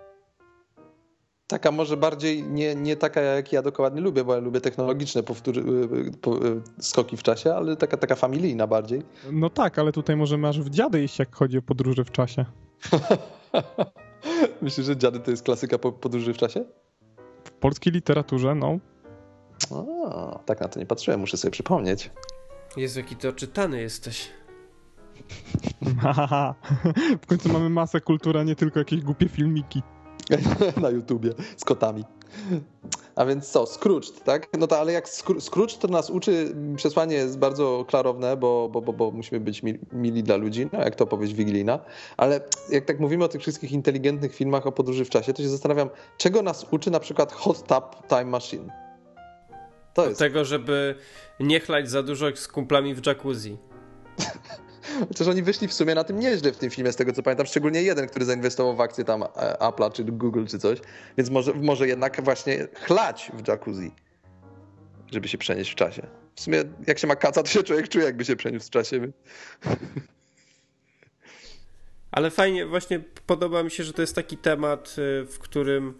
Taka 1.49 1.70
może 1.72 1.96
bardziej 1.96 2.42
nie, 2.42 2.74
nie 2.74 2.96
taka, 2.96 3.20
jak 3.20 3.53
ja 3.53 3.62
dokładnie 3.62 4.01
lubię, 4.01 4.24
bo 4.24 4.34
ja 4.34 4.40
lubię 4.40 4.61
technologiczne 4.61 5.22
powtór, 5.22 5.59
y, 5.59 6.11
po, 6.20 6.46
y, 6.46 6.61
skoki 6.80 7.16
w 7.16 7.22
czasie, 7.22 7.55
ale 7.55 7.76
taka, 7.76 7.96
taka 7.96 8.14
familijna 8.14 8.66
bardziej. 8.66 9.03
No 9.32 9.51
tak, 9.51 9.78
ale 9.78 9.92
tutaj 9.92 10.16
możemy 10.16 10.49
aż 10.49 10.61
w 10.61 10.70
dziady 10.70 11.05
iść, 11.05 11.18
jak 11.18 11.36
chodzi 11.36 11.59
o 11.59 11.62
podróże 11.62 12.05
w 12.05 12.11
czasie. 12.11 12.44
Myślisz, 14.62 14.86
że 14.86 14.96
dziady 14.96 15.20
to 15.20 15.30
jest 15.30 15.42
klasyka 15.42 15.78
po, 15.78 15.92
podróży 15.92 16.34
w 16.34 16.36
czasie? 16.36 16.64
W 17.44 17.51
polskiej 17.51 17.92
literaturze, 17.92 18.55
no. 18.55 18.78
A, 20.11 20.38
tak 20.38 20.61
na 20.61 20.68
to 20.68 20.80
nie 20.80 20.86
patrzyłem, 20.86 21.20
muszę 21.20 21.36
sobie 21.36 21.53
przypomnieć. 21.53 22.11
Jezu, 22.76 23.01
jaki 23.01 23.16
ty 23.16 23.28
oczytany 23.28 23.80
jesteś. 23.80 24.28
Haha. 26.01 26.55
w 27.22 27.26
końcu 27.26 27.49
mamy 27.49 27.70
masę 27.70 28.01
kultury, 28.01 28.40
a 28.40 28.42
nie 28.42 28.57
tylko 28.57 28.78
jakieś 28.78 29.01
głupie 29.01 29.28
filmiki. 29.28 29.82
na 30.82 30.90
YouTubie 30.90 31.32
z 31.56 31.64
kotami. 31.64 32.04
A 33.16 33.24
więc 33.24 33.50
co, 33.50 33.66
Scrooge, 33.66 34.10
tak? 34.24 34.48
No 34.58 34.66
to 34.66 34.78
ale 34.78 34.92
jak 34.92 35.08
Scroo- 35.08 35.40
Scrooge 35.40 35.74
to 35.74 35.88
nas 35.88 36.10
uczy, 36.10 36.54
przesłanie 36.76 37.16
jest 37.16 37.38
bardzo 37.38 37.84
klarowne, 37.88 38.36
bo, 38.36 38.68
bo, 38.68 38.80
bo, 38.80 38.92
bo 38.92 39.10
musimy 39.10 39.40
być 39.40 39.62
mili, 39.62 39.78
mili 39.92 40.22
dla 40.22 40.36
ludzi, 40.36 40.66
no 40.72 40.78
jak 40.78 40.94
to 40.94 41.04
opowieść 41.04 41.34
wigilijna, 41.34 41.78
ale 42.16 42.40
jak 42.70 42.84
tak 42.84 43.00
mówimy 43.00 43.24
o 43.24 43.28
tych 43.28 43.40
wszystkich 43.40 43.72
inteligentnych 43.72 44.34
filmach 44.34 44.66
o 44.66 44.72
podróży 44.72 45.04
w 45.04 45.10
czasie, 45.10 45.32
to 45.32 45.42
się 45.42 45.48
zastanawiam, 45.48 45.90
czego 46.18 46.42
nas 46.42 46.66
uczy 46.70 46.90
na 46.90 47.00
przykład 47.00 47.32
Hot 47.32 47.66
Tub 47.66 48.08
Time 48.08 48.24
Machine? 48.24 48.70
To 49.94 50.08
jest. 50.08 50.18
Tego, 50.18 50.44
żeby 50.44 50.94
nie 51.40 51.60
chlać 51.60 51.90
za 51.90 52.02
dużo 52.02 52.36
z 52.36 52.48
kumplami 52.48 52.94
w 52.94 53.06
jacuzzi. 53.06 53.56
Chociaż 55.09 55.28
oni 55.28 55.43
wyszli 55.43 55.68
w 55.68 55.72
sumie 55.72 55.95
na 55.95 56.05
tym 56.05 56.18
nieźle 56.18 56.53
w 56.53 56.57
tym 56.57 56.70
filmie, 56.70 56.93
z 56.93 56.97
tego 56.97 57.12
co 57.12 57.22
pamiętam, 57.22 57.47
szczególnie 57.47 57.82
jeden, 57.82 58.09
który 58.09 58.24
zainwestował 58.24 58.76
w 58.76 58.80
akcję 58.80 59.05
tam 59.05 59.22
e, 59.22 59.26
Apple'a 59.61 59.93
czy 59.93 60.05
Google 60.05 60.45
czy 60.47 60.59
coś, 60.59 60.78
więc 61.18 61.30
może, 61.30 61.55
może 61.55 61.89
jednak 61.89 62.22
właśnie 62.22 62.68
chlać 62.74 63.32
w 63.34 63.49
jacuzzi, 63.49 63.93
żeby 65.12 65.28
się 65.28 65.39
przenieść 65.39 65.72
w 65.72 65.74
czasie. 65.74 66.07
W 66.34 66.41
sumie 66.41 66.62
jak 66.86 66.99
się 66.99 67.07
ma 67.07 67.16
kaca, 67.16 67.43
to 67.43 67.49
się 67.49 67.62
człowiek 67.62 67.89
czuje, 67.89 68.05
jakby 68.05 68.24
się 68.24 68.36
przeniósł 68.36 68.66
w 68.66 68.70
czasie. 68.70 69.09
Ale 72.11 72.30
fajnie, 72.30 72.66
właśnie 72.66 73.01
podoba 73.26 73.62
mi 73.62 73.70
się, 73.70 73.84
że 73.84 73.93
to 73.93 74.03
jest 74.03 74.14
taki 74.14 74.36
temat, 74.36 74.97
y, 74.99 75.24
w 75.24 75.39
którym 75.39 75.95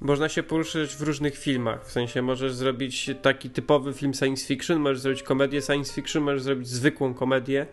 można 0.00 0.28
się 0.28 0.42
poruszyć 0.42 0.96
w 0.96 1.02
różnych 1.02 1.38
filmach. 1.38 1.86
W 1.86 1.92
sensie 1.92 2.22
możesz 2.22 2.54
zrobić 2.54 3.10
taki 3.22 3.50
typowy 3.50 3.92
film 3.92 4.14
science 4.14 4.46
fiction, 4.46 4.78
możesz 4.78 5.00
zrobić 5.00 5.22
komedię 5.22 5.62
science 5.62 5.92
fiction, 5.92 6.22
możesz 6.22 6.42
zrobić 6.42 6.68
zwykłą 6.68 7.14
komedię, 7.14 7.66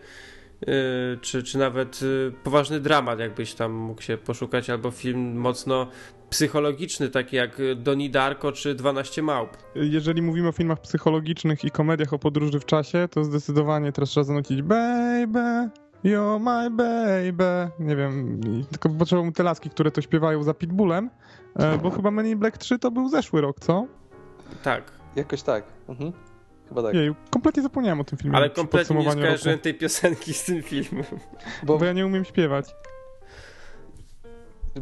yy, 0.60 0.72
czy, 1.20 1.42
czy 1.42 1.58
nawet 1.58 2.02
yy, 2.02 2.32
poważny 2.44 2.80
dramat, 2.80 3.18
jakbyś 3.18 3.54
tam 3.54 3.72
mógł 3.72 4.02
się 4.02 4.16
poszukać, 4.18 4.70
albo 4.70 4.90
film 4.90 5.36
mocno 5.36 5.88
psychologiczny, 6.30 7.08
taki 7.08 7.36
jak 7.36 7.58
Doni 7.76 8.10
Darko 8.10 8.52
czy 8.52 8.74
12 8.74 9.22
Małp. 9.22 9.56
Jeżeli 9.74 10.22
mówimy 10.22 10.48
o 10.48 10.52
filmach 10.52 10.80
psychologicznych 10.80 11.64
i 11.64 11.70
komediach 11.70 12.12
o 12.12 12.18
podróży 12.18 12.60
w 12.60 12.64
czasie, 12.64 13.08
to 13.10 13.24
zdecydowanie 13.24 13.92
teraz 13.92 14.10
trzeba 14.10 14.24
zanucić 14.24 14.62
Baby, 14.62 15.70
you're 16.04 16.40
my 16.40 16.70
baby. 16.70 17.70
Nie 17.78 17.96
wiem, 17.96 18.40
tylko 18.70 18.88
potrzeba 18.88 19.22
mu 19.22 19.32
te 19.32 19.42
laski, 19.42 19.70
które 19.70 19.90
to 19.90 20.00
śpiewają 20.02 20.42
za 20.42 20.54
Pitbullem, 20.54 21.10
bo 21.82 21.90
chyba 21.90 22.10
Men 22.10 22.26
in 22.26 22.38
Black 22.38 22.58
3 22.58 22.78
to 22.78 22.90
był 22.90 23.08
zeszły 23.08 23.40
rok, 23.40 23.60
co? 23.60 23.86
Tak, 24.62 24.82
Jakoś 25.16 25.42
tak. 25.42 25.64
Mhm. 25.88 26.12
Chyba 26.68 26.82
tak. 26.82 26.94
Jeju, 26.94 27.14
kompletnie 27.30 27.62
zapomniałem 27.62 28.00
o 28.00 28.04
tym 28.04 28.18
filmie. 28.18 28.36
ale 28.36 28.50
kompletnie 28.50 28.96
nie 28.96 29.12
skojarzyłem 29.12 29.54
roku, 29.54 29.62
tej 29.62 29.74
piosenki 29.74 30.34
z 30.34 30.44
tym 30.44 30.62
filmem. 30.62 31.04
Bo 31.62 31.78
Bo 31.78 31.84
ja 31.84 31.92
nie 31.92 32.06
umiem 32.06 32.24
śpiewać. 32.24 32.74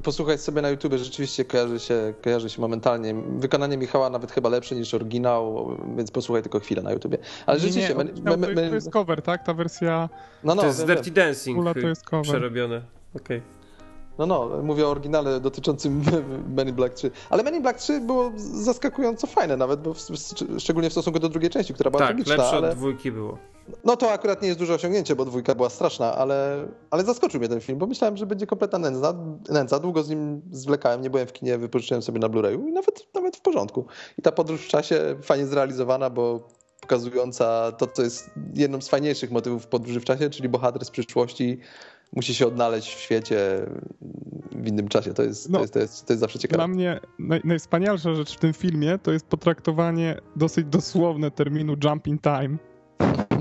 posłuchać 0.03 0.41
sobie 0.41 0.63
na 0.63 0.69
YouTube 0.71 0.93
rzeczywiście 0.95 1.45
kojarzy 1.45 1.79
się, 1.81 2.15
kojarzy 2.23 2.51
się 2.51 2.61
momentalnie. 2.61 3.15
Wykonanie 3.39 3.77
Michała 3.77 4.11
nawet 4.11 4.33
chyba 4.33 4.49
lepsze 4.49 4.75
niż 4.75 4.95
oryginał, 4.95 5.77
więc 5.97 6.11
posłuchaj 6.11 6.43
tylko 6.43 6.61
chwilę 6.61 6.83
na 6.83 6.93
YouTubie. 6.93 7.19
Ale 7.47 7.59
Nie, 7.59 7.65
nie, 7.65 7.69
rzeczywiście... 7.73 7.97
on 7.97 8.07
men- 8.07 8.17
śmiał, 8.17 8.25
men- 8.37 8.41
to, 8.41 8.47
jest, 8.51 8.57
men- 8.61 8.69
to 8.69 8.75
jest 8.75 8.91
cover, 8.91 9.23
tak? 9.23 9.47
Ta 9.47 9.55
wersja... 9.55 10.09
no, 10.45 10.55
no, 10.55 10.63
to 10.63 10.67
jest 10.69 10.87
Dirty. 10.87 11.11
Dancing 11.11 11.65
to 11.75 11.79
jest 11.79 12.05
cover. 12.05 12.23
przerobione. 12.25 12.83
Okej. 13.17 13.43
No, 14.19 14.27
no, 14.27 14.49
mówię 14.63 14.87
o 14.87 14.91
oryginale 14.91 15.41
dotyczącym 15.41 16.03
Men 16.57 16.69
in 16.69 16.75
Black 16.75 16.95
3. 16.95 17.11
Ale 17.31 17.43
Men 17.43 17.55
in 17.55 17.63
Black 17.63 17.79
3 17.79 18.01
było 18.01 18.33
zaskakująco 18.37 19.27
fajne 19.27 19.57
nawet, 19.57 19.81
bo 19.81 19.95
w, 19.95 19.99
szczególnie 20.59 20.91
w 20.91 20.93
stosunku 20.93 21.19
do 21.19 21.29
drugiej 21.29 21.51
części, 21.51 21.75
która 21.75 21.91
była 21.91 21.99
Tak, 21.99 22.09
tragiczna, 22.09 22.37
lepsze 22.37 22.57
ale... 22.57 22.71
od 22.71 22.77
dwójki 22.77 23.13
było. 23.13 23.39
No 23.85 23.97
to 23.97 24.13
akurat 24.13 24.43
nie 24.43 24.49
jest 24.49 24.61
duże 24.61 24.75
osiągnięcie, 24.75 25.17
bo 25.17 25.25
dwójka 25.25 25.55
była 25.55 25.71
straszna, 25.71 26.17
ale, 26.17 26.69
ale 26.91 27.05
zaskoczył 27.05 27.41
mnie 27.41 27.49
ten 27.49 27.61
film, 27.61 27.79
bo 27.79 27.87
myślałem, 27.87 28.17
że 28.17 28.27
będzie 28.27 28.47
kompletna 28.47 28.79
nędza. 28.79 29.15
nędza. 29.49 29.79
Długo 29.79 30.03
z 30.03 30.09
nim 30.09 30.43
zwlekałem, 30.51 31.03
nie 31.03 31.11
byłem 31.11 31.27
w 31.27 31.33
kinie, 31.33 31.59
wypożyczyłem 31.59 32.03
sobie 32.03 32.19
na 32.19 32.29
Blu-rayu 32.29 32.69
i 32.69 32.73
nawet, 32.73 33.07
nawet 33.15 33.37
w 33.37 33.41
porządku. 33.41 33.87
I 34.19 34.23
ta 34.23 34.33
podróż 34.33 34.61
w 34.61 34.69
czasie 34.69 35.17
fajnie 35.23 35.47
zrealizowana, 35.47 36.11
bo 36.11 36.49
pokazująca 36.81 37.73
to, 37.73 37.87
co 37.87 38.03
jest 38.03 38.31
jedną 38.55 38.81
z 38.81 38.89
fajniejszych 38.89 39.31
motywów 39.31 39.67
podróży 39.67 40.01
w 40.01 40.05
czasie, 40.05 40.31
czyli 40.31 40.49
bohater 40.49 40.85
z 40.85 40.91
przyszłości 40.91 41.61
musi 42.13 42.35
się 42.35 42.47
odnaleźć 42.47 42.95
w 42.95 42.99
świecie 43.01 43.67
w 44.53 44.69
innym 44.69 44.89
czasie. 44.89 45.15
To 45.15 45.23
jest, 45.23 45.51
No. 45.51 45.59
to 45.59 45.63
jest, 45.63 45.73
to 45.73 45.79
jest, 45.79 46.07
to 46.07 46.13
jest 46.13 46.21
zawsze 46.21 46.39
ciekawe. 46.39 46.57
Dla 46.57 46.69
mnie 46.69 47.01
naj, 47.19 47.41
najwspanialsza 47.45 48.15
rzecz 48.15 48.37
w 48.37 48.41
tym 48.41 48.53
filmie 48.53 48.99
to 49.03 49.13
jest 49.13 49.27
potraktowanie 49.27 50.21
dosyć 50.37 50.67
dosłowne 50.67 51.31
terminu 51.31 51.77
jump 51.85 52.07
in 52.07 52.19
time. 52.19 52.57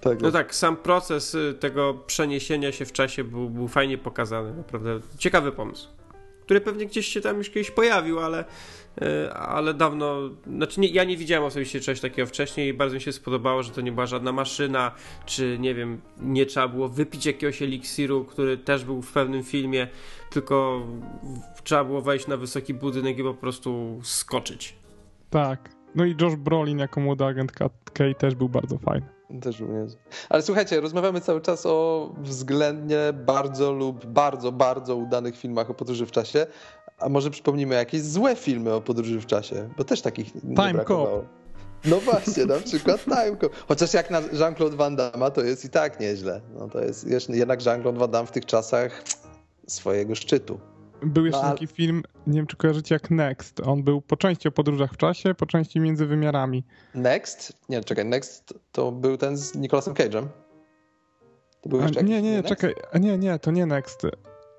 tak, 0.00 0.20
No 0.20 0.30
tak, 0.30 0.54
sam 0.54 0.76
proces 0.76 1.34
y, 1.34 1.54
tego 1.60 1.94
przeniesienia 1.94 2.72
się 2.72 2.84
w 2.84 2.92
czasie 2.92 3.24
był, 3.24 3.50
był 3.50 3.68
fajnie 3.68 3.98
pokazany, 3.98 4.54
naprawdę 4.54 5.00
ciekawy 5.18 5.52
pomysł. 5.52 5.88
Który 6.42 6.60
pewnie 6.60 6.86
gdzieś 6.86 7.06
się 7.06 7.20
tam 7.20 7.38
już 7.38 7.50
kiedyś 7.50 7.70
pojawił, 7.70 8.20
ale, 8.20 8.44
ale 9.34 9.74
dawno. 9.74 10.30
Znaczy, 10.46 10.80
nie, 10.80 10.88
ja 10.88 11.04
nie 11.04 11.16
widziałem 11.16 11.44
osobiście 11.44 11.80
czegoś 11.80 12.00
takiego 12.00 12.26
wcześniej 12.26 12.68
i 12.68 12.74
bardzo 12.74 12.94
mi 12.94 13.00
się 13.00 13.12
spodobało, 13.12 13.62
że 13.62 13.70
to 13.70 13.80
nie 13.80 13.92
była 13.92 14.06
żadna 14.06 14.32
maszyna, 14.32 14.92
czy 15.26 15.58
nie 15.60 15.74
wiem, 15.74 16.00
nie 16.20 16.46
trzeba 16.46 16.68
było 16.68 16.88
wypić 16.88 17.26
jakiegoś 17.26 17.62
eliksiru, 17.62 18.24
który 18.24 18.58
też 18.58 18.84
był 18.84 19.02
w 19.02 19.12
pewnym 19.12 19.44
filmie, 19.44 19.88
tylko 20.30 20.86
trzeba 21.64 21.84
było 21.84 22.00
wejść 22.00 22.26
na 22.26 22.36
wysoki 22.36 22.74
budynek 22.74 23.18
i 23.18 23.22
po 23.22 23.34
prostu 23.34 24.00
skoczyć. 24.02 24.76
Tak. 25.30 25.70
No 25.94 26.04
i 26.04 26.16
Josh 26.20 26.36
Brolin 26.36 26.78
jako 26.78 27.00
młody 27.00 27.24
agent 27.24 27.52
Kay 27.92 28.14
też 28.14 28.34
był 28.34 28.48
bardzo 28.48 28.78
fajny. 28.78 29.19
Też 29.42 29.58
był 29.58 29.82
niezły. 29.82 30.00
Ale 30.28 30.42
słuchajcie, 30.42 30.80
rozmawiamy 30.80 31.20
cały 31.20 31.40
czas 31.40 31.66
o 31.66 32.10
względnie 32.18 32.98
bardzo 33.12 33.72
lub 33.72 34.06
bardzo, 34.06 34.52
bardzo 34.52 34.96
udanych 34.96 35.36
filmach 35.36 35.70
o 35.70 35.74
podróży 35.74 36.06
w 36.06 36.10
czasie. 36.10 36.46
A 36.98 37.08
może 37.08 37.30
przypomnimy 37.30 37.74
jakieś 37.74 38.02
złe 38.02 38.36
filmy 38.36 38.72
o 38.72 38.80
podróży 38.80 39.20
w 39.20 39.26
czasie, 39.26 39.68
bo 39.76 39.84
też 39.84 40.02
takich 40.02 40.34
nie 40.34 40.40
Time 40.56 40.74
brakowało. 40.74 41.24
No 41.84 42.00
właśnie, 42.00 42.46
na 42.46 42.58
przykład 42.58 43.04
Time 43.04 43.36
Cop. 43.40 43.52
Chociaż 43.68 43.94
jak 43.94 44.10
na 44.10 44.20
Jean-Claude 44.20 44.76
Van 44.76 44.96
Damme 44.96 45.30
to 45.30 45.42
jest 45.42 45.64
i 45.64 45.70
tak 45.70 46.00
nieźle. 46.00 46.40
No 46.54 46.68
to 46.68 46.80
jest 46.80 47.06
jednak 47.28 47.66
Jean-Claude 47.66 47.98
Van 47.98 48.10
Damme 48.10 48.26
w 48.26 48.30
tych 48.30 48.46
czasach 48.46 49.04
swojego 49.66 50.14
szczytu. 50.14 50.60
Był 51.02 51.26
jeszcze 51.26 51.40
No, 51.42 51.46
ale- 51.48 51.54
taki 51.54 51.66
film, 51.66 52.02
nie 52.26 52.36
wiem 52.38 52.46
czy 52.46 52.56
kojarzycie 52.56 52.94
jak 52.94 53.10
Next. 53.10 53.60
On 53.66 53.82
był 53.82 54.00
po 54.00 54.16
części 54.16 54.48
o 54.48 54.52
podróżach 54.52 54.92
w 54.92 54.96
czasie, 54.96 55.34
po 55.34 55.46
części 55.46 55.80
między 55.80 56.06
wymiarami. 56.06 56.64
Next? 56.94 57.52
Nie, 57.68 57.84
czekaj, 57.84 58.04
Next 58.04 58.54
to 58.72 58.92
był 58.92 59.16
ten 59.16 59.36
z 59.36 59.54
Nicolasem 59.54 59.94
Cage'em. 59.94 60.26
To 61.62 61.68
był 61.68 61.80
A, 61.80 61.82
jeszcze 61.82 62.02
nie, 62.02 62.14
jakiś 62.14 62.24
nie, 62.24 62.30
nie, 62.30 62.36
Next? 62.36 62.48
czekaj, 62.48 62.74
a 62.92 62.98
nie, 62.98 63.18
nie, 63.18 63.38
to 63.38 63.50
nie 63.50 63.66
Next. 63.66 64.02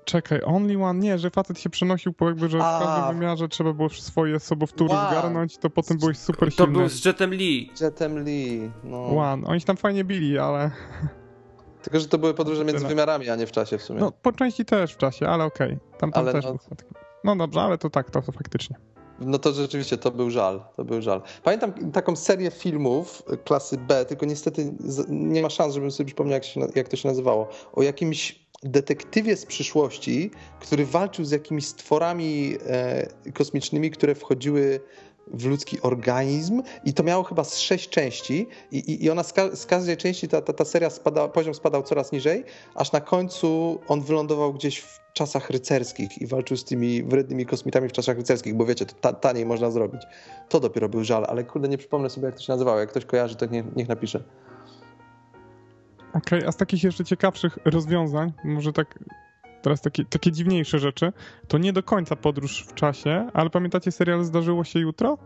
Czekaj, 0.04 0.40
Only 0.44 0.84
One, 0.84 0.98
nie, 1.00 1.18
że 1.18 1.30
facet 1.30 1.58
się 1.60 1.70
przenosił 1.70 2.12
po 2.12 2.28
jakby, 2.28 2.48
że 2.48 2.58
w 2.58 2.62
A. 2.62 2.80
każdym 2.84 3.18
wymiarze 3.18 3.48
trzeba 3.48 3.72
było 3.72 3.88
swoje 3.88 4.40
sobowtóry 4.40 4.94
Wow. 4.94 5.10
zgarnąć, 5.10 5.58
to 5.58 5.70
potem 5.70 5.98
byłeś 5.98 6.18
super 6.18 6.48
To 6.48 6.56
silny. 6.64 6.72
był 6.78 6.88
z 6.88 7.04
Jetem 7.04 7.30
Lee. 7.30 7.70
Jetem 7.80 8.24
Lee. 8.24 8.70
No. 8.84 9.06
One. 9.16 9.46
Oni 9.46 9.60
się 9.60 9.66
tam 9.66 9.76
fajnie 9.76 10.04
bili, 10.04 10.38
ale 10.38 10.70
Tylko, 11.82 12.00
że 12.00 12.08
to 12.08 12.18
były 12.18 12.34
podróże 12.34 12.64
między 12.64 12.86
wymiarami, 12.86 13.30
a 13.30 13.36
nie 13.36 13.46
w 13.46 13.52
czasie 13.52 13.78
w 13.78 13.82
sumie. 13.82 14.00
no 14.00 14.12
po 14.22 14.32
części 14.32 14.64
też 14.64 14.94
w 14.94 14.96
czasie, 14.96 15.28
ale 15.28 15.44
okej. 15.44 15.78
Tam, 15.98 16.12
tam 16.12 16.22
Ale 16.22 16.32
też 16.32 16.44
no-. 16.44 16.58
No 17.24 17.36
dobrze, 17.36 17.60
ale 17.60 17.78
to 17.78 17.90
tak, 17.90 18.10
to, 18.10 18.22
to 18.22 18.32
faktycznie. 18.32 18.76
No 19.20 19.38
to 19.38 19.52
rzeczywiście 19.52 19.98
to 19.98 20.10
był 20.10 20.30
żal, 20.30 20.64
to 20.76 20.84
był 20.84 21.02
żal. 21.02 21.22
Pamiętam 21.42 21.92
taką 21.92 22.16
serię 22.16 22.50
filmów 22.50 23.22
klasy 23.44 23.78
B, 23.78 24.04
tylko 24.04 24.26
niestety 24.26 24.74
nie 25.08 25.42
ma 25.42 25.50
szans, 25.50 25.74
żebym 25.74 25.90
sobie 25.90 26.06
przypomniał, 26.06 26.34
jak, 26.34 26.44
się, 26.44 26.60
jak 26.74 26.88
to 26.88 26.96
się 26.96 27.08
nazywało. 27.08 27.48
O 27.72 27.82
jakimś 27.82 28.42
detektywie 28.62 29.36
z 29.36 29.46
przyszłości, 29.46 30.30
który 30.60 30.86
walczył 30.86 31.24
z 31.24 31.30
jakimiś 31.30 31.66
stworami 31.66 32.56
e, 32.66 33.32
kosmicznymi, 33.34 33.90
które 33.90 34.14
wchodziły 34.14 34.80
w 35.26 35.46
ludzki 35.46 35.80
organizm 35.82 36.62
i 36.84 36.94
to 36.94 37.02
miało 37.02 37.22
chyba 37.22 37.44
z 37.44 37.58
sześć 37.58 37.88
części 37.88 38.48
i, 38.70 38.78
i, 38.78 39.04
i 39.04 39.10
ona 39.10 39.22
z, 39.22 39.32
ka- 39.32 39.56
z 39.56 39.66
każdej 39.66 39.96
części 39.96 40.28
ta, 40.28 40.42
ta, 40.42 40.52
ta 40.52 40.64
seria 40.64 40.90
poziom 41.32 41.54
spadał 41.54 41.82
coraz 41.82 42.12
niżej, 42.12 42.44
aż 42.74 42.92
na 42.92 43.00
końcu 43.00 43.80
on 43.88 44.00
wylądował 44.00 44.52
gdzieś 44.52 44.78
w 44.78 45.02
czasach 45.12 45.50
rycerskich 45.50 46.22
i 46.22 46.26
walczył 46.26 46.56
z 46.56 46.64
tymi 46.64 47.02
wrednymi 47.02 47.46
kosmitami 47.46 47.88
w 47.88 47.92
czasach 47.92 48.16
rycerskich, 48.16 48.54
bo 48.54 48.66
wiecie, 48.66 48.86
to 48.86 48.94
ta, 49.00 49.12
taniej 49.12 49.46
można 49.46 49.70
zrobić. 49.70 50.02
To 50.48 50.60
dopiero 50.60 50.88
był 50.88 51.04
żal, 51.04 51.24
ale 51.28 51.44
kurde 51.44 51.68
nie 51.68 51.78
przypomnę 51.78 52.10
sobie 52.10 52.26
jak 52.26 52.34
to 52.34 52.42
się 52.42 52.52
nazywało, 52.52 52.78
jak 52.78 52.90
ktoś 52.90 53.04
kojarzy, 53.04 53.36
to 53.36 53.46
niech, 53.46 53.76
niech 53.76 53.88
napisze. 53.88 54.22
Okej, 56.14 56.46
a 56.46 56.52
z 56.52 56.56
takich 56.56 56.84
jeszcze 56.84 57.04
ciekawszych 57.04 57.58
rozwiązań, 57.64 58.32
może 58.44 58.72
tak 58.72 58.98
teraz 59.62 59.80
takie, 59.80 60.04
takie 60.04 60.32
dziwniejsze 60.32 60.78
rzeczy, 60.78 61.12
to 61.48 61.58
nie 61.58 61.72
do 61.72 61.82
końca 61.82 62.16
podróż 62.16 62.66
w 62.68 62.74
czasie, 62.74 63.30
ale 63.32 63.50
pamiętacie 63.50 63.92
serial 63.92 64.24
Zdarzyło 64.24 64.64
się 64.64 64.78
jutro? 64.78 65.18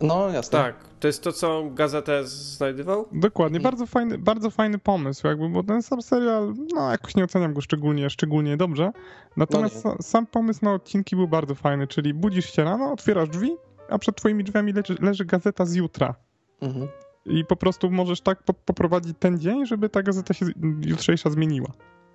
No 0.00 0.28
jasne. 0.28 0.58
Tak, 0.58 0.74
to 1.00 1.06
jest 1.06 1.22
to, 1.22 1.32
co 1.32 1.70
gazetę 1.70 2.26
znajdował? 2.26 3.08
Dokładnie, 3.12 3.60
bardzo 3.60 3.86
fajny, 3.86 4.18
bardzo 4.18 4.50
fajny 4.50 4.78
pomysł, 4.78 5.26
jakby, 5.26 5.48
bo 5.48 5.62
ten 5.62 5.82
sam 5.82 6.02
serial, 6.02 6.54
no 6.74 6.90
jakoś 6.90 7.16
nie 7.16 7.24
oceniam 7.24 7.54
go 7.54 7.60
szczególnie, 7.60 8.10
szczególnie 8.10 8.56
dobrze. 8.56 8.90
Natomiast 9.36 9.84
No 9.84 9.90
sa- 9.90 10.02
sam 10.02 10.26
pomysł 10.26 10.64
na 10.64 10.72
odcinki 10.72 11.16
był 11.16 11.28
bardzo 11.28 11.54
fajny, 11.54 11.86
czyli 11.86 12.14
budzisz 12.14 12.52
się 12.52 12.64
rano, 12.64 12.92
otwierasz 12.92 13.28
drzwi, 13.28 13.56
a 13.90 13.98
przed 13.98 14.16
twoimi 14.16 14.44
drzwiami 14.44 14.72
leży, 14.72 14.96
leży 15.00 15.24
gazeta 15.24 15.66
z 15.66 15.74
jutra. 15.74 16.14
Mhm. 16.60 16.88
I 17.26 17.44
po 17.44 17.56
prostu 17.56 17.90
możesz 17.90 18.20
tak 18.20 18.42
po, 18.42 18.54
poprowadzić 18.54 19.16
ten 19.18 19.38
dzień, 19.38 19.66
żeby 19.66 19.88
ta 19.88 20.02
gazeta 20.02 20.34
się 20.34 20.46
jutrzejsza 20.86 21.30
zmieniła. 21.30 21.68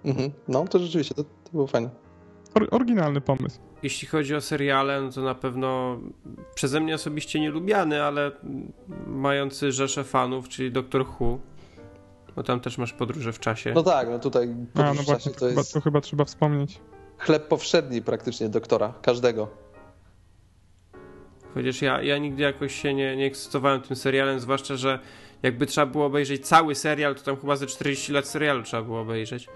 Mhm. 0.05 0.31
No 0.47 0.67
to 0.67 0.79
rzeczywiście, 0.79 1.15
to, 1.15 1.23
to 1.23 1.51
było 1.51 1.67
fajne. 1.67 1.89
Or, 2.55 2.67
oryginalny 2.71 3.21
pomysł. 3.21 3.59
Jeśli 3.83 4.07
chodzi 4.07 4.35
o 4.35 4.41
seriale, 4.41 5.01
no 5.01 5.11
to 5.11 5.21
na 5.21 5.35
pewno 5.35 5.99
przeze 6.55 6.79
mnie 6.79 6.95
osobiście 6.95 7.39
nielubiany, 7.39 8.03
ale 8.03 8.31
mający 9.07 9.71
rzeszę 9.71 10.03
fanów, 10.03 10.49
czyli 10.49 10.71
Doctor 10.71 11.05
Who. 11.19 11.39
Bo 12.35 12.43
tam 12.43 12.59
też 12.59 12.77
masz 12.77 12.93
podróże 12.93 13.33
w 13.33 13.39
czasie. 13.39 13.71
No 13.75 13.83
tak, 13.83 14.09
no 14.09 14.19
tutaj 14.19 14.55
A, 14.73 14.77
podróż 14.77 14.97
no 14.97 15.03
w 15.03 15.05
właśnie, 15.05 15.31
czasie 15.31 15.33
to, 15.33 15.39
to 15.39 15.47
chyba, 15.47 15.59
jest 15.61 15.73
to 15.73 15.81
chyba 15.81 16.01
trzeba 16.01 16.25
wspomnieć. 16.25 16.79
chleb 17.17 17.47
powszedni 17.47 18.01
praktycznie 18.01 18.49
doktora, 18.49 18.93
każdego. 19.01 19.47
Chociaż 21.53 21.81
ja, 21.81 22.01
ja 22.01 22.17
nigdy 22.17 22.43
jakoś 22.43 22.81
się 22.81 22.93
nie, 22.93 23.15
nie 23.17 23.25
ekscytowałem 23.25 23.81
tym 23.81 23.95
serialem, 23.95 24.39
zwłaszcza, 24.39 24.75
że 24.75 24.99
jakby 25.43 25.65
trzeba 25.65 25.87
było 25.87 26.05
obejrzeć 26.05 26.47
cały 26.47 26.75
serial, 26.75 27.15
to 27.15 27.21
tam 27.21 27.37
chyba 27.37 27.55
ze 27.55 27.67
40 27.67 28.11
lat 28.13 28.27
serialu 28.27 28.63
trzeba 28.63 28.83
było 28.83 29.01
obejrzeć. 29.01 29.47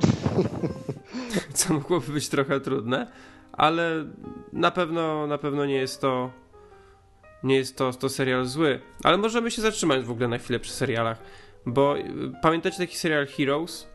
Co 1.53 1.73
mogłoby 1.73 2.13
być 2.13 2.29
trochę 2.29 2.59
trudne, 2.59 3.07
ale 3.51 4.05
na 4.53 4.71
pewno, 4.71 5.27
na 5.27 5.37
pewno 5.37 5.65
nie 5.65 5.75
jest 5.75 6.01
to 6.01 6.31
nie 7.43 7.55
jest 7.55 7.77
to, 7.77 7.93
to 7.93 8.09
serial 8.09 8.45
zły. 8.45 8.79
Ale 9.03 9.17
możemy 9.17 9.51
się 9.51 9.61
zatrzymać 9.61 10.05
w 10.05 10.11
ogóle 10.11 10.27
na 10.27 10.37
chwilę 10.37 10.59
przy 10.59 10.71
serialach, 10.71 11.17
bo 11.65 11.97
y, 11.97 12.03
pamiętacie 12.41 12.77
taki 12.77 12.97
serial 12.97 13.27
Heroes? 13.27 13.87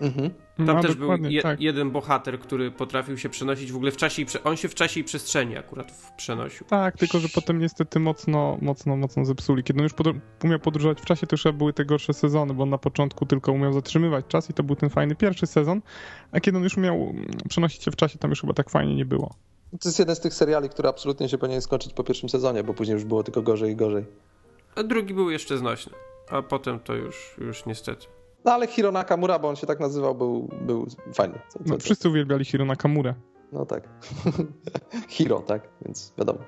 Mhm. 0.00 0.30
Tam 0.56 0.66
No, 0.66 0.82
też 0.82 0.94
był 0.94 1.16
je, 1.16 1.42
tak. 1.42 1.60
jeden 1.60 1.90
bohater, 1.90 2.40
który 2.40 2.70
potrafił 2.70 3.18
się 3.18 3.28
przenosić 3.28 3.72
w 3.72 3.76
ogóle 3.76 3.90
w 3.90 3.96
czasie 3.96 4.22
i 4.22 4.26
prze... 4.26 4.44
on 4.44 4.56
się 4.56 4.68
w 4.68 4.74
czasie 4.74 5.00
i 5.00 5.04
przestrzeni 5.04 5.56
akurat 5.56 5.92
w- 5.92 6.12
przenosił. 6.16 6.66
Tak, 6.66 6.96
tylko 6.96 7.18
że 7.18 7.28
potem 7.34 7.58
niestety 7.58 8.00
mocno, 8.00 8.58
mocno, 8.62 8.96
mocno 8.96 9.24
zepsuli. 9.24 9.62
Kiedy 9.64 9.78
on 9.80 9.82
już 9.82 9.92
pod, 9.94 10.06
umiał 10.44 10.58
podróżować 10.58 11.00
w 11.00 11.04
czasie, 11.04 11.26
to 11.26 11.34
już 11.34 11.56
były 11.56 11.72
te 11.72 11.84
gorsze 11.84 12.12
sezony, 12.12 12.54
bo 12.54 12.62
on 12.62 12.70
na 12.70 12.78
początku 12.78 13.26
tylko 13.26 13.52
umiał 13.52 13.72
zatrzymywać 13.72 14.26
czas 14.28 14.50
i 14.50 14.52
to 14.54 14.62
był 14.62 14.76
ten 14.76 14.90
fajny 14.90 15.14
pierwszy 15.14 15.46
sezon, 15.46 15.82
a 16.32 16.40
kiedy 16.40 16.56
on 16.58 16.64
już 16.64 16.76
umiał 16.76 16.94
mm, 16.96 17.26
przenosić 17.48 17.82
się 17.84 17.90
w 17.90 17.96
czasie, 17.96 18.18
tam 18.18 18.30
już 18.30 18.40
chyba 18.40 18.52
tak 18.52 18.70
fajnie 18.70 18.94
nie 18.96 19.04
było. 19.04 19.34
To 19.80 19.88
jest 19.88 19.98
jeden 19.98 20.16
z 20.16 20.20
tych 20.20 20.34
seriali, 20.34 20.68
który 20.68 20.88
absolutnie 20.88 21.28
się 21.28 21.38
powinien 21.38 21.60
skończyć 21.62 21.92
po 21.92 22.04
pierwszym 22.04 22.28
sezonie, 22.28 22.64
bo 22.64 22.74
później 22.74 22.94
już 22.94 23.04
było 23.04 23.22
tylko 23.22 23.42
gorzej 23.42 23.72
i 23.72 23.76
gorzej. 23.76 24.04
A 24.74 24.82
drugi 24.82 25.14
był 25.14 25.30
jeszcze 25.30 25.58
znośny, 25.58 25.92
a 26.30 26.42
potem 26.42 26.80
to 26.80 26.94
już, 26.94 27.34
już 27.38 27.66
niestety. 27.66 28.06
No 28.44 28.52
ale 28.52 28.66
Hiro 28.66 28.92
Nakamura, 28.92 29.38
bo 29.38 29.48
on 29.48 29.56
się 29.56 29.66
tak 29.66 29.80
nazywał, 29.80 30.14
był, 30.14 30.48
był 30.60 30.86
fajny. 31.14 31.38
Co, 31.48 31.58
co, 31.58 31.64
No, 31.66 31.78
wszyscy 31.78 32.08
uwielbiali 32.08 32.44
Hiro 32.44 32.64
Nakamurę. 32.64 33.14
No 33.52 33.66
tak. 33.66 33.88
Hiro, 35.08 35.40
tak, 35.40 35.68
więc 35.84 36.12
wiadomo. 36.18 36.38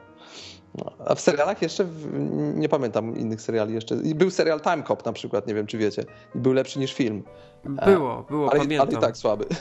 No, 0.74 0.92
a 1.06 1.14
w 1.14 1.20
serialach 1.20 1.62
jeszcze 1.62 1.84
w, 1.84 2.08
nie 2.54 2.68
pamiętam 2.68 3.16
innych 3.16 3.40
seriali 3.40 3.74
jeszcze. 3.74 3.94
I 3.94 4.14
był 4.14 4.30
serial 4.30 4.60
Time 4.60 4.82
Cop 4.82 5.06
na 5.06 5.12
przykład, 5.12 5.46
nie 5.46 5.54
wiem 5.54 5.66
czy 5.66 5.78
wiecie. 5.78 6.04
I 6.34 6.38
był 6.38 6.52
lepszy 6.52 6.78
niż 6.78 6.94
film. 6.94 7.22
Było, 7.64 8.24
było, 8.30 8.50
Ale, 8.50 8.60
pamiętam. 8.60 8.88
ale 8.88 8.98
i 8.98 9.00
tak 9.00 9.16
słaby. 9.16 9.44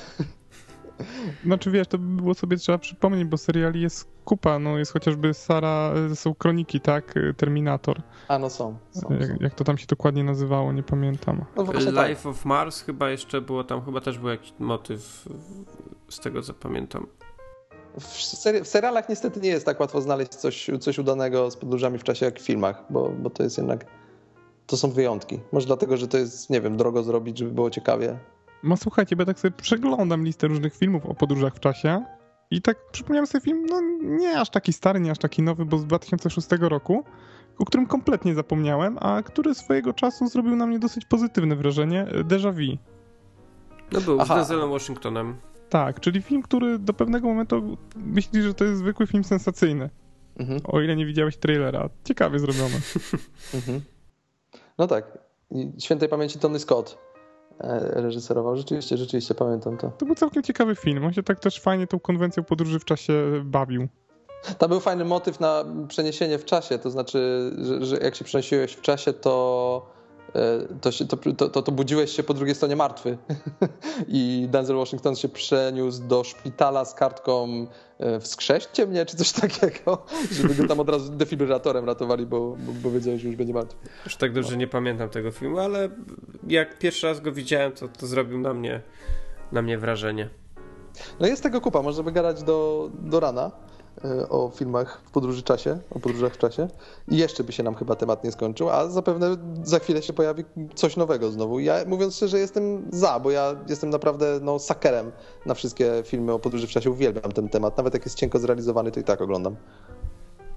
Znaczy 1.46 1.72
wiesz, 1.72 1.88
to 1.88 1.98
by 1.98 2.22
było 2.22 2.34
sobie 2.34 2.58
trzeba 2.58 2.78
przypomnieć, 2.78 3.26
bo 3.26 3.38
seriali 3.38 3.82
jest 3.82 4.08
kupa, 4.26 4.60
no 4.60 4.78
jest 4.78 4.94
chociażby 4.94 5.34
Sara, 5.34 5.94
y, 6.12 6.16
są 6.16 6.36
kroniki, 6.36 6.82
tak, 6.82 7.18
y, 7.18 7.34
Terminator. 7.34 8.02
A 8.28 8.40
no 8.40 8.50
są. 8.50 8.78
są, 8.92 9.00
są. 9.02 9.14
Jak, 9.14 9.42
jak 9.42 9.54
to 9.54 9.64
tam 9.64 9.78
się 9.78 9.86
dokładnie 9.88 10.24
nazywało, 10.24 10.74
nie 10.74 10.84
pamiętam. 10.84 11.46
No 11.56 11.66
tak. 11.66 12.10
Life 12.10 12.30
of 12.30 12.46
Mars 12.46 12.82
chyba 12.82 13.10
jeszcze 13.10 13.42
było 13.42 13.64
tam, 13.64 13.86
chyba 13.86 14.02
też 14.02 14.20
był 14.20 14.30
jakiś 14.30 14.54
motyw 14.60 15.26
z 16.10 16.20
tego 16.20 16.42
co 16.42 16.54
pamiętam. 16.54 17.08
W, 18.00 18.06
seri- 18.06 18.64
w 18.64 18.68
serialach 18.68 19.10
niestety 19.10 19.40
nie 19.40 19.50
jest 19.50 19.66
tak 19.66 19.80
łatwo 19.80 20.02
znaleźć 20.02 20.36
coś, 20.36 20.70
coś 20.80 21.00
udanego 21.00 21.52
z 21.52 21.58
podróżami 21.58 21.98
w 21.98 22.04
czasie 22.04 22.26
jak 22.26 22.40
w 22.40 22.46
filmach, 22.46 22.84
bo, 22.90 23.10
bo 23.10 23.30
to 23.30 23.44
jest 23.44 23.58
jednak. 23.58 23.86
To 24.68 24.78
są 24.78 24.92
wyjątki. 24.92 25.40
Może 25.52 25.68
dlatego, 25.68 25.98
że 25.98 26.08
to 26.08 26.18
jest, 26.18 26.50
nie 26.50 26.62
wiem, 26.62 26.78
drogo 26.78 27.04
zrobić, 27.04 27.38
żeby 27.38 27.52
było 27.52 27.70
ciekawie. 27.70 28.20
No 28.64 28.78
słuchajcie, 28.78 29.16
bo 29.16 29.22
ja 29.22 29.26
tak 29.26 29.40
sobie 29.40 29.52
przeglądam 29.52 30.24
listę 30.24 30.48
różnych 30.48 30.76
filmów 30.76 31.06
o 31.06 31.14
podróżach 31.14 31.56
w 31.56 31.60
czasie 31.60 32.06
i 32.52 32.62
tak 32.62 32.78
przypomniałem 32.92 33.28
sobie 33.28 33.42
film, 33.42 33.66
no 33.66 33.82
nie 34.02 34.40
aż 34.40 34.50
taki 34.50 34.74
stary, 34.74 35.00
nie 35.00 35.12
aż 35.12 35.18
taki 35.18 35.42
nowy, 35.42 35.66
bo 35.66 35.78
z 35.78 35.86
2006 35.86 36.48
roku, 36.60 37.04
o 37.60 37.66
którym 37.66 37.88
kompletnie 37.88 38.36
zapomniałem, 38.36 38.98
a 39.02 39.24
który 39.24 39.56
swojego 39.56 39.94
czasu 39.94 40.28
zrobił 40.28 40.56
na 40.56 40.66
mnie 40.66 40.80
dosyć 40.80 41.06
pozytywne 41.06 41.56
wrażenie, 41.56 42.06
Déjà 42.24 42.54
Vu. 42.54 42.78
No 43.92 44.02
był 44.02 44.22
Aha. 44.22 44.36
z 44.36 44.38
Denzelem 44.38 44.70
Washingtonem. 44.70 45.36
Tak, 45.70 46.00
czyli 46.00 46.22
film, 46.22 46.42
który 46.42 46.80
do 46.80 46.94
pewnego 46.94 47.28
momentu 47.28 47.78
myśli, 47.96 48.42
że 48.42 48.54
to 48.54 48.66
jest 48.66 48.80
zwykły 48.80 49.08
film 49.08 49.24
sensacyjny, 49.24 49.90
Mhm, 50.40 50.60
o 50.64 50.82
ile 50.82 50.96
nie 50.96 51.06
widziałeś 51.06 51.38
trailera. 51.38 51.90
Ciekawie 52.04 52.40
zrobione. 52.40 52.76
mhm. 53.54 53.82
No 54.78 54.88
tak. 54.88 55.18
Świętej 55.80 56.10
pamięci 56.10 56.40
Tony 56.40 56.60
Scott 56.60 56.98
e, 56.98 57.09
reżyserował. 57.94 58.58
Rzeczywiście, 58.58 58.98
rzeczywiście 58.98 59.36
pamiętam 59.36 59.78
to. 59.78 59.92
To 59.98 60.06
był 60.06 60.16
całkiem 60.16 60.44
ciekawy 60.44 60.76
film, 60.76 61.06
on 61.06 61.14
się 61.14 61.24
tak 61.24 61.40
też 61.40 61.60
fajnie 61.60 61.88
tą 61.88 62.00
konwencją 62.00 62.44
podróży 62.44 62.80
w 62.80 62.86
czasie 62.86 63.14
bawił. 63.44 63.88
Tam 64.58 64.70
był 64.70 64.80
fajny 64.80 65.06
motyw 65.06 65.40
na 65.40 65.66
przeniesienie 65.88 66.38
w 66.38 66.46
czasie, 66.46 66.80
to 66.80 66.90
znaczy, 66.90 67.52
że, 67.62 67.86
że 67.86 67.98
jak 67.98 68.16
się 68.16 68.26
przenosiłeś 68.26 68.74
w 68.74 68.82
czasie, 68.82 69.14
to, 69.14 69.86
e, 69.96 69.99
to, 70.82 70.92
się, 70.92 71.08
to, 71.08 71.50
to, 71.50 71.62
to, 71.62 71.72
budziłeś 71.72 72.12
się 72.12 72.24
po 72.24 72.34
drugiej 72.34 72.56
stronie 72.56 72.76
martwy. 72.76 73.18
I 74.08 74.48
Denzel 74.52 74.76
Washington 74.76 75.16
się 75.16 75.30
przeniósł 75.30 76.04
do 76.08 76.24
szpitala 76.24 76.86
z 76.86 76.94
kartką 76.94 77.68
e, 78.00 78.20
wskrzeszcie 78.20 78.88
mnie, 78.88 79.06
czy 79.06 79.18
coś 79.18 79.32
takiego, 79.32 80.06
żeby 80.32 80.56
go 80.56 80.68
tam 80.68 80.80
od 80.80 80.90
razu 80.90 81.12
defibrylatorem 81.12 81.86
ratowali, 81.86 82.26
bo, 82.26 82.56
bo, 82.60 82.72
bo 82.84 82.92
wiedzieli, 82.92 83.20
że 83.20 83.28
już 83.28 83.38
będzie 83.38 83.54
martwy. 83.54 83.78
Już 84.06 84.16
tak 84.16 84.34
dobrze 84.34 84.58
nie 84.58 84.68
pamiętam 84.68 85.10
tego 85.10 85.32
filmu, 85.32 85.60
ale 85.60 85.90
jak 86.48 86.78
pierwszy 86.78 87.08
raz 87.08 87.20
go 87.20 87.32
widziałem, 87.32 87.72
to, 87.72 87.88
to 87.88 88.08
zrobił 88.08 88.40
na 88.40 88.54
mnie, 88.54 88.82
na 89.52 89.62
mnie 89.62 89.78
wrażenie. 89.78 90.30
No 91.20 91.28
jest 91.28 91.44
tego 91.44 91.62
kupa, 91.62 91.82
można 91.82 92.04
by 92.04 92.12
gadać 92.12 92.44
do, 92.44 92.90
do 92.94 93.20
rana. 93.20 93.52
E, 94.06 94.30
o 94.30 94.52
filmach 94.56 95.02
w 95.06 95.12
podróży 95.12 95.44
czasie, 95.44 95.80
o 95.92 96.00
podróżach 96.00 96.34
w 96.34 96.38
czasie 96.38 96.68
i 97.08 97.18
jeszcze 97.18 97.44
by 97.44 97.52
się 97.52 97.64
nam 97.64 97.76
chyba 97.76 97.96
temat 97.96 98.24
nie 98.24 98.32
skończył, 98.32 98.70
a 98.70 98.88
zapewne 98.88 99.38
za 99.64 99.80
chwilę 99.80 100.02
się 100.02 100.14
pojawi 100.14 100.44
coś 100.76 100.98
nowego 100.98 101.32
znowu. 101.32 101.60
Ja 101.60 101.76
mówiąc 101.88 102.16
szczerze 102.16 102.40
jestem 102.40 102.88
za, 102.92 103.20
bo 103.20 103.32
ja 103.32 103.56
jestem 103.70 103.90
naprawdę 103.90 104.40
no, 104.42 104.60
sakerem 104.60 105.12
na 105.46 105.54
wszystkie 105.54 105.92
filmy 106.06 106.34
o 106.34 106.40
podróży 106.40 106.68
w 106.68 106.70
czasie, 106.70 106.92
uwielbiam 106.92 107.32
ten 107.32 107.50
temat, 107.50 107.78
nawet 107.78 107.94
jak 107.94 108.06
jest 108.06 108.18
cienko 108.18 108.40
zrealizowany, 108.40 108.92
to 108.92 109.00
i 109.00 109.04
tak 109.04 109.22
oglądam. 109.22 109.56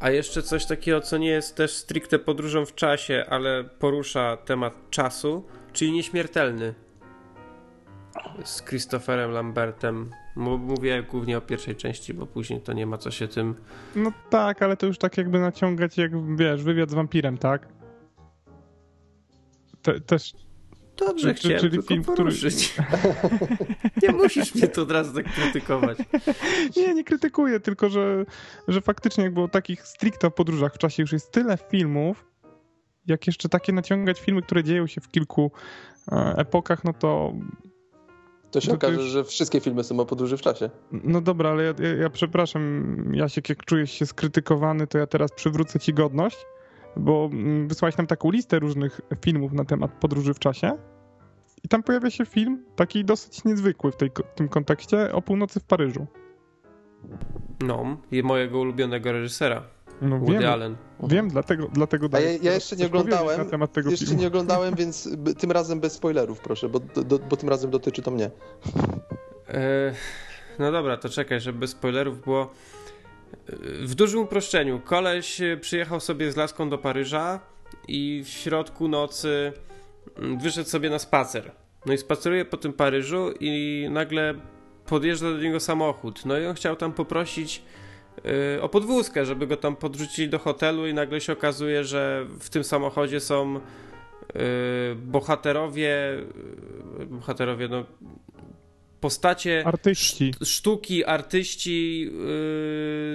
A 0.01 0.10
jeszcze 0.10 0.43
coś 0.43 0.66
takiego, 0.66 1.01
co 1.01 1.19
nie 1.19 1.28
jest 1.28 1.56
też 1.56 1.77
stricte 1.77 2.19
podróżą 2.19 2.66
w 2.66 2.74
czasie, 2.74 3.27
ale 3.31 3.64
porusza 3.64 4.36
temat 4.36 4.74
czasu, 4.90 5.43
czyli 5.73 5.93
nieśmiertelny 5.93 6.74
z 8.44 8.62
Christopherem 8.62 9.31
Lambertem. 9.31 10.10
Mówię 10.36 11.02
głównie 11.02 11.38
o 11.38 11.40
pierwszej 11.40 11.76
części, 11.76 12.14
bo 12.14 12.26
później 12.26 12.60
to 12.60 12.72
nie 12.72 12.86
ma 12.86 12.98
co 12.98 13.10
się 13.10 13.28
tym. 13.28 13.54
No 13.96 14.12
tak, 14.30 14.62
ale 14.62 14.76
to 14.76 14.86
już 14.86 14.98
tak 14.98 15.16
jakby 15.16 15.40
naciągać, 15.40 15.98
jak 15.98 16.36
wiesz, 16.36 16.62
wywiad 16.62 16.90
z 16.90 16.94
wampirem, 16.94 17.38
tak? 17.38 17.68
Te, 19.82 20.00
też. 20.00 20.32
Dobrze, 20.96 21.34
chciałem 21.34 21.59
czyli 21.59 21.72
tylko 21.72 21.88
film, 21.88 22.04
poruszyć. 22.04 22.72
Który... 22.72 23.16
nie 24.02 24.12
musisz 24.12 24.54
mnie 24.54 24.68
tu 24.68 24.82
od 24.82 24.90
razu 24.90 25.14
tak 25.14 25.32
krytykować. 25.32 25.98
nie, 26.76 26.94
nie 26.94 27.04
krytykuję, 27.04 27.60
tylko 27.60 27.88
że, 27.88 28.24
że 28.68 28.80
faktycznie 28.80 29.24
jakby 29.24 29.40
o 29.40 29.48
takich 29.48 29.86
stricte 29.86 30.30
podróżach 30.30 30.74
w 30.74 30.78
czasie 30.78 31.02
już 31.02 31.12
jest 31.12 31.32
tyle 31.32 31.59
filmów, 31.70 32.24
jak 33.06 33.26
jeszcze 33.26 33.48
takie 33.48 33.72
naciągać 33.72 34.20
filmy, 34.20 34.42
które 34.42 34.64
dzieją 34.64 34.86
się 34.86 35.00
w 35.00 35.09
kilku 35.09 35.52
e, 36.12 36.34
epokach, 36.36 36.84
no 36.84 36.92
to 36.92 37.32
to 38.52 38.60
się 38.60 38.68
to 38.68 38.74
okaże, 38.74 38.94
już... 38.94 39.04
że 39.04 39.24
wszystkie 39.24 39.60
filmy 39.60 39.84
są 39.84 40.00
o 40.00 40.06
podróży 40.06 40.36
w 40.36 40.40
czasie. 40.40 40.70
No 40.92 41.20
dobra, 41.20 41.50
ale 41.50 41.62
ja, 41.62 41.74
ja, 41.78 41.94
ja 41.94 42.10
przepraszam, 42.10 42.94
Jasiek, 43.14 43.48
jak 43.48 43.64
czujesz 43.64 43.90
się 43.90 44.06
skrytykowany, 44.06 44.86
to 44.86 44.98
ja 44.98 45.06
teraz 45.06 45.32
przywrócę 45.32 45.78
ci 45.78 45.94
godność, 45.94 46.36
bo 46.96 47.30
mm, 47.32 47.68
wysłałeś 47.68 47.96
nam 47.96 48.06
taką 48.06 48.30
listę 48.30 48.58
różnych 48.58 49.00
filmów 49.24 49.52
na 49.52 49.64
temat 49.64 49.92
podróży 50.00 50.34
w 50.34 50.38
czasie 50.38 50.78
i 51.64 51.68
tam 51.68 51.82
pojawia 51.82 52.10
się 52.10 52.26
film, 52.26 52.64
taki 52.76 53.04
dosyć 53.04 53.44
niezwykły 53.44 53.92
w, 53.92 53.96
tej, 53.96 54.10
w 54.10 54.34
tym 54.34 54.48
kontekście, 54.48 55.12
o 55.12 55.22
północy 55.22 55.60
w 55.60 55.64
Paryżu. 55.64 56.06
No, 57.60 57.96
i 58.10 58.22
mojego 58.22 58.60
ulubionego 58.60 59.12
reżysera. 59.12 59.62
No, 60.02 60.18
Woody 60.18 60.38
wiem, 60.38 60.52
Allen. 60.52 60.76
Wiem, 61.02 61.28
dlatego, 61.28 61.68
dlatego 61.72 62.08
A 62.12 62.20
ja, 62.20 62.30
ja 62.42 62.52
jeszcze 62.52 62.76
nie 62.76 62.86
oglądałem, 62.86 63.38
na 63.38 63.44
temat 63.44 63.72
tego 63.72 63.90
jeszcze 63.90 64.06
filmu. 64.06 64.20
nie 64.20 64.26
oglądałem, 64.26 64.74
więc 64.82 65.08
tym 65.38 65.52
razem 65.52 65.80
bez 65.80 65.92
spoilerów, 65.92 66.40
proszę, 66.40 66.68
bo, 66.68 66.80
do, 66.80 67.18
bo 67.18 67.36
tym 67.36 67.48
razem 67.48 67.70
dotyczy 67.70 68.02
to 68.02 68.10
mnie. 68.10 68.30
E, 69.48 69.92
no 70.58 70.72
dobra, 70.72 70.96
to 70.96 71.08
czekaj, 71.08 71.40
żeby 71.40 71.58
bez 71.58 71.70
spoilerów 71.70 72.24
było. 72.24 72.50
E, 73.48 73.56
w 73.86 73.94
dużym 73.94 74.20
uproszczeniu, 74.20 74.80
koleś 74.80 75.40
przyjechał 75.60 76.00
sobie 76.00 76.32
z 76.32 76.36
laską 76.36 76.70
do 76.70 76.78
Paryża 76.78 77.40
i 77.88 78.22
w 78.24 78.28
środku 78.28 78.88
nocy 78.88 79.52
mm, 80.16 80.38
wyszedł 80.38 80.68
sobie 80.68 80.90
na 80.90 80.98
spacer. 80.98 81.52
No 81.86 81.92
i 81.92 81.98
spaceruje 81.98 82.44
po 82.44 82.56
tym 82.56 82.72
Paryżu 82.72 83.30
i 83.40 83.86
nagle 83.90 84.34
podjeżdża 84.86 85.30
do 85.30 85.38
niego 85.38 85.60
samochód. 85.60 86.26
No 86.26 86.38
i 86.38 86.46
on 86.46 86.54
chciał 86.54 86.76
tam 86.76 86.92
poprosić 86.92 87.62
o 88.60 88.68
podwózkę, 88.68 89.26
żeby 89.26 89.47
go 89.47 89.56
tam 89.56 89.76
podrzucili 89.76 90.28
do 90.28 90.39
hotelu 90.39 90.86
i 90.86 90.94
nagle 90.94 91.20
się 91.20 91.32
okazuje, 91.32 91.84
że 91.84 92.26
w 92.40 92.51
tym 92.51 92.64
samochodzie 92.64 93.20
są 93.20 93.60
bohaterowie 94.97 95.97
bohaterowie, 97.06 97.68
no 97.68 97.84
postacie 99.01 99.62
artyści. 99.66 100.34
sztuki, 100.44 101.05
artyści 101.05 102.10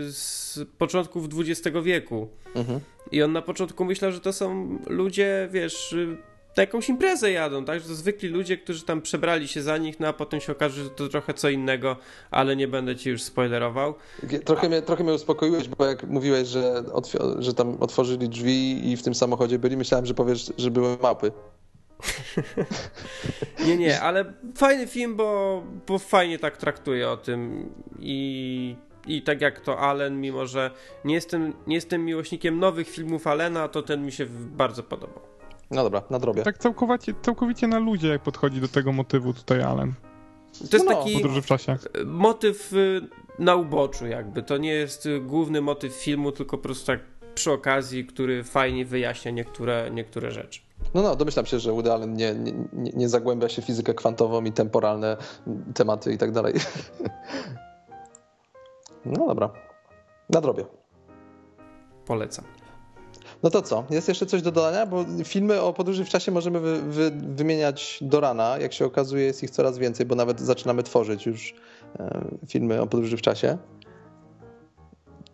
z 0.02 0.60
początków 0.78 1.28
XX 1.38 1.78
wieku. 1.84 2.30
Mhm. 2.56 2.80
I 3.12 3.24
on 3.24 3.32
na 3.32 3.42
początku 3.42 3.86
myślał, 3.86 4.12
że 4.12 4.20
to 4.20 4.34
są 4.34 4.80
ludzie, 4.88 5.50
wiesz, 5.52 5.96
na 6.58 6.64
jakąś 6.64 6.90
imprezę 6.90 7.32
jadą, 7.32 7.66
tak? 7.66 7.80
Że 7.80 7.88
to 7.88 7.96
zwykli 7.96 8.30
ludzie, 8.30 8.58
którzy 8.58 8.84
tam 8.84 9.02
przebrali 9.02 9.48
się 9.48 9.62
za 9.62 9.78
nich, 9.78 10.00
no 10.00 10.08
a 10.08 10.14
potem 10.14 10.42
się 10.42 10.52
okaże, 10.52 10.84
że 10.84 10.90
to 10.90 11.10
trochę 11.10 11.34
co 11.34 11.50
innego, 11.50 11.96
ale 12.32 12.56
nie 12.56 12.68
będę 12.68 12.96
ci 12.96 13.10
już 13.10 13.22
spoilerował. 13.22 13.96
Trochę, 14.46 14.70
mnie, 14.70 14.82
trochę 14.82 15.04
mnie 15.04 15.14
uspokoiłeś, 15.14 15.68
bo 15.68 15.86
jak 15.86 16.04
mówiłeś, 16.04 16.48
że, 16.48 16.84
że 17.40 17.54
tam 17.54 17.78
otworzyli 17.80 18.30
drzwi 18.30 18.92
i 18.92 18.98
w 18.98 19.04
tym 19.04 19.16
samochodzie 19.16 19.60
byli, 19.60 19.78
myślałem, 19.78 20.06
że 20.06 20.14
powiesz, 20.14 20.54
że 20.58 20.72
były 20.72 20.98
mapy. 21.02 21.32
nie, 23.68 23.78
nie, 23.78 24.02
ale 24.02 24.34
fajny 24.56 24.88
film, 24.88 25.16
bo, 25.16 25.64
bo 25.88 26.00
fajnie 26.00 26.40
tak 26.40 26.58
traktuje 26.58 27.10
o 27.10 27.18
tym 27.18 27.70
i 28.00 28.76
i 29.08 29.22
tak 29.22 29.42
jak 29.42 29.60
to 29.60 29.80
Allen, 29.80 30.22
mimo 30.22 30.46
że 30.46 30.72
nie 31.06 31.16
jestem, 31.16 31.54
nie 31.68 31.76
jestem 31.76 32.06
miłośnikiem 32.06 32.60
nowych 32.60 32.90
filmów 32.90 33.28
Allena, 33.28 33.68
to 33.68 33.82
ten 33.82 34.06
mi 34.06 34.12
się 34.12 34.26
bardzo 34.30 34.84
podobał. 34.84 35.37
No 35.72 35.84
dobra, 35.84 36.04
nadrobię. 36.10 36.44
Tak 36.44 36.58
całkowicie, 36.58 37.14
całkowicie 37.22 37.68
na 37.68 37.80
ludzie 37.80 38.08
jak 38.08 38.22
podchodzi 38.22 38.62
do 38.62 38.68
tego 38.68 38.92
motywu 38.92 39.34
tutaj 39.34 39.62
Allen. 39.62 39.94
To 40.72 40.78
jest 40.78 40.90
no, 40.90 40.96
taki 40.96 41.42
w 41.42 41.46
czasie. 41.46 41.78
motyw 42.06 42.74
y, 42.74 43.02
na 43.40 43.56
uboczu 43.56 44.08
jakby. 44.08 44.44
To 44.44 44.58
nie 44.58 44.74
jest 44.74 45.08
główny 45.22 45.62
motyw 45.62 45.94
filmu, 45.94 46.32
tylko 46.32 46.58
po 46.58 46.64
prostu 46.64 46.86
tak 46.86 47.00
przy 47.36 47.52
okazji, 47.52 48.06
który 48.06 48.44
fajnie 48.44 48.86
wyjaśnia 48.86 49.32
niektóre, 49.32 49.92
niektóre 49.92 50.32
rzeczy. 50.32 50.62
No, 50.94 51.02
no, 51.02 51.16
domyślam 51.16 51.46
się, 51.46 51.60
że 51.60 51.72
Woody 51.72 51.92
Allen 51.92 52.14
nie, 52.14 52.34
nie, 52.34 52.54
nie 52.74 53.10
zagłębia 53.10 53.50
się 53.50 53.62
w 53.62 53.66
fizykę 53.66 53.94
kwantową 53.94 54.44
i 54.44 54.52
temporalne 54.52 55.18
tematy 55.74 56.14
i 56.14 56.18
tak 56.18 56.32
dalej. 56.32 56.54
No 59.06 59.28
dobra, 59.28 59.50
nadrobię. 60.30 60.66
Polecam. 62.06 62.46
No 63.44 63.50
to 63.50 63.62
co? 63.62 63.86
Jest 63.90 64.08
jeszcze 64.08 64.26
coś 64.26 64.42
do 64.42 64.52
dodania? 64.52 64.86
Bo 64.86 65.06
filmy 65.24 65.62
o 65.62 65.74
podróży 65.74 66.06
w 66.06 66.10
czasie 66.10 66.32
możemy 66.32 66.60
wy, 66.60 66.82
wy, 66.82 67.12
wymieniać 67.12 68.00
do 68.02 68.20
rana. 68.20 68.58
Jak 68.58 68.74
się 68.74 68.86
okazuje, 68.86 69.26
jest 69.26 69.44
ich 69.44 69.50
coraz 69.50 69.78
więcej, 69.78 70.06
bo 70.06 70.16
nawet 70.16 70.40
zaczynamy 70.40 70.84
tworzyć 70.84 71.26
już 71.26 71.54
e, 72.00 72.28
filmy 72.48 72.82
o 72.82 72.88
podróży 72.88 73.18
w 73.18 73.22
czasie. 73.22 73.58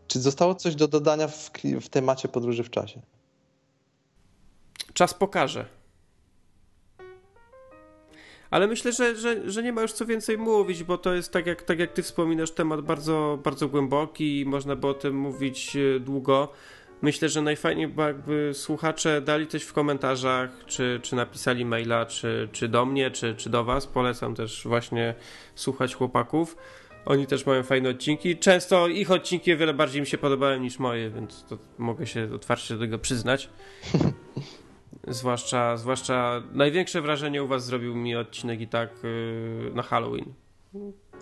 Czy 0.08 0.20
zostało 0.20 0.56
coś 0.56 0.76
do 0.76 0.88
dodania 0.88 1.28
w, 1.28 1.52
w 1.82 1.90
temacie 1.90 2.28
podróży 2.28 2.64
w 2.64 2.70
czasie? 2.70 3.02
Czas 4.94 5.14
pokaże. 5.14 5.66
Ale 8.54 8.68
myślę, 8.68 8.92
że, 8.92 9.16
że, 9.16 9.52
że 9.52 9.64
nie 9.64 9.74
ma 9.74 9.82
już 9.82 9.92
co 9.92 10.06
więcej 10.06 10.38
mówić, 10.38 10.84
bo 10.84 10.98
to 10.98 11.14
jest 11.14 11.32
tak 11.32 11.48
jak, 11.48 11.64
tak 11.64 11.80
jak 11.80 11.94
ty 11.94 12.04
wspominasz, 12.04 12.52
temat 12.52 12.82
bardzo, 12.82 13.40
bardzo 13.44 13.68
głęboki 13.68 14.40
i 14.40 14.46
można 14.46 14.76
by 14.76 14.88
o 14.88 14.94
tym 14.94 15.16
mówić 15.16 15.76
e, 15.76 16.00
długo. 16.00 16.52
Myślę, 17.04 17.30
że 17.30 17.42
najfajniej 17.42 17.88
by 17.88 18.02
jakby 18.02 18.52
słuchacze 18.54 19.22
dali 19.22 19.48
coś 19.48 19.64
w 19.64 19.74
komentarzach, 19.74 20.50
czy, 20.66 21.00
czy 21.04 21.16
napisali 21.16 21.66
maila, 21.66 22.06
czy, 22.06 22.50
czy 22.52 22.68
do 22.68 22.86
mnie, 22.86 23.12
czy, 23.12 23.36
czy 23.36 23.50
do 23.50 23.64
was. 23.64 23.88
Polecam 23.88 24.36
też 24.36 24.64
właśnie 24.66 25.16
słuchać 25.56 25.96
chłopaków. 25.96 26.58
Oni 27.06 27.28
też 27.28 27.46
mają 27.46 27.64
fajne 27.64 27.90
odcinki. 27.90 28.38
Często 28.38 28.88
ich 28.88 29.12
odcinki 29.12 29.54
o 29.54 29.58
wiele 29.58 29.74
bardziej 29.74 30.02
mi 30.02 30.08
się 30.08 30.18
podobają 30.18 30.60
niż 30.60 30.80
moje, 30.80 31.10
więc 31.10 31.46
to 31.50 31.58
mogę 31.78 32.08
się 32.08 32.30
otwarcie 32.36 32.74
do 32.74 32.80
tego 32.80 33.00
przyznać. 33.00 33.50
zwłaszcza, 35.08 35.78
zwłaszcza 35.78 36.44
największe 36.52 37.02
wrażenie 37.02 37.44
u 37.44 37.48
was 37.48 37.66
zrobił 37.66 37.96
mi 37.96 38.16
odcinek 38.16 38.62
i 38.62 38.68
tak 38.68 38.90
yy, 39.04 39.72
na 39.74 39.84
Halloween. 39.84 40.34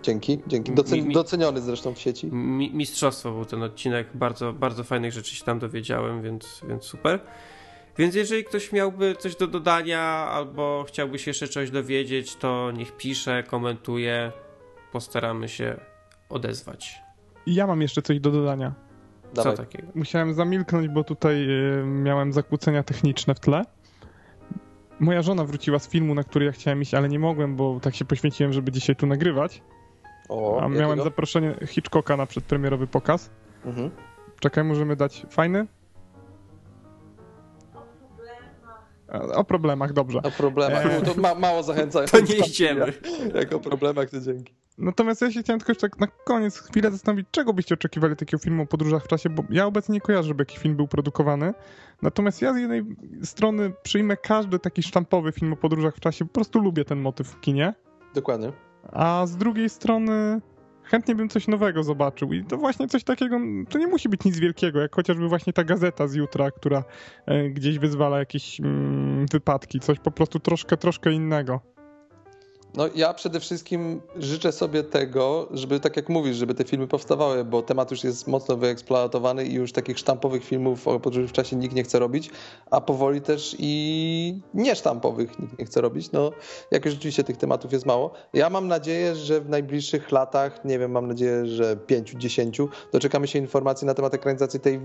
Dzięki, 0.02 0.38
dzięki. 0.46 0.72
Docen 0.72 1.12
doceniony 1.12 1.60
zresztą 1.60 1.94
w 1.94 1.98
sieci. 1.98 2.26
Mi, 2.26 2.70
mistrzostwo 2.74 3.32
był 3.32 3.44
ten 3.44 3.62
odcinek. 3.62 4.08
Bardzo, 4.14 4.52
bardzo 4.52 4.84
fajnych 4.84 5.12
rzeczy 5.12 5.34
się 5.34 5.44
tam 5.44 5.58
dowiedziałem, 5.58 6.22
więc, 6.22 6.60
więc 6.68 6.84
super. 6.84 7.20
Więc 7.98 8.14
jeżeli 8.14 8.44
ktoś 8.44 8.72
miałby 8.72 9.16
coś 9.18 9.36
do 9.36 9.46
dodania 9.46 10.00
albo 10.32 10.84
chciałby 10.88 11.18
się 11.18 11.30
jeszcze 11.30 11.48
czegoś 11.48 11.70
dowiedzieć, 11.70 12.36
to 12.36 12.70
niech 12.70 12.96
pisze, 12.96 13.42
komentuje. 13.42 14.32
Postaramy 14.92 15.48
się 15.48 15.76
odezwać. 16.28 17.02
Ja 17.46 17.66
mam 17.66 17.82
jeszcze 17.82 18.02
coś 18.02 18.20
do 18.20 18.30
dodania. 18.30 18.74
Dawaj. 19.34 19.56
Co 19.56 19.62
takiego? 19.62 19.88
Musiałem 19.94 20.34
zamilknąć, 20.34 20.88
bo 20.88 21.04
tutaj 21.04 21.48
y, 21.50 21.84
miałem 21.86 22.32
zakłócenia 22.32 22.82
techniczne 22.82 23.34
w 23.34 23.40
tle. 23.40 23.64
Moja 25.00 25.22
żona 25.22 25.44
wróciła 25.44 25.78
z 25.78 25.88
filmu, 25.88 26.14
na 26.14 26.24
który 26.24 26.46
ja 26.46 26.52
chciałem 26.52 26.82
iść, 26.82 26.94
ale 26.94 27.08
nie 27.08 27.18
mogłem, 27.18 27.56
bo 27.56 27.80
tak 27.80 27.94
się 27.94 28.04
poświęciłem, 28.04 28.52
żeby 28.52 28.72
dzisiaj 28.72 28.96
tu 28.96 29.06
nagrywać. 29.06 29.62
O, 30.32 30.60
A 30.62 30.68
miałem 30.68 30.80
jakiego? 30.80 31.04
zaproszenie 31.04 31.54
Hitchcocka 31.66 32.16
na 32.16 32.26
przedpremierowy 32.26 32.86
pokaz. 32.86 33.30
Mhm. 33.64 33.90
Czekaj, 34.40 34.64
możemy 34.64 34.96
dać 34.96 35.26
fajny? 35.30 35.66
O 39.34 39.44
problemach, 39.44 39.92
dobrze. 39.92 40.18
O 40.22 40.30
problemach, 40.30 40.86
e... 40.86 41.02
to 41.02 41.20
ma, 41.20 41.34
mało 41.34 41.62
zachęcające. 41.62 42.18
To 42.18 42.26
nie 42.32 42.38
idziemy. 42.38 42.92
Jak 43.34 43.52
o 43.52 43.60
problemach, 43.60 44.10
to 44.10 44.20
dzięki. 44.20 44.54
Natomiast 44.78 45.22
ja 45.22 45.30
się 45.32 45.42
chciałem 45.42 45.60
tylko 45.60 45.72
jeszcze 45.72 45.88
tak 45.90 46.00
na 46.00 46.06
koniec 46.06 46.58
chwilę 46.58 46.90
zastanowić, 46.90 47.26
czego 47.30 47.52
byście 47.52 47.74
oczekiwali 47.74 48.16
takiego 48.16 48.42
filmu 48.42 48.62
o 48.62 48.66
podróżach 48.66 49.04
w 49.04 49.08
czasie, 49.08 49.30
bo 49.30 49.42
ja 49.50 49.66
obecnie 49.66 49.92
nie 49.92 50.00
kojarzę, 50.00 50.28
żeby 50.28 50.42
jaki 50.42 50.58
film 50.58 50.76
był 50.76 50.88
produkowany. 50.88 51.54
Natomiast 52.02 52.42
ja 52.42 52.54
z 52.54 52.56
jednej 52.56 52.82
strony 53.22 53.72
przyjmę 53.82 54.16
każdy 54.16 54.58
taki 54.58 54.82
sztampowy 54.82 55.32
film 55.32 55.52
o 55.52 55.56
podróżach 55.56 55.96
w 55.96 56.00
czasie, 56.00 56.24
po 56.24 56.32
prostu 56.32 56.58
lubię 56.58 56.84
ten 56.84 57.00
motyw 57.00 57.28
w 57.28 57.40
kinie. 57.40 57.74
Dokładnie. 58.14 58.52
A 58.92 59.26
z 59.26 59.36
drugiej 59.36 59.68
strony 59.68 60.40
chętnie 60.82 61.14
bym 61.14 61.28
coś 61.28 61.48
nowego 61.48 61.82
zobaczył 61.82 62.32
i 62.32 62.44
to 62.44 62.56
właśnie 62.56 62.88
coś 62.88 63.04
takiego, 63.04 63.38
to 63.68 63.78
nie 63.78 63.86
musi 63.86 64.08
być 64.08 64.24
nic 64.24 64.38
wielkiego, 64.38 64.80
jak 64.80 64.94
chociażby 64.94 65.28
właśnie 65.28 65.52
ta 65.52 65.64
gazeta 65.64 66.06
z 66.06 66.14
jutra, 66.14 66.50
która 66.50 66.84
e, 67.26 67.48
gdzieś 67.48 67.78
wyzwala 67.78 68.18
jakieś 68.18 68.60
mm, 68.60 69.26
wypadki, 69.32 69.80
coś 69.80 69.98
po 69.98 70.10
prostu 70.10 70.40
troszkę, 70.40 70.76
troszkę 70.76 71.12
innego. 71.12 71.60
No 72.74 72.84
ja 72.94 73.14
przede 73.14 73.40
wszystkim 73.40 74.00
życzę 74.16 74.52
sobie 74.52 74.82
tego, 74.82 75.48
żeby 75.50 75.80
tak 75.80 75.96
jak 75.96 76.08
mówisz, 76.08 76.36
żeby 76.36 76.54
te 76.54 76.64
filmy 76.64 76.86
powstawały, 76.86 77.44
bo 77.44 77.62
temat 77.62 77.90
już 77.90 78.04
jest 78.04 78.26
mocno 78.26 78.56
wyeksploatowany 78.56 79.44
i 79.44 79.54
już 79.54 79.72
takich 79.72 79.98
sztampowych 79.98 80.44
filmów 80.44 80.88
o 80.88 81.00
podróży 81.00 81.28
w 81.28 81.32
czasie 81.32 81.56
nikt 81.56 81.74
nie 81.74 81.82
chce 81.82 81.98
robić, 81.98 82.30
a 82.70 82.80
powoli 82.80 83.20
też 83.20 83.56
i 83.58 84.42
niesztampowych 84.54 85.38
nikt 85.38 85.58
nie 85.58 85.64
chce 85.64 85.80
robić. 85.80 86.12
No 86.12 86.30
jak 86.70 86.84
już 86.84 86.94
rzeczywiście 86.94 87.24
tych 87.24 87.36
tematów 87.36 87.72
jest 87.72 87.86
mało. 87.86 88.12
Ja 88.32 88.50
mam 88.50 88.68
nadzieję, 88.68 89.16
że 89.16 89.40
w 89.40 89.48
najbliższych 89.48 90.12
latach, 90.12 90.64
nie 90.64 90.78
wiem, 90.78 90.90
mam 90.90 91.08
nadzieję, 91.08 91.46
że 91.46 91.76
5-10 91.76 92.68
doczekamy 92.92 93.26
się 93.26 93.38
informacji 93.38 93.86
na 93.86 93.94
temat 93.94 94.14
ekranizacji 94.14 94.60
tej 94.60 94.74
e, 94.74 94.80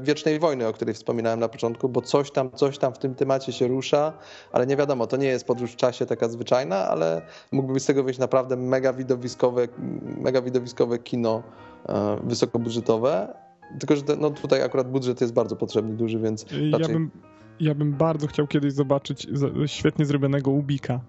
wiecznej 0.00 0.38
wojny, 0.38 0.66
o 0.66 0.72
której 0.72 0.94
wspominałem 0.94 1.40
na 1.40 1.48
początku, 1.48 1.88
bo 1.88 2.02
coś 2.02 2.30
tam, 2.30 2.50
coś 2.54 2.78
tam 2.78 2.94
w 2.94 2.98
tym 2.98 3.14
temacie 3.14 3.52
się 3.52 3.68
rusza, 3.68 4.12
ale 4.52 4.66
nie 4.66 4.76
wiadomo, 4.76 5.06
to 5.06 5.16
nie 5.16 5.26
jest 5.26 5.46
podróż 5.46 5.72
w 5.72 5.76
czasie 5.76 6.06
taka 6.06 6.28
zwyczajna, 6.28 6.88
ale 6.88 7.03
ale 7.04 7.22
mógłby 7.52 7.80
z 7.80 7.86
tego 7.86 8.04
wyjść 8.04 8.20
naprawdę 8.20 8.56
mega 8.56 8.92
widowiskowe, 8.92 9.68
mega 10.20 10.42
widowiskowe 10.42 10.98
kino 10.98 11.42
e, 11.88 12.16
wysokobudżetowe. 12.24 13.34
Tylko, 13.78 13.96
że 13.96 14.02
te, 14.02 14.16
no 14.16 14.30
tutaj 14.30 14.62
akurat 14.62 14.90
budżet 14.90 15.20
jest 15.20 15.32
bardzo 15.32 15.56
potrzebny, 15.56 15.96
duży, 15.96 16.18
więc 16.18 16.42
raczej... 16.42 16.70
ja, 16.70 16.88
bym, 16.88 17.10
ja 17.60 17.74
bym 17.74 17.92
bardzo 17.92 18.26
chciał 18.26 18.46
kiedyś 18.46 18.72
zobaczyć 18.72 19.26
świetnie 19.66 20.04
zrobionego 20.04 20.50
Ubika, 20.50 21.00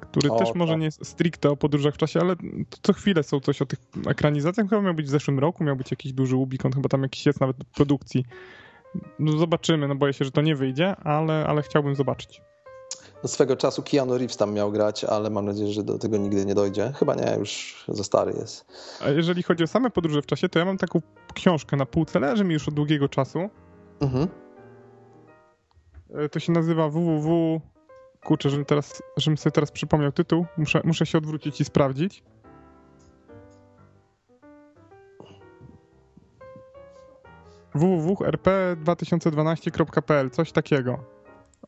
który 0.00 0.30
o, 0.30 0.38
też 0.38 0.54
może 0.54 0.72
tak. 0.72 0.80
nie 0.80 0.84
jest 0.84 1.06
stricte 1.06 1.50
o 1.50 1.56
podróżach 1.56 1.94
w 1.94 1.98
czasie, 1.98 2.20
ale 2.20 2.34
co 2.82 2.92
chwilę 2.92 3.22
są 3.22 3.40
coś 3.40 3.62
o 3.62 3.66
tych 3.66 3.78
ekranizacjach. 4.06 4.68
Chyba 4.68 4.82
miał 4.82 4.94
być 4.94 5.06
w 5.06 5.10
zeszłym 5.10 5.38
roku, 5.38 5.64
miał 5.64 5.76
być 5.76 5.90
jakiś 5.90 6.12
duży 6.12 6.36
Ubik, 6.36 6.66
on 6.66 6.72
chyba 6.72 6.88
tam 6.88 7.02
jakiś 7.02 7.26
jest 7.26 7.40
nawet 7.40 7.56
w 7.64 7.74
produkcji. 7.74 8.24
No 9.18 9.38
zobaczymy, 9.38 9.88
no 9.88 9.94
boję 9.94 10.12
się, 10.12 10.24
że 10.24 10.30
to 10.30 10.42
nie 10.42 10.56
wyjdzie, 10.56 10.96
ale, 10.96 11.46
ale 11.46 11.62
chciałbym 11.62 11.94
zobaczyć. 11.94 12.42
No 13.22 13.28
swego 13.28 13.56
czasu 13.56 13.82
Keanu 13.82 14.18
Reeves 14.18 14.36
tam 14.36 14.52
miał 14.52 14.72
grać, 14.72 15.04
ale 15.04 15.30
mam 15.30 15.46
nadzieję, 15.46 15.72
że 15.72 15.82
do 15.82 15.98
tego 15.98 16.16
nigdy 16.16 16.46
nie 16.46 16.54
dojdzie. 16.54 16.92
Chyba 16.98 17.14
nie, 17.14 17.36
już 17.38 17.84
za 17.88 18.04
stary 18.04 18.32
jest. 18.38 18.66
A 19.00 19.08
jeżeli 19.08 19.42
chodzi 19.42 19.64
o 19.64 19.66
same 19.66 19.90
podróże 19.90 20.22
w 20.22 20.26
czasie, 20.26 20.48
to 20.48 20.58
ja 20.58 20.64
mam 20.64 20.78
taką 20.78 21.00
książkę 21.34 21.76
na 21.76 21.86
półce, 21.86 22.20
leży 22.20 22.44
mi 22.44 22.54
już 22.54 22.68
od 22.68 22.74
długiego 22.74 23.08
czasu. 23.08 23.38
Mhm. 24.00 24.28
E, 26.14 26.28
to 26.28 26.40
się 26.40 26.52
nazywa 26.52 26.88
www... 26.88 27.60
Kurczę, 28.24 28.50
żebym, 28.50 28.64
teraz, 28.64 29.02
żebym 29.16 29.38
sobie 29.38 29.52
teraz 29.52 29.72
przypomniał 29.72 30.12
tytuł. 30.12 30.46
Muszę, 30.56 30.80
muszę 30.84 31.06
się 31.06 31.18
odwrócić 31.18 31.60
i 31.60 31.64
sprawdzić. 31.64 32.22
www.rp2012.pl, 37.74 40.30
coś 40.30 40.52
takiego 40.52 41.19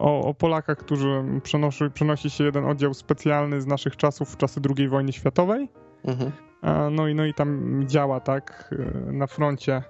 o, 0.03 0.21
o 0.21 0.35
Polakach, 0.35 0.79
którzy 0.79 1.25
przenosi, 1.43 1.85
przenosi 1.95 2.31
się 2.31 2.45
jeden 2.45 2.65
oddział 2.65 2.95
specjalny 2.95 3.61
z 3.61 3.67
naszych 3.67 3.97
czasów 3.97 4.33
w 4.33 4.37
czasy 4.37 4.61
II 4.79 4.89
wojny 4.89 5.13
światowej. 5.13 5.69
Mhm. 6.05 6.33
No, 6.91 7.09
i, 7.09 7.15
no 7.15 7.25
i 7.25 7.35
tam 7.35 7.81
działa, 7.87 8.21
tak, 8.21 8.75
y, 9.09 9.13
na 9.13 9.27
froncie. 9.27 9.83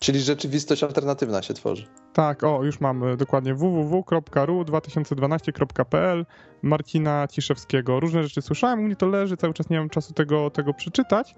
Czyli 0.00 0.20
rzeczywistość 0.20 0.82
alternatywna 0.82 1.42
się 1.42 1.54
tworzy. 1.54 1.86
Tak, 2.12 2.44
o, 2.44 2.64
już 2.64 2.80
mamy 2.80 3.16
dokładnie 3.16 3.54
www.ru2012.pl 3.54 6.26
Marcina 6.62 7.28
Ciszewskiego. 7.28 8.00
Różne 8.00 8.22
rzeczy 8.22 8.42
słyszałem, 8.42 8.80
u 8.80 8.82
mnie 8.82 8.96
to 8.96 9.06
leży, 9.06 9.36
cały 9.36 9.54
czas 9.54 9.70
nie 9.70 9.78
mam 9.78 9.88
czasu 9.88 10.14
tego, 10.14 10.50
tego 10.50 10.74
przeczytać, 10.74 11.34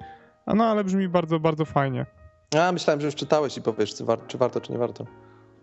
no 0.46 0.64
ale 0.64 0.84
brzmi 0.84 1.08
bardzo, 1.08 1.40
bardzo 1.40 1.64
fajnie. 1.64 2.06
A, 2.60 2.72
myślałem, 2.72 3.00
że 3.00 3.06
już 3.06 3.14
czytałeś 3.14 3.56
i 3.56 3.62
powiesz, 3.62 3.94
czy, 3.94 4.04
war, 4.04 4.26
czy 4.26 4.38
warto, 4.38 4.60
czy 4.60 4.72
nie 4.72 4.78
warto. 4.78 5.06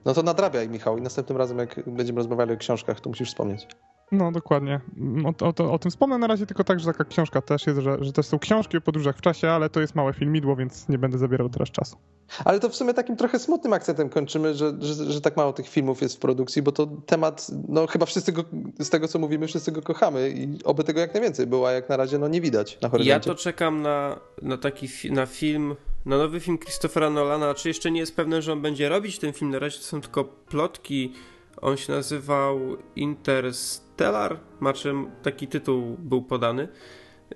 No 0.05 0.13
to 0.13 0.23
nadrabiaj, 0.23 0.69
Michał, 0.69 0.97
i 0.97 1.01
następnym 1.01 1.37
razem, 1.37 1.57
jak 1.57 1.89
będziemy 1.89 2.17
rozmawiali 2.17 2.53
o 2.53 2.57
książkach, 2.57 2.99
to 2.99 3.09
musisz 3.09 3.29
wspomnieć. 3.29 3.67
No, 4.11 4.31
dokładnie. 4.31 4.81
O, 5.25 5.63
o, 5.65 5.71
o, 5.71 5.79
tym 5.79 5.91
wspomnę 5.91 6.17
na 6.17 6.27
razie 6.27 6.45
tylko 6.45 6.63
tak, 6.63 6.79
że 6.79 6.85
taka 6.85 7.05
książka 7.05 7.41
też 7.41 7.67
jest, 7.67 7.79
że, 7.79 7.97
że 8.03 8.13
też 8.13 8.25
są 8.25 8.39
książki 8.39 8.77
o 8.77 8.81
podróżach 8.81 9.17
w 9.17 9.21
czasie, 9.21 9.49
ale 9.49 9.69
to 9.69 9.81
jest 9.81 9.95
małe 9.95 10.13
filmidło, 10.13 10.55
więc 10.55 10.89
nie 10.89 10.97
będę 10.97 11.17
zabierał 11.17 11.49
teraz 11.49 11.71
czasu. 11.71 11.97
Ale 12.45 12.59
to 12.59 12.69
w 12.69 12.75
sumie 12.75 12.93
takim 12.93 13.15
trochę 13.15 13.39
smutnym 13.39 13.73
akcentem 13.73 14.09
kończymy, 14.09 14.55
że, 14.55 14.73
że, 14.79 15.11
że 15.11 15.21
tak 15.21 15.37
mało 15.37 15.53
tych 15.53 15.69
filmów 15.69 16.01
jest 16.01 16.15
w 16.15 16.19
produkcji, 16.19 16.61
bo 16.61 16.71
to 16.71 16.87
temat, 17.05 17.47
no 17.67 17.87
chyba 17.87 18.05
wszyscy 18.05 18.31
go, 18.31 18.43
z 18.79 18.89
tego 18.89 19.07
co 19.07 19.19
mówimy, 19.19 19.47
wszyscy 19.47 19.71
go 19.71 19.81
kochamy 19.81 20.29
i 20.29 20.63
oby 20.63 20.83
tego 20.83 20.99
jak 20.99 21.13
najwięcej 21.13 21.47
było, 21.47 21.67
a 21.67 21.71
jak 21.71 21.89
na 21.89 21.97
razie 21.97 22.17
no 22.17 22.27
nie 22.27 22.41
widać 22.41 22.77
na 22.81 22.89
horyzoncie. 22.89 23.11
Ja 23.11 23.19
to 23.19 23.35
czekam 23.35 23.81
na, 23.81 24.19
na 24.41 24.57
taki 24.57 24.87
na 25.11 25.25
film 25.25 25.75
na 26.05 26.17
nowy 26.17 26.39
film 26.39 26.57
Christophera 26.57 27.09
Nolana, 27.09 27.53
czy 27.53 27.67
jeszcze 27.67 27.91
nie 27.91 27.99
jest 27.99 28.15
pewne, 28.15 28.41
że 28.41 28.53
on 28.53 28.61
będzie 28.61 28.89
robić 28.89 29.19
ten 29.19 29.33
film, 29.33 29.51
na 29.51 29.59
razie 29.59 29.77
to 29.77 29.83
są 29.83 30.01
tylko 30.01 30.23
plotki. 30.23 31.13
On 31.61 31.77
się 31.77 31.93
nazywał 31.93 32.59
Interstellar, 32.95 34.39
maczem 34.59 35.11
taki 35.23 35.47
tytuł 35.47 35.97
był 35.99 36.21
podany. 36.21 36.67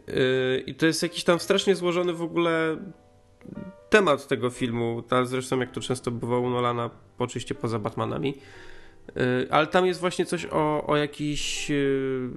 Yy, 0.07 0.63
I 0.65 0.75
to 0.75 0.85
jest 0.85 1.03
jakiś 1.03 1.23
tam 1.23 1.39
strasznie 1.39 1.75
złożony 1.75 2.13
w 2.13 2.21
ogóle 2.21 2.77
temat 3.89 4.27
tego 4.27 4.49
filmu, 4.49 5.03
zresztą 5.23 5.59
jak 5.59 5.71
to 5.71 5.81
często 5.81 6.11
bywa 6.11 6.37
u 6.37 6.49
Nolana, 6.49 6.89
oczywiście 7.19 7.55
poza 7.55 7.79
Batmanami. 7.79 8.37
Yy, 9.15 9.47
ale 9.51 9.67
tam 9.67 9.85
jest 9.85 9.99
właśnie 9.99 10.25
coś 10.25 10.45
o, 10.45 10.87
o 10.87 10.97
jakiś 10.97 11.69
yy, 11.69 12.29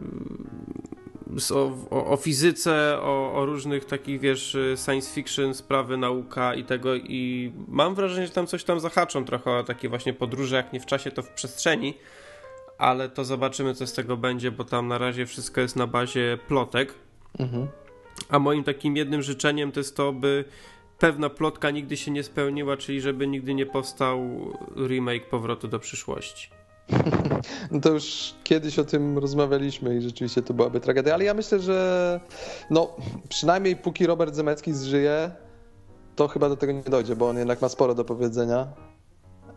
o, 1.55 1.72
o, 1.90 2.06
o 2.06 2.16
fizyce, 2.16 2.98
o, 3.01 3.32
o, 3.35 3.47
różnych 3.47 3.85
takich, 3.85 4.20
wiesz, 4.20 4.56
science 4.85 5.14
fiction, 5.14 5.55
sprawy, 5.55 5.97
nauka 5.97 6.55
i 6.55 6.64
tego 6.64 6.94
i 6.94 7.52
mam 7.68 7.94
wrażenie, 7.94 8.26
że 8.26 8.32
tam 8.32 8.47
coś 8.47 8.64
tam 8.64 8.80
zahaczą 8.80 9.24
trochę 9.24 9.51
o 9.51 9.64
takie 9.64 9.89
właśnie 9.89 10.12
podróże, 10.12 10.56
jak 10.56 10.72
nie 10.72 10.80
w 10.80 10.86
czasie, 10.86 11.10
to 11.10 11.22
w 11.22 11.30
przestrzeni, 11.30 11.94
ale 12.78 13.09
to 13.09 13.24
zobaczymy, 13.24 13.74
co 13.74 13.86
z 13.86 13.93
tego 13.93 14.16
będzie, 14.16 14.51
bo 14.51 14.64
tam 14.64 14.89
na 14.89 14.98
razie 14.98 15.26
wszystko 15.26 15.60
jest 15.60 15.76
na 15.76 15.86
bazie 15.86 16.39
plotek. 16.48 16.94
Mhm. 17.39 17.66
A 18.28 18.39
moim 18.39 18.64
takim 18.64 18.97
jednym 18.97 19.22
życzeniem 19.22 19.72
to 19.72 19.80
jest 19.80 19.97
to, 19.97 20.12
by 20.12 20.44
pewna 20.98 21.30
plotka 21.30 21.70
nigdy 21.70 21.96
się 21.96 22.10
nie 22.10 22.22
spełniła, 22.22 22.76
czyli 22.76 23.00
żeby 23.00 23.26
nigdy 23.26 23.54
nie 23.54 23.66
powstał 23.66 24.20
remake 24.88 25.28
Powrotu 25.28 25.68
do 25.68 25.78
przyszłości. 25.78 26.50
No 27.70 27.80
to 27.80 27.90
już 27.92 28.34
kiedyś 28.44 28.78
o 28.78 28.84
tym 28.84 29.18
rozmawialiśmy 29.18 29.96
i 29.96 30.00
rzeczywiście 30.00 30.42
to 30.42 30.54
byłaby 30.54 30.80
tragedia, 30.80 31.14
ale 31.14 31.24
ja 31.24 31.34
myślę, 31.34 31.60
że 31.60 32.20
no 32.70 32.96
przynajmniej 33.28 33.76
póki 33.76 34.06
Robert 34.06 34.34
Zemecki 34.34 34.72
zżyje, 34.72 35.30
to 36.16 36.28
chyba 36.28 36.48
do 36.48 36.56
tego 36.56 36.72
nie 36.72 36.82
dojdzie, 36.82 37.16
bo 37.16 37.28
on 37.28 37.38
jednak 37.38 37.62
ma 37.62 37.68
sporo 37.68 37.94
do 37.94 38.04
powiedzenia, 38.04 38.66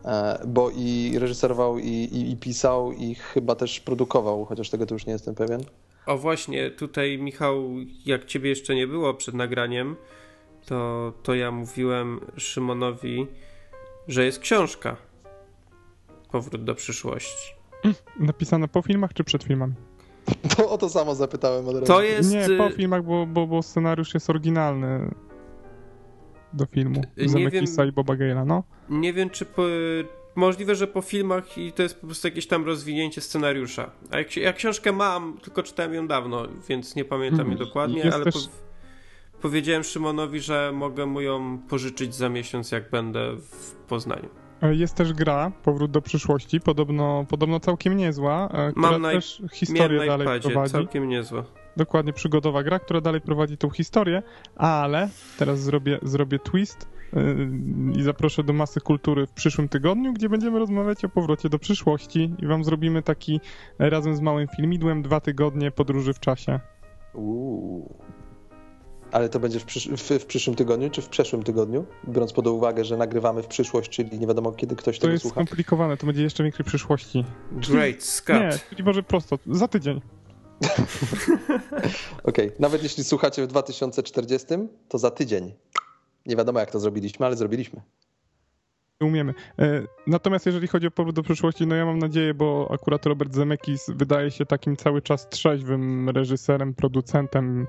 e, 0.04 0.38
bo 0.46 0.70
i 0.70 1.12
reżyserował, 1.18 1.78
i, 1.78 1.88
i, 1.88 2.30
i 2.30 2.36
pisał, 2.36 2.92
i 2.92 3.14
chyba 3.14 3.54
też 3.54 3.80
produkował, 3.80 4.44
chociaż 4.44 4.70
tego 4.70 4.86
to 4.86 4.94
już 4.94 5.06
nie 5.06 5.12
jestem 5.12 5.34
pewien. 5.34 5.60
O 6.06 6.18
właśnie, 6.18 6.70
tutaj 6.70 7.18
Michał, 7.18 7.70
jak 8.06 8.24
ciebie 8.24 8.50
jeszcze 8.50 8.74
nie 8.74 8.86
było 8.86 9.14
przed 9.14 9.34
nagraniem, 9.34 9.96
to, 10.66 11.12
to 11.22 11.34
ja 11.34 11.50
mówiłem 11.50 12.20
Szymonowi, 12.36 13.26
że 14.08 14.24
jest 14.24 14.38
książka 14.38 14.96
Powrót 16.30 16.64
do 16.64 16.74
przyszłości. 16.74 17.54
Napisane 18.20 18.68
po 18.68 18.82
filmach 18.82 19.12
czy 19.14 19.24
przed 19.24 19.42
filmami? 19.42 19.74
To 20.56 20.70
o 20.70 20.78
to 20.78 20.88
samo 20.88 21.14
zapytałem 21.14 21.68
od 21.68 21.74
razu. 21.74 21.86
To 21.86 22.02
jest... 22.02 22.32
Nie, 22.32 22.46
po 22.58 22.70
filmach, 22.70 23.04
bo, 23.04 23.26
bo, 23.26 23.46
bo 23.46 23.62
scenariusz 23.62 24.14
jest 24.14 24.30
oryginalny 24.30 25.14
do 26.52 26.66
filmu. 26.66 27.02
Zemekisa 27.26 27.84
i 27.84 27.92
Boba 27.92 28.14
Gale'a, 28.14 28.46
no. 28.46 28.62
Nie 28.88 29.12
wiem, 29.12 29.30
czy 29.30 29.44
po... 29.44 29.62
Możliwe, 30.34 30.74
że 30.74 30.86
po 30.86 31.00
filmach 31.00 31.58
i 31.58 31.72
to 31.72 31.82
jest 31.82 32.00
po 32.00 32.06
prostu 32.06 32.28
jakieś 32.28 32.46
tam 32.46 32.64
rozwinięcie 32.66 33.20
scenariusza. 33.20 33.90
A 34.10 34.18
jak, 34.18 34.36
jak 34.36 34.56
książkę 34.56 34.92
mam, 34.92 35.38
tylko 35.38 35.62
czytałem 35.62 35.94
ją 35.94 36.06
dawno, 36.06 36.48
więc 36.68 36.96
nie 36.96 37.04
pamiętam 37.04 37.46
jej 37.46 37.52
mhm. 37.52 37.68
dokładnie, 37.68 37.98
jest 37.98 38.14
ale 38.14 38.24
też... 38.24 38.34
po... 38.34 38.71
powiedziałem 39.42 39.84
Szymonowi, 39.84 40.40
że 40.40 40.72
mogę 40.74 41.06
mu 41.06 41.20
ją 41.20 41.58
pożyczyć 41.58 42.14
za 42.14 42.28
miesiąc, 42.28 42.72
jak 42.72 42.90
będę 42.90 43.36
w 43.36 43.74
Poznaniu. 43.88 44.28
Jest 44.70 44.94
też 44.94 45.12
gra 45.12 45.52
Powrót 45.62 45.90
do 45.90 46.02
przyszłości, 46.02 46.60
podobno, 46.60 47.24
podobno 47.28 47.60
całkiem 47.60 47.96
niezła, 47.96 48.48
e, 48.52 48.70
która 48.70 48.90
Mam 48.90 49.02
też 49.02 49.42
historię 49.52 50.06
dalej 50.06 50.40
prowadzi. 50.40 50.72
Całkiem 50.72 51.08
niezła. 51.08 51.44
Dokładnie, 51.76 52.12
przygodowa 52.12 52.62
gra, 52.62 52.78
która 52.78 53.00
dalej 53.00 53.20
prowadzi 53.20 53.56
tą 53.56 53.70
historię, 53.70 54.22
ale 54.56 55.08
teraz 55.38 55.60
zrobię, 55.60 55.98
zrobię 56.02 56.38
twist 56.38 56.88
yy, 57.12 57.48
i 57.96 58.02
zaproszę 58.02 58.42
do 58.42 58.52
masy 58.52 58.80
kultury 58.80 59.26
w 59.26 59.32
przyszłym 59.32 59.68
tygodniu, 59.68 60.12
gdzie 60.12 60.28
będziemy 60.28 60.58
rozmawiać 60.58 61.04
o 61.04 61.08
powrocie 61.08 61.48
do 61.48 61.58
przyszłości 61.58 62.34
i 62.38 62.46
wam 62.46 62.64
zrobimy 62.64 63.02
taki 63.02 63.40
razem 63.78 64.16
z 64.16 64.20
małym 64.20 64.48
filmidłem 64.56 65.02
dwa 65.02 65.20
tygodnie 65.20 65.70
podróży 65.70 66.12
w 66.12 66.20
czasie. 66.20 66.60
Uuu. 67.14 68.11
Ale 69.12 69.28
to 69.28 69.40
będzie 69.40 69.60
w, 69.60 69.64
przysz 69.64 69.88
w, 69.88 70.18
w, 70.20 70.26
przyszłym 70.26 70.56
tygodniu, 70.56 70.90
czy 70.90 71.02
w 71.02 71.08
przeszłym 71.08 71.42
tygodniu? 71.42 71.86
Biorąc 72.08 72.32
pod 72.32 72.46
uwagę, 72.46 72.84
że 72.84 72.96
nagrywamy 72.96 73.42
w 73.42 73.46
przyszłość, 73.46 73.90
czyli 73.90 74.18
nie 74.18 74.26
wiadomo 74.26 74.52
kiedy 74.52 74.76
ktoś 74.76 74.98
to 74.98 75.06
tego 75.06 75.18
słucha. 75.18 75.34
To 75.34 75.40
jest 75.40 75.48
skomplikowane, 75.50 75.96
to 75.96 76.06
będzie 76.06 76.22
jeszcze 76.22 76.42
większej 76.42 76.64
przyszłości. 76.66 77.24
Great 77.52 78.02
Scott. 78.02 78.36
Nie, 78.36 78.50
czyli 78.70 78.84
może 78.84 79.02
prosto, 79.02 79.38
za 79.46 79.68
tydzień. 79.68 80.00
Okej, 82.24 82.52
nawet 82.58 82.82
jeśli 82.82 83.04
słuchacie 83.04 83.42
w 83.42 83.46
2040, 83.46 84.46
to 84.88 84.98
za 84.98 85.10
tydzień. 85.10 85.52
Nie 86.26 86.36
wiadomo 86.36 86.60
jak 86.60 86.70
to 86.70 86.80
zrobiliśmy, 86.80 87.26
ale 87.26 87.36
zrobiliśmy. 87.36 87.80
umiemy. 89.00 89.34
E, 89.58 89.82
Natomiast 90.06 90.46
jeżeli 90.46 90.68
chodzi 90.68 90.86
o 90.86 90.90
powrót 90.90 91.16
do 91.16 91.22
przyszłości, 91.22 91.66
no 91.66 91.74
ja 91.74 91.86
mam 91.86 91.98
nadzieję, 91.98 92.34
bo 92.34 92.68
akurat 92.70 93.06
Robert 93.06 93.34
Zemeckis 93.34 93.90
wydaje 93.94 94.30
się 94.30 94.46
takim 94.46 94.76
cały 94.76 95.02
czas 95.02 95.28
trzeźwym 95.28 96.10
reżyserem, 96.10 96.74
producentem. 96.74 97.66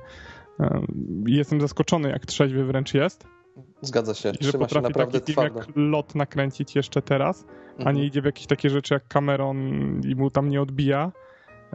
Jestem 1.28 1.62
zaskoczony, 1.62 2.10
jak 2.10 2.26
trzeźwy 2.26 2.66
wręcz 2.66 2.94
jest. 2.94 3.24
Zgadza 3.82 4.14
się, 4.14 4.30
I 4.30 4.32
że 4.34 4.38
trzyma 4.40 4.52
się 4.52 4.60
potrafi 4.60 4.88
naprawdę 4.88 5.20
taki 5.20 5.34
film 5.34 5.48
twardo. 5.48 5.60
jak 5.60 5.68
Lot 5.76 6.16
nakręcić 6.16 6.76
jeszcze 6.76 7.02
teraz, 7.02 7.46
a 7.70 7.78
Mhm. 7.78 7.96
nie 7.96 8.06
idzie 8.06 8.22
w 8.22 8.26
jakieś 8.26 8.48
takie 8.48 8.70
rzeczy 8.70 8.94
jak 8.94 9.08
Cameron 9.08 9.58
i 10.08 10.16
mu 10.16 10.30
tam 10.30 10.50
nie 10.50 10.62
odbija, 10.62 11.12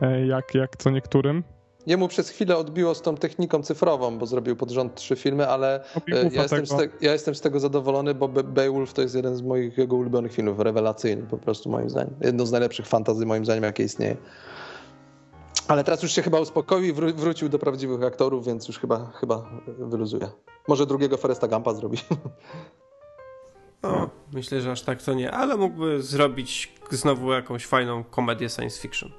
e, 0.02 0.26
jak, 0.26 0.54
jak 0.54 0.76
co 0.76 0.90
niektórym. 0.90 1.44
Jemu 1.86 2.08
przez 2.08 2.28
chwilę 2.30 2.56
odbiło 2.56 2.94
z 2.94 3.02
tą 3.02 3.14
techniką 3.16 3.62
cyfrową, 3.62 4.18
bo 4.18 4.26
zrobił 4.26 4.56
pod 4.56 4.70
rząd 4.70 4.94
trzy 4.94 5.16
filmy, 5.16 5.48
ale 5.48 5.84
e, 6.12 6.30
ja 6.32 6.42
jestem, 6.42 6.66
z 6.66 6.70
tego. 6.70 6.82
te, 6.82 6.88
ja 7.06 7.12
jestem 7.12 7.34
z 7.34 7.40
tego 7.40 7.60
zadowolony, 7.60 8.14
bo 8.14 8.28
Be- 8.28 8.44
Beowulf 8.44 8.92
to 8.94 9.02
jest 9.02 9.14
jeden 9.14 9.36
z 9.36 9.42
moich 9.42 9.78
jego 9.78 9.96
ulubionych 9.96 10.32
filmów, 10.32 10.58
rewelacyjny 10.60 11.22
po 11.22 11.38
prostu 11.38 11.70
moim 11.70 11.90
zdaniem. 11.90 12.14
Jedno 12.20 12.46
z 12.46 12.52
najlepszych 12.52 12.86
fantazy 12.86 13.26
moim 13.26 13.44
zdaniem, 13.44 13.64
jakie 13.64 13.84
istnieje. 13.84 14.16
Ale 15.68 15.84
teraz 15.84 16.02
już 16.02 16.12
się 16.12 16.22
chyba 16.22 16.40
uspokoił 16.40 16.84
i 16.84 16.94
wró- 16.94 17.14
wrócił 17.14 17.48
do 17.48 17.58
prawdziwych 17.58 18.02
aktorów, 18.02 18.46
więc 18.46 18.68
już 18.68 18.78
chyba, 18.78 19.10
chyba 19.14 19.50
wyluzuje. 19.66 20.28
Może 20.68 20.86
drugiego 20.86 21.16
Foresta 21.16 21.48
Gampa 21.48 21.74
zrobi. 21.74 21.98
O, 23.82 24.08
myślę, 24.32 24.60
że 24.60 24.72
aż 24.72 24.82
tak 24.82 25.02
to 25.02 25.14
nie, 25.14 25.30
ale 25.32 25.56
mógłby 25.56 26.02
zrobić 26.02 26.72
znowu 26.90 27.32
jakąś 27.32 27.66
fajną 27.66 28.04
komedię 28.04 28.48
science 28.48 28.80
fiction. 28.80 29.10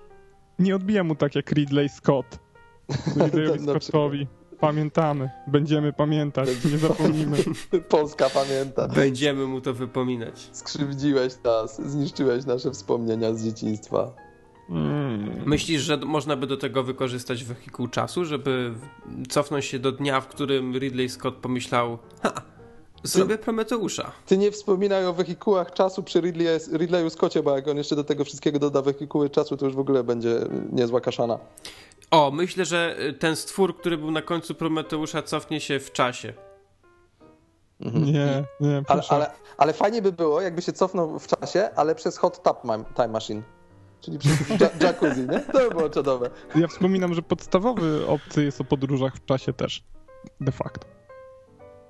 Nie 0.60 0.76
odbija 0.76 1.04
mu 1.04 1.16
tak 1.16 1.36
jak 1.36 1.52
Ridley 1.52 1.90
Scott. 1.90 2.26
Ridleyowi 3.18 3.60
Na 3.66 3.80
Scottowi. 3.80 4.28
Pamiętamy, 4.60 5.30
będziemy 5.48 5.94
pamiętać, 5.94 6.50
nie 6.72 6.78
zapomnimy. 6.78 7.38
Polska 7.90 8.30
pamięta. 8.30 8.88
Będziemy 8.88 9.46
mu 9.46 9.62
to 9.62 9.74
wypominać. 9.74 10.50
Skrzywdziłeś 10.52 11.34
nas, 11.44 11.82
zniszczyłeś 11.82 12.46
nasze 12.46 12.72
wspomnienia 12.72 13.34
z 13.34 13.44
dzieciństwa. 13.44 14.12
Mm. 14.70 15.44
Myślisz, 15.46 15.82
że 15.82 15.98
można 15.98 16.36
by 16.36 16.48
do 16.48 16.58
tego 16.58 16.84
wykorzystać 16.84 17.44
wehikuł 17.44 17.88
czasu, 17.88 18.26
żeby 18.26 18.74
cofnąć 19.30 19.66
się 19.66 19.80
do 19.80 19.92
dnia, 19.92 20.22
w 20.22 20.28
którym 20.28 20.78
Ridley 20.78 21.10
Scott 21.10 21.36
pomyślał 21.36 21.98
ha, 22.24 22.34
zrobię 23.04 23.38
Prometeusza. 23.38 24.12
Ty 24.26 24.38
nie 24.38 24.52
wspominaj 24.52 25.06
o 25.06 25.14
wehikułach 25.14 25.74
czasu 25.74 26.04
przy 26.04 26.22
Ridley, 26.22 26.48
Ridleyu 26.74 27.10
Scottie, 27.10 27.44
bo 27.44 27.56
jak 27.56 27.68
on 27.68 27.78
jeszcze 27.78 27.96
do 27.96 28.04
tego 28.04 28.26
wszystkiego 28.26 28.60
doda 28.60 28.82
wehikuły 28.82 29.30
czasu, 29.30 29.58
to 29.58 29.66
już 29.66 29.76
w 29.76 29.80
ogóle 29.80 30.04
będzie 30.04 30.40
niezła 30.72 31.02
kaszana. 31.02 31.40
O, 32.12 32.32
myślę, 32.32 32.66
że 32.66 32.96
y, 33.00 33.14
ten 33.14 33.36
stwór, 33.36 33.78
który 33.78 33.98
był 33.98 34.12
na 34.12 34.22
końcu 34.22 34.56
Prometeusza 34.56 35.22
cofnie 35.22 35.60
się 35.62 35.80
w 35.80 35.92
czasie. 35.92 36.34
Nie, 37.80 38.44
nie, 38.60 38.76
Ale, 38.76 38.84
proszę. 38.86 39.16
ale, 39.16 39.32
ale 39.58 39.74
fajnie 39.74 40.02
by 40.02 40.12
było, 40.12 40.42
jakby 40.42 40.62
się 40.62 40.74
cofnął 40.74 41.20
w 41.20 41.28
czasie, 41.28 41.70
ale 41.76 41.96
przez 41.96 42.18
Hot 42.18 42.44
Tub 42.44 42.64
Ma- 42.64 42.84
Time 42.96 43.08
Machine. 43.08 43.42
Czyli 44.02 44.18
jacuzzi, 44.82 45.22
nie? 45.22 45.40
To 45.40 45.60
by 45.60 45.70
było 45.70 45.90
czadowe. 45.90 46.30
Ja 46.56 46.68
wspominam, 46.68 47.14
że 47.14 47.22
podstawowy 47.22 48.08
opcji 48.08 48.46
jest 48.46 48.62
o 48.62 48.64
podróżach 48.64 49.16
w 49.16 49.26
czasie 49.26 49.54
też. 49.54 49.84
De 50.42 50.52
facto. 50.52 50.88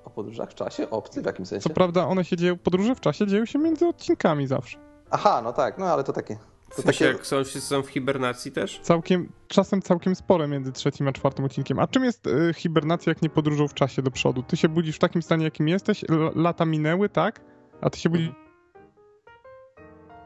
O 0.04 0.10
podróżach 0.10 0.50
w 0.50 0.54
czasie? 0.54 0.90
Obcy 0.90 1.22
w 1.22 1.26
jakim 1.26 1.46
sensie? 1.46 1.68
Co 1.68 1.74
prawda 1.74 2.06
one 2.06 2.24
się 2.24 2.36
dzieją, 2.36 2.58
podróże 2.58 2.94
w 2.94 3.00
czasie 3.00 3.26
dzieją 3.26 3.46
się 3.46 3.58
między 3.58 3.86
odcinkami 3.86 4.46
zawsze. 4.46 4.78
Aha, 5.10 5.40
no 5.44 5.52
tak, 5.52 5.78
no 5.78 5.86
ale 5.86 6.04
to 6.04 6.12
takie... 6.12 6.36
W 6.70 6.76
To 6.76 6.82
sensie, 6.82 7.04
takie 7.04 7.04
jak 7.16 7.26
są, 7.26 7.44
są 7.44 7.82
w 7.82 7.88
hibernacji 7.88 8.52
też? 8.52 8.80
Całkiem, 8.82 9.32
czasem 9.48 9.82
całkiem 9.82 10.14
spore 10.14 10.48
między 10.48 10.72
trzecim 10.72 11.08
a 11.08 11.12
czwartym 11.12 11.44
odcinkiem. 11.44 11.78
A 11.78 11.86
czym 11.86 12.04
jest 12.04 12.26
y, 12.26 12.54
hibernacja, 12.56 13.10
jak 13.10 13.22
nie 13.22 13.30
podróżą 13.30 13.68
w 13.68 13.74
czasie 13.74 14.02
do 14.02 14.10
przodu? 14.10 14.42
Ty 14.42 14.56
się 14.56 14.68
budzisz 14.68 14.96
w 14.96 14.98
takim 14.98 15.22
stanie, 15.22 15.44
jakim 15.44 15.68
jesteś, 15.68 16.04
l- 16.04 16.30
lata 16.34 16.64
minęły, 16.64 17.08
tak? 17.08 17.40
A 17.80 17.90
ty 17.90 17.98
się 18.00 18.08
budzisz... 18.08 18.28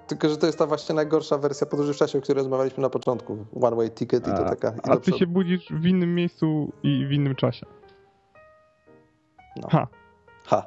Tylko, 0.06 0.28
że 0.28 0.36
to 0.36 0.46
jest 0.46 0.58
ta 0.58 0.66
właśnie 0.66 0.94
najgorsza 0.94 1.38
wersja 1.38 1.66
podróży 1.66 1.94
w 1.94 1.96
czasie, 1.96 2.18
o 2.18 2.20
której 2.20 2.36
rozmawialiśmy 2.42 2.82
na 2.82 2.90
początku. 2.90 3.46
One 3.62 3.76
way 3.76 3.90
ticket 3.90 4.28
i 4.28 4.30
to 4.30 4.44
taka... 4.44 4.68
i 4.68 4.90
A 4.90 4.94
ty 4.94 5.00
przodu. 5.00 5.18
się 5.18 5.26
budzisz 5.26 5.68
w 5.70 5.86
innym 5.86 6.14
miejscu 6.14 6.72
i 6.82 7.06
w 7.06 7.12
innym 7.12 7.34
czasie. 7.34 7.66
No. 9.56 9.68
Ha, 9.70 9.86
Ha. 10.46 10.66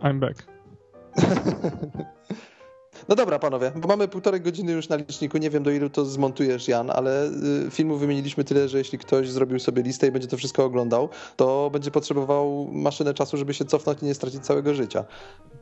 I'm 0.00 0.18
back. 0.18 0.46
No 3.08 3.16
dobra, 3.16 3.38
panowie, 3.38 3.72
bo 3.76 3.88
mamy 3.88 4.08
półtorej 4.08 4.40
godziny 4.40 4.72
już 4.72 4.88
na 4.88 4.96
liczniku. 4.96 5.38
Nie 5.38 5.50
wiem, 5.50 5.62
do 5.62 5.70
ilu 5.70 5.90
to 5.90 6.04
zmontujesz, 6.04 6.68
Jan, 6.68 6.90
ale 6.90 7.26
y, 7.66 7.70
filmów 7.70 8.00
wymieniliśmy 8.00 8.44
tyle, 8.44 8.68
że 8.68 8.78
jeśli 8.78 8.98
ktoś 8.98 9.30
zrobił 9.30 9.58
sobie 9.58 9.82
listę 9.82 10.06
i 10.06 10.10
będzie 10.10 10.28
to 10.28 10.36
wszystko 10.36 10.64
oglądał, 10.64 11.08
to 11.36 11.70
będzie 11.72 11.90
potrzebował 11.90 12.68
maszynę 12.72 13.14
czasu, 13.14 13.36
żeby 13.36 13.54
się 13.54 13.64
cofnąć 13.64 14.02
i 14.02 14.04
nie 14.04 14.14
stracić 14.14 14.46
całego 14.46 14.74
życia. 14.74 15.04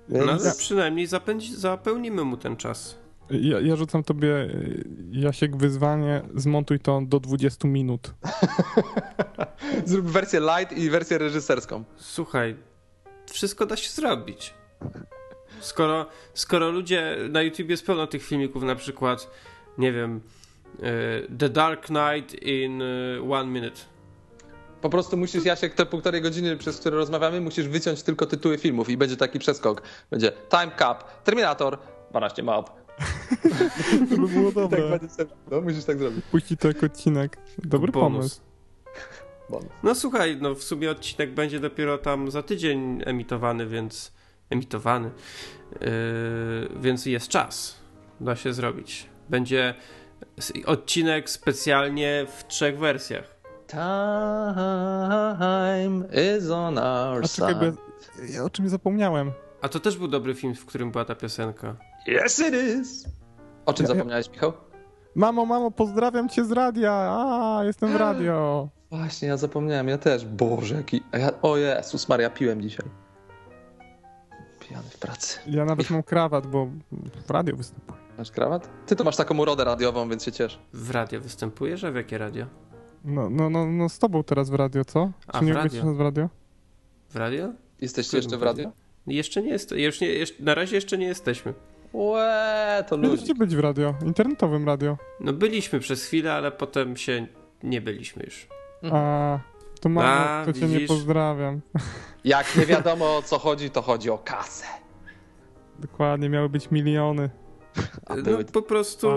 Więc... 0.09 0.27
No 0.27 0.33
ale 0.33 0.55
przynajmniej 0.59 1.07
zapędzi, 1.07 1.57
zapełnimy 1.57 2.25
mu 2.25 2.37
ten 2.37 2.57
czas. 2.57 2.99
Ja, 3.31 3.61
ja 3.61 3.77
rzucam 3.77 4.05
tobie, 4.05 4.29
y, 4.29 4.85
Jasiek, 5.11 5.57
wyzwanie, 5.57 6.23
zmontuj 6.35 6.81
to 6.81 7.01
do 7.07 7.21
20 7.21 7.69
minut. 7.69 8.15
Zrób 9.85 10.07
wersję 10.07 10.41
light 10.41 10.79
i 10.79 10.91
wersję 10.91 11.19
reżyserską. 11.19 11.85
Słuchaj, 11.97 12.57
wszystko 13.27 13.67
da 13.67 13.77
się 13.77 13.91
zrobić. 13.91 14.55
Skoro, 15.61 16.07
skoro 16.35 16.71
ludzie 16.71 17.17
na 17.31 17.43
YouTube 17.43 17.71
jest 17.71 17.87
pełno 17.87 18.07
tych 18.07 18.23
filmików, 18.23 18.63
na 18.63 18.75
przykład, 18.75 19.31
nie 19.79 19.93
wiem, 19.93 20.21
y, 20.79 21.37
The 21.39 21.49
Dark 21.49 21.87
Knight 21.87 22.43
in 22.43 22.83
y, 22.83 23.21
One 23.31 23.51
Minute. 23.51 23.81
Po 24.81 24.91
prostu 24.91 25.17
musisz, 25.17 25.45
Jasiek, 25.45 25.75
te 25.75 25.87
półtorej 25.87 26.23
godziny, 26.23 26.57
przez 26.57 26.81
które 26.81 26.97
rozmawiamy, 26.97 27.41
musisz 27.41 27.69
wyciąć 27.69 28.03
tylko 28.03 28.27
tytuły 28.27 28.59
filmów 28.59 28.89
i 28.89 28.97
będzie 28.97 29.17
taki 29.17 29.39
przeskok. 29.39 29.83
Będzie 30.11 30.33
Time 30.51 30.73
Cap, 30.79 31.23
Terminator, 31.25 31.79
12 32.11 32.43
map. 32.43 32.71
To 34.11 34.17
by 34.17 34.29
było 34.29 34.53
dobre. 34.53 34.91
Tak 34.91 35.01
będzie 35.01 35.35
no, 35.51 35.61
musisz 35.61 35.85
tak 35.85 35.99
zrobić. 35.99 36.25
Puścić 36.31 36.61
to 36.61 36.69
jako 36.69 36.87
odcinek. 36.87 37.39
Dobry 37.59 37.93
pomysł. 37.93 38.41
Bonus. 39.51 39.69
No 39.83 39.95
słuchaj, 39.95 40.39
no 40.41 40.55
w 40.55 40.63
sumie 40.63 40.91
odcinek 40.91 41.35
będzie 41.35 41.61
dopiero 41.61 41.99
tam 41.99 42.31
za 42.31 42.43
tydzień 42.43 43.03
emitowany, 43.07 43.67
więc 43.67 44.13
emitowany, 44.51 45.11
yy, 45.81 45.81
więc 46.81 47.07
jest 47.07 47.29
czas. 47.29 47.79
Da 48.21 48.37
się 48.37 48.53
zrobić. 48.53 49.07
Będzie 49.29 49.75
odcinek 50.67 51.31
specjalnie 51.31 52.27
w 52.37 52.47
trzech 52.47 52.79
wersjach. 52.79 53.39
Time 55.39 56.05
is 56.37 56.51
on 56.51 56.79
our 56.79 57.25
A 57.25 57.29
czekaj, 57.29 57.55
bo 57.55 57.65
ja, 58.33 58.45
o 58.45 58.51
czymś 58.51 58.71
zapomniałem. 58.71 59.33
A 59.63 59.69
to 59.69 59.81
też 59.81 59.97
był 59.97 60.09
dobry 60.09 60.35
film, 60.35 60.55
w 60.55 60.67
którym 60.67 60.91
była 60.91 61.05
ta 61.05 61.15
piosenka. 61.15 61.77
Yes 62.09 62.39
it 62.39 62.55
is! 62.55 63.05
O 63.67 63.73
czym 63.73 63.87
Ja- 63.87 63.95
zapomniałeś, 63.95 64.31
Michał? 64.31 64.53
Mamo, 65.15 65.47
mamo, 65.47 65.71
pozdrawiam 65.71 66.29
cię 66.29 66.45
z 66.45 66.53
radia. 66.53 66.93
A, 66.93 67.61
jestem 67.65 67.93
w 67.93 67.97
radio. 68.07 68.69
Właśnie, 68.91 69.29
ja 69.29 69.37
zapomniałem, 69.37 69.89
ja 69.89 69.99
też. 69.99 70.25
Boże, 70.27 70.75
jaki... 70.75 71.03
Ja... 71.13 71.31
O 71.43 71.57
Jezus 71.57 72.09
Maria, 72.09 72.31
piłem 72.31 72.63
dzisiaj. 72.63 72.87
Pijany 74.69 74.89
w 74.91 74.99
pracy. 74.99 75.39
Ja 75.47 75.65
nawet 75.65 75.91
mam 75.91 76.03
krawat, 76.03 76.47
bo 76.47 76.69
w 77.27 77.31
radio 77.31 77.57
występuję. 77.57 77.99
Masz 78.19 78.31
krawat? 78.31 78.71
Ty 78.87 78.97
to 78.97 79.05
masz 79.05 79.17
taką 79.17 79.39
urodę 79.39 79.65
radiową, 79.65 80.09
więc 80.09 80.25
się 80.25 80.33
ciesz. 80.33 80.59
W 80.73 80.91
radio 80.91 81.21
występujesz, 81.21 81.85
a 81.85 81.91
w 81.91 81.95
jakie 81.95 82.19
radio? 82.19 82.47
No, 83.05 83.31
no, 83.31 83.51
no, 83.51 83.67
no 83.67 83.89
z 83.89 83.99
tobą 83.99 84.25
teraz 84.25 84.51
w 84.51 84.55
radio, 84.55 84.85
co? 84.85 85.11
A, 85.27 85.39
Czy 85.39 85.45
nie 85.45 85.53
w 85.55 85.57
umiecie 85.57 85.77
radio. 85.77 85.85
nas 85.91 85.97
w 85.97 86.01
radio? 86.01 86.29
W 87.11 87.17
radio? 87.17 87.49
Jesteście 87.81 88.17
jeszcze 88.17 88.37
w 88.37 88.43
radio? 88.43 88.71
Jeszcze 89.07 89.43
nie 89.43 89.51
jest, 89.51 89.71
już 89.71 90.01
nie, 90.01 90.07
jeszcze, 90.09 90.43
na 90.43 90.55
razie 90.55 90.75
jeszcze 90.77 90.99
nie 90.99 91.07
jesteśmy. 91.07 91.55
Łe, 91.93 92.85
to 92.89 92.97
ludzi. 92.97 93.09
Będziecie 93.09 93.35
być 93.35 93.57
w 93.57 93.59
radio, 93.61 93.95
internetowym 94.07 94.67
radio. 94.67 94.97
No 95.21 95.33
byliśmy 95.33 95.81
przez 95.81 96.05
chwilę, 96.05 96.33
ale 96.35 96.53
potem 96.53 96.97
się 96.97 97.27
nie 97.63 97.81
byliśmy 97.81 98.23
już. 98.25 98.49
A, 98.93 99.39
to 99.79 99.89
mamo, 99.89 100.09
A, 100.09 100.45
to 100.45 100.53
cię 100.53 100.67
nie 100.67 100.81
pozdrawiam. 100.81 101.61
Jak 102.25 102.57
nie 102.57 102.67
wiadomo 102.67 103.17
o 103.17 103.23
co 103.23 103.39
chodzi, 103.39 103.71
to 103.71 103.83
chodzi 103.83 104.11
o 104.11 104.19
kasę. 104.19 104.67
Dokładnie, 105.79 106.29
miały 106.29 106.49
być 106.49 106.71
miliony. 106.71 107.31
A 108.07 108.17
No 108.17 108.39
po 108.53 108.63
prostu 108.63 109.09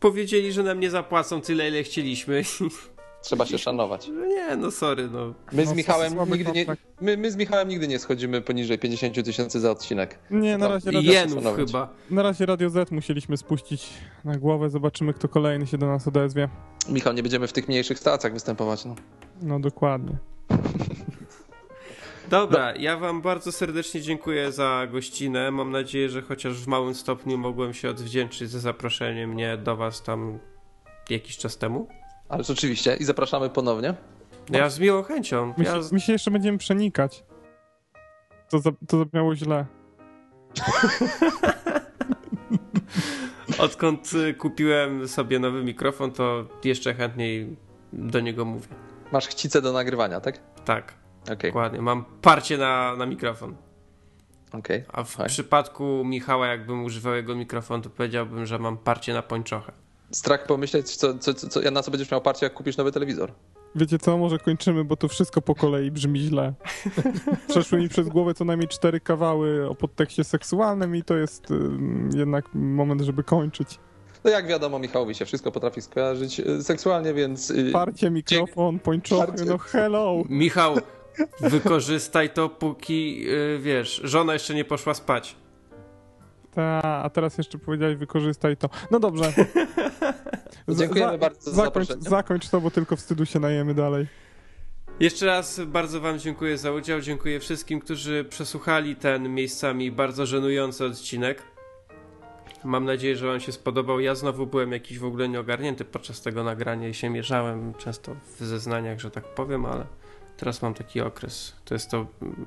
powiedzieli, 0.00 0.52
że 0.52 0.62
nam 0.62 0.80
nie 0.80 0.90
zapłacą 0.90 1.40
tyle, 1.40 1.68
ile 1.68 1.82
chcieliśmy. 1.82 2.42
Trzeba 3.22 3.46
się 3.46 3.58
szanować. 3.58 4.08
No 4.14 4.26
nie, 4.26 4.56
no 4.56 4.70
sorry, 4.70 5.08
no. 5.12 5.34
My 5.52 5.66
z 5.66 5.68
No, 5.68 5.74
Michałem 5.74 6.12
słaby 6.12 6.38
nigdy 6.38 6.52
nie, 6.52 6.66
my, 7.00 7.16
my 7.16 7.30
z 7.30 7.36
Michałem 7.36 7.68
nigdy 7.68 7.88
nie 7.88 7.98
schodzimy 7.98 8.40
poniżej 8.40 8.78
50 8.78 9.24
tysięcy 9.24 9.60
za 9.60 9.70
odcinek. 9.70 10.18
Nie, 10.30 10.58
na 10.58 10.68
No, 10.68 10.74
razie, 10.74 10.90
radio, 10.90 11.12
Jenów 11.12 11.56
chyba. 11.56 11.88
na 12.10 12.22
razie 12.22 12.46
Radio 12.46 12.70
Z 12.70 12.90
musieliśmy 12.90 13.36
spuścić 13.36 13.88
na 14.24 14.38
głowę. 14.38 14.70
Zobaczymy, 14.70 15.14
kto 15.14 15.28
kolejny 15.28 15.66
się 15.66 15.78
do 15.78 15.86
nas 15.86 16.08
odezwie. 16.08 16.48
Michał, 16.88 17.12
nie 17.12 17.22
będziemy 17.22 17.46
w 17.46 17.52
tych 17.52 17.68
mniejszych 17.68 17.98
stacjach 17.98 18.32
występować. 18.32 18.84
No. 18.84 18.94
No 19.42 19.60
dokładnie. 19.60 20.16
Dobra, 22.30 22.74
ja 22.76 22.96
wam 22.96 23.22
bardzo 23.22 23.52
serdecznie 23.52 24.00
dziękuję 24.00 24.52
za 24.52 24.86
gościnę. 24.92 25.50
Mam 25.50 25.70
nadzieję, 25.70 26.08
że 26.08 26.22
chociaż 26.22 26.54
w 26.54 26.66
małym 26.66 26.94
stopniu 26.94 27.38
mogłem 27.38 27.74
się 27.74 27.90
odwdzięczyć 27.90 28.50
za 28.50 28.58
zaproszenie 28.58 29.26
mnie 29.26 29.56
do 29.56 29.76
was 29.76 30.02
tam 30.02 30.38
jakiś 31.10 31.38
czas 31.38 31.58
temu. 31.58 31.88
Ależ 32.30 32.50
oczywiście 32.50 32.96
i 32.96 33.04
zapraszamy 33.04 33.50
ponownie. 33.50 33.94
Ja 34.50 34.70
z 34.70 34.78
miłą 34.78 35.02
chęcią. 35.02 35.54
My, 35.56 35.64
Ja 35.64 35.72
się, 35.74 35.80
my 35.92 36.00
się 36.00 36.12
jeszcze 36.12 36.30
będziemy 36.30 36.58
przenikać. 36.58 37.24
To, 38.50 38.58
za, 38.58 38.70
to 38.88 38.98
zabrzmiało 38.98 39.36
źle. 39.36 39.66
odkąd 43.58 44.12
y, 44.12 44.34
kupiłem 44.34 45.08
sobie 45.08 45.38
nowy 45.38 45.64
mikrofon, 45.64 46.12
to 46.12 46.44
jeszcze 46.64 46.94
chętniej 46.94 47.56
do 47.92 48.20
niego 48.20 48.44
mówię. 48.44 48.66
Masz 49.12 49.26
chcicę 49.28 49.62
do 49.62 49.72
nagrywania, 49.72 50.20
tak? 50.20 50.40
Tak, 50.64 50.94
Okej, 51.32 51.50
dokładnie. 51.50 51.82
Mam 51.82 52.04
parcie 52.22 52.58
na, 52.58 52.96
na 52.96 53.06
mikrofon. 53.06 53.56
okej. 54.52 54.84
A 54.92 55.04
w 55.04 55.16
Tak. 55.16 55.26
przypadku 55.26 56.02
Michała, 56.04 56.46
jakbym 56.46 56.84
używał 56.84 57.14
jego 57.14 57.34
mikrofonu, 57.34 57.82
to 57.82 57.90
powiedziałbym, 57.90 58.46
że 58.46 58.58
mam 58.58 58.78
parcie 58.78 59.14
na 59.14 59.22
pończochę. 59.22 59.72
Strach 60.10 60.46
pomyśleć, 60.46 60.96
co, 60.96 61.18
co, 61.18 61.34
co, 61.34 61.48
co, 61.48 61.70
na 61.70 61.82
co 61.82 61.90
będziesz 61.90 62.10
miał 62.10 62.20
parcie, 62.20 62.46
jak 62.46 62.54
kupisz 62.54 62.76
nowy 62.76 62.92
telewizor. 62.92 63.32
Wiecie 63.74 63.98
co, 63.98 64.18
może 64.18 64.38
kończymy, 64.38 64.84
bo 64.84 64.96
to 64.96 65.08
wszystko 65.08 65.42
po 65.42 65.54
kolei 65.54 65.90
brzmi 65.90 66.20
źle. 66.20 66.54
Przeszły 67.48 67.78
mi 67.78 67.88
przez 67.88 68.08
głowę 68.08 68.34
co 68.34 68.44
najmniej 68.44 68.68
cztery 68.68 69.00
kawały 69.00 69.68
o 69.68 69.74
podtekście 69.74 70.24
seksualnym 70.24 70.96
i 70.96 71.02
to 71.02 71.16
jest 71.16 71.46
jednak 72.14 72.44
moment, 72.54 73.00
żeby 73.00 73.24
kończyć. 73.24 73.78
No 74.24 74.30
jak 74.30 74.46
wiadomo, 74.46 74.78
Michałowi 74.78 75.14
się 75.14 75.24
wszystko 75.24 75.52
potrafi 75.52 75.82
skojarzyć 75.82 76.40
y, 76.40 76.62
seksualnie, 76.62 77.14
więc... 77.14 77.50
y, 77.50 77.70
Parcie, 77.72 78.10
mikrofon, 78.10 78.78
pończochy, 78.78 79.44
no 79.44 79.58
hello. 79.58 80.22
Michał, 80.28 80.76
wykorzystaj 81.40 82.30
to, 82.30 82.48
póki, 82.48 83.28
y, 83.28 83.58
wiesz, 83.58 84.00
żona 84.04 84.32
jeszcze 84.32 84.54
nie 84.54 84.64
poszła 84.64 84.94
spać. 84.94 85.36
Ta, 86.54 86.82
a 87.02 87.10
teraz 87.10 87.38
jeszcze 87.38 87.58
powiedziałeś, 87.58 87.96
wykorzystaj 87.96 88.56
to. 88.56 88.70
No 88.90 89.00
dobrze. 89.00 89.32
Z- 90.68 90.78
Dziękujemy 90.78 91.18
bardzo 91.18 91.50
za 91.50 91.56
zakończ, 91.56 91.86
zaproszenie. 91.88 92.10
zakończ 92.10 92.48
to, 92.48 92.60
bo 92.60 92.70
tylko 92.70 92.96
wstydu 92.96 93.26
się 93.26 93.38
najemy 93.40 93.74
dalej. 93.74 94.06
Jeszcze 95.00 95.26
raz 95.26 95.60
bardzo 95.66 96.00
Wam 96.00 96.18
dziękuję 96.18 96.58
za 96.58 96.72
udział. 96.72 97.00
Dziękuję 97.00 97.40
wszystkim, 97.40 97.80
którzy 97.80 98.24
przesłuchali 98.24 98.96
ten 98.96 99.34
miejscami 99.34 99.90
bardzo 99.92 100.26
żenujący 100.26 100.84
odcinek. 100.84 101.42
Mam 102.64 102.84
nadzieję, 102.84 103.16
że 103.16 103.26
Wam 103.26 103.40
się 103.40 103.52
spodobał. 103.52 104.00
Ja 104.00 104.14
znowu 104.14 104.46
byłem 104.46 104.72
jakiś 104.72 104.98
w 104.98 105.04
ogóle 105.04 105.28
nieogarnięty 105.28 105.84
podczas 105.84 106.22
tego 106.22 106.44
nagrania 106.44 106.88
i 106.88 106.94
się 106.94 107.10
mierzałem 107.10 107.74
często 107.74 108.16
w 108.38 108.44
zeznaniach, 108.44 109.00
że 109.00 109.10
tak 109.10 109.24
powiem, 109.24 109.66
ale 109.66 109.84
teraz 110.36 110.62
mam 110.62 110.74
taki 110.74 111.00
okres. 111.00 111.52
To 111.64 111.74
jest 111.74 111.90
to 111.90 112.06
mm, 112.22 112.46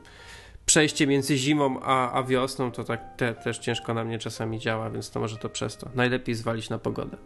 przejście 0.65 1.07
między 1.07 1.37
zimą 1.37 1.79
a, 1.81 2.11
a 2.11 2.23
wiosną, 2.23 2.71
to 2.71 2.83
tak 2.83 3.15
te, 3.17 3.33
też 3.33 3.57
ciężko 3.57 3.93
na 3.93 4.03
mnie 4.03 4.19
czasami 4.19 4.59
działa, 4.59 4.89
więc 4.89 5.11
to 5.11 5.19
może 5.19 5.37
to 5.37 5.49
przez 5.49 5.77
to. 5.77 5.89
Najlepiej 5.95 6.35
zwalić 6.35 6.69
na 6.69 6.79
pogodę 6.79 7.17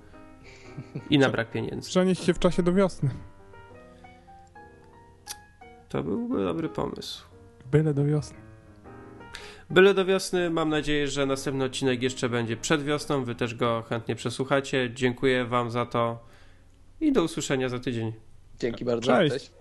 i 1.10 1.18
na 1.20 1.30
brak 1.30 1.52
pieniędzy. 1.52 1.90
Przenieść 1.90 2.24
się 2.24 2.34
w 2.34 2.40
czasie 2.40 2.64
do 2.64 2.74
wiosny. 2.74 3.10
To 5.90 6.04
byłby 6.04 6.44
dobry 6.44 6.70
pomysł. 6.70 7.24
Byle 7.72 7.94
do 7.94 8.06
wiosny. 8.06 8.38
Byle 9.70 9.94
do 9.94 10.06
wiosny. 10.06 10.50
Mam 10.50 10.70
nadzieję, 10.70 11.08
że 11.08 11.26
następny 11.26 11.64
odcinek 11.64 12.04
jeszcze 12.04 12.30
będzie 12.30 12.58
przed 12.58 12.84
wiosną. 12.84 13.24
Wy 13.24 13.36
też 13.36 13.56
go 13.56 13.84
chętnie 13.90 14.16
przesłuchacie. 14.16 14.92
Dziękuję 14.94 15.46
Wam 15.46 15.72
za 15.72 15.86
to 15.86 16.20
i 17.02 17.12
do 17.12 17.24
usłyszenia 17.24 17.70
za 17.70 17.80
tydzień. 17.80 18.14
Dzięki 18.60 18.86
bardzo. 18.86 19.08
Cześć. 19.08 19.32
Cześć. 19.34 19.52